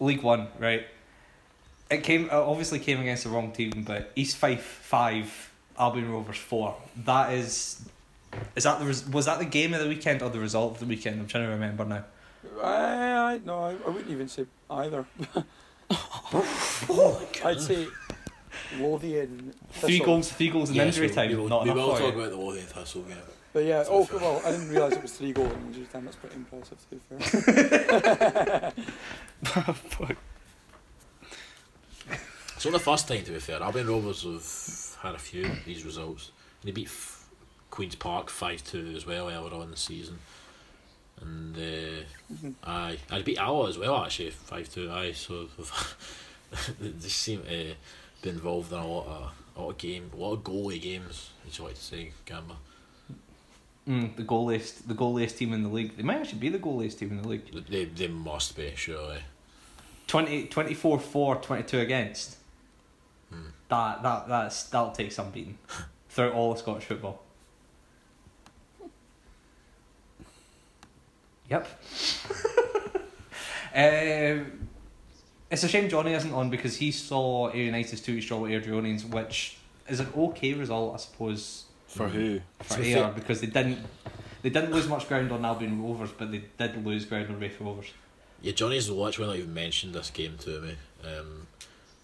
League 0.00 0.22
One, 0.22 0.48
right? 0.58 0.86
It 1.90 2.02
came 2.02 2.24
it 2.26 2.32
obviously 2.32 2.78
came 2.80 3.00
against 3.00 3.24
the 3.24 3.30
wrong 3.30 3.52
team, 3.52 3.84
but 3.86 4.10
East 4.16 4.36
Fife 4.36 4.62
five, 4.64 5.50
Albion 5.78 6.10
Rovers 6.10 6.36
four. 6.38 6.74
That 7.04 7.32
is 7.32 7.84
Is 8.56 8.64
that 8.64 8.78
the 8.80 8.86
res- 8.86 9.06
was 9.08 9.26
that 9.26 9.38
the 9.38 9.44
game 9.44 9.72
of 9.74 9.80
the 9.80 9.88
weekend 9.88 10.20
or 10.22 10.28
the 10.30 10.40
result 10.40 10.72
of 10.74 10.80
the 10.80 10.86
weekend? 10.86 11.20
I'm 11.20 11.26
trying 11.28 11.44
to 11.44 11.50
remember 11.50 11.84
now. 11.84 12.04
I, 12.62 13.34
I 13.34 13.40
no, 13.44 13.58
I, 13.64 13.70
I 13.86 13.88
wouldn't 13.90 14.10
even 14.10 14.28
say 14.28 14.46
either. 14.70 15.04
I'd 17.44 17.60
say 17.60 17.86
Lothian. 18.78 19.52
Three 19.70 19.98
Thistle. 19.98 20.06
goals, 20.06 20.32
three 20.32 20.48
goals 20.50 20.70
in 20.70 20.76
Yes, 20.76 20.86
injury 20.96 21.08
we, 21.08 21.14
time. 21.14 21.30
We 21.30 21.36
will, 21.36 21.48
not 21.48 21.64
we 21.64 21.70
will 21.70 21.96
talk 21.96 22.14
about 22.14 22.30
the 22.30 22.36
Lothian 22.36 22.66
Thistle 22.66 23.02
game. 23.02 23.16
But 23.56 23.64
yeah, 23.64 23.84
To 23.84 23.90
oh 23.90 24.08
well, 24.12 24.42
I 24.44 24.50
didn't 24.50 24.68
realise 24.68 24.92
it 24.92 25.00
was 25.00 25.12
three 25.12 25.32
goals 25.32 25.50
in 25.50 25.58
injury 25.68 25.86
time. 25.90 26.04
That's 26.04 26.16
pretty 26.18 26.36
impressive 26.36 26.76
to 26.78 26.94
be 26.94 27.00
fair. 27.08 28.72
It's 32.54 32.64
not 32.66 32.72
the 32.72 32.78
first 32.78 33.08
time, 33.08 33.24
to 33.24 33.32
be 33.32 33.38
fair. 33.38 33.62
Albion 33.62 33.86
Rovers 33.86 34.24
have 34.24 35.02
had 35.02 35.14
a 35.14 35.18
few 35.18 35.46
of 35.46 35.64
these 35.64 35.86
results. 35.86 36.32
They 36.64 36.70
beat 36.70 36.88
F- 36.88 37.26
Queen's 37.70 37.94
Park 37.94 38.28
5 38.28 38.62
2 38.62 38.92
as 38.94 39.06
well 39.06 39.30
earlier 39.30 39.54
on 39.54 39.62
in 39.62 39.70
the 39.70 39.76
season. 39.78 40.18
And 41.22 41.56
uh, 41.56 42.04
Mhm. 42.34 42.54
aye, 42.62 42.98
I 43.10 43.22
beat 43.22 43.38
Alloa 43.38 43.70
as 43.70 43.78
well, 43.78 44.04
actually, 44.04 44.32
5 44.32 44.68
2. 44.70 44.90
Aye, 44.90 45.12
so 45.12 45.48
they 46.78 46.90
just 47.00 47.16
seem 47.16 47.42
to 47.44 47.74
be 48.20 48.28
involved 48.28 48.70
in 48.70 48.78
a 48.78 48.86
lot 48.86 49.06
of, 49.06 49.32
a 49.56 49.60
lot 49.62 49.70
of 49.70 49.78
game, 49.78 50.10
a 50.12 50.16
lot 50.16 50.34
of 50.34 50.40
goalie 50.40 50.78
games, 50.82 51.30
as 51.48 51.56
you 51.58 51.64
like 51.64 51.76
to 51.76 51.82
say, 51.82 52.12
Gamba. 52.26 52.56
Mm, 53.88 54.16
the 54.16 54.24
goaliest, 54.24 54.86
the 54.86 54.94
goaliest 54.94 55.36
team 55.36 55.52
in 55.52 55.62
the 55.62 55.68
league. 55.68 55.96
They 55.96 56.02
might 56.02 56.18
actually 56.18 56.40
be 56.40 56.48
the 56.48 56.58
goaliest 56.58 56.98
team 56.98 57.12
in 57.12 57.22
the 57.22 57.28
league. 57.28 57.68
They, 57.68 57.84
they 57.84 58.08
must 58.08 58.56
be, 58.56 58.72
surely. 58.74 59.20
20, 60.08 60.46
24 60.46 60.98
for, 60.98 61.36
22 61.36 61.78
against. 61.78 62.36
Hmm. 63.30 63.48
That 63.68 64.02
that 64.02 64.28
that's 64.28 64.64
that'll 64.64 64.90
take 64.90 65.12
some 65.12 65.30
beating 65.30 65.58
throughout 66.08 66.32
all 66.32 66.52
of 66.52 66.58
Scottish 66.58 66.84
football. 66.84 67.22
Yep. 71.48 71.68
um, 73.74 74.68
it's 75.48 75.62
a 75.62 75.68
shame 75.68 75.88
Johnny 75.88 76.12
isn't 76.12 76.32
on 76.32 76.50
because 76.50 76.76
he 76.76 76.90
saw 76.90 77.50
Ayr 77.50 77.66
United's 77.66 78.00
two 78.00 78.12
each 78.12 78.26
draw 78.26 78.38
with 78.38 78.50
Airdrieonians, 78.50 79.08
which 79.08 79.58
is 79.88 80.00
an 80.00 80.08
okay 80.16 80.54
result, 80.54 80.94
I 80.94 80.96
suppose, 80.96 81.65
For 81.86 82.08
Mm. 82.08 82.10
who? 82.12 82.40
for 82.60 82.76
To 82.76 82.82
be 82.82 83.20
because 83.20 83.40
they 83.40 83.46
didn't 83.46 83.78
they 84.42 84.50
didn't 84.50 84.70
lose 84.72 84.86
much 84.86 85.08
ground 85.08 85.32
on 85.32 85.44
Albion 85.44 85.82
Rovers, 85.82 86.10
but 86.16 86.30
they 86.30 86.44
did 86.58 86.84
lose 86.84 87.04
ground 87.04 87.28
on 87.30 87.40
Raith 87.40 87.60
Rovers. 87.60 87.86
Yeah, 88.42 88.52
Johnny's 88.52 88.88
literally 88.90 89.28
not 89.30 89.36
even 89.38 89.54
mentioned 89.54 89.94
this 89.94 90.10
game 90.10 90.36
to 90.38 90.60
me. 90.60 90.74
Um, 91.04 91.46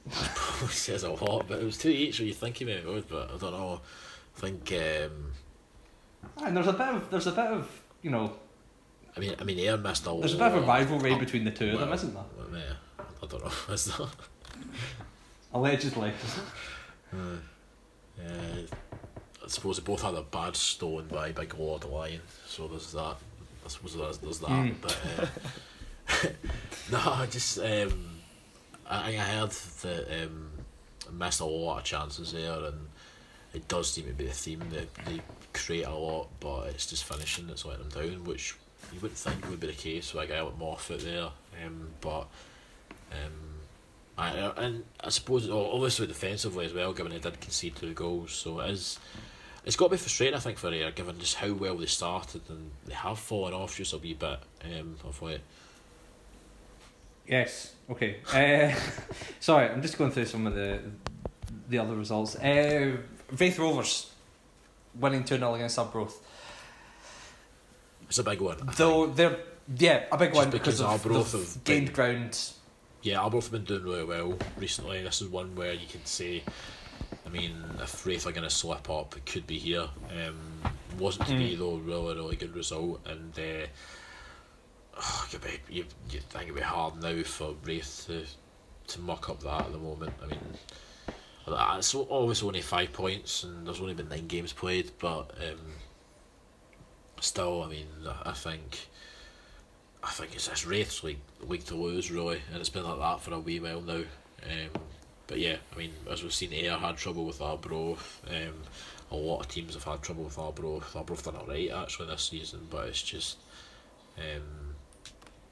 probably 0.11 0.68
says 0.74 1.05
a 1.05 1.11
lot, 1.11 1.47
but 1.47 1.61
it 1.61 1.64
was 1.64 1.78
two 1.78 1.91
each, 1.91 2.16
so 2.16 2.22
you 2.24 2.33
think 2.33 2.57
he 2.57 2.64
maybe 2.64 2.87
would, 2.89 3.09
but 3.09 3.30
I 3.33 3.37
don't 3.37 3.53
know. 3.53 3.80
I 4.37 4.41
think, 4.41 4.72
um, 4.72 5.33
And 6.45 6.57
there's 6.57 6.66
a 6.66 6.72
bit 6.72 6.89
of 6.89 7.11
there's 7.11 7.26
a 7.26 7.33
bit 7.33 7.47
of 7.47 7.70
you 8.03 8.11
know 8.11 8.33
I 9.16 9.20
mean, 9.20 9.35
I 9.39 9.45
mean, 9.45 9.59
Ayr 9.61 9.76
missed 9.76 10.07
a 10.07 10.11
lot. 10.11 10.20
there's 10.20 10.35
a 10.35 10.39
bit 10.39 10.47
of 10.47 10.55
a 10.55 10.66
rivalry 10.66 11.14
between 11.16 11.45
the 11.45 11.51
two 11.51 11.70
of 11.72 11.80
them, 11.80 11.93
isn't 11.93 12.14
there? 12.14 12.24
well, 12.39 12.49
yeah, 12.59 13.05
I 13.22 13.26
don't 13.26 13.45
know. 13.45 13.53
Is 13.74 13.85
there? 13.97 14.07
Allegedly. 15.53 16.12
Uh, 17.12 17.16
yeah, 18.18 18.62
I 19.45 19.49
suppose 19.49 19.76
they 19.76 19.82
both 19.82 20.03
had 20.03 20.14
a 20.14 20.22
bad 20.22 20.57
stone 20.57 21.09
by 21.09 21.32
Big 21.32 21.55
Lord 21.59 21.84
Lion, 21.84 22.20
so 22.47 22.68
there's 22.68 22.93
that. 22.93 23.16
I 23.64 23.68
suppose 23.68 23.97
there's, 23.97 24.18
there's 24.18 24.38
that. 24.40 24.49
Mm. 24.49 24.74
But 24.80 24.99
uh, 25.18 26.28
no, 26.93 26.99
I 26.99 27.26
just 27.26 27.59
um, 27.59 28.12
I, 28.88 29.09
I 29.09 29.12
heard 29.12 29.51
that 29.51 30.24
um, 30.24 30.51
I 31.09 31.12
missed 31.12 31.40
a 31.40 31.45
lot 31.45 31.78
of 31.78 31.84
chances 31.84 32.32
there, 32.32 32.64
and 32.64 32.88
it 33.55 33.66
does 33.68 33.90
seem 33.90 34.07
to 34.07 34.12
be 34.12 34.26
the 34.26 34.32
theme 34.32 34.62
that 34.70 34.95
they 35.07 35.20
create 35.53 35.86
a 35.86 35.95
lot, 35.95 36.28
but 36.40 36.68
it's 36.68 36.86
just 36.86 37.05
finishing 37.05 37.47
that's 37.47 37.64
letting 37.64 37.88
them 37.88 38.11
down, 38.11 38.24
which 38.24 38.55
you 38.93 39.01
wouldn't 39.01 39.18
think 39.18 39.49
would 39.49 39.61
be 39.61 39.68
the 39.68 39.72
case 39.72 40.12
with 40.12 40.24
a 40.24 40.26
guy 40.26 40.40
like 40.40 40.59
Moffat 40.59 41.01
there. 41.01 41.28
Um, 41.64 41.88
but 42.01 42.26
um, 43.12 43.53
I, 44.16 44.30
and 44.57 44.84
I 45.01 45.09
suppose 45.11 45.49
obviously 45.49 46.07
defensively 46.07 46.66
as 46.66 46.74
well, 46.74 46.93
given 46.93 47.12
they 47.12 47.18
did 47.18 47.40
concede 47.40 47.76
two 47.76 47.95
goals, 47.95 48.32
so 48.32 48.61
it 48.61 48.70
is. 48.70 48.99
It's 49.64 49.76
got 49.76 49.86
to 49.86 49.90
be 49.92 49.96
frustrating, 49.96 50.34
I 50.34 50.40
think, 50.40 50.58
for 50.58 50.72
Ayr, 50.72 50.90
given 50.90 51.18
just 51.20 51.36
how 51.36 51.52
well 51.52 51.76
they 51.76 51.86
started 51.86 52.42
and 52.48 52.70
they 52.86 52.94
have 52.94 53.18
fallen 53.18 53.54
off 53.54 53.76
just 53.76 53.92
a 53.92 53.98
wee 53.98 54.14
bit 54.14 54.38
um, 54.64 54.96
of 55.04 55.20
late. 55.22 55.40
Yes. 57.28 57.74
Okay. 57.90 58.16
Uh, 58.34 58.74
sorry, 59.40 59.68
I'm 59.68 59.82
just 59.82 59.96
going 59.98 60.10
through 60.10 60.26
some 60.26 60.46
of 60.46 60.54
the 60.54 60.80
the 61.68 61.78
other 61.78 61.94
results. 61.94 62.34
Uh, 62.36 62.96
Raith 63.38 63.58
Rovers 63.58 64.10
winning 64.98 65.24
two 65.24 65.36
0 65.38 65.54
against 65.54 65.78
Arbroath. 65.78 66.18
It's 68.08 68.18
a 68.18 68.24
big 68.24 68.40
one. 68.40 68.56
I 68.68 68.72
Though 68.74 69.04
think. 69.04 69.16
they're 69.16 69.38
yeah 69.78 70.04
a 70.10 70.18
big 70.18 70.30
Just 70.30 70.36
one 70.36 70.50
because 70.50 70.78
because, 70.80 70.80
Arbroath 71.06 71.32
they've 71.32 71.40
have 71.42 71.64
gained 71.64 71.86
been- 71.86 71.94
ground. 71.94 72.38
Yeah, 73.02 73.20
Arbroath 73.20 73.44
have 73.44 73.52
been 73.52 73.64
doing 73.64 73.84
really 73.84 74.04
well 74.04 74.36
recently. 74.58 75.02
This 75.02 75.20
is 75.22 75.28
one 75.28 75.54
where 75.56 75.72
you 75.72 75.86
can 75.88 76.04
say, 76.04 76.42
mean, 77.33 77.64
if 77.80 78.07
Raith 78.07 78.26
are 78.26 78.33
going 78.33 78.43
to 78.49 78.51
slip 78.51 78.89
up, 78.91 79.16
it 79.16 79.26
could 79.26 79.47
be 79.47 79.59
here. 79.59 79.89
Um, 80.11 80.37
wasn't 80.99 81.28
to 81.28 81.35
be 81.37 81.57
Mm. 81.57 81.59
though, 81.59 81.76
really, 81.76 82.14
really 82.14 82.37
good 82.37 82.55
result, 82.55 83.01
and 83.07 83.37
uh, 83.39 83.66
oh, 84.99 85.28
be, 85.43 85.74
you 85.74 85.85
you 86.11 86.20
think 86.20 86.45
it'd 86.45 86.55
be 86.55 86.61
hard 86.61 87.01
now 87.03 87.22
for 87.22 87.55
Raith 87.64 88.05
to 88.07 88.24
to 88.93 89.01
muck 89.01 89.28
up 89.30 89.41
that 89.43 89.62
at 89.66 89.72
the 89.72 89.78
moment. 89.78 90.12
I 90.22 90.26
mean, 90.26 90.39
it's 91.78 91.95
obviously 91.95 92.47
only 92.49 92.61
five 92.62 92.93
points, 92.93 93.45
and 93.45 93.66
there's 93.66 93.80
only 93.80 93.95
been 93.95 94.09
nine 94.09 94.26
games 94.26 94.53
played, 94.53 94.91
but 94.99 95.30
um, 95.43 95.59
still, 97.20 97.62
I 97.62 97.68
mean, 97.68 97.87
I- 98.07 98.30
I 98.30 98.33
think. 98.33 98.89
I 100.05 100.11
think 100.11 100.35
it's 100.35 100.49
this 100.49 100.66
Raith's 100.66 101.05
league, 101.05 101.20
league 101.43 101.64
to 101.66 101.76
lose 101.76 102.11
really, 102.11 102.43
and 102.51 102.59
it's 102.59 102.68
been 102.68 102.83
like 102.83 102.99
that 102.99 103.20
for 103.20 103.33
a 103.35 103.39
wee 103.39 103.61
while 103.61 103.80
now. 103.80 104.03
Um, 104.43 104.70
but 105.27 105.39
yeah, 105.39 105.57
I 105.75 105.79
mean, 105.79 105.93
as 106.11 106.23
we've 106.23 106.33
seen, 106.33 106.53
Ayr 106.53 106.77
had 106.77 106.97
trouble 106.97 107.25
with 107.25 107.41
Arbroath. 107.41 108.20
Um, 108.29 108.55
a 109.11 109.16
lot 109.16 109.41
of 109.41 109.49
teams 109.49 109.75
have 109.75 109.85
had 109.85 110.03
trouble 110.03 110.25
with 110.25 110.39
Arbroath. 110.39 110.95
Arbroath 110.97 111.25
done 111.25 111.37
alright 111.37 111.70
actually 111.70 112.09
this 112.09 112.23
season, 112.25 112.66
but 112.70 112.89
it's 112.89 113.03
just, 113.03 113.39
um, 114.18 114.75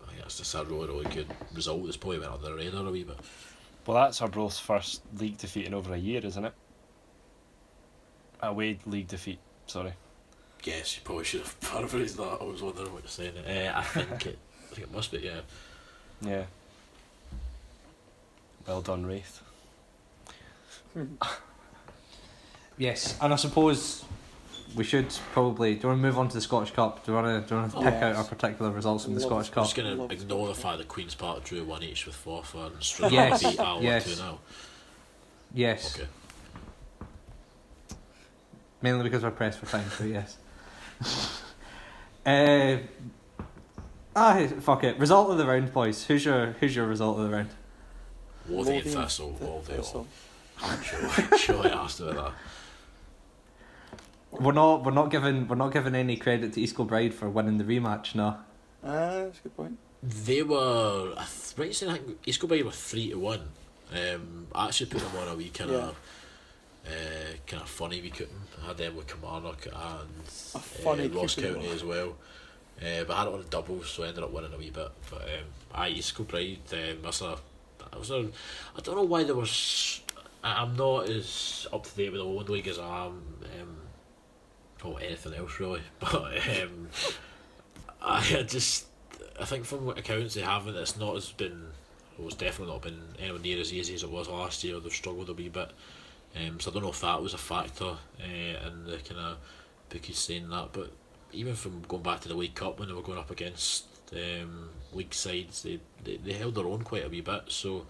I 0.02 0.10
think 0.10 0.22
it's 0.24 0.38
just 0.38 0.54
a 0.54 0.64
really 0.64 0.88
really 0.88 1.04
good 1.14 1.26
result. 1.54 1.86
It's 1.86 1.96
probably 1.96 2.18
went 2.20 2.32
under 2.32 2.48
the 2.48 2.54
radar 2.54 2.86
a 2.86 2.90
wee 2.90 3.04
bit. 3.04 3.18
Well, 3.86 3.96
that's 4.02 4.20
Arbroath's 4.20 4.58
first 4.58 5.02
league 5.18 5.38
defeat 5.38 5.66
in 5.66 5.74
over 5.74 5.94
a 5.94 5.98
year, 5.98 6.24
isn't 6.24 6.44
it? 6.44 6.52
Away 8.42 8.78
league 8.86 9.08
defeat. 9.08 9.38
Sorry. 9.66 9.92
Yes, 10.64 10.96
you 10.96 11.02
probably 11.04 11.24
should 11.24 11.40
have 11.40 11.60
paraphrased 11.72 12.16
that. 12.16 12.38
I 12.40 12.44
was 12.44 12.62
wondering 12.62 12.92
what 12.92 13.02
you're 13.02 13.08
saying. 13.08 13.38
Uh, 13.38 13.72
I 13.76 13.82
think 13.82 14.26
it. 14.26 14.38
I 14.70 14.74
think 14.74 14.86
it 14.88 14.94
must 14.94 15.10
be. 15.10 15.18
Yeah. 15.18 15.40
Yeah. 16.22 16.44
Well 18.66 18.82
done, 18.82 19.04
Raith. 19.06 19.42
Yes, 22.78 23.18
and 23.20 23.30
I 23.30 23.36
suppose 23.36 24.04
we 24.74 24.84
should 24.84 25.08
probably. 25.32 25.74
Do 25.74 25.80
you 25.82 25.88
want 25.88 25.98
to 25.98 26.02
move 26.02 26.18
on 26.18 26.28
to 26.28 26.34
the 26.34 26.40
Scottish 26.40 26.70
Cup? 26.70 27.04
Do 27.04 27.12
you 27.12 27.16
want 27.18 27.26
to? 27.26 27.46
Do 27.46 27.54
you 27.54 27.60
want 27.60 27.72
to 27.72 27.76
Oh, 27.78 27.82
pick 27.82 27.92
yes. 27.92 28.02
out 28.02 28.16
our 28.16 28.24
particular 28.24 28.70
results 28.70 29.04
from 29.04 29.14
the 29.14 29.20
Scottish 29.20 29.48
it. 29.48 29.50
I'm 29.50 29.54
Cup? 29.54 29.64
just 29.64 29.76
going 29.76 30.08
to 30.08 30.14
ignore 30.14 30.48
the 30.48 30.54
fact 30.54 30.78
that 30.78 30.88
Queen's 30.88 31.14
Park 31.14 31.44
drew 31.44 31.62
1 31.62 31.82
each 31.82 32.06
with 32.06 32.14
Forfar 32.24 32.72
and 32.72 32.82
Stroud 32.82 33.12
Yes, 33.12 33.42
beat 33.42 33.60
Alloa 33.60 33.82
yes. 33.82 34.04
2 34.04 34.10
0. 34.12 34.40
Yes, 35.52 35.94
Okay. 35.98 36.08
mainly 38.80 39.02
because 39.02 39.22
we're 39.24 39.30
pressed 39.30 39.58
for 39.58 39.66
time. 39.66 39.84
So 39.90 40.04
yes. 40.04 40.38
uh, 42.24 42.78
ah, 44.16 44.46
fuck 44.60 44.84
it. 44.84 44.98
Result 44.98 45.30
of 45.30 45.36
the 45.36 45.44
round, 45.44 45.70
boys. 45.74 46.06
Who's 46.06 46.24
your 46.24 46.52
Who's 46.60 46.74
your 46.74 46.86
result 46.86 47.18
of 47.18 47.24
the 47.28 47.36
round? 47.36 47.50
Lothian 48.48 48.76
Lothian 48.76 49.02
Thistle 49.02 49.38
all 49.42 49.60
day 49.60 49.82
Thistle. 50.60 50.68
long. 50.68 50.82
Surely, 50.82 51.38
surely 51.38 51.70
asked 51.70 52.00
about 52.00 52.14
that. 52.16 52.32
We're 54.40 54.52
not. 54.52 54.84
We're 54.84 54.92
not 54.92 55.10
giving. 55.10 55.48
We're 55.48 55.56
not 55.56 55.72
giving 55.72 55.94
any 55.94 56.16
credit 56.16 56.52
to 56.54 56.60
East 56.60 56.76
Kilbride 56.76 57.14
for 57.14 57.28
winning 57.28 57.58
the 57.58 57.64
rematch. 57.64 58.14
No. 58.14 58.36
Ah, 58.84 59.24
that's 59.24 59.38
a 59.40 59.42
good 59.42 59.56
point. 59.56 59.78
They 60.02 60.42
were, 60.42 61.12
I 61.16 61.24
th- 61.26 61.58
right 61.58 61.74
saying 61.74 61.92
I 61.92 61.98
think 61.98 62.18
East 62.24 62.40
Kilbride 62.40 62.64
were 62.64 62.70
3 62.70 63.10
to 63.10 63.18
1. 63.18 63.40
Um, 63.92 64.46
I 64.54 64.66
actually 64.68 64.86
put 64.86 65.02
them 65.02 65.10
on 65.20 65.28
a 65.28 65.34
wee 65.34 65.50
kind 65.50 65.70
of 65.72 65.96
uh, 66.86 66.90
kind 67.46 67.62
of 67.62 67.68
funny 67.68 68.00
wee 68.00 68.10
cooking. 68.10 68.34
I 68.62 68.68
had 68.68 68.78
them 68.78 68.96
with 68.96 69.08
Kilmarnock 69.08 69.66
and 69.66 69.74
A 69.74 70.88
uh, 70.88 71.08
Ross 71.20 71.34
County 71.34 71.68
as 71.68 71.84
well. 71.84 72.16
Uh, 72.80 73.04
but 73.04 73.10
I 73.10 73.18
had 73.18 73.28
it 73.28 73.34
on 73.34 73.40
a 73.40 73.44
double, 73.44 73.82
so 73.82 74.04
I 74.04 74.08
ended 74.08 74.24
up 74.24 74.30
winning 74.32 74.54
a 74.54 74.56
wee 74.56 74.70
bit. 74.70 74.90
But 75.10 75.22
um, 75.22 75.44
I 75.74 75.88
East 75.88 76.16
Kilbride, 76.16 76.60
um, 76.72 77.02
that's 77.02 77.20
a, 77.20 77.36
that 77.78 77.98
was 77.98 78.10
a, 78.10 78.28
I 78.76 78.80
don't 78.82 78.96
know 78.96 79.02
why 79.02 79.24
there 79.24 79.34
was. 79.34 80.00
I- 80.42 80.62
I'm 80.62 80.76
not 80.76 81.08
as 81.08 81.66
up 81.72 81.84
to 81.84 81.96
date 81.96 82.12
with 82.12 82.20
the 82.20 82.26
Owen 82.26 82.46
League 82.46 82.68
as 82.68 82.78
I 82.78 83.06
am. 83.06 83.22
Um, 83.60 83.76
or 84.82 85.00
anything 85.00 85.34
else 85.34 85.60
really, 85.60 85.82
but 86.00 86.14
um, 86.14 86.88
I 88.00 88.44
just 88.48 88.86
I 89.38 89.44
think 89.44 89.64
from 89.64 89.84
what 89.84 89.98
accounts 89.98 90.34
they 90.34 90.40
haven't, 90.40 90.76
it's 90.76 90.98
not 90.98 91.16
as 91.16 91.30
been. 91.32 91.66
Well, 92.18 92.28
it's 92.28 92.36
definitely 92.36 92.72
not 92.72 92.82
been 92.82 93.00
anywhere 93.18 93.40
near 93.40 93.60
as 93.60 93.72
easy 93.72 93.94
as 93.94 94.02
it 94.02 94.10
was 94.10 94.28
last 94.28 94.62
year. 94.64 94.78
They've 94.80 94.92
struggled 94.92 95.28
a 95.28 95.34
wee 95.34 95.48
bit, 95.48 95.70
um, 96.36 96.60
so 96.60 96.70
I 96.70 96.74
don't 96.74 96.82
know 96.82 96.90
if 96.90 97.00
that 97.00 97.22
was 97.22 97.34
a 97.34 97.38
factor 97.38 97.84
uh, 98.20 98.66
in 98.68 98.84
the 98.84 98.98
kind 99.06 99.20
of 99.20 99.36
bookies 99.88 100.18
saying 100.18 100.48
that, 100.50 100.68
but 100.72 100.92
even 101.32 101.54
from 101.54 101.82
going 101.82 102.02
back 102.02 102.20
to 102.20 102.28
the 102.28 102.34
League 102.34 102.54
Cup 102.54 102.78
when 102.78 102.88
they 102.88 102.94
were 102.94 103.02
going 103.02 103.18
up 103.18 103.30
against 103.30 103.84
um, 104.12 104.70
league 104.92 105.14
sides, 105.14 105.62
they, 105.62 105.80
they, 106.04 106.16
they 106.16 106.32
held 106.32 106.54
their 106.54 106.66
own 106.66 106.82
quite 106.82 107.04
a 107.04 107.08
wee 107.08 107.20
bit. 107.20 107.44
So 107.48 107.86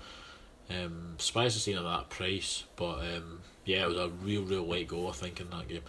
um, 0.70 1.14
surprised 1.18 1.56
to 1.56 1.60
see 1.60 1.72
them 1.74 1.86
at 1.86 1.97
that 1.98 2.10
price, 2.10 2.64
but 2.76 3.01
um, 3.01 3.40
yeah, 3.64 3.82
it 3.84 3.88
was 3.88 3.97
a 3.97 4.09
real, 4.09 4.42
real 4.42 4.66
late 4.66 4.88
goal 4.88 5.09
I 5.09 5.12
think 5.12 5.40
in 5.40 5.51
that 5.51 5.68
game. 5.68 5.82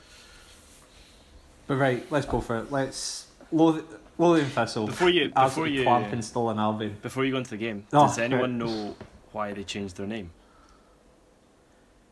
But 1.67 1.75
right, 1.75 2.05
let's 2.11 2.25
go 2.25 2.41
for 2.41 2.57
it. 2.59 2.71
Let's 2.71 3.27
Loth- 3.51 3.83
Lothian 4.17 4.49
Thistle. 4.49 4.87
Before 4.87 5.09
you, 5.09 5.29
before 5.29 5.43
absolutely 5.43 5.77
you, 5.77 5.83
clamping 5.83 6.21
Stirling 6.21 6.57
Albion. 6.59 6.97
before 7.01 7.25
you 7.25 7.31
go 7.31 7.37
into 7.37 7.51
the 7.51 7.57
game, 7.57 7.85
Oh, 7.93 8.07
does 8.07 8.17
anyone 8.17 8.59
right. 8.59 8.67
know 8.69 8.95
why 9.31 9.53
they 9.53 9.63
changed 9.63 9.97
their 9.97 10.07
name? 10.07 10.31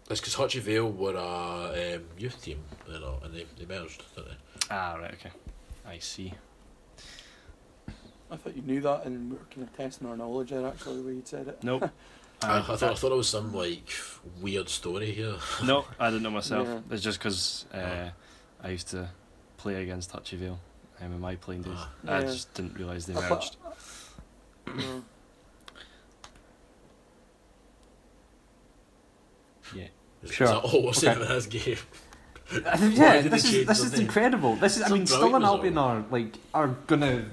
It's 0.09 0.19
because 0.19 0.35
Hutchie 0.35 0.59
Vale 0.61 0.89
were 0.91 1.13
a 1.15 1.95
um, 1.97 2.03
youth 2.17 2.41
team, 2.41 2.59
you 2.87 2.99
know, 2.99 3.19
and 3.23 3.33
they, 3.33 3.45
they 3.59 3.65
merged, 3.65 4.03
didn't 4.15 4.29
they? 4.29 4.35
Ah, 4.71 4.95
right, 4.95 5.13
okay. 5.13 5.29
I 5.87 5.99
see. 5.99 6.33
I 8.31 8.35
thought 8.37 8.55
you 8.55 8.61
knew 8.63 8.81
that, 8.81 9.05
and 9.05 9.31
we 9.31 9.37
were 9.37 9.43
kind 9.53 9.67
of 9.67 9.75
testing 9.75 10.07
our 10.07 10.17
knowledge 10.17 10.49
there. 10.49 10.65
Actually, 10.65 10.97
the 10.97 11.03
way 11.07 11.13
you 11.13 11.21
said 11.25 11.47
it. 11.47 11.63
Nope. 11.63 11.89
I, 12.41 12.47
I, 12.47 12.57
I, 12.59 12.61
thought, 12.61 12.83
I 12.83 12.95
thought 12.95 13.11
it 13.11 13.15
was 13.15 13.29
some 13.29 13.53
like 13.53 13.91
weird 14.41 14.69
story 14.69 15.11
here. 15.11 15.35
no, 15.63 15.85
I 15.99 16.09
didn't 16.09 16.23
know 16.23 16.31
myself. 16.31 16.67
Yeah. 16.67 16.79
It's 16.91 17.03
just 17.03 17.19
because 17.19 17.65
uh, 17.73 18.09
I 18.63 18.69
used 18.69 18.87
to 18.89 19.09
play 19.57 19.81
against 19.83 20.11
Hutchie 20.11 20.49
um, 20.49 20.57
in 21.01 21.19
my 21.19 21.35
playing 21.35 21.63
days. 21.63 21.73
Ah. 21.75 21.91
I 22.07 22.21
just 22.21 22.53
didn't 22.53 22.77
realise 22.77 23.05
they 23.05 23.13
merged. 23.13 23.57
No. 24.67 25.03
Yeah. 29.75 29.87
Is, 30.23 30.31
Sure. 30.31 30.47
is 30.47 30.51
that 30.53 30.59
all 30.59 30.85
we're 30.85 30.93
saying 30.93 31.17
Okay. 31.17 31.25
about 31.25 31.35
this 31.35 31.45
game? 31.47 31.77
yeah, 32.95 33.21
this 33.21 33.45
is 33.53 33.67
this 33.67 33.79
is 33.83 33.99
incredible. 33.99 34.55
This 34.55 34.77
is 34.77 34.83
I 34.83 34.89
mean, 34.89 35.05
Still 35.05 35.19
Stirling 35.19 35.41
result. 35.41 35.57
Albion 35.57 35.77
are 35.77 36.05
like 36.09 36.37
are 36.53 36.69
gonna 36.87 37.25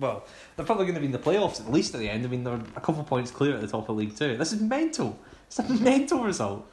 well, 0.00 0.24
they're 0.56 0.66
probably 0.66 0.86
gonna 0.86 1.00
be 1.00 1.06
in 1.06 1.12
the 1.12 1.18
playoffs 1.18 1.60
at 1.60 1.70
least 1.70 1.94
at 1.94 2.00
the 2.00 2.08
end. 2.08 2.24
I 2.24 2.28
mean, 2.28 2.44
they're 2.44 2.54
a 2.54 2.80
couple 2.80 3.00
of 3.00 3.06
points 3.06 3.30
clear 3.30 3.54
at 3.54 3.60
the 3.60 3.68
top 3.68 3.88
of 3.88 3.96
League 3.96 4.16
Two. 4.16 4.36
This 4.36 4.52
is 4.52 4.60
mental. 4.60 5.18
It's 5.46 5.58
a 5.58 5.62
mental 5.82 6.22
result. 6.22 6.66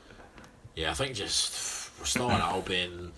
Yeah, 0.75 0.91
I 0.91 0.93
think 0.93 1.13
just 1.15 1.91
we're 1.99 2.05
still 2.05 2.31
on 2.31 2.41
Albion. 2.41 3.11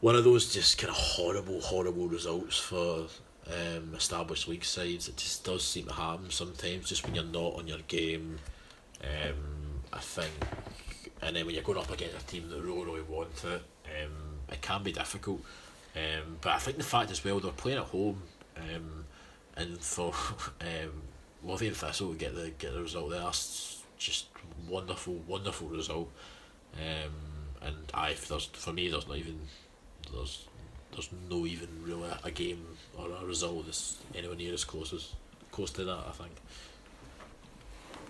One 0.00 0.14
of 0.14 0.24
those 0.24 0.52
just 0.52 0.78
kind 0.78 0.90
of 0.90 0.96
horrible, 0.96 1.60
horrible 1.60 2.08
results 2.08 2.58
for 2.58 3.06
um, 3.46 3.94
established 3.94 4.48
league 4.48 4.64
sides. 4.64 5.08
It 5.08 5.16
just 5.16 5.44
does 5.44 5.64
seem 5.64 5.86
to 5.86 5.92
happen 5.92 6.30
sometimes, 6.30 6.88
just 6.88 7.04
when 7.04 7.14
you're 7.14 7.24
not 7.24 7.54
on 7.56 7.66
your 7.66 7.78
game. 7.88 8.38
Um, 9.02 9.80
I 9.92 9.98
think, 9.98 10.32
and 11.22 11.36
then 11.36 11.46
when 11.46 11.54
you're 11.54 11.64
going 11.64 11.78
up 11.78 11.90
against 11.90 12.16
a 12.16 12.26
team 12.26 12.48
that 12.48 12.60
really, 12.60 12.84
really 12.84 13.02
want 13.02 13.44
it, 13.44 13.62
um, 13.84 14.12
it 14.50 14.60
can 14.60 14.82
be 14.82 14.92
difficult. 14.92 15.40
Um, 15.96 16.38
but 16.40 16.52
I 16.52 16.58
think 16.58 16.76
the 16.76 16.84
fact 16.84 17.10
as 17.10 17.24
well 17.24 17.38
they're 17.40 17.52
playing 17.52 17.78
at 17.78 17.84
home, 17.84 18.22
um, 18.56 19.03
and 19.56 19.78
for 19.78 20.12
um, 20.60 21.02
Lothian 21.42 21.74
Thistle 21.74 22.12
to 22.12 22.18
get 22.18 22.34
the 22.34 22.50
get 22.58 22.74
the 22.74 22.82
result 22.82 23.10
there, 23.10 23.20
that's 23.20 23.82
just 23.98 24.26
wonderful, 24.68 25.14
wonderful 25.26 25.68
result. 25.68 26.10
Um, 26.74 27.12
and 27.62 27.76
I, 27.92 28.14
there's 28.28 28.46
for 28.46 28.72
me, 28.72 28.88
there's 28.88 29.08
not 29.08 29.18
even 29.18 29.40
there's 30.12 30.46
there's 30.92 31.10
no 31.28 31.46
even 31.46 31.68
really 31.82 32.08
a 32.22 32.30
game 32.30 32.64
or 32.96 33.08
a 33.10 33.24
result 33.24 33.66
that's 33.66 33.98
anywhere 34.14 34.36
near 34.36 34.54
as 34.54 34.64
close 34.64 34.92
as 34.92 35.12
close 35.50 35.70
to 35.72 35.84
that. 35.84 36.04
I 36.08 36.12
think. 36.12 36.32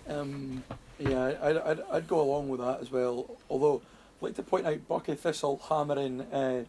Um, 0.07 0.63
yeah, 0.99 1.33
I'd, 1.41 1.57
I'd, 1.57 1.81
I'd 1.91 2.07
go 2.07 2.21
along 2.21 2.49
with 2.49 2.59
that 2.59 2.79
as 2.79 2.91
well. 2.91 3.37
Although, 3.49 3.81
I'd 4.19 4.23
like 4.23 4.35
to 4.35 4.43
point 4.43 4.67
out 4.67 4.87
Buckie 4.87 5.17
Thistle 5.17 5.59
hammering 5.67 6.21
uh, 6.21 6.65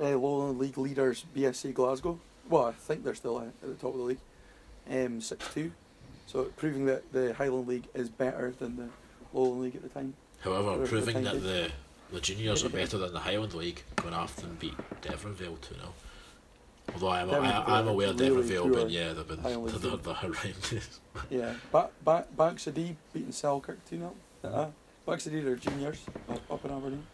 uh, 0.00 0.18
Lowland 0.18 0.58
League 0.58 0.78
leaders 0.78 1.24
BSC 1.36 1.72
Glasgow. 1.72 2.18
Well, 2.48 2.66
I 2.66 2.72
think 2.72 3.04
they're 3.04 3.14
still 3.14 3.40
at 3.40 3.60
the 3.60 3.74
top 3.74 3.92
of 3.92 3.98
the 3.98 4.04
league. 4.04 4.18
Um, 4.90 5.20
6 5.20 5.54
2. 5.54 5.72
So, 6.26 6.44
proving 6.56 6.86
that 6.86 7.12
the 7.12 7.34
Highland 7.34 7.68
League 7.68 7.88
is 7.94 8.08
better 8.08 8.54
than 8.58 8.76
the 8.76 8.88
Lowland 9.32 9.62
League 9.62 9.76
at 9.76 9.82
the 9.82 9.88
time. 9.88 10.14
However, 10.40 10.86
proving 10.86 11.22
the 11.22 11.30
that 11.30 11.42
the 11.42 11.70
the 12.12 12.20
juniors 12.20 12.64
are 12.64 12.68
better 12.68 12.98
than 12.98 13.12
the 13.12 13.18
Highland 13.18 13.54
League, 13.54 13.82
going 13.96 14.14
after 14.14 14.46
and 14.46 14.58
beat 14.58 14.74
Devonville 15.02 15.60
two 15.60 15.74
0 15.74 15.92
Although 16.92 17.08
I 17.08 17.22
am 17.22 17.30
I, 17.30 17.78
I'm 17.78 17.88
aware 17.88 18.12
really 18.12 18.42
Devonville, 18.42 18.72
but 18.72 18.90
yeah, 18.90 19.12
they've 19.14 19.26
been 19.26 19.42
they're, 19.42 19.56
they're, 19.56 19.96
they're 19.96 20.14
horrendous. 20.14 21.00
Yeah, 21.30 21.54
back, 21.72 21.90
back, 22.04 22.36
Banks 22.36 22.68
O' 22.68 22.72
Dee 22.72 22.96
beating 23.12 23.32
Selkirk 23.32 23.78
2 23.88 23.98
0. 23.98 24.14
Uh-huh. 24.44 24.56
Uh, 24.56 24.70
Banks 25.06 25.26
O' 25.26 25.30
Dee 25.30 25.38
are 25.40 25.56
juniors 25.56 26.04
up, 26.28 26.40
up 26.50 26.64
in 26.64 26.70
Aberdeen. 26.70 27.06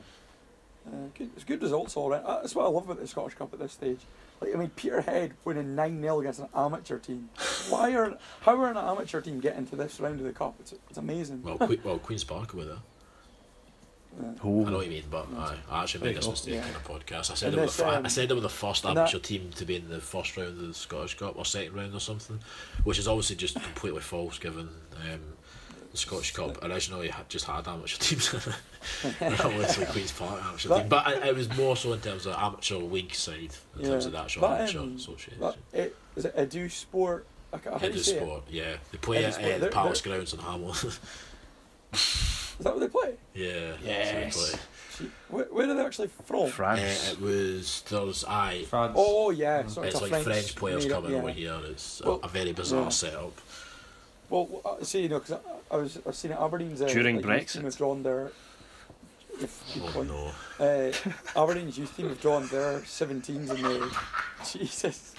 Uh, 0.92 0.96
good, 1.16 1.30
it's 1.36 1.44
good 1.44 1.62
results 1.62 1.96
all 1.96 2.10
right. 2.10 2.22
Uh, 2.24 2.40
That's 2.40 2.54
what 2.54 2.64
I 2.64 2.68
love 2.68 2.84
about 2.84 3.00
the 3.00 3.06
Scottish 3.06 3.34
Cup 3.34 3.52
at 3.52 3.58
this 3.60 3.72
stage. 3.72 4.00
Like 4.40 4.54
I 4.54 4.58
mean, 4.58 4.70
Peterhead 4.70 5.34
winning 5.44 5.74
nine 5.74 6.00
0 6.00 6.20
against 6.20 6.40
an 6.40 6.48
amateur 6.54 6.98
team. 6.98 7.28
Why 7.68 7.92
are 7.94 8.16
how 8.40 8.60
are 8.60 8.70
an 8.70 8.76
amateur 8.76 9.20
team 9.20 9.38
getting 9.40 9.66
to 9.66 9.76
this 9.76 10.00
round 10.00 10.18
of 10.20 10.26
the 10.26 10.32
cup? 10.32 10.54
It's 10.60 10.72
it's 10.88 10.98
amazing. 10.98 11.42
Well, 11.42 11.58
que- 11.58 11.78
well, 11.84 11.98
Queens 11.98 12.24
Park 12.24 12.54
were 12.54 12.64
there. 12.64 12.76
Uh, 14.20 14.24
I 14.42 14.44
know 14.44 14.78
what 14.78 14.86
you 14.86 14.90
mean, 14.90 15.04
but 15.08 15.28
I, 15.36 15.54
I 15.70 15.82
actually 15.84 16.00
made 16.04 16.14
There 16.16 16.22
this 16.22 16.28
mistake 16.30 16.54
Yeah. 16.54 16.68
in 16.68 16.74
a 16.74 16.78
podcast. 16.80 17.30
I 17.30 17.34
said 17.34 17.48
And 17.50 17.56
they 17.58 17.60
were 17.60 17.66
this, 17.66 17.76
the, 17.76 17.88
um, 17.98 18.04
I 18.04 18.08
said 18.08 18.28
they 18.28 18.34
were 18.34 18.40
the 18.40 18.48
first 18.48 18.84
and 18.84 18.96
that- 18.96 19.02
amateur 19.02 19.20
team 19.20 19.50
to 19.54 19.64
be 19.64 19.76
in 19.76 19.88
the 19.88 20.00
first 20.00 20.36
round 20.36 20.48
of 20.48 20.66
the 20.66 20.74
Scottish 20.74 21.16
Cup 21.16 21.36
or 21.36 21.44
second 21.44 21.74
round 21.74 21.94
or 21.94 22.00
something, 22.00 22.40
which 22.82 22.98
is 22.98 23.06
obviously 23.06 23.36
just 23.36 23.54
completely 23.62 24.00
false 24.00 24.38
given 24.40 24.68
um, 25.12 25.20
the 25.90 25.96
Scottish 25.96 26.32
Cup 26.32 26.62
originally 26.64 27.08
had 27.08 27.28
just 27.28 27.46
had 27.46 27.66
amateur 27.66 27.96
teams. 27.98 28.30
that 29.20 29.56
was 29.56 29.78
like 29.78 29.88
Queens 29.88 30.12
Park 30.12 30.40
amateur 30.44 30.68
That- 30.68 30.78
team, 30.80 30.88
but 30.88 31.06
it, 31.08 31.26
it 31.26 31.34
was 31.34 31.54
more 31.56 31.76
so 31.76 31.92
in 31.92 32.00
terms 32.00 32.26
of 32.26 32.34
amateur 32.34 32.76
league 32.76 33.14
side, 33.14 33.50
in 33.78 33.84
terms 33.84 34.06
of 34.06 34.12
the 34.12 34.20
actual 34.20 34.42
That, 34.42 34.60
amateur 34.62 34.78
um, 34.80 34.96
association. 34.96 35.40
that, 35.40 35.56
it, 35.72 35.96
is 36.16 36.24
it 36.24 36.36
Edusport? 36.36 37.22
I, 37.52 37.58
ca- 37.58 37.70
how 37.72 37.78
do 37.78 37.84
Head 37.86 37.94
you 37.94 38.00
it? 38.00 38.04
sport, 38.04 38.42
yeah. 38.48 38.76
They 38.92 38.98
play 38.98 39.22
Edu 39.22 39.26
at 39.26 39.34
Sport, 39.34 39.52
uh, 39.52 39.58
they're- 39.58 39.70
Palace 39.70 40.00
they're- 40.00 40.12
Grounds 40.12 40.32
in 40.34 40.38
Hamilton. 40.40 40.90
Is 41.92 42.64
that 42.64 42.74
what 42.76 42.80
they 42.80 42.88
play? 42.88 43.14
yeah, 43.34 43.72
Yes. 43.82 44.12
where 44.12 44.24
they 44.24 44.30
play. 44.30 44.60
Gee, 44.98 45.10
Where, 45.28 45.44
where 45.46 45.70
are 45.70 45.74
they 45.74 45.82
actually 45.84 46.08
from? 46.26 46.48
France. 46.50 47.08
Uh, 47.08 47.12
it 47.12 47.20
was 47.20 47.82
there's 47.88 48.24
aye. 48.24 48.64
France. 48.68 48.92
Oh 48.96 49.30
yeah, 49.30 49.66
so 49.66 49.82
it's, 49.82 49.94
It's 49.94 50.00
a 50.00 50.02
like 50.02 50.10
French, 50.22 50.24
French, 50.26 50.56
players 50.56 50.86
coming 50.86 51.12
yeah. 51.12 51.18
over 51.18 51.30
here. 51.30 51.58
It's 51.70 52.02
Well, 52.04 52.20
a, 52.22 52.26
a 52.26 52.28
very 52.28 52.52
bizarre 52.52 52.82
yeah. 52.82 52.88
setup. 52.90 53.32
Well, 54.30 54.48
uh, 54.64 54.82
see, 54.84 55.02
you 55.02 55.08
know, 55.08 55.18
because 55.18 55.38
I, 55.70 55.74
I 55.74 55.76
was 55.78 55.98
I've 56.06 56.14
seen 56.14 56.30
it. 56.30 56.38
Aberdeen's 56.40 56.80
uh, 56.80 56.86
During 56.86 57.16
like, 57.16 57.24
youth 57.24 57.34
Brexit? 57.34 57.52
team 57.54 57.64
have 57.64 57.76
drawn 57.76 58.02
their. 58.02 58.30
If, 59.40 59.62
good 59.74 59.82
Oh 59.82 59.92
point. 59.92 60.08
no. 60.08 60.32
Uh, 60.64 60.92
Aberdeen's 61.42 61.76
youth 61.78 61.96
team 61.96 62.08
have 62.08 62.20
drawn 62.20 62.46
their 62.48 62.78
17s 62.80 63.28
in 63.28 63.46
the. 63.46 63.96
Jesus. 64.58 65.14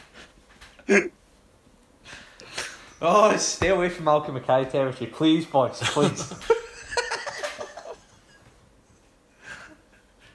Oh, 3.02 3.36
stay 3.38 3.70
away 3.70 3.90
from 3.90 4.06
Malcolm 4.06 4.36
Mackay 4.36 4.66
territory, 4.70 5.10
please, 5.10 5.46
boys, 5.46 5.80
please. 5.82 6.34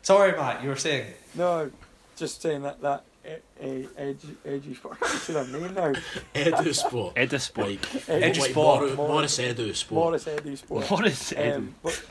Sorry, 0.03 0.33
Matt. 0.33 0.63
You 0.63 0.69
were 0.71 0.77
saying. 0.77 1.13
No, 1.35 1.71
just 2.17 2.43
saying 2.43 2.63
that 2.63 2.81
that 2.83 3.05
a, 3.27 3.41
a 3.61 3.89
edgy 3.97 4.37
edgy 4.45 4.75
sport. 4.75 4.99
I 5.03 5.07
can't 5.07 5.21
say 5.21 5.33
their 5.33 5.47
name 5.47 5.75
now. 5.75 5.93
Edu 6.35 6.75
Sport. 6.75 7.15
Edisport. 7.17 7.67
Like, 7.67 8.09
Edgy 8.09 8.41
like 8.41 8.51
Sport. 8.51 8.81
Morris, 8.81 8.97
Morris- 8.97 9.39
Morris 9.39 9.39
Edusport. 9.39 9.91
Morris 9.93 10.25
Edusport. 10.25 10.91
What 10.91 11.07
is 11.13 11.33
it? 11.33 11.53
Um, 11.55 11.75
but 11.83 12.03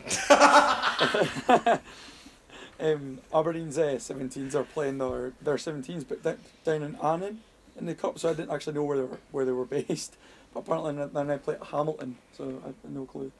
um, 2.79 3.19
Aberdeen's 3.33 3.77
uh, 3.77 3.95
17s 3.97 4.55
are 4.55 4.63
playing 4.63 4.97
their 4.97 5.33
their 5.41 5.55
17s, 5.55 6.05
but 6.07 6.23
da- 6.23 6.35
down 6.63 6.83
in 6.83 6.95
Annan 6.97 7.41
in 7.79 7.85
the 7.85 7.95
cup, 7.95 8.19
so 8.19 8.29
I 8.29 8.33
didn't 8.33 8.51
actually 8.51 8.73
know 8.73 8.83
where 8.83 8.97
they 8.97 9.03
were 9.03 9.19
where 9.31 9.45
they 9.45 9.51
were 9.51 9.65
based. 9.65 10.15
But 10.53 10.61
apparently 10.61 10.95
then 10.95 11.09
then 11.13 11.27
they 11.27 11.37
play 11.37 11.55
at 11.55 11.63
Hamilton, 11.67 12.17
so 12.33 12.61
I 12.63 12.67
had 12.67 12.75
no 12.93 13.05
clue. 13.05 13.31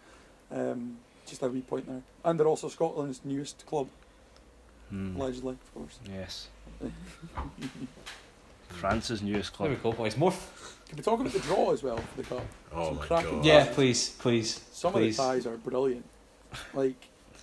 Um, 0.52 0.98
just 1.26 1.42
a 1.42 1.48
wee 1.48 1.62
point 1.62 1.88
there, 1.88 2.02
and 2.24 2.40
they're 2.40 2.48
also 2.48 2.70
Scotland's 2.70 3.22
newest 3.26 3.66
club, 3.66 3.88
Hmm. 4.90 5.16
allegedly, 5.20 5.54
of 5.54 5.74
course. 5.74 5.98
Yes. 6.08 6.50
France's 8.70 9.22
newest 9.22 9.54
club. 9.54 9.70
There 9.70 9.76
we 9.78 9.82
club. 9.82 9.96
go, 9.96 10.04
boys. 10.04 10.18
More. 10.18 10.32
Can 10.88 10.98
we 10.98 11.04
talk 11.04 11.20
about 11.20 11.34
the 11.34 11.40
draw 11.40 11.72
as 11.72 11.82
well 11.82 11.98
for 11.98 12.22
the 12.22 12.28
cup? 12.28 12.46
Oh 12.74 12.86
Some 12.88 12.96
my 12.98 13.06
cracking 13.06 13.36
god. 13.38 13.46
Yeah, 13.46 13.66
please, 13.74 14.10
please. 14.10 14.62
Some 14.72 14.94
please. 14.94 15.18
of 15.20 15.26
the 15.26 15.34
ties 15.34 15.48
are 15.48 15.58
brilliant. 15.58 16.06
Like, 16.74 16.96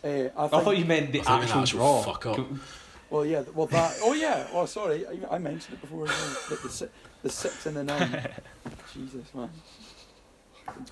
uh, 0.05 0.09
I, 0.09 0.11
I 0.37 0.49
think, 0.49 0.63
thought 0.65 0.79
you 0.79 0.85
meant 0.85 1.13
the 1.13 1.21
I 1.21 1.23
thought 1.25 1.33
you 1.35 1.39
meant 1.41 1.51
actual 1.51 1.61
actual 1.63 1.79
draw. 1.79 2.03
fuck 2.03 2.27
up. 2.27 2.47
Well, 3.11 3.27
yeah, 3.27 3.43
well 3.55 3.67
that. 3.67 3.99
Oh 4.03 4.15
yeah. 4.15 4.47
Oh, 4.53 4.67
sorry. 4.67 5.05
I, 5.07 5.35
I 5.35 5.39
mentioned 5.39 5.75
it 5.75 5.81
before. 5.81 6.05
as 6.05 6.11
well, 6.51 6.59
the, 6.63 6.69
si- 6.69 6.87
the 7.23 7.29
six 7.31 7.67
and 7.67 7.77
the 7.77 7.85
nine. 7.85 8.29
Jesus, 8.95 9.35
man. 9.35 9.51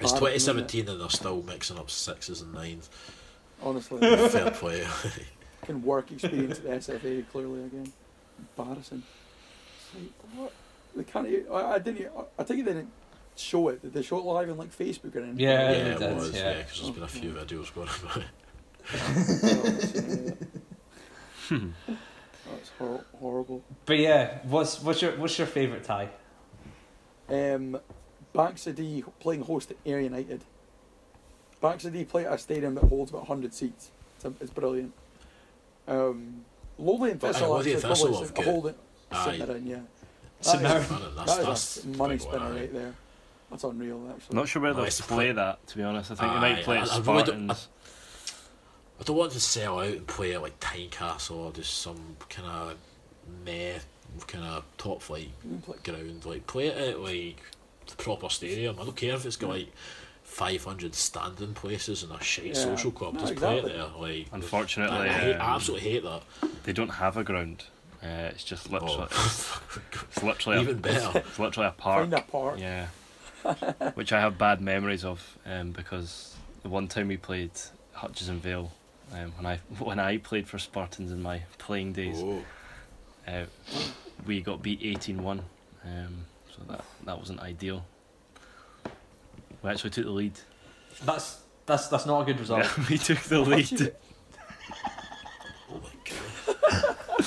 It's 0.00 0.12
Embarrassing, 0.12 0.18
2017 0.18 0.88
and 0.88 1.00
they're 1.00 1.08
still 1.08 1.42
mixing 1.42 1.78
up 1.78 1.90
sixes 1.90 2.42
and 2.42 2.52
nines. 2.52 2.90
Honestly, 3.62 4.00
Fair 4.28 4.50
play. 4.50 4.84
can 5.62 5.82
work 5.82 6.10
experience 6.10 6.58
at 6.58 6.64
the 6.64 6.70
SFA 6.70 7.28
clearly 7.30 7.64
again. 7.64 7.92
Embarrassing. 8.58 9.02
Like, 9.94 10.12
what? 10.36 10.52
They 10.96 11.04
can't. 11.04 11.28
I, 11.52 11.74
I 11.74 11.78
didn't. 11.78 12.00
e- 12.02 12.08
I 12.38 12.42
think 12.42 12.64
they 12.64 12.72
didn't 12.72 12.90
show 13.36 13.68
it. 13.68 13.80
Did 13.82 13.92
they 13.94 14.02
show 14.02 14.18
it 14.18 14.24
live 14.24 14.50
on 14.50 14.56
like 14.58 14.76
Facebook 14.76 15.14
or 15.14 15.20
anything? 15.20 15.38
Yeah, 15.40 15.70
yeah, 15.70 15.76
it 15.76 15.86
it 15.88 15.98
does, 16.00 16.22
was. 16.30 16.34
yeah. 16.36 16.50
Yeah, 16.50 16.58
because 16.62 16.80
there's 16.80 16.90
been 16.94 17.02
a 17.04 17.08
few 17.08 17.30
videos 17.32 17.72
going 17.74 17.88
about 18.02 18.16
it. 18.18 18.26
Oh, 21.50 21.56
Hmm. 21.56 21.70
oh, 21.88 21.96
Hor- 22.78 23.04
horrible. 23.18 23.62
But 23.86 23.98
yeah, 23.98 24.38
what's 24.44 24.80
what's 24.82 25.02
your 25.02 25.12
what's 25.16 25.36
your 25.38 25.46
favourite 25.46 25.84
tie? 25.84 26.08
Um, 27.28 27.78
Baxady 28.34 29.04
playing 29.20 29.42
host 29.42 29.70
at 29.72 29.76
Ayr 29.84 30.00
United. 30.00 30.42
Baxady 31.62 32.08
play 32.08 32.24
at 32.26 32.32
a 32.32 32.38
stadium 32.38 32.74
that 32.76 32.84
holds 32.84 33.10
about 33.10 33.28
100 33.28 33.52
seats. 33.52 33.90
It's, 34.16 34.24
a, 34.24 34.32
it's 34.40 34.50
brilliant. 34.50 34.92
Um, 35.86 36.44
Lowly 36.80 37.10
and 37.12 37.20
But, 37.20 37.28
uh, 37.28 37.32
Thistle 37.34 37.50
Lothian 37.50 37.76
actually 37.76 37.90
Thistle 37.90 38.06
probably 38.06 38.18
have 38.20 38.26
sit- 38.28 38.36
got- 38.36 38.44
hold 38.44 38.66
it, 38.66 38.76
Aye. 39.12 39.36
there 39.46 39.56
in, 39.56 39.66
yeah. 39.66 39.76
St 40.40 40.62
That 40.62 40.76
is- 40.80 40.88
that's, 41.16 41.36
that's 41.36 41.84
a 41.84 41.88
money 41.88 42.16
big 42.16 42.26
one, 42.26 42.34
spinner 42.36 42.52
right 42.54 42.72
there. 42.72 42.94
That's 43.50 43.64
unreal, 43.64 44.08
actually. 44.10 44.26
I'm 44.30 44.36
not 44.36 44.48
sure 44.48 44.62
where 44.62 44.70
No, 44.70 44.76
they'll 44.78 44.86
it's 44.86 45.00
play 45.00 45.16
play- 45.16 45.32
that. 45.32 45.66
To 45.66 45.76
be 45.76 45.82
honest, 45.82 46.10
I 46.10 46.14
think 46.14 46.32
they 46.32 46.38
might 46.40 46.64
play 46.64 46.78
I- 46.78 46.82
at 46.82 46.92
I 46.92 46.98
really 46.98 47.04
don't- 47.24 47.24
Spartans. 47.50 47.68
I 48.98 49.02
don't 49.02 49.16
want 49.16 49.32
to 49.32 49.40
sell 49.40 49.80
out 49.80 49.86
and 49.86 50.06
play 50.06 50.34
at 50.34 50.42
like 50.42 50.58
Tynecastle 50.60 51.36
or 51.36 51.52
just 51.52 51.78
some 51.80 52.16
kind 52.28 52.46
of 52.48 52.76
meh 53.44 53.78
kind 54.26 54.44
of 54.44 54.64
top 54.76 55.00
flight 55.02 55.30
You 55.44 55.50
can 55.50 55.62
play- 55.62 55.78
ground. 55.84 56.24
Like 56.26 56.46
play 56.46 56.66
it 56.68 56.76
at 56.76 57.00
like 57.00 57.40
the 57.86 57.96
proper 57.96 58.28
stadium. 58.28 58.78
I 58.80 58.84
don't 58.84 58.96
care 58.96 59.14
if 59.14 59.24
it's 59.26 59.36
got 59.36 59.50
like 59.50 59.72
five 60.30 60.62
hundred 60.64 60.94
standing 60.94 61.52
places 61.54 62.02
and 62.04 62.12
a 62.12 62.22
shite 62.22 62.46
Yeah. 62.46 62.52
social 62.54 62.92
club. 62.92 63.14
No, 63.14 63.20
Just 63.20 63.36
play 63.36 63.58
it 63.58 63.64
there. 63.64 63.86
Like 63.98 64.28
Unfortunately, 64.32 64.96
I, 64.96 65.04
I, 65.04 65.08
hate, 65.08 65.34
I 65.34 65.38
um, 65.48 65.54
absolutely 65.56 65.90
hate 65.90 66.02
that. 66.04 66.22
They 66.64 66.72
don't 66.72 66.88
have 66.88 67.16
a 67.16 67.24
ground. 67.24 67.64
Uh, 68.02 68.30
it's 68.32 68.44
just 68.44 68.70
literally, 68.70 69.08
Oh. 69.10 69.62
it's 70.08 70.22
literally 70.22 70.60
Even 70.60 70.76
a, 70.76 70.80
better. 70.80 71.18
It's 71.18 71.38
literally 71.38 71.68
a 71.68 71.72
park. 71.72 72.02
Find 72.02 72.14
a 72.14 72.22
park. 72.22 72.58
Yeah, 72.58 72.86
which 73.94 74.12
I 74.12 74.20
have 74.20 74.38
bad 74.38 74.60
memories 74.60 75.04
of, 75.04 75.36
um, 75.44 75.72
because 75.72 76.34
the 76.62 76.68
one 76.70 76.88
time 76.88 77.08
we 77.08 77.16
played 77.18 77.50
Hutchison 77.92 78.38
Vale, 78.40 78.72
um, 79.12 79.32
when 79.36 79.46
I 79.46 79.56
when 79.78 79.98
I 79.98 80.16
played 80.18 80.46
for 80.48 80.58
Spartans 80.58 81.10
in 81.10 81.20
my 81.20 81.42
playing 81.58 81.92
days, 81.92 82.16
Oh. 82.22 82.42
uh, 83.28 83.44
we 84.26 84.40
got 84.40 84.62
beat 84.62 84.80
18-1, 84.80 85.40
um, 85.84 86.24
so 86.56 86.62
that 86.68 86.84
that 87.04 87.18
wasn't 87.18 87.40
ideal. 87.40 87.84
We 89.62 89.70
actually 89.70 89.90
took 89.90 90.04
the 90.04 90.10
lead. 90.10 90.32
That's 91.04 91.40
that's 91.66 91.88
that's 91.88 92.06
not 92.06 92.20
a 92.22 92.24
good 92.24 92.38
result. 92.40 92.64
Yeah, 92.64 92.84
we 92.90 92.98
took 92.98 93.18
the 93.20 93.40
lead. 93.40 93.94
Oh 95.72 95.80
my 95.80 95.90
god. 96.04 97.26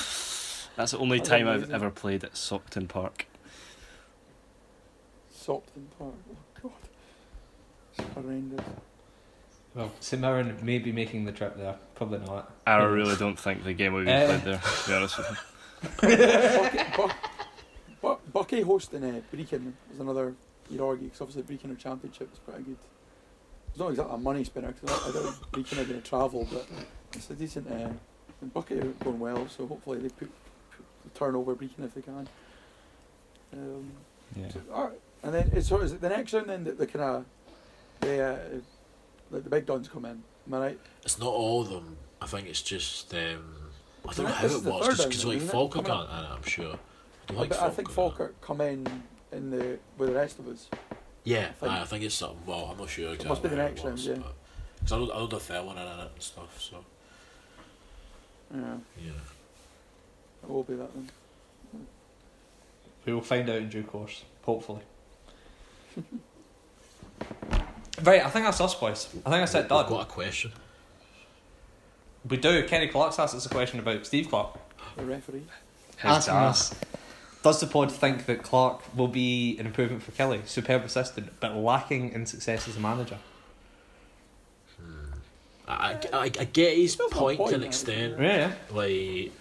That's 0.76 0.90
the 0.90 0.98
only 0.98 1.16
That's 1.18 1.30
time 1.30 1.48
I've 1.48 1.70
ever 1.70 1.88
played 1.88 2.24
at 2.24 2.34
Saughton 2.34 2.86
Park. 2.88 3.26
Sopton 5.34 5.86
Park. 5.98 6.12
Oh, 6.30 6.36
God. 6.62 6.72
It's 7.96 8.08
horrendous. 8.14 8.64
Well, 9.74 9.92
St 10.00 10.20
Mirren 10.20 10.56
may 10.62 10.78
be 10.78 10.92
making 10.92 11.24
the 11.24 11.32
trip 11.32 11.56
there. 11.56 11.76
Probably 11.94 12.18
not. 12.18 12.52
I 12.66 12.82
really 12.82 13.16
don't 13.16 13.38
think 13.38 13.64
the 13.64 13.72
game 13.72 13.94
will 13.94 14.04
be 14.04 14.10
Uh, 14.10 14.26
played 14.26 14.42
there. 14.44 14.58
To 14.60 14.88
be 14.90 14.94
honest 14.94 15.18
with 15.18 15.30
you. 15.30 16.08
Buckie, 16.08 16.96
Bu- 16.96 17.10
Bu- 18.02 18.18
Buckie 18.32 18.62
hosting 18.64 19.04
uh, 19.04 19.20
Brechin 19.32 19.72
is 19.92 20.00
another 20.00 20.34
you'd 20.70 20.80
argue 20.80 21.04
because 21.08 21.20
obviously 21.20 21.42
Brechin 21.56 21.72
are 21.72 21.76
championship 21.76 22.32
is 22.32 22.38
quite 22.40 22.58
a 22.58 22.62
good. 22.62 22.76
It's 23.70 23.78
not 23.78 23.90
exactly 23.90 24.14
a 24.14 24.18
money 24.18 24.44
spinner 24.44 24.72
because 24.72 24.90
I, 24.90 25.08
I 25.08 25.12
don't 25.12 25.52
Brechin 25.52 25.78
are 25.80 25.84
going 25.84 26.00
to 26.00 26.08
travel, 26.08 26.46
but 26.52 26.66
it's 27.14 27.30
a 27.30 27.34
decent. 27.34 27.68
Uh, 27.70 27.88
and 28.40 28.52
Buckie 28.52 28.80
are 28.82 29.04
going 29.04 29.20
well, 29.20 29.48
so 29.48 29.66
hopefully 29.66 29.98
they 30.00 30.08
put, 30.08 30.30
put 31.02 31.14
turn 31.14 31.34
over 31.36 31.54
Brechin 31.54 31.84
if 31.84 31.94
they 31.94 32.02
can. 32.02 32.28
Um, 33.52 33.90
Yeah. 34.36 34.48
so, 34.50 34.60
all 34.72 34.84
right. 34.88 35.00
And 35.22 35.32
then 35.34 35.50
it's 35.54 35.68
so 35.68 35.80
is 35.80 35.92
it 35.92 36.00
the 36.00 36.08
next 36.08 36.32
round 36.34 36.48
then 36.48 36.64
that 36.64 36.78
the 36.78 36.86
kind 36.86 37.04
of 37.04 37.24
the 38.00 38.22
uh, 38.22 38.38
the, 39.30 39.40
the 39.40 39.50
big 39.50 39.66
guns 39.66 39.88
come 39.88 40.04
in? 40.04 40.22
Am 40.46 40.54
I 40.54 40.58
right? 40.58 40.80
It's 41.02 41.18
not 41.18 41.28
all 41.32 41.62
of 41.62 41.70
them. 41.70 41.96
I 42.20 42.26
think 42.26 42.46
it's 42.48 42.60
just 42.62 43.14
um, 43.14 43.20
I 44.06 44.10
Isn't 44.10 44.24
don't 44.24 44.26
know 44.26 44.32
how 44.34 44.42
this 44.42 44.52
it 44.52 44.56
is 44.56 44.62
the 44.64 44.70
was 44.70 44.80
because 44.88 45.24
round, 45.24 45.28
like 45.28 45.36
isn't 45.38 45.48
it? 45.48 45.52
Falkirk, 45.52 45.84
Coming 45.86 45.90
up. 46.00 46.08
aren't 46.12 46.30
I'm 46.30 46.42
sure. 46.42 46.74
I 46.74 47.26
don't 47.28 47.36
I, 47.36 47.40
like 47.40 47.50
bet- 47.50 47.62
I 47.62 47.70
think 47.70 47.90
Falkirk. 47.90 48.18
Falkirk 48.18 48.40
come 48.42 48.60
in 48.60 48.86
in 49.34 49.50
the 49.50 49.78
with 49.98 50.08
the 50.10 50.14
rest 50.14 50.38
of 50.38 50.48
us. 50.48 50.68
Yeah, 51.24 51.48
I 51.48 51.52
think- 51.52 51.72
aye, 51.72 51.80
I 51.80 51.84
think 51.84 52.04
it's 52.04 52.14
something. 52.14 52.38
Well, 52.46 52.66
I'm 52.70 52.78
not 52.78 52.88
sure 52.90 53.04
exactly. 53.12 53.28
must 53.28 53.42
be 53.42 53.48
the 53.48 53.56
how 53.56 53.62
next 53.62 53.84
round, 53.84 53.98
yeah. 53.98 54.14
Cause 54.82 54.92
I 54.92 54.98
know, 54.98 55.12
I 55.12 55.18
know 55.18 55.26
the 55.26 55.40
Felon 55.40 55.78
in 55.78 55.82
it 55.86 56.10
and 56.12 56.22
stuff, 56.22 56.60
so 56.60 56.84
Yeah, 58.54 58.76
yeah. 59.02 59.10
it 60.42 60.48
will 60.50 60.62
be 60.62 60.74
that 60.74 60.92
then. 60.94 61.10
We 63.06 63.12
will 63.14 63.22
find 63.22 63.48
out 63.48 63.56
in 63.56 63.68
due 63.70 63.82
course, 63.84 64.22
hopefully. 64.42 64.82
right, 68.02 68.24
I 68.24 68.30
think 68.30 68.44
that's 68.44 68.60
us, 68.60 68.74
boys. 68.74 69.06
I 69.24 69.30
think 69.30 69.42
that's 69.42 69.54
it 69.54 69.58
We've 69.60 69.68
done. 69.68 69.88
got 69.88 70.02
a 70.02 70.10
question. 70.10 70.52
We 72.28 72.36
do. 72.38 72.66
Kenny 72.66 72.88
Clark's 72.88 73.18
asked 73.18 73.34
us 73.34 73.46
a 73.46 73.50
question 73.50 73.78
about 73.80 74.06
Steve 74.06 74.28
Clarke. 74.28 74.56
The 74.96 75.04
referee. 75.04 75.42
His 75.96 76.04
Asking 76.04 76.34
us, 76.34 76.74
does 77.44 77.60
the 77.60 77.66
pod 77.66 77.92
think 77.92 78.24
that 78.24 78.42
Clarke 78.42 78.80
will 78.96 79.06
be 79.06 79.56
an 79.58 79.66
improvement 79.66 80.02
for 80.02 80.12
Killie? 80.12 80.46
Superb 80.48 80.82
assistant, 80.82 81.28
but 81.40 81.54
lacking 81.54 82.12
in 82.12 82.24
success 82.24 82.66
as 82.66 82.76
a 82.78 82.80
manager. 82.80 83.18
I, 85.68 85.98
I, 86.12 86.24
I 86.24 86.28
get 86.28 86.76
his 86.76 86.96
point 86.96 87.38
point, 87.38 87.50
to 87.50 87.56
an 87.56 87.62
extent. 87.62 88.18
Yeah, 88.18 88.36
yeah. 88.36 88.52
Like, 88.70 89.32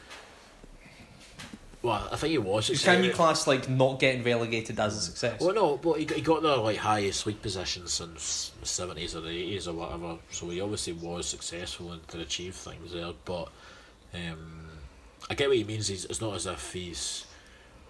well, 1.81 2.09
I 2.11 2.15
think 2.17 2.31
he 2.31 2.37
was. 2.37 2.69
Can 2.83 3.05
you 3.05 3.11
class 3.11 3.47
like 3.47 3.69
not 3.69 3.99
getting 3.99 4.23
relegated 4.23 4.79
as 4.79 4.97
a 4.97 5.01
success? 5.01 5.39
Well, 5.39 5.53
no, 5.53 5.77
but 5.77 5.93
he 5.99 6.05
got, 6.05 6.15
he 6.17 6.21
got 6.21 6.41
the 6.41 6.57
like 6.57 6.77
highest 6.77 7.25
league 7.25 7.41
position 7.41 7.87
since 7.87 8.51
the 8.59 8.65
seventies 8.65 9.15
or 9.15 9.21
the 9.21 9.29
eighties 9.29 9.67
or 9.67 9.75
whatever. 9.75 10.17
So 10.29 10.49
he 10.49 10.59
obviously 10.59 10.93
was 10.93 11.25
successful 11.25 11.93
and 11.93 12.05
could 12.07 12.19
achieve 12.19 12.55
things 12.55 12.91
there. 12.91 13.11
But 13.23 13.49
um, 14.13 14.67
I 15.29 15.35
get 15.35 15.47
what 15.47 15.57
he 15.57 15.63
means. 15.63 15.87
He's, 15.87 16.03
it's 16.05 16.19
not 16.19 16.35
as 16.35 16.45
if 16.47 16.73
he's. 16.73 17.27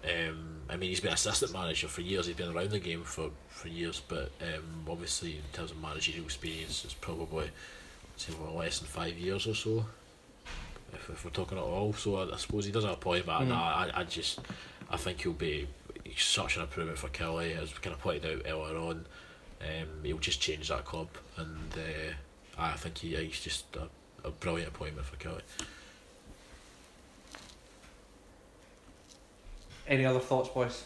Um, 0.04 0.50
I 0.68 0.76
mean, 0.76 0.90
he's 0.90 1.00
been 1.00 1.12
assistant 1.12 1.52
manager 1.52 1.88
for 1.88 2.00
years. 2.00 2.26
He's 2.26 2.36
been 2.36 2.54
around 2.54 2.70
the 2.70 2.78
game 2.78 3.02
for, 3.02 3.30
for 3.48 3.68
years. 3.68 4.00
But 4.06 4.30
um, 4.40 4.86
obviously, 4.90 5.32
in 5.36 5.42
terms 5.52 5.70
of 5.70 5.80
managerial 5.80 6.24
experience, 6.24 6.84
it's 6.84 6.94
probably 6.94 7.50
say 8.16 8.32
what, 8.34 8.54
less 8.54 8.78
than 8.78 8.88
five 8.88 9.16
years 9.18 9.46
or 9.46 9.54
so. 9.54 9.84
If, 10.92 11.10
if 11.10 11.24
we're 11.24 11.30
talking 11.32 11.58
at 11.58 11.64
all, 11.64 11.92
so 11.92 12.16
I, 12.16 12.34
I 12.34 12.36
suppose 12.36 12.64
he 12.66 12.72
does 12.72 12.84
have 12.84 12.92
a 12.94 12.96
point. 12.96 13.26
But 13.26 13.40
Mm. 13.42 13.48
nah, 13.48 13.62
I, 13.62 13.90
I 14.00 14.04
just 14.04 14.40
I 14.90 14.96
think 14.96 15.22
he'll 15.22 15.32
be 15.32 15.66
such 16.16 16.56
an 16.56 16.62
improvement 16.62 16.98
for 16.98 17.08
Killie, 17.08 17.56
as 17.60 17.72
we 17.74 17.80
kind 17.80 17.94
of 17.94 18.00
pointed 18.00 18.26
out 18.26 18.42
earlier 18.46 18.76
on. 18.76 19.06
Um, 19.60 19.88
he'll 20.04 20.18
just 20.18 20.40
change 20.40 20.68
that 20.68 20.84
club, 20.84 21.08
and 21.36 21.56
uh, 21.74 22.12
I 22.58 22.72
think 22.74 22.98
he, 22.98 23.16
he's 23.16 23.40
just 23.40 23.64
a, 23.76 23.88
a 24.26 24.30
brilliant 24.30 24.68
appointment 24.68 25.06
for 25.06 25.16
Killie. 25.16 25.40
Any 29.86 30.06
other 30.06 30.20
thoughts, 30.20 30.48
boys? 30.48 30.84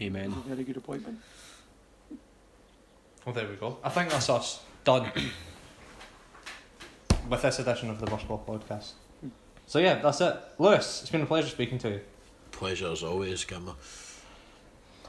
Amen. 0.00 0.32
It's 0.38 0.46
very 0.48 0.64
good 0.64 0.76
appointment. 0.76 1.18
Well, 3.24 3.34
there 3.34 3.48
we 3.48 3.56
go. 3.56 3.78
I 3.84 3.90
think 3.90 4.10
that's 4.10 4.30
us 4.30 4.60
done 4.84 5.10
with 7.28 7.42
this 7.42 7.58
edition 7.58 7.90
of 7.90 8.00
the 8.00 8.06
Bus 8.06 8.22
podcast. 8.22 8.92
So 9.66 9.78
yeah, 9.78 10.00
that's 10.00 10.20
it. 10.20 10.36
Lewis, 10.58 11.02
it's 11.02 11.10
been 11.10 11.22
a 11.22 11.26
pleasure 11.26 11.48
speaking 11.48 11.78
to 11.78 11.90
you. 11.90 12.00
Pleasure 12.50 12.90
as 12.90 13.02
always, 13.02 13.44
Gamba. 13.44 13.74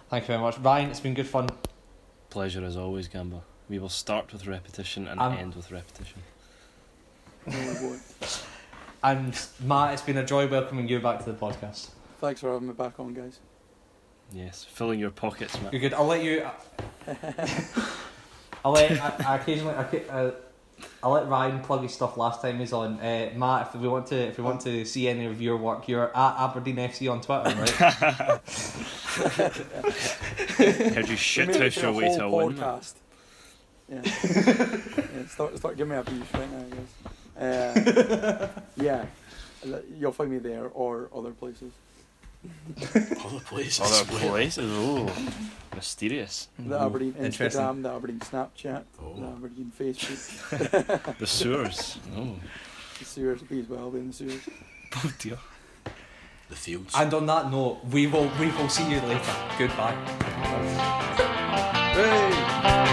Thank 0.10 0.26
you 0.26 0.28
very 0.28 0.40
much, 0.40 0.57
Ryan. 0.60 0.90
It's 0.90 0.99
been 0.99 1.14
good 1.14 1.28
fun. 1.28 1.49
Pleasure 2.30 2.64
as 2.65 2.76
always, 2.78 3.07
Gamba. 3.07 3.41
We 3.69 3.80
will 3.80 3.90
start 3.90 4.34
with 4.34 4.45
repetition 4.45 5.07
and 5.07 5.22
Um, 5.22 5.38
end 5.38 5.56
with 5.56 5.72
repetition. 5.72 6.22
No, 9.03 9.10
we 9.10 9.15
won't. 9.15 9.28
And 9.28 9.68
Matt, 9.68 9.94
it's 9.94 10.02
been 10.02 10.18
a 10.18 10.26
joy 10.26 10.48
welcoming 10.48 10.88
you 10.88 10.99
back 10.99 11.23
to 11.23 11.32
the 11.32 11.38
podcast. 11.38 11.90
Thanks 12.19 12.41
for 12.41 12.53
having 12.53 12.68
me 12.68 12.73
back 12.73 12.99
on, 12.99 13.14
guys. 13.14 13.40
Yes, 14.32 14.64
filling 14.64 14.99
your 14.99 15.11
pockets, 15.11 15.60
Matt. 15.61 15.73
You're 15.73 15.82
good. 15.82 15.94
I'll 15.94 16.06
let 16.06 16.23
you. 16.23 16.48
I'll 18.64 18.72
let. 18.72 18.91
I, 18.91 19.15
I 19.28 19.36
occasionally. 19.38 19.73
I, 19.73 19.84
uh, 20.10 20.32
I'll 21.03 21.11
let 21.11 21.28
Ryan 21.28 21.60
plug 21.61 21.84
his 21.84 21.94
stuff. 21.94 22.18
Last 22.18 22.41
time 22.41 22.60
he's 22.60 22.73
on. 22.73 22.99
Uh, 22.99 23.32
Matt, 23.36 23.68
if 23.68 23.76
we 23.82 23.88
want 23.88 24.07
to, 24.07 24.15
if 24.15 24.38
we 24.38 24.44
want 24.44 24.61
to 24.61 24.86
see 24.86 25.07
any 25.07 25.26
of 25.26 25.41
your 25.41 25.57
work, 25.57 25.88
you're 25.88 26.15
at 26.15 26.36
Aberdeen 26.38 26.78
FC 26.78 27.11
on 27.11 27.22
Twitter, 27.22 27.56
right? 27.60 27.72
Heard 30.95 31.10
you 31.10 31.18
shit 31.18 31.49
We 31.49 31.57
house 31.60 31.78
your 31.78 31.91
way 31.91 32.15
to 32.15 32.23
a 32.23 32.30
win. 32.30 32.56
podcast. 32.56 32.94
Yeah. 33.90 34.02
yeah. 34.03 35.26
Start, 35.28 35.57
start 35.57 35.78
giving 35.78 35.91
me 35.91 35.98
a 35.98 36.03
beef 36.03 36.34
right 36.34 36.52
now, 36.52 36.64
guys. 36.64 37.11
Uh, 37.42 38.48
yeah. 38.78 39.06
You'll 40.00 40.12
find 40.12 40.32
me 40.32 40.38
there 40.40 40.68
or 40.68 41.10
other 41.16 41.32
places. 41.32 41.72
Other 43.24 43.40
places. 43.46 43.82
Other 43.82 44.18
places, 44.18 44.66
oh, 44.76 45.08
mysterious. 45.76 46.48
The 46.58 46.74
Ooh, 46.74 46.86
Aberdeen. 46.88 47.14
Instagram, 47.14 47.84
the 47.84 47.92
Aberdeen 47.94 48.20
Snapchat, 48.20 48.84
the 48.98 49.04
Oh. 49.04 49.34
Aberdeen 49.38 49.72
Facebook, 49.80 51.18
The 51.20 51.28
sewers. 51.28 52.00
Oh, 52.18 52.36
the 52.98 53.06
sewers, 53.06 53.44
please 53.44 53.70
well 53.70 53.92
be 53.92 54.00
in 54.00 54.08
the 54.08 54.14
sewers. 54.14 54.42
oh 54.96 55.12
dear. 55.20 55.38
The 56.50 56.56
fields. 56.56 56.96
And 56.98 57.14
on 57.14 57.28
that 57.28 57.52
note, 57.52 57.86
we 57.92 58.08
will 58.08 58.32
we 58.40 58.48
will 58.58 58.70
see 58.70 58.90
you 58.90 59.00
later. 59.02 59.36
Goodbye. 59.60 59.94
Hey! 61.94 62.88